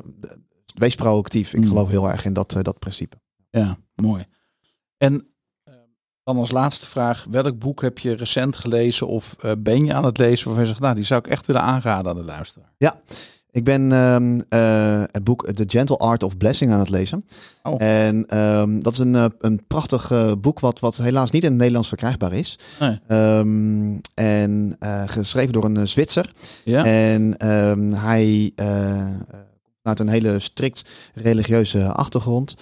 Wees 0.75 0.95
proactief. 0.95 1.55
Ik 1.55 1.61
Mm. 1.61 1.69
geloof 1.69 1.89
heel 1.89 2.11
erg 2.11 2.25
in 2.25 2.33
dat, 2.33 2.57
dat 2.63 2.79
principe. 2.79 3.17
Ja, 3.51 3.77
mooi. 3.95 4.25
En 4.97 5.29
dan 6.25 6.37
als 6.37 6.51
laatste 6.51 6.87
vraag, 6.87 7.27
welk 7.31 7.59
boek 7.59 7.81
heb 7.83 7.99
je 7.99 8.13
recent 8.13 8.57
gelezen 8.57 9.07
of 9.07 9.37
ben 9.59 9.85
je 9.85 9.95
aan 9.95 10.05
het 10.05 10.19
lezen 10.19 10.47
waarvan 10.47 10.65
je 10.65 10.71
zegt, 10.71 10.81
nou, 10.83 10.95
die 10.95 11.05
zou 11.05 11.21
ik 11.21 11.27
echt 11.27 11.47
willen 11.47 11.63
aanraden 11.63 12.11
aan 12.11 12.19
de 12.19 12.25
luisteraar? 12.25 12.73
Ik 12.79 12.87
Ik 13.59 13.65
ben 13.65 13.93
ehm, 13.93 14.41
eh, 14.49 15.03
het 15.13 15.25
boek 15.25 15.53
The 15.53 15.65
Gentle 15.67 15.97
Art 15.97 16.23
of 16.23 16.37
Blessing 16.37 16.73
aan 16.73 16.79
het 16.79 16.91
lezen. 16.91 17.25
Oh. 17.63 17.83
En 17.83 18.27
ehm, 18.27 18.81
dat 18.81 18.93
is 18.93 18.99
een, 18.99 19.15
eh, 19.15 19.25
een 19.41 19.67
prachtig 19.67 20.11
eh, 20.11 20.33
boek 20.41 20.61
wat, 20.61 20.81
wat 20.81 20.97
helaas 20.97 21.31
niet 21.31 21.43
in 21.43 21.49
het 21.49 21.59
Nederlands 21.59 21.89
verkrijgbaar 21.89 22.33
is. 22.33 22.59
Nee. 22.81 23.01
Ehm, 23.07 23.99
en 24.15 24.77
geschreven 25.07 25.53
door 25.53 25.65
een 25.65 25.89
Zwitser. 25.89 26.31
Ja. 26.65 26.85
En 26.85 27.35
hij 27.95 28.53
komt 28.55 29.83
uit 29.83 30.01
een 30.01 30.09
hele 30.09 30.39
strikt 30.39 30.85
religieuze 31.15 31.93
achtergrond. 31.93 32.55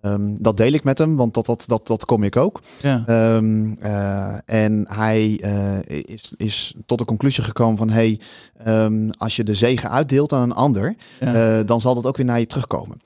Ehm, 0.00 0.34
dat 0.40 0.56
deel 0.56 0.72
ik 0.72 0.84
met 0.84 0.98
hem, 0.98 1.16
want 1.16 1.34
dat, 1.34 1.46
dat, 1.46 1.64
dat, 1.66 1.86
dat 1.86 2.04
kom 2.04 2.22
ik 2.22 2.36
ook. 2.36 2.60
ja. 2.82 3.02
Ehm, 3.06 3.72
eh, 3.80 4.34
en 4.44 4.84
hij 4.88 5.38
eh, 5.42 5.78
is, 6.04 6.32
is 6.36 6.74
tot 6.86 6.98
de 6.98 7.04
conclusie 7.04 7.44
gekomen 7.44 7.76
van... 7.76 7.90
hey, 7.90 8.20
ehm, 8.64 9.10
als 9.10 9.36
je 9.36 9.44
de 9.44 9.54
zegen 9.54 9.90
uitdeelt 9.90 10.32
aan 10.32 10.42
een 10.42 10.52
ander, 10.52 10.94
Ja. 11.20 11.58
eh, 11.58 11.66
dan 11.66 11.80
zal 11.80 11.94
dat 11.94 12.06
ook 12.06 12.16
weer 12.16 12.26
naar 12.26 12.40
je 12.40 12.46
terugkomen. 12.46 12.96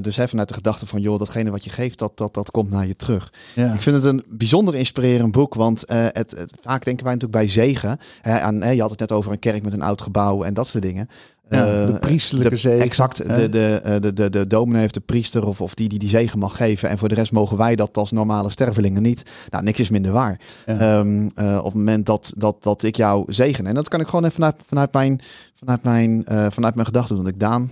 Dus 0.00 0.16
hè, 0.16 0.28
vanuit 0.28 0.48
de 0.48 0.54
gedachte 0.54 0.86
van, 0.86 1.00
joh, 1.00 1.18
datgene 1.18 1.50
wat 1.50 1.64
je 1.64 1.70
geeft, 1.70 1.98
dat, 1.98 2.16
dat, 2.18 2.34
dat 2.34 2.50
komt 2.50 2.70
naar 2.70 2.86
je 2.86 2.96
terug. 2.96 3.32
ja. 3.54 3.72
Ik 3.74 3.80
vind 3.80 3.96
het 3.96 4.04
een 4.04 4.24
bijzonder 4.28 4.74
inspirerend 4.74 5.32
boek, 5.32 5.54
want 5.54 5.84
het, 5.86 6.14
het, 6.36 6.52
vaak 6.62 6.84
denken 6.84 7.04
wij 7.04 7.14
natuurlijk 7.14 7.42
bij 7.44 7.48
zegen. 7.48 7.98
Hè, 8.20 8.40
aan, 8.40 8.62
hè, 8.62 8.70
je 8.70 8.80
had 8.80 8.90
het 8.90 8.98
net 8.98 9.12
over 9.12 9.32
een 9.32 9.38
kerk 9.38 9.62
met 9.62 9.72
een 9.72 9.82
oud 9.82 10.02
gebouw 10.02 10.42
en 10.42 10.54
dat 10.54 10.66
soort 10.66 10.82
dingen. 10.82 11.08
Ja, 11.52 11.66
Eh, 11.80 11.86
de 11.86 11.98
priestelijke 11.98 12.50
de- 12.50 12.56
zegen. 12.56 12.80
Exact. 12.84 13.16
De, 13.16 13.48
de, 13.48 13.80
eh, 13.84 14.00
de, 14.00 14.12
de, 14.12 14.30
de 14.30 14.46
dominee 14.46 14.80
heeft 14.80 14.94
de 14.94 15.00
priester 15.00 15.46
of, 15.46 15.60
of 15.60 15.74
die, 15.74 15.88
die 15.88 15.98
die 15.98 16.08
zegen 16.08 16.38
mag 16.38 16.56
geven. 16.56 16.88
En 16.88 16.98
voor 16.98 17.08
de 17.08 17.14
rest 17.14 17.32
mogen 17.32 17.56
wij 17.56 17.76
dat 17.76 17.96
als 17.96 18.10
normale 18.12 18.50
stervelingen 18.50 19.02
niet. 19.02 19.22
Nou, 19.50 19.64
niks 19.64 19.80
is 19.80 19.90
minder 19.90 20.12
waar. 20.12 20.40
Ja. 20.66 20.78
Ehm, 20.78 21.28
eh, 21.34 21.58
op 21.58 21.64
het 21.64 21.74
moment 21.74 22.06
dat, 22.06 22.32
dat, 22.36 22.62
dat 22.62 22.82
ik 22.82 22.96
jou 22.96 23.32
zegen. 23.32 23.66
En 23.66 23.74
dat 23.74 23.88
kan 23.88 24.00
ik 24.00 24.06
gewoon 24.06 24.22
even 24.24 24.34
vanuit, 24.34 24.60
vanuit 24.66 24.92
mijn, 24.92 25.20
vanuit 25.54 25.82
mijn, 25.82 26.24
vanuit 26.52 26.74
mijn 26.74 26.86
gedachten 26.86 27.16
doen. 27.16 27.26
Ik 27.26 27.38
Daan 27.40 27.70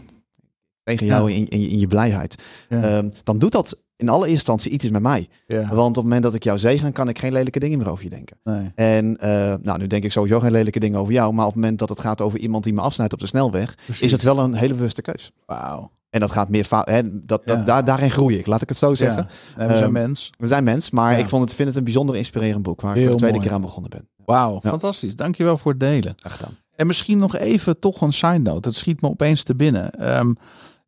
tegen 0.85 1.07
jou 1.07 1.31
Ja. 1.31 1.37
in, 1.37 1.47
in, 1.49 1.69
in 1.69 1.79
je 1.79 1.87
blijheid. 1.87 2.35
Ehm, 2.69 3.09
dan 3.25 3.39
doet 3.39 3.53
dat 3.53 3.79
in 4.01 4.09
alle 4.09 4.29
instantie 4.29 4.71
iets 4.71 4.91
met 4.91 5.03
mij. 5.03 5.29
ja. 5.47 5.59
Want 5.75 5.89
op 5.89 5.95
het 5.95 6.03
moment 6.05 6.23
dat 6.23 6.35
ik 6.35 6.45
jou 6.45 6.59
zegen, 6.59 6.93
kan 6.93 7.09
ik 7.09 7.19
geen 7.19 7.33
lelijke 7.33 7.59
dingen 7.61 7.79
meer 7.79 7.91
over 7.91 8.05
je 8.05 8.11
denken. 8.11 8.37
Nee. 8.45 8.73
En 8.75 9.17
eh, 9.17 9.55
nou, 9.63 9.79
nu 9.79 9.87
denk 9.87 10.05
ik 10.05 10.13
sowieso 10.13 10.41
geen 10.41 10.51
lelijke 10.53 10.81
dingen 10.81 10.99
over 11.01 11.13
jou. 11.13 11.33
Maar 11.33 11.47
op 11.47 11.53
het 11.53 11.61
moment 11.61 11.79
dat 11.79 11.89
het 11.89 12.01
gaat 12.01 12.21
over 12.21 12.39
iemand 12.39 12.65
die 12.65 12.73
me 12.73 12.81
afsnijdt 12.81 13.13
op 13.13 13.19
de 13.21 13.27
snelweg, 13.27 13.75
Precies. 13.85 14.01
is 14.05 14.13
het 14.13 14.23
wel 14.23 14.39
een 14.39 14.55
hele 14.55 14.75
bewuste 14.75 15.03
keus. 15.03 15.33
Wauw. 15.47 15.91
En 16.11 16.21
dat 16.21 16.31
gaat 16.31 16.49
meer 16.49 16.65
fout. 16.65 16.89
Hè, 16.89 17.03
dat, 17.05 17.47
dat, 17.47 17.57
Ja. 17.59 17.63
daar, 17.65 17.85
daarin 17.85 18.11
groei 18.11 18.39
ik, 18.39 18.47
laat 18.47 18.63
ik 18.63 18.69
het 18.69 18.79
zo 18.79 18.95
zeggen. 18.95 19.27
Ja. 19.29 19.59
Nee, 19.59 19.67
we 19.69 19.73
zijn 19.73 19.85
Ehm, 19.85 19.93
mens. 19.93 20.31
We 20.39 20.47
zijn 20.47 20.65
mens, 20.65 20.91
maar 20.91 21.13
Ja. 21.13 21.19
ik 21.19 21.29
vond 21.29 21.45
het, 21.45 21.55
vind 21.55 21.69
het 21.69 21.77
een 21.77 21.85
bijzonder 21.85 22.17
inspirerend 22.17 22.63
boek 22.63 22.81
waar 22.81 22.97
ik 22.97 23.03
voor 23.03 23.11
de 23.11 23.17
tweede 23.17 23.37
mooi. 23.37 23.47
keer 23.49 23.57
aan 23.57 23.63
begonnen 23.63 23.91
ben. 23.91 24.09
Wauw, 24.25 24.61
fantastisch. 24.63 25.17
Dankjewel 25.17 25.59
voor 25.59 25.71
het 25.71 25.81
delen. 25.81 26.13
Graag 26.17 26.37
gedaan. 26.37 26.57
En 26.77 26.87
misschien 26.87 27.19
nog 27.19 27.37
even 27.37 27.79
toch 27.79 28.01
een 28.01 28.13
side 28.13 28.39
note. 28.39 28.69
Het 28.69 28.77
schiet 28.77 29.01
me 29.01 29.09
opeens 29.09 29.43
te 29.43 29.55
binnen. 29.55 29.91
Ehm, 29.91 30.33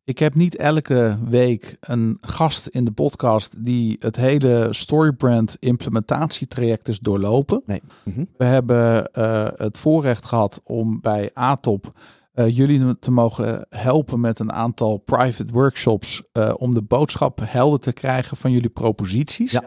ik 0.05 0.19
heb 0.19 0.35
niet 0.35 0.55
elke 0.55 1.17
week 1.29 1.77
een 1.79 2.17
gast 2.21 2.67
in 2.67 2.85
de 2.85 2.91
podcast 2.91 3.65
die 3.65 3.97
het 3.99 4.15
hele 4.15 4.67
Storybrand 4.71 5.57
implementatietraject 5.59 6.87
is 6.87 6.99
doorlopen. 6.99 7.61
Nee. 7.65 7.81
Mhm. 8.03 8.25
We 8.37 8.45
hebben 8.45 9.11
eh, 9.11 9.47
het 9.55 9.77
voorrecht 9.77 10.25
gehad 10.25 10.61
om 10.63 11.01
bij 11.01 11.29
ATOP 11.33 11.99
eh, 12.33 12.57
jullie 12.57 12.99
te 12.99 13.11
mogen 13.11 13.65
helpen 13.69 14.19
met 14.19 14.39
een 14.39 14.53
aantal 14.53 14.97
private 14.97 15.53
workshops 15.53 16.21
eh, 16.31 16.53
om 16.57 16.73
de 16.73 16.81
boodschap 16.81 17.39
helder 17.43 17.79
te 17.79 17.93
krijgen 17.93 18.37
van 18.37 18.51
jullie 18.51 18.69
proposities. 18.69 19.51
Ja. 19.51 19.63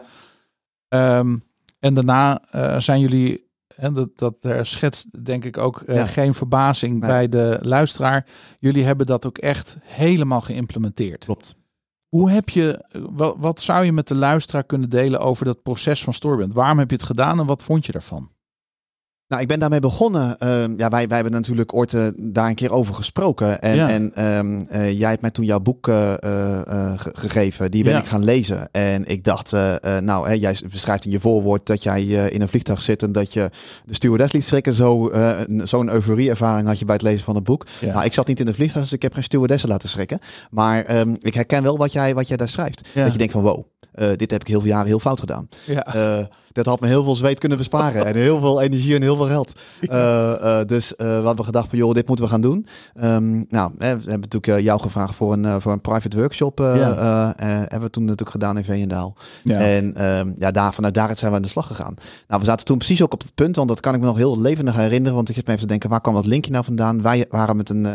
Ehm, 0.87 1.37
en 1.79 1.93
daarna 1.93 2.41
zijn 2.79 2.99
jullie, 2.99 3.46
en 3.77 3.93
dat, 3.93 4.09
dat 4.15 4.35
eh, 4.41 4.59
schetst 4.63 5.25
denk 5.25 5.45
ik 5.45 5.57
ook 5.57 5.81
eh, 5.81 5.95
Ja. 5.95 6.05
geen 6.05 6.33
verbazing 6.33 6.99
Nee. 6.99 7.09
bij 7.09 7.29
de 7.29 7.57
luisteraar. 7.61 8.25
Jullie 8.59 8.83
hebben 8.85 9.05
dat 9.05 9.25
ook 9.25 9.37
echt 9.37 9.77
helemaal 9.81 10.41
geïmplementeerd. 10.41 11.25
Klopt. 11.25 11.55
Hoe 12.07 12.31
heb 12.31 12.49
je, 12.49 12.85
wat, 13.11 13.35
wat 13.39 13.59
zou 13.61 13.85
je 13.85 13.91
met 13.91 14.07
de 14.07 14.15
luisteraar 14.15 14.63
kunnen 14.63 14.89
delen 14.89 15.19
over 15.19 15.45
dat 15.45 15.61
proces 15.63 16.03
van 16.03 16.13
Storybrand? 16.13 16.53
Waarom 16.53 16.79
heb 16.79 16.89
je 16.89 16.95
het 16.95 17.05
gedaan 17.05 17.39
en 17.39 17.45
wat 17.45 17.63
vond 17.63 17.85
je 17.85 17.91
daarvan? 17.91 18.31
Nou, 19.27 19.41
ik 19.41 19.47
ben 19.47 19.59
daarmee 19.59 19.79
begonnen. 19.79 20.37
Ehm, 20.37 20.73
ja, 20.77 20.89
wij, 20.89 21.07
wij 21.07 21.15
hebben 21.15 21.31
natuurlijk 21.33 21.73
ooit 21.73 21.93
eh, 21.93 22.07
daar 22.15 22.47
een 22.49 22.55
keer 22.55 22.71
over 22.71 22.93
gesproken. 22.93 23.61
En, 23.61 23.75
Ja. 23.75 23.89
en 23.89 24.11
ehm, 24.15 24.59
eh, 24.69 24.99
jij 24.99 25.09
hebt 25.09 25.21
mij 25.21 25.31
toen 25.31 25.45
jouw 25.45 25.59
boek 25.59 25.87
eh, 25.87 26.13
ge- 26.95 27.11
gegeven. 27.13 27.71
Die 27.71 27.83
ben 27.83 27.93
Ja. 27.93 27.99
ik 27.99 28.05
gaan 28.07 28.23
lezen. 28.23 28.69
En 28.71 29.05
ik 29.05 29.23
dacht, 29.23 29.51
nou, 30.01 30.27
hè, 30.27 30.33
jij 30.33 30.57
beschrijft 30.71 31.05
in 31.05 31.11
je 31.11 31.19
voorwoord 31.19 31.65
dat 31.65 31.83
jij 31.83 32.03
in 32.05 32.41
een 32.41 32.47
vliegtuig 32.49 32.81
zit 32.81 33.03
en 33.03 33.11
dat 33.11 33.33
je 33.33 33.49
de 33.85 33.93
stewardess 33.93 34.33
liet 34.33 34.43
schrikken. 34.43 34.73
Zo, 34.73 35.09
eh, 35.09 35.39
een- 35.45 35.67
Zo'n 35.67 35.89
euforie-ervaring 35.93 36.67
had 36.67 36.79
je 36.79 36.85
bij 36.85 36.93
het 36.95 37.03
lezen 37.03 37.25
van 37.25 37.35
het 37.35 37.43
boek. 37.43 37.65
Ja. 37.79 37.93
Nou, 37.93 38.05
ik 38.05 38.13
zat 38.13 38.27
niet 38.27 38.39
in 38.39 38.45
de 38.45 38.53
vliegtuig, 38.53 38.83
dus 38.85 38.93
ik 38.93 39.01
heb 39.01 39.13
geen 39.13 39.23
stewardessen 39.23 39.69
laten 39.69 39.89
schrikken. 39.89 40.19
Maar 40.49 40.83
ehm, 40.83 41.15
ik 41.19 41.33
herken 41.33 41.63
wel 41.63 41.77
wat 41.77 41.91
jij, 41.91 42.13
wat 42.15 42.27
jij 42.27 42.37
daar 42.37 42.49
schrijft. 42.49 42.87
Dat 42.93 43.11
je 43.11 43.17
denkt 43.17 43.33
van, 43.33 43.41
wow, 43.41 43.63
eh, 43.97 44.09
dit 44.15 44.31
heb 44.31 44.41
ik 44.41 44.47
heel 44.47 44.59
veel 44.59 44.69
jaren 44.69 44.87
heel 44.87 44.99
fout 44.99 45.19
gedaan. 45.19 45.47
Ja. 45.65 45.85
Eh, 45.85 46.25
dat 46.51 46.65
had 46.65 46.79
me 46.79 46.87
heel 46.87 47.03
veel 47.03 47.15
zweet 47.15 47.39
kunnen 47.39 47.57
besparen. 47.57 48.05
en 48.05 48.15
heel 48.15 48.39
veel 48.39 48.61
energie 48.61 48.95
en 48.95 49.01
heel 49.01 49.15
veel 49.15 49.25
geld. 49.25 49.59
Eh, 49.79 50.59
dus 50.65 50.93
we 50.97 51.21
hadden 51.23 51.45
gedacht 51.45 51.69
van, 51.69 51.77
joh, 51.77 51.93
dit 51.93 52.07
moeten 52.07 52.25
we 52.25 52.31
gaan 52.31 52.41
doen. 52.41 52.67
Ehm, 52.93 53.43
nou, 53.49 53.71
we 53.77 53.85
hebben 53.85 54.19
natuurlijk 54.19 54.63
jou 54.63 54.79
gevraagd 54.79 55.15
voor 55.15 55.33
een, 55.33 55.61
voor 55.61 55.71
een 55.71 55.81
private 55.81 56.17
workshop. 56.17 56.59
Ja. 56.59 57.33
hebben 57.37 57.81
we 57.81 57.89
toen 57.89 58.03
natuurlijk 58.03 58.31
gedaan 58.31 58.57
in 58.57 58.63
Veenendaal. 58.63 59.15
Ja. 59.43 59.59
En 59.59 59.95
ehm, 59.95 60.31
ja, 60.37 60.51
daar, 60.51 60.73
vanuit 60.73 60.93
daaruit 60.93 61.19
zijn 61.19 61.31
we 61.31 61.37
aan 61.37 61.43
de 61.43 61.49
slag 61.49 61.67
gegaan. 61.67 61.95
Nou, 62.27 62.39
we 62.39 62.47
zaten 62.47 62.65
toen 62.65 62.77
precies 62.77 63.03
ook 63.03 63.13
op 63.13 63.21
het 63.21 63.35
punt, 63.35 63.55
want 63.55 63.67
dat 63.67 63.79
kan 63.79 63.93
ik 63.93 63.99
me 63.99 64.05
nog 64.05 64.17
heel 64.17 64.41
levendig 64.41 64.75
herinneren. 64.75 65.15
Want 65.15 65.29
ik 65.29 65.35
zit 65.35 65.45
me 65.45 65.51
even 65.51 65.63
te 65.63 65.71
denken, 65.71 65.89
waar 65.89 66.01
kwam 66.01 66.13
dat 66.13 66.25
linkje 66.25 66.51
nou 66.51 66.63
vandaan? 66.63 67.01
Wij 67.01 67.25
waren 67.29 67.57
met 67.57 67.69
een... 67.69 67.87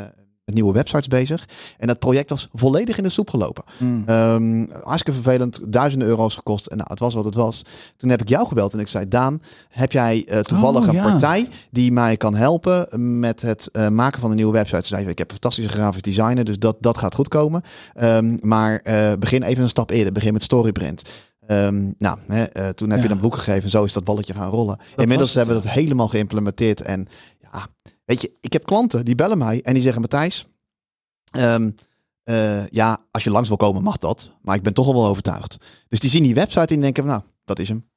met 0.44 0.54
nieuwe 0.54 0.72
websites 0.72 1.06
bezig. 1.06 1.48
En 1.78 1.86
dat 1.86 1.98
project 1.98 2.30
was 2.30 2.48
volledig 2.52 2.96
in 2.96 3.02
de 3.02 3.08
soep 3.08 3.30
gelopen. 3.30 3.64
Mm. 3.78 4.02
Ehm, 4.06 4.66
hartstikke 4.82 5.12
vervelend, 5.22 5.60
duizenden 5.72 6.08
euro's 6.08 6.34
gekost. 6.34 6.66
En 6.66 6.76
nou, 6.76 6.88
het 6.90 6.98
was 7.00 7.14
wat 7.14 7.24
het 7.24 7.34
was. 7.34 7.62
Toen 7.96 8.10
heb 8.10 8.20
ik 8.20 8.28
jou 8.28 8.46
gebeld 8.46 8.72
en 8.72 8.78
ik 8.78 8.88
zei: 8.88 9.08
Daan, 9.08 9.40
heb 9.68 9.92
jij 9.92 10.24
eh, 10.28 10.38
toevallig 10.40 10.80
Oh, 10.82 10.86
een 10.88 10.94
ja. 10.94 11.02
partij 11.02 11.48
die 11.70 11.92
mij 11.92 12.16
kan 12.16 12.34
helpen 12.34 12.88
met 13.20 13.42
het 13.42 13.68
eh, 13.70 13.88
maken 13.88 14.20
van 14.20 14.30
een 14.30 14.36
nieuwe 14.36 14.52
website? 14.52 14.82
Ze 14.82 14.86
zei: 14.86 15.08
Ik 15.08 15.18
heb 15.18 15.26
een 15.26 15.32
fantastische 15.32 15.70
grafisch 15.70 16.02
designer, 16.02 16.44
dus 16.44 16.58
dat, 16.58 16.76
dat 16.80 16.98
gaat 16.98 17.14
goed 17.14 17.28
komen. 17.28 17.62
Ehm, 17.94 18.36
maar 18.40 18.80
eh, 18.80 19.12
begin 19.18 19.42
even 19.42 19.62
een 19.62 19.68
stap 19.68 19.90
eerder. 19.90 20.12
Begin 20.12 20.32
met 20.32 20.42
Storybrand. 20.42 21.02
Ehm, 21.46 21.90
nou, 21.98 22.18
hè, 22.26 22.74
toen 22.74 22.90
heb 22.90 22.98
Ja. 23.02 23.06
je 23.06 23.10
een 23.12 23.20
boek 23.20 23.34
gegeven 23.36 23.62
en 23.62 23.70
zo 23.70 23.84
is 23.84 23.92
dat 23.92 24.04
balletje 24.04 24.34
gaan 24.34 24.50
rollen. 24.50 24.78
Inmiddels 24.96 25.34
hebben 25.34 25.56
we 25.56 25.62
dat 25.62 25.72
helemaal 25.72 26.08
geïmplementeerd. 26.08 26.80
En 26.80 27.06
ja, 27.52 27.66
weet 28.04 28.20
je, 28.20 28.32
ik 28.40 28.52
heb 28.52 28.64
klanten 28.64 29.04
die 29.04 29.14
bellen 29.14 29.38
mij 29.38 29.62
en 29.62 29.74
die 29.74 29.82
zeggen: 29.82 30.00
Matthijs, 30.00 30.46
ehm, 31.30 31.70
eh, 32.24 32.66
ja, 32.68 33.04
als 33.10 33.24
je 33.24 33.30
langs 33.30 33.48
wil 33.48 33.56
komen 33.56 33.82
mag 33.82 33.96
dat, 33.98 34.32
maar 34.42 34.56
ik 34.56 34.62
ben 34.62 34.74
toch 34.74 34.86
al 34.86 34.94
wel 34.94 35.06
overtuigd. 35.06 35.56
Dus 35.88 35.98
die 36.00 36.10
zien 36.10 36.22
die 36.22 36.34
website 36.34 36.60
en 36.60 36.66
die 36.66 36.78
denken: 36.80 37.02
van, 37.02 37.12
Nou, 37.12 37.24
dat 37.44 37.58
is 37.58 37.68
hem. 37.68 37.90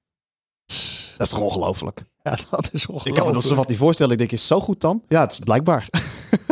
Dat 1.17 1.27
is 1.27 1.33
toch 1.33 1.39
ongelooflijk? 1.43 2.03
Ja, 2.23 2.37
dat 2.49 2.69
is 2.71 2.83
Ik 2.83 2.89
ongelooflijk. 2.89 3.15
kan 3.15 3.27
me 3.27 3.33
dat 3.33 3.43
zo 3.43 3.55
wat 3.55 3.67
niet 3.67 3.77
voorstellen. 3.77 4.11
Ik 4.11 4.17
denk, 4.17 4.31
is 4.31 4.39
het 4.39 4.47
zo 4.47 4.59
goed 4.59 4.81
dan? 4.81 5.03
Ja, 5.07 5.21
het 5.21 5.31
is 5.31 5.39
blijkbaar. 5.39 5.89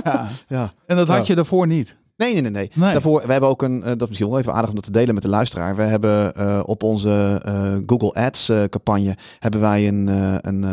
Ja. 0.03 0.29
ja. 0.47 0.73
En 0.87 0.97
dat 0.97 1.07
Ja. 1.07 1.17
had 1.17 1.27
je 1.27 1.35
daarvoor 1.35 1.67
niet. 1.67 1.95
Nee, 2.17 2.33
nee, 2.33 2.41
nee, 2.41 2.51
nee. 2.51 2.71
Nee. 2.73 2.91
Daarvoor, 2.91 3.25
we 3.25 3.31
hebben 3.31 3.49
ook 3.49 3.61
een, 3.61 3.83
eh, 3.83 3.87
dat 3.89 4.01
is 4.01 4.07
misschien 4.07 4.29
wel 4.29 4.39
even 4.39 4.53
aardig 4.53 4.69
om 4.69 4.75
dat 4.75 4.83
te 4.83 4.91
delen 4.91 5.13
met 5.13 5.23
de 5.23 5.29
luisteraar. 5.29 5.75
We 5.75 5.81
hebben 5.81 6.35
eh, 6.35 6.61
op 6.65 6.83
onze 6.83 7.41
eh, 7.45 7.75
Google 7.85 8.13
Ads 8.13 8.51
campagne 8.69 9.17
hebben 9.39 9.59
wij 9.61 9.87
een, 9.87 10.07
een, 10.47 10.65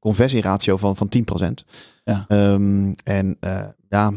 conversieratio 0.00 0.76
van, 0.76 0.96
van 0.96 1.08
10%. 1.40 1.64
Ja. 2.04 2.24
Ehm, 2.28 2.92
en 3.04 3.36
ja, 3.88 4.12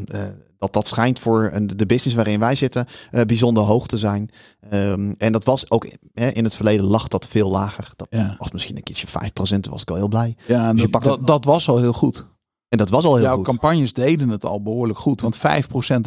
dat, 0.57 0.73
dat 0.73 0.87
schijnt 0.87 1.19
voor 1.19 1.49
een, 1.53 1.67
de 1.67 1.85
business 1.85 2.15
waarin 2.15 2.39
wij 2.39 2.55
zitten 2.55 2.85
bijzonder 3.25 3.63
hoog 3.63 3.87
te 3.87 3.97
zijn. 3.97 4.29
Ehm, 4.69 5.13
en 5.17 5.31
dat 5.31 5.43
was 5.43 5.71
ook 5.71 5.85
in 6.13 6.43
het 6.43 6.55
verleden 6.55 6.85
lag 6.85 7.07
dat 7.07 7.27
veel 7.27 7.49
lager. 7.49 7.91
Dat 7.95 8.07
Ja. 8.09 8.35
was 8.37 8.51
misschien 8.51 8.75
een 8.75 8.83
keertje 8.83 9.07
5%, 9.07 9.63
toen 9.63 9.71
was 9.71 9.81
ik 9.81 9.89
al 9.89 9.95
heel 9.95 10.07
blij. 10.07 10.35
Ja, 10.47 10.71
Dus 10.71 10.81
je 10.81 10.89
dat, 10.89 11.27
dat 11.27 11.45
was 11.45 11.69
al 11.69 11.77
heel 11.77 11.93
goed. 11.93 12.25
En 12.69 12.77
dat 12.77 12.89
was 12.89 13.03
al 13.05 13.15
heel 13.15 13.23
Jouw 13.23 13.35
goed. 13.35 13.45
campagnes 13.45 13.93
deden 13.93 14.29
het 14.29 14.45
al 14.45 14.61
behoorlijk 14.61 14.99
goed. 14.99 15.21
Want 15.21 15.37
5% 15.37 15.39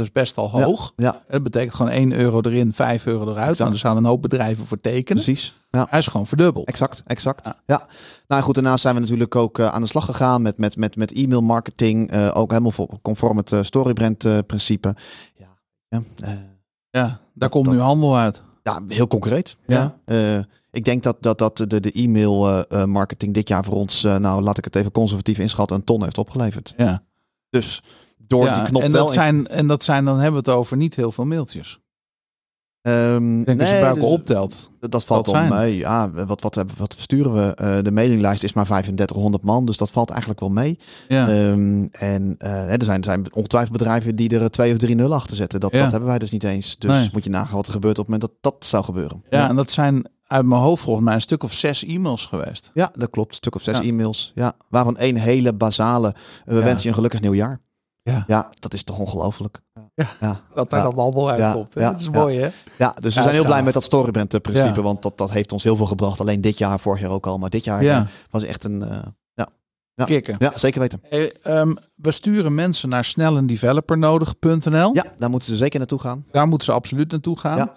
is 0.01 0.13
best 0.13 0.37
al 0.39 0.51
hoog. 0.51 0.93
Ja, 0.97 1.23
Dat 1.29 1.43
betekent 1.43 1.75
gewoon 1.75 1.91
1 1.93 2.13
euro 2.13 2.41
erin, 2.41 2.73
5 2.73 3.07
euro 3.07 3.23
eruit. 3.23 3.39
Exact. 3.39 3.59
Nou, 3.59 3.71
daar 3.71 3.79
zouden 3.79 4.03
een 4.05 4.09
hoop 4.11 4.23
bedrijven 4.23 4.67
voor 4.67 4.81
tekenen. 4.81 5.23
precies. 5.23 5.61
Ja. 5.71 5.87
Hij 5.91 5.99
is 5.99 6.07
gewoon 6.07 6.27
verdubbeld. 6.27 6.67
Exact, 6.69 7.03
exact. 7.07 7.45
Ja. 7.47 7.57
Ja. 7.67 7.87
Nou 8.29 8.43
goed, 8.43 8.55
daarnaast 8.55 8.83
zijn 8.83 8.95
we 8.95 9.01
natuurlijk 9.01 9.37
ook 9.37 9.59
eh, 9.59 9.67
aan 9.75 9.81
de 9.83 9.89
slag 9.89 10.05
gegaan 10.05 10.43
met, 10.43 10.59
met, 10.59 10.77
met, 10.77 10.97
met 10.97 11.13
e-mail 11.13 11.41
marketing. 11.41 12.11
eh, 12.11 12.31
ook 12.35 12.51
helemaal 12.51 12.99
conform 13.03 13.37
het 13.37 13.53
eh, 13.53 13.63
storybrand 13.63 14.47
principe. 14.47 14.95
Ja, 15.35 15.49
ja, 15.89 16.03
Ja, 16.91 17.01
daar 17.01 17.19
Dat- 17.35 17.51
komt 17.51 17.67
nu 17.71 17.79
handel 17.81 18.17
uit. 18.17 18.43
ja, 18.63 18.81
heel 18.89 19.07
concreet. 19.07 19.57
Ja. 19.67 19.97
Ik 20.73 20.85
denk 20.85 21.03
dat, 21.03 21.17
dat, 21.23 21.39
dat 21.39 21.57
de, 21.57 21.81
de 21.81 21.93
e-mail 21.93 22.49
eh, 22.49 22.81
eh, 22.83 22.89
marketing 22.89 23.35
dit 23.35 23.49
jaar 23.49 23.65
voor 23.65 23.75
ons, 23.75 24.05
eh, 24.05 24.17
nou 24.17 24.43
laat 24.43 24.59
ik 24.59 24.65
het 24.65 24.77
even 24.77 24.91
conservatief 24.93 25.39
inschatten, 25.39 25.77
een 25.77 25.85
ton 25.85 26.03
heeft 26.03 26.19
opgeleverd. 26.19 26.75
Ja. 26.77 27.03
Dus 27.51 27.83
door 28.19 28.45
ja, 28.45 28.55
die 28.55 28.63
knop 28.65 28.83
en 28.83 28.93
wel... 28.93 29.01
dat, 29.05 29.15
in- 29.15 29.21
zijn, 29.21 29.47
en 29.47 29.67
dat 29.67 29.85
zijn, 29.85 30.05
dan 30.05 30.15
hebben 30.19 30.45
we 30.45 30.51
het 30.51 30.59
over 30.59 30.77
niet 30.77 30.97
heel 30.97 31.13
veel 31.13 31.25
mailtjes. 31.25 31.81
Ehm, 32.83 33.41
Ik 33.41 33.47
denk 33.47 33.61
als 33.61 33.69
je 33.69 33.75
nee, 33.75 33.85
elkaar 33.85 34.01
dus- 34.03 34.11
optelt. 34.11 34.71
Dat 34.81 35.05
valt 35.05 35.27
wel 35.31 35.43
mee. 35.49 35.77
Ja, 35.77 36.11
wat, 36.11 36.41
wat, 36.41 36.65
wat 36.77 36.95
versturen 36.95 37.33
we? 37.35 37.83
De 37.83 37.91
mailinglijst 37.93 38.43
is 38.43 38.53
maar 38.53 38.65
3500 38.65 39.43
man, 39.45 39.67
dus 39.67 39.77
dat 39.77 39.91
valt 39.91 40.11
eigenlijk 40.11 40.41
wel 40.41 40.49
mee. 40.49 40.79
Ja. 41.09 41.29
Ehm, 41.29 41.87
en 41.91 42.35
er 42.39 42.83
zijn, 42.85 42.99
er 42.99 43.05
zijn 43.05 43.35
ongetwijfeld 43.35 43.73
bedrijven 43.79 44.17
die 44.17 44.39
er 44.39 44.51
twee 44.51 44.73
of 44.73 44.79
drie 44.79 44.95
nul 44.95 45.15
achter 45.15 45.37
zetten. 45.37 45.61
Dat, 45.61 45.73
Ja. 45.73 45.83
dat 45.83 45.91
hebben 45.91 46.09
wij 46.09 46.19
dus 46.19 46.31
niet 46.31 46.45
eens. 46.45 46.79
Dus 46.79 46.91
Nee. 46.91 47.09
moet 47.13 47.25
je 47.25 47.31
nagaan 47.31 47.57
wat 47.57 47.67
er 47.67 47.73
gebeurt 47.73 47.99
op 47.99 48.07
het 48.07 48.15
moment 48.15 48.33
dat 48.43 48.53
dat 48.53 48.65
zou 48.69 48.85
gebeuren. 48.85 49.25
ja, 49.31 49.49
en 49.49 49.57
dat 49.57 49.71
zijn 49.71 50.07
uit 50.27 50.47
mijn 50.47 50.61
hoofd 50.61 50.83
volgens 50.83 51.05
mij 51.05 51.15
een 51.15 51.21
stuk 51.21 51.43
of 51.43 51.53
zes 51.53 51.85
e-mails 51.85 52.25
geweest. 52.27 52.71
Ja, 52.75 52.91
dat 52.93 53.11
klopt. 53.11 53.29
Een 53.29 53.35
stuk 53.35 53.55
of 53.55 53.63
zes 53.63 53.79
Ja. 53.79 53.83
e-mails. 53.85 54.33
Ja, 54.35 54.53
waarvan 54.69 54.97
één 54.97 55.17
hele 55.17 55.53
basale. 55.53 56.15
We 56.45 56.55
Ja. 56.55 56.61
wensen 56.61 56.83
je 56.83 56.89
een 56.89 56.95
gelukkig 56.95 57.21
nieuwjaar. 57.21 57.61
Ja. 58.05 58.25
ja, 58.27 58.51
dat 58.59 58.75
is 58.75 58.83
toch 58.85 58.99
ongelooflijk. 58.99 59.61
Ja. 59.95 60.07
ja. 60.21 60.41
Wat 60.55 60.71
daar 60.71 60.83
dan 60.83 60.95
allemaal 60.97 61.31
uitkomt, 61.31 61.73
Dat 61.75 62.01
is 62.01 62.11
mooi, 62.11 62.39
hè? 62.39 62.49
Ja, 62.79 62.95
dus 63.01 63.15
we 63.15 63.23
zijn 63.23 63.35
heel 63.35 63.45
blij 63.45 63.63
met 63.63 63.75
dat 63.75 63.83
storybrand 63.83 64.43
principe, 64.43 64.75
Ja. 64.77 64.83
want 64.83 65.03
dat, 65.03 65.19
dat 65.19 65.31
heeft 65.31 65.53
ons 65.53 65.63
heel 65.63 65.77
veel 65.77 65.87
gebracht. 65.87 66.21
Alleen 66.21 66.41
dit 66.41 66.59
jaar, 66.59 66.81
vorig 66.81 67.01
jaar 67.01 67.11
ook 67.11 67.27
al, 67.27 67.39
maar 67.39 67.51
dit 67.51 67.65
jaar 67.65 67.83
Ja. 67.83 68.01
eh, 68.01 68.09
was 68.31 68.43
echt 68.43 68.65
een. 68.65 68.83
eh, 68.83 68.99
Ja. 69.95 70.05
Kikken. 70.05 70.37
ja, 70.39 70.53
zeker 70.59 70.81
weten. 70.81 71.01
Hey, 71.09 71.33
ehm, 71.43 71.75
we 71.95 72.13
sturen 72.13 72.55
mensen 72.55 72.89
naar 72.89 73.05
snellendevelopernodig.nl. 73.05 74.95
Ja, 74.95 75.05
daar 75.17 75.31
moeten 75.31 75.49
ze 75.49 75.57
zeker 75.57 75.79
naartoe 75.79 75.99
gaan. 75.99 76.25
Daar 76.31 76.49
moeten 76.49 76.67
ze 76.67 76.73
absoluut 76.73 77.11
naartoe 77.11 77.39
gaan. 77.39 77.57
Ja. 77.57 77.73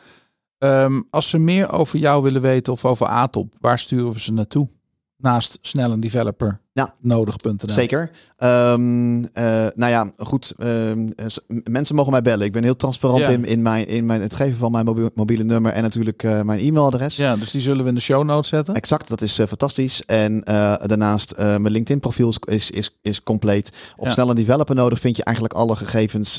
Ehm, 0.58 1.02
als 1.10 1.30
ze 1.30 1.38
meer 1.38 1.72
over 1.72 2.00
jou 2.00 2.24
willen 2.24 2.42
weten 2.42 2.74
of 2.74 2.86
over 2.86 3.08
Atop, 3.08 3.54
waar 3.60 3.80
sturen 3.80 4.12
we 4.12 4.20
ze 4.20 4.34
naartoe? 4.34 4.70
Naast 5.18 5.58
snellendeveloper 5.62 6.64
Ja. 6.76 6.94
nodig.nl. 7.00 7.56
Zeker. 7.74 8.12
Ehm, 8.38 9.24
eh, 9.34 9.44
nou 9.76 9.92
ja, 9.92 10.12
goed. 10.18 10.54
ehm, 10.58 11.10
eh, 11.16 11.26
mensen 11.64 11.96
mogen 11.96 12.12
mij 12.12 12.22
bellen. 12.22 12.46
Ik 12.46 12.52
ben 12.52 12.64
heel 12.64 12.76
transparant 12.76 13.22
Ja. 13.22 13.30
in, 13.30 13.46
in, 13.46 13.62
mijn, 13.62 13.88
in 13.88 14.06
mijn, 14.06 14.22
het 14.22 14.36
geven 14.36 14.58
van 14.58 14.72
mijn 14.72 14.86
mobiele, 14.86 15.12
mobiele 15.14 15.44
nummer 15.44 15.72
en 15.72 15.82
natuurlijk 15.82 16.24
eh, 16.24 16.42
mijn 16.42 16.60
e-mailadres. 16.60 17.16
Ja, 17.16 17.36
dus 17.36 17.52
die 17.52 17.62
zullen 17.62 17.84
we 17.84 17.90
in 17.90 17.96
de 17.96 18.02
show 18.02 18.24
notes 18.24 18.50
zetten. 18.50 18.74
Exact, 18.76 19.08
dat 19.08 19.22
is 19.22 19.40
fantastisch. 19.48 20.06
En 20.06 20.42
daarnaast, 20.86 21.38
mijn 21.38 21.70
LinkedIn 21.72 22.00
profiel 22.00 22.30
is, 22.30 22.40
is, 22.46 22.72
is, 22.72 22.98
is 23.02 23.24
compleet. 23.24 23.72
Op 23.96 24.06
Ja. 24.06 24.12
snel 24.12 24.30
een 24.30 24.36
developer 24.36 24.76
nodig 24.76 25.00
vind 25.00 25.16
je 25.18 25.24
eigenlijk 25.24 25.56
alle 25.56 25.76
gegevens 25.76 26.36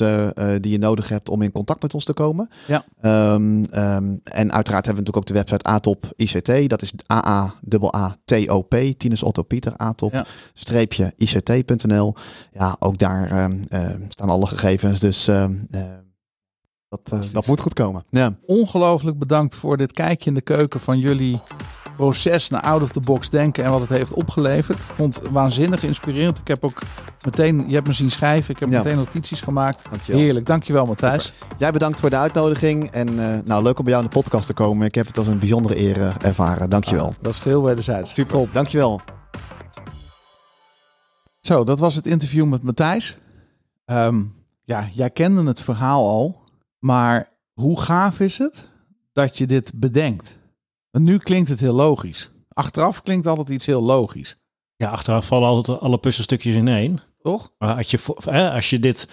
die 0.61 0.71
je 0.71 0.77
nodig 0.79 1.09
hebt 1.09 1.29
om 1.29 1.41
in 1.41 1.51
contact 1.51 1.81
met 1.81 1.93
ons 1.93 2.03
te 2.05 2.13
komen. 2.13 2.49
Ja. 2.67 2.85
Ehm, 3.01 3.63
en 4.23 4.51
uiteraard 4.51 4.85
hebben 4.85 5.03
we 5.03 5.11
natuurlijk 5.11 5.17
ook 5.17 5.25
de 5.25 5.33
website 5.33 5.63
ATOP 5.63 6.09
ICT. 6.15 6.69
Dat 6.69 6.81
is 6.81 6.93
A-A-A-T-O-P. 7.13 8.75
Tinus 8.97 9.23
Otto 9.23 9.41
Pieter 9.43 9.73
ATOP. 9.77 10.13
Ja. 10.13 10.25
Streepje 10.53 11.13
ICT.nl. 11.17 12.15
Ja, 12.51 12.75
ook 12.79 12.97
daar 12.97 13.31
ehm, 13.31 13.57
ehm, 13.69 14.01
staan 14.09 14.29
alle 14.29 14.47
gegevens. 14.47 14.99
Dus 14.99 15.27
ehm, 15.27 15.53
eh, 15.71 15.81
dat, 16.89 17.11
eh, 17.13 17.19
dat 17.31 17.45
moet 17.47 17.59
goed 17.59 17.73
komen. 17.73 18.03
Ja. 18.09 18.35
Ongelooflijk 18.45 19.19
bedankt 19.19 19.55
voor 19.55 19.77
dit 19.77 19.91
kijkje 19.91 20.29
in 20.29 20.35
de 20.35 20.41
keuken 20.41 20.79
van 20.79 20.99
jullie 20.99 21.39
proces 21.97 22.49
naar 22.49 22.61
out 22.61 22.81
of 22.81 22.91
the 22.91 22.99
box 22.99 23.29
denken 23.29 23.63
en 23.63 23.71
wat 23.71 23.79
het 23.79 23.89
heeft 23.89 24.13
opgeleverd. 24.13 24.77
Ik 24.79 24.85
vond 24.93 25.15
het 25.15 25.29
waanzinnig 25.31 25.83
inspirerend. 25.83 26.37
Ik 26.37 26.47
heb 26.47 26.63
ook 26.65 26.81
meteen, 27.25 27.63
je 27.67 27.73
hebt 27.73 27.87
me 27.87 27.93
zien 27.93 28.11
schrijven, 28.11 28.53
ik 28.53 28.59
heb 28.59 28.69
Ja. 28.69 28.77
meteen 28.77 28.95
notities 28.95 29.41
gemaakt. 29.41 29.83
Dankjewel. 29.89 30.21
Heerlijk, 30.21 30.45
dankjewel 30.45 30.85
Matthijs. 30.85 31.33
Jij 31.57 31.71
bedankt 31.71 31.99
voor 31.99 32.09
de 32.09 32.15
uitnodiging. 32.15 32.91
En 32.91 33.07
eh, 33.19 33.39
nou, 33.45 33.63
leuk 33.63 33.77
om 33.77 33.83
bij 33.83 33.93
jou 33.93 34.05
in 34.05 34.09
de 34.11 34.15
podcast 34.19 34.47
te 34.47 34.53
komen. 34.53 34.87
Ik 34.87 34.95
heb 34.95 35.07
het 35.07 35.17
als 35.17 35.27
een 35.27 35.39
bijzondere 35.39 35.79
eer 35.79 36.01
eh, 36.01 36.13
ervaren. 36.21 36.69
Dankjewel. 36.69 37.15
Dat 37.21 37.33
is 37.33 37.39
geheel 37.39 37.63
wederzijds. 37.63 38.13
Super. 38.13 38.47
Dankjewel. 38.51 39.01
Zo, 41.47 41.63
dat 41.63 41.79
was 41.79 41.95
het 41.95 42.07
interview 42.07 42.45
met 42.45 42.63
Matthijs. 42.63 43.17
Ehm, 43.85 44.23
ja, 44.63 44.89
jij 44.93 45.09
kende 45.09 45.43
het 45.43 45.61
verhaal 45.61 46.07
al, 46.07 46.41
maar 46.79 47.31
hoe 47.53 47.81
gaaf 47.81 48.19
is 48.19 48.37
het 48.37 48.65
dat 49.13 49.37
je 49.37 49.45
dit 49.45 49.71
bedenkt? 49.75 50.37
Want 50.91 51.05
nu 51.05 51.17
klinkt 51.17 51.49
het 51.49 51.59
heel 51.59 51.73
logisch. 51.73 52.31
Achteraf 52.49 53.03
klinkt 53.03 53.27
altijd 53.27 53.49
iets 53.49 53.65
heel 53.65 53.81
logisch, 53.81 54.37
Ja, 54.75 54.89
achteraf 54.89 55.25
vallen 55.25 55.47
altijd 55.47 55.79
alle 55.79 55.97
puzzelstukjes 55.97 56.55
in 56.55 56.67
één. 56.67 56.99
toch? 57.21 57.51
Maar 57.57 57.75
als 57.75 57.91
je, 57.91 57.99
als 58.53 58.69
je 58.69 58.79
dit 58.79 59.07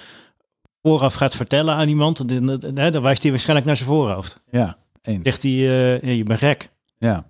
vooraf 0.82 1.14
gaat 1.14 1.37
vertellen 1.37 1.74
aan 1.74 1.89
iemand, 1.89 2.28
dan, 2.28 3.03
wijst 3.03 3.22
hij 3.22 3.30
waarschijnlijk 3.30 3.66
naar 3.66 3.76
zijn 3.76 3.89
voorhoofd. 3.89 4.41
Ja, 4.51 4.76
eens. 5.03 5.24
Zegt 5.24 5.43
hij, 5.43 5.53
eh, 6.01 6.16
je 6.16 6.24
bent 6.24 6.39
gek. 6.39 6.70
Ja, 6.99 7.26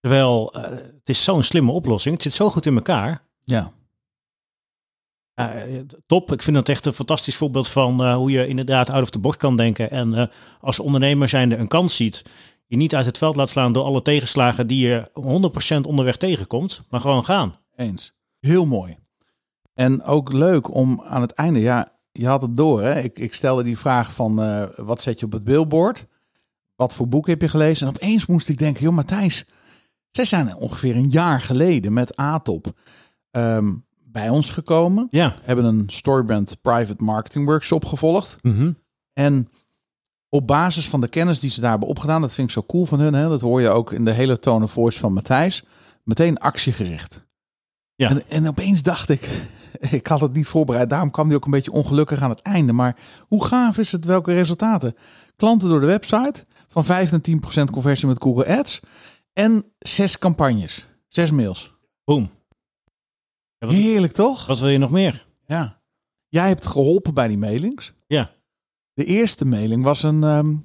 Terwijl, 0.00 0.52
eh, 0.54 0.62
het 0.70 1.08
is 1.08 1.24
zo'n 1.24 1.42
slimme 1.42 1.72
oplossing. 1.72 2.14
Het 2.14 2.22
zit 2.22 2.32
zo 2.32 2.50
goed 2.50 2.66
in 2.66 2.74
elkaar. 2.74 3.24
ja, 3.44 3.72
Eh, 5.36 5.80
top. 6.06 6.32
Ik 6.32 6.42
vind 6.42 6.56
dat 6.56 6.68
echt 6.68 6.86
een 6.86 6.92
fantastisch 6.92 7.36
voorbeeld 7.36 7.68
van 7.68 8.02
eh, 8.02 8.14
hoe 8.14 8.30
je 8.30 8.46
inderdaad 8.46 8.90
out 8.90 9.02
of 9.02 9.10
the 9.10 9.18
box 9.18 9.36
kan 9.36 9.56
denken. 9.56 9.90
En 9.90 10.14
eh, 10.14 10.26
als 10.60 10.78
ondernemer 10.78 11.28
zijnde 11.28 11.56
een 11.56 11.68
kans 11.68 11.96
ziet. 11.96 12.22
Je 12.66 12.76
niet 12.76 12.94
uit 12.94 13.06
het 13.06 13.18
veld 13.18 13.36
laat 13.36 13.48
slaan 13.48 13.72
door 13.72 13.84
alle 13.84 14.02
tegenslagen 14.02 14.66
die 14.66 14.86
je 14.88 15.10
100% 15.82 15.86
onderweg 15.86 16.16
tegenkomt. 16.16 16.82
Maar 16.90 17.00
gewoon 17.00 17.24
gaan. 17.24 17.58
eens. 17.74 18.14
Heel 18.40 18.66
mooi. 18.66 18.96
En 19.74 20.02
ook 20.02 20.32
leuk 20.32 20.74
om 20.74 21.02
aan 21.04 21.20
het 21.20 21.32
einde, 21.32 21.60
ja, 21.60 21.98
je 22.12 22.26
had 22.26 22.42
het 22.42 22.56
door. 22.56 22.82
Hè? 22.82 23.00
Ik, 23.00 23.18
ik 23.18 23.34
stelde 23.34 23.62
die 23.62 23.78
vraag 23.78 24.12
van, 24.12 24.34
wat 24.76 25.02
zet 25.02 25.20
je 25.20 25.26
op 25.26 25.32
het 25.32 25.44
billboard? 25.44 26.06
Wat 26.76 26.94
voor 26.94 27.08
boek 27.08 27.26
heb 27.26 27.40
je 27.40 27.48
gelezen? 27.48 27.86
En 27.86 27.94
opeens 27.94 28.26
moest 28.26 28.48
ik 28.48 28.58
denken, 28.58 28.82
joh 28.82 28.94
Matthijs, 28.94 29.46
zij 30.10 30.24
zijn 30.24 30.54
ongeveer 30.54 30.96
een 30.96 31.10
jaar 31.10 31.40
geleden 31.40 31.92
met 31.92 32.16
Atop 32.16 32.72
ehm, 33.30 33.72
bij 34.16 34.28
ons 34.28 34.50
gekomen. 34.50 35.08
Ja. 35.10 35.36
Hebben 35.42 35.64
een 35.64 35.84
Storybrand 35.86 36.60
Private 36.60 37.04
Marketing 37.04 37.46
Workshop 37.46 37.84
gevolgd. 37.84 38.38
Mhm. 38.42 38.72
En 39.12 39.48
op 40.28 40.46
basis 40.46 40.88
van 40.88 41.00
de 41.00 41.08
kennis 41.08 41.40
die 41.40 41.50
ze 41.50 41.60
daar 41.60 41.70
hebben 41.70 41.88
opgedaan, 41.88 42.20
dat 42.20 42.34
vind 42.34 42.48
ik 42.48 42.54
zo 42.54 42.62
cool 42.66 42.84
van 42.84 43.00
hun, 43.00 43.14
hè, 43.14 43.28
dat 43.28 43.40
hoor 43.40 43.60
je 43.60 43.68
ook 43.68 43.92
in 43.92 44.04
de 44.04 44.10
hele 44.10 44.38
tone 44.38 44.64
of 44.64 44.70
voice 44.72 44.98
van 44.98 45.12
Matthijs, 45.12 45.64
meteen 46.02 46.38
actiegericht. 46.38 47.24
Ja. 47.94 48.10
En, 48.10 48.28
en 48.28 48.48
opeens 48.48 48.82
dacht 48.82 49.08
ik, 49.08 49.28
ik 49.98 50.06
had 50.06 50.20
het 50.20 50.32
niet 50.32 50.46
voorbereid, 50.46 50.90
daarom 50.90 51.10
kwam 51.10 51.28
die 51.28 51.36
ook 51.36 51.44
een 51.44 51.50
beetje 51.50 51.72
ongelukkig 51.72 52.22
aan 52.22 52.30
het 52.30 52.42
einde. 52.42 52.72
Maar 52.72 52.96
hoe 53.28 53.44
gaaf 53.44 53.78
is 53.78 53.92
het, 53.92 54.04
welke 54.04 54.32
resultaten? 54.32 54.94
Klanten 55.36 55.68
door 55.68 55.80
de 55.80 55.86
website, 55.86 56.46
van 56.68 56.84
5 56.84 57.10
naar 57.10 57.20
10% 57.66 57.70
conversie 57.70 58.08
met 58.08 58.22
Google 58.22 58.58
Ads 58.58 58.80
en 59.32 59.64
zes 59.78 60.18
campagnes, 60.18 60.86
zes 61.08 61.30
mails. 61.30 61.74
Boom. 62.04 62.30
Wat, 63.66 63.74
Heerlijk 63.74 64.12
toch? 64.12 64.46
wat 64.46 64.58
wil 64.58 64.68
je 64.68 64.78
nog 64.78 64.90
meer? 64.90 65.26
Ja. 65.46 65.80
Jij 66.28 66.48
hebt 66.48 66.66
geholpen 66.66 67.14
bij 67.14 67.28
die 67.28 67.38
mailings. 67.38 67.92
Ja. 68.06 68.30
De 68.92 69.04
eerste 69.04 69.44
mailing 69.44 69.84
was 69.84 70.02
een 70.02 70.24
ehm, 70.24 70.56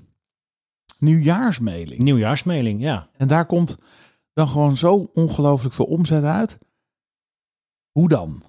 nieuwjaarsmailing. 0.99 2.01
Nieuwjaarsmailing, 2.01 2.81
ja. 2.81 3.09
En 3.17 3.27
daar 3.27 3.45
komt 3.45 3.77
dan 4.33 4.47
gewoon 4.47 4.77
zo 4.77 5.09
ongelooflijk 5.13 5.75
veel 5.75 5.85
omzet 5.85 6.23
uit. 6.23 6.57
Hoe 7.91 8.07
dan? 8.07 8.43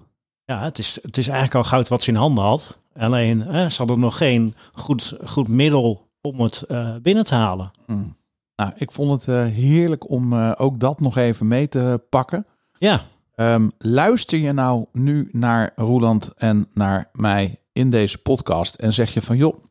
Ja, 0.45 0.63
het 0.63 0.77
is, 0.77 0.99
het 1.01 1.17
is 1.17 1.27
eigenlijk 1.27 1.55
al 1.55 1.63
goud 1.63 1.87
wat 1.87 2.01
ze 2.01 2.09
in 2.09 2.15
handen 2.15 2.43
had. 2.43 2.79
Alleen, 2.93 3.41
hè, 3.41 3.69
ze 3.69 3.77
hadden 3.77 3.99
nog 3.99 4.17
geen 4.17 4.55
goed, 4.73 5.17
goed 5.23 5.47
middel 5.47 6.09
om 6.21 6.41
het 6.41 6.61
eh, 6.61 6.95
binnen 7.01 7.23
te 7.23 7.35
halen. 7.35 7.71
Hmm. 7.85 8.17
Nou, 8.55 8.71
ik 8.75 8.91
vond 8.91 9.11
het 9.11 9.27
eh, 9.27 9.53
heerlijk 9.53 10.09
om 10.09 10.33
eh, 10.33 10.51
ook 10.57 10.79
dat 10.79 10.99
nog 10.99 11.17
even 11.17 11.47
mee 11.47 11.67
te 11.67 12.05
pakken. 12.09 12.45
Ja, 12.77 13.01
Ehm, 13.33 13.69
luister 13.77 14.37
je 14.37 14.51
nou 14.51 14.85
nu 14.91 15.29
naar 15.31 15.71
Roeland 15.75 16.33
en 16.33 16.69
naar 16.73 17.09
mij 17.13 17.59
in 17.71 17.89
deze 17.89 18.17
podcast 18.17 18.75
en 18.75 18.93
zeg 18.93 19.13
je 19.13 19.21
van 19.21 19.37
joh, 19.37 19.63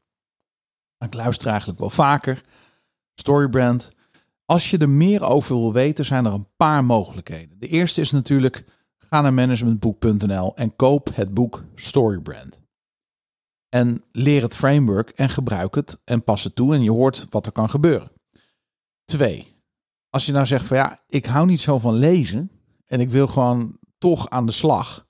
ik 0.99 1.15
luister 1.15 1.49
eigenlijk 1.49 1.79
wel 1.79 1.91
vaker, 1.91 2.43
Storybrand. 3.15 3.91
Als 4.45 4.71
je 4.71 4.79
er 4.79 4.89
meer 4.89 5.23
over 5.23 5.57
wil 5.57 5.73
weten, 5.73 6.05
zijn 6.05 6.25
er 6.25 6.33
een 6.33 6.49
paar 6.57 6.85
mogelijkheden. 6.85 7.59
De 7.59 7.69
eerste 7.69 8.01
is 8.01 8.11
natuurlijk, 8.11 8.65
ga 8.99 9.21
naar 9.21 9.35
managementboek.nl 9.35 10.57
en 10.57 10.77
koop 10.77 11.11
het 11.15 11.35
boek 11.35 11.65
Storybrand. 11.75 12.61
En 13.69 14.05
leer 14.13 14.43
het 14.43 14.57
framework 14.57 15.11
en 15.11 15.29
gebruik 15.29 15.75
het 15.75 15.99
en 16.05 16.25
pas 16.25 16.45
het 16.45 16.55
toe 16.55 16.75
en 16.75 16.83
je 16.83 16.91
hoort 16.91 17.27
wat 17.31 17.47
er 17.47 17.53
kan 17.53 17.71
gebeuren. 17.71 18.11
Twee, 19.05 19.57
als 20.11 20.27
je 20.27 20.33
nou 20.33 20.47
zegt 20.47 20.67
van 20.67 20.77
ja, 20.77 21.03
ik 21.09 21.27
hou 21.27 21.47
niet 21.47 21.61
zo 21.61 21.79
van 21.79 21.95
lezen 21.95 22.51
en 22.93 23.01
ik 23.01 23.11
wil 23.11 23.27
gewoon 23.27 23.79
toch 23.99 24.29
aan 24.29 24.47
de 24.47 24.53
slag, 24.53 25.07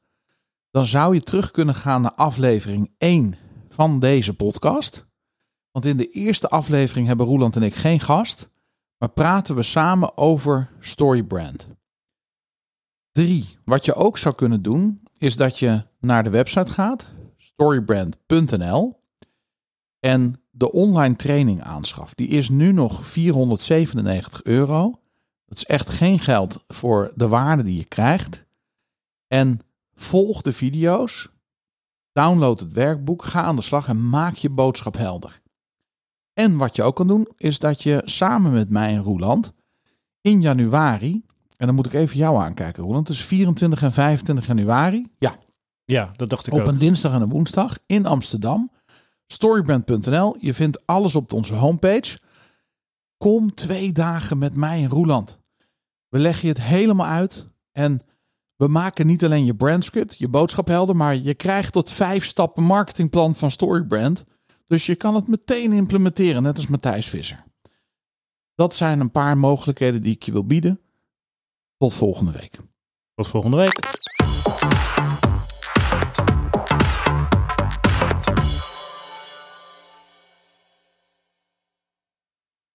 dan 0.70 0.86
zou 0.86 1.14
je 1.14 1.20
terug 1.20 1.50
kunnen 1.50 1.74
gaan 1.74 2.02
naar 2.02 2.14
aflevering 2.14 2.94
1 2.98 3.36
van 3.68 4.00
deze 4.00 4.34
podcast. 4.34 5.06
Want 5.70 5.84
in 5.84 5.96
de 5.96 6.08
eerste 6.08 6.48
aflevering 6.48 7.06
hebben 7.06 7.26
Roeland 7.26 7.56
en 7.56 7.62
ik 7.62 7.74
geen 7.74 8.00
gast, 8.00 8.48
maar 8.98 9.08
praten 9.08 9.54
we 9.54 9.62
samen 9.62 10.16
over 10.16 10.70
Storybrand. 10.80 11.68
Drie, 13.12 13.58
wat 13.64 13.84
je 13.84 13.94
ook 13.94 14.18
zou 14.18 14.34
kunnen 14.34 14.62
doen, 14.62 15.02
is 15.18 15.36
dat 15.36 15.58
je 15.58 15.86
naar 16.00 16.22
de 16.22 16.30
website 16.30 16.70
gaat, 16.70 17.06
storybrand.nl, 17.36 19.00
en 19.98 20.40
de 20.50 20.72
online 20.72 21.16
training 21.16 21.62
aanschaft. 21.62 22.16
Die 22.16 22.28
is 22.28 22.48
nu 22.48 22.72
nog 22.72 23.06
497 23.06 24.42
euro. 24.42 25.01
Dat 25.52 25.60
is 25.60 25.66
echt 25.76 25.88
geen 25.88 26.18
geld 26.18 26.64
voor 26.68 27.12
de 27.14 27.28
waarde 27.28 27.62
die 27.62 27.76
je 27.76 27.84
krijgt. 27.84 28.44
En 29.26 29.60
volg 29.94 30.42
de 30.42 30.52
video's, 30.52 31.28
download 32.12 32.60
het 32.60 32.72
werkboek, 32.72 33.24
ga 33.24 33.42
aan 33.42 33.56
de 33.56 33.62
slag 33.62 33.88
en 33.88 34.08
maak 34.08 34.34
je 34.34 34.50
boodschap 34.50 34.96
helder. 34.96 35.40
En 36.32 36.56
wat 36.56 36.76
je 36.76 36.82
ook 36.82 36.96
kan 36.96 37.06
doen, 37.06 37.28
is 37.36 37.58
dat 37.58 37.82
je 37.82 38.02
samen 38.04 38.52
met 38.52 38.70
mij 38.70 38.88
en 38.88 39.02
Roeland 39.02 39.52
in 40.20 40.40
januari, 40.40 41.24
en 41.56 41.66
dan 41.66 41.74
moet 41.74 41.86
ik 41.86 41.92
even 41.92 42.16
jou 42.16 42.36
aankijken, 42.38 42.82
Roeland, 42.82 43.06
dus 43.06 43.24
24 43.24 43.82
en 43.82 43.92
25 43.92 44.46
januari, 44.46 45.08
ja, 45.18 45.38
Ja, 45.84 46.10
dat 46.16 46.30
dacht 46.30 46.46
ik 46.46 46.52
op 46.52 46.60
ook. 46.60 46.66
een 46.66 46.78
dinsdag 46.78 47.12
en 47.12 47.20
een 47.20 47.28
woensdag 47.28 47.78
in 47.86 48.06
Amsterdam. 48.06 48.70
Storybrand.nl. 49.26 50.36
Je 50.40 50.54
vindt 50.54 50.86
alles 50.86 51.14
op 51.14 51.32
onze 51.32 51.54
homepage. 51.54 52.18
Kom 53.16 53.54
twee 53.54 53.92
dagen 53.92 54.38
met 54.38 54.54
mij 54.54 54.82
en 54.82 54.88
Roeland. 54.88 55.40
We 56.12 56.18
leggen 56.18 56.48
je 56.48 56.54
het 56.54 56.62
helemaal 56.62 57.06
uit. 57.06 57.46
En 57.70 58.00
we 58.56 58.66
maken 58.66 59.06
niet 59.06 59.24
alleen 59.24 59.44
je 59.44 59.56
brandscript, 59.56 60.18
je 60.18 60.28
boodschap 60.28 60.66
helder, 60.66 60.96
maar 60.96 61.16
je 61.16 61.34
krijgt 61.34 61.72
tot 61.72 61.90
vijf 61.90 62.24
stappen 62.24 62.62
marketingplan 62.62 63.34
van 63.34 63.50
Storybrand. 63.50 64.24
Dus 64.66 64.86
je 64.86 64.94
kan 64.94 65.14
het 65.14 65.28
meteen 65.28 65.72
implementeren, 65.72 66.42
net 66.42 66.56
als 66.56 66.66
Matthijs 66.66 67.08
Visser. 67.08 67.44
Dat 68.54 68.74
zijn 68.74 69.00
een 69.00 69.10
paar 69.10 69.38
mogelijkheden 69.38 70.02
die 70.02 70.14
ik 70.14 70.22
je 70.22 70.32
wil 70.32 70.46
bieden. 70.46 70.80
Tot 71.76 71.94
volgende 71.94 72.32
week. 72.32 72.58
Tot 73.14 73.26
volgende 73.26 73.56
week. 73.56 74.01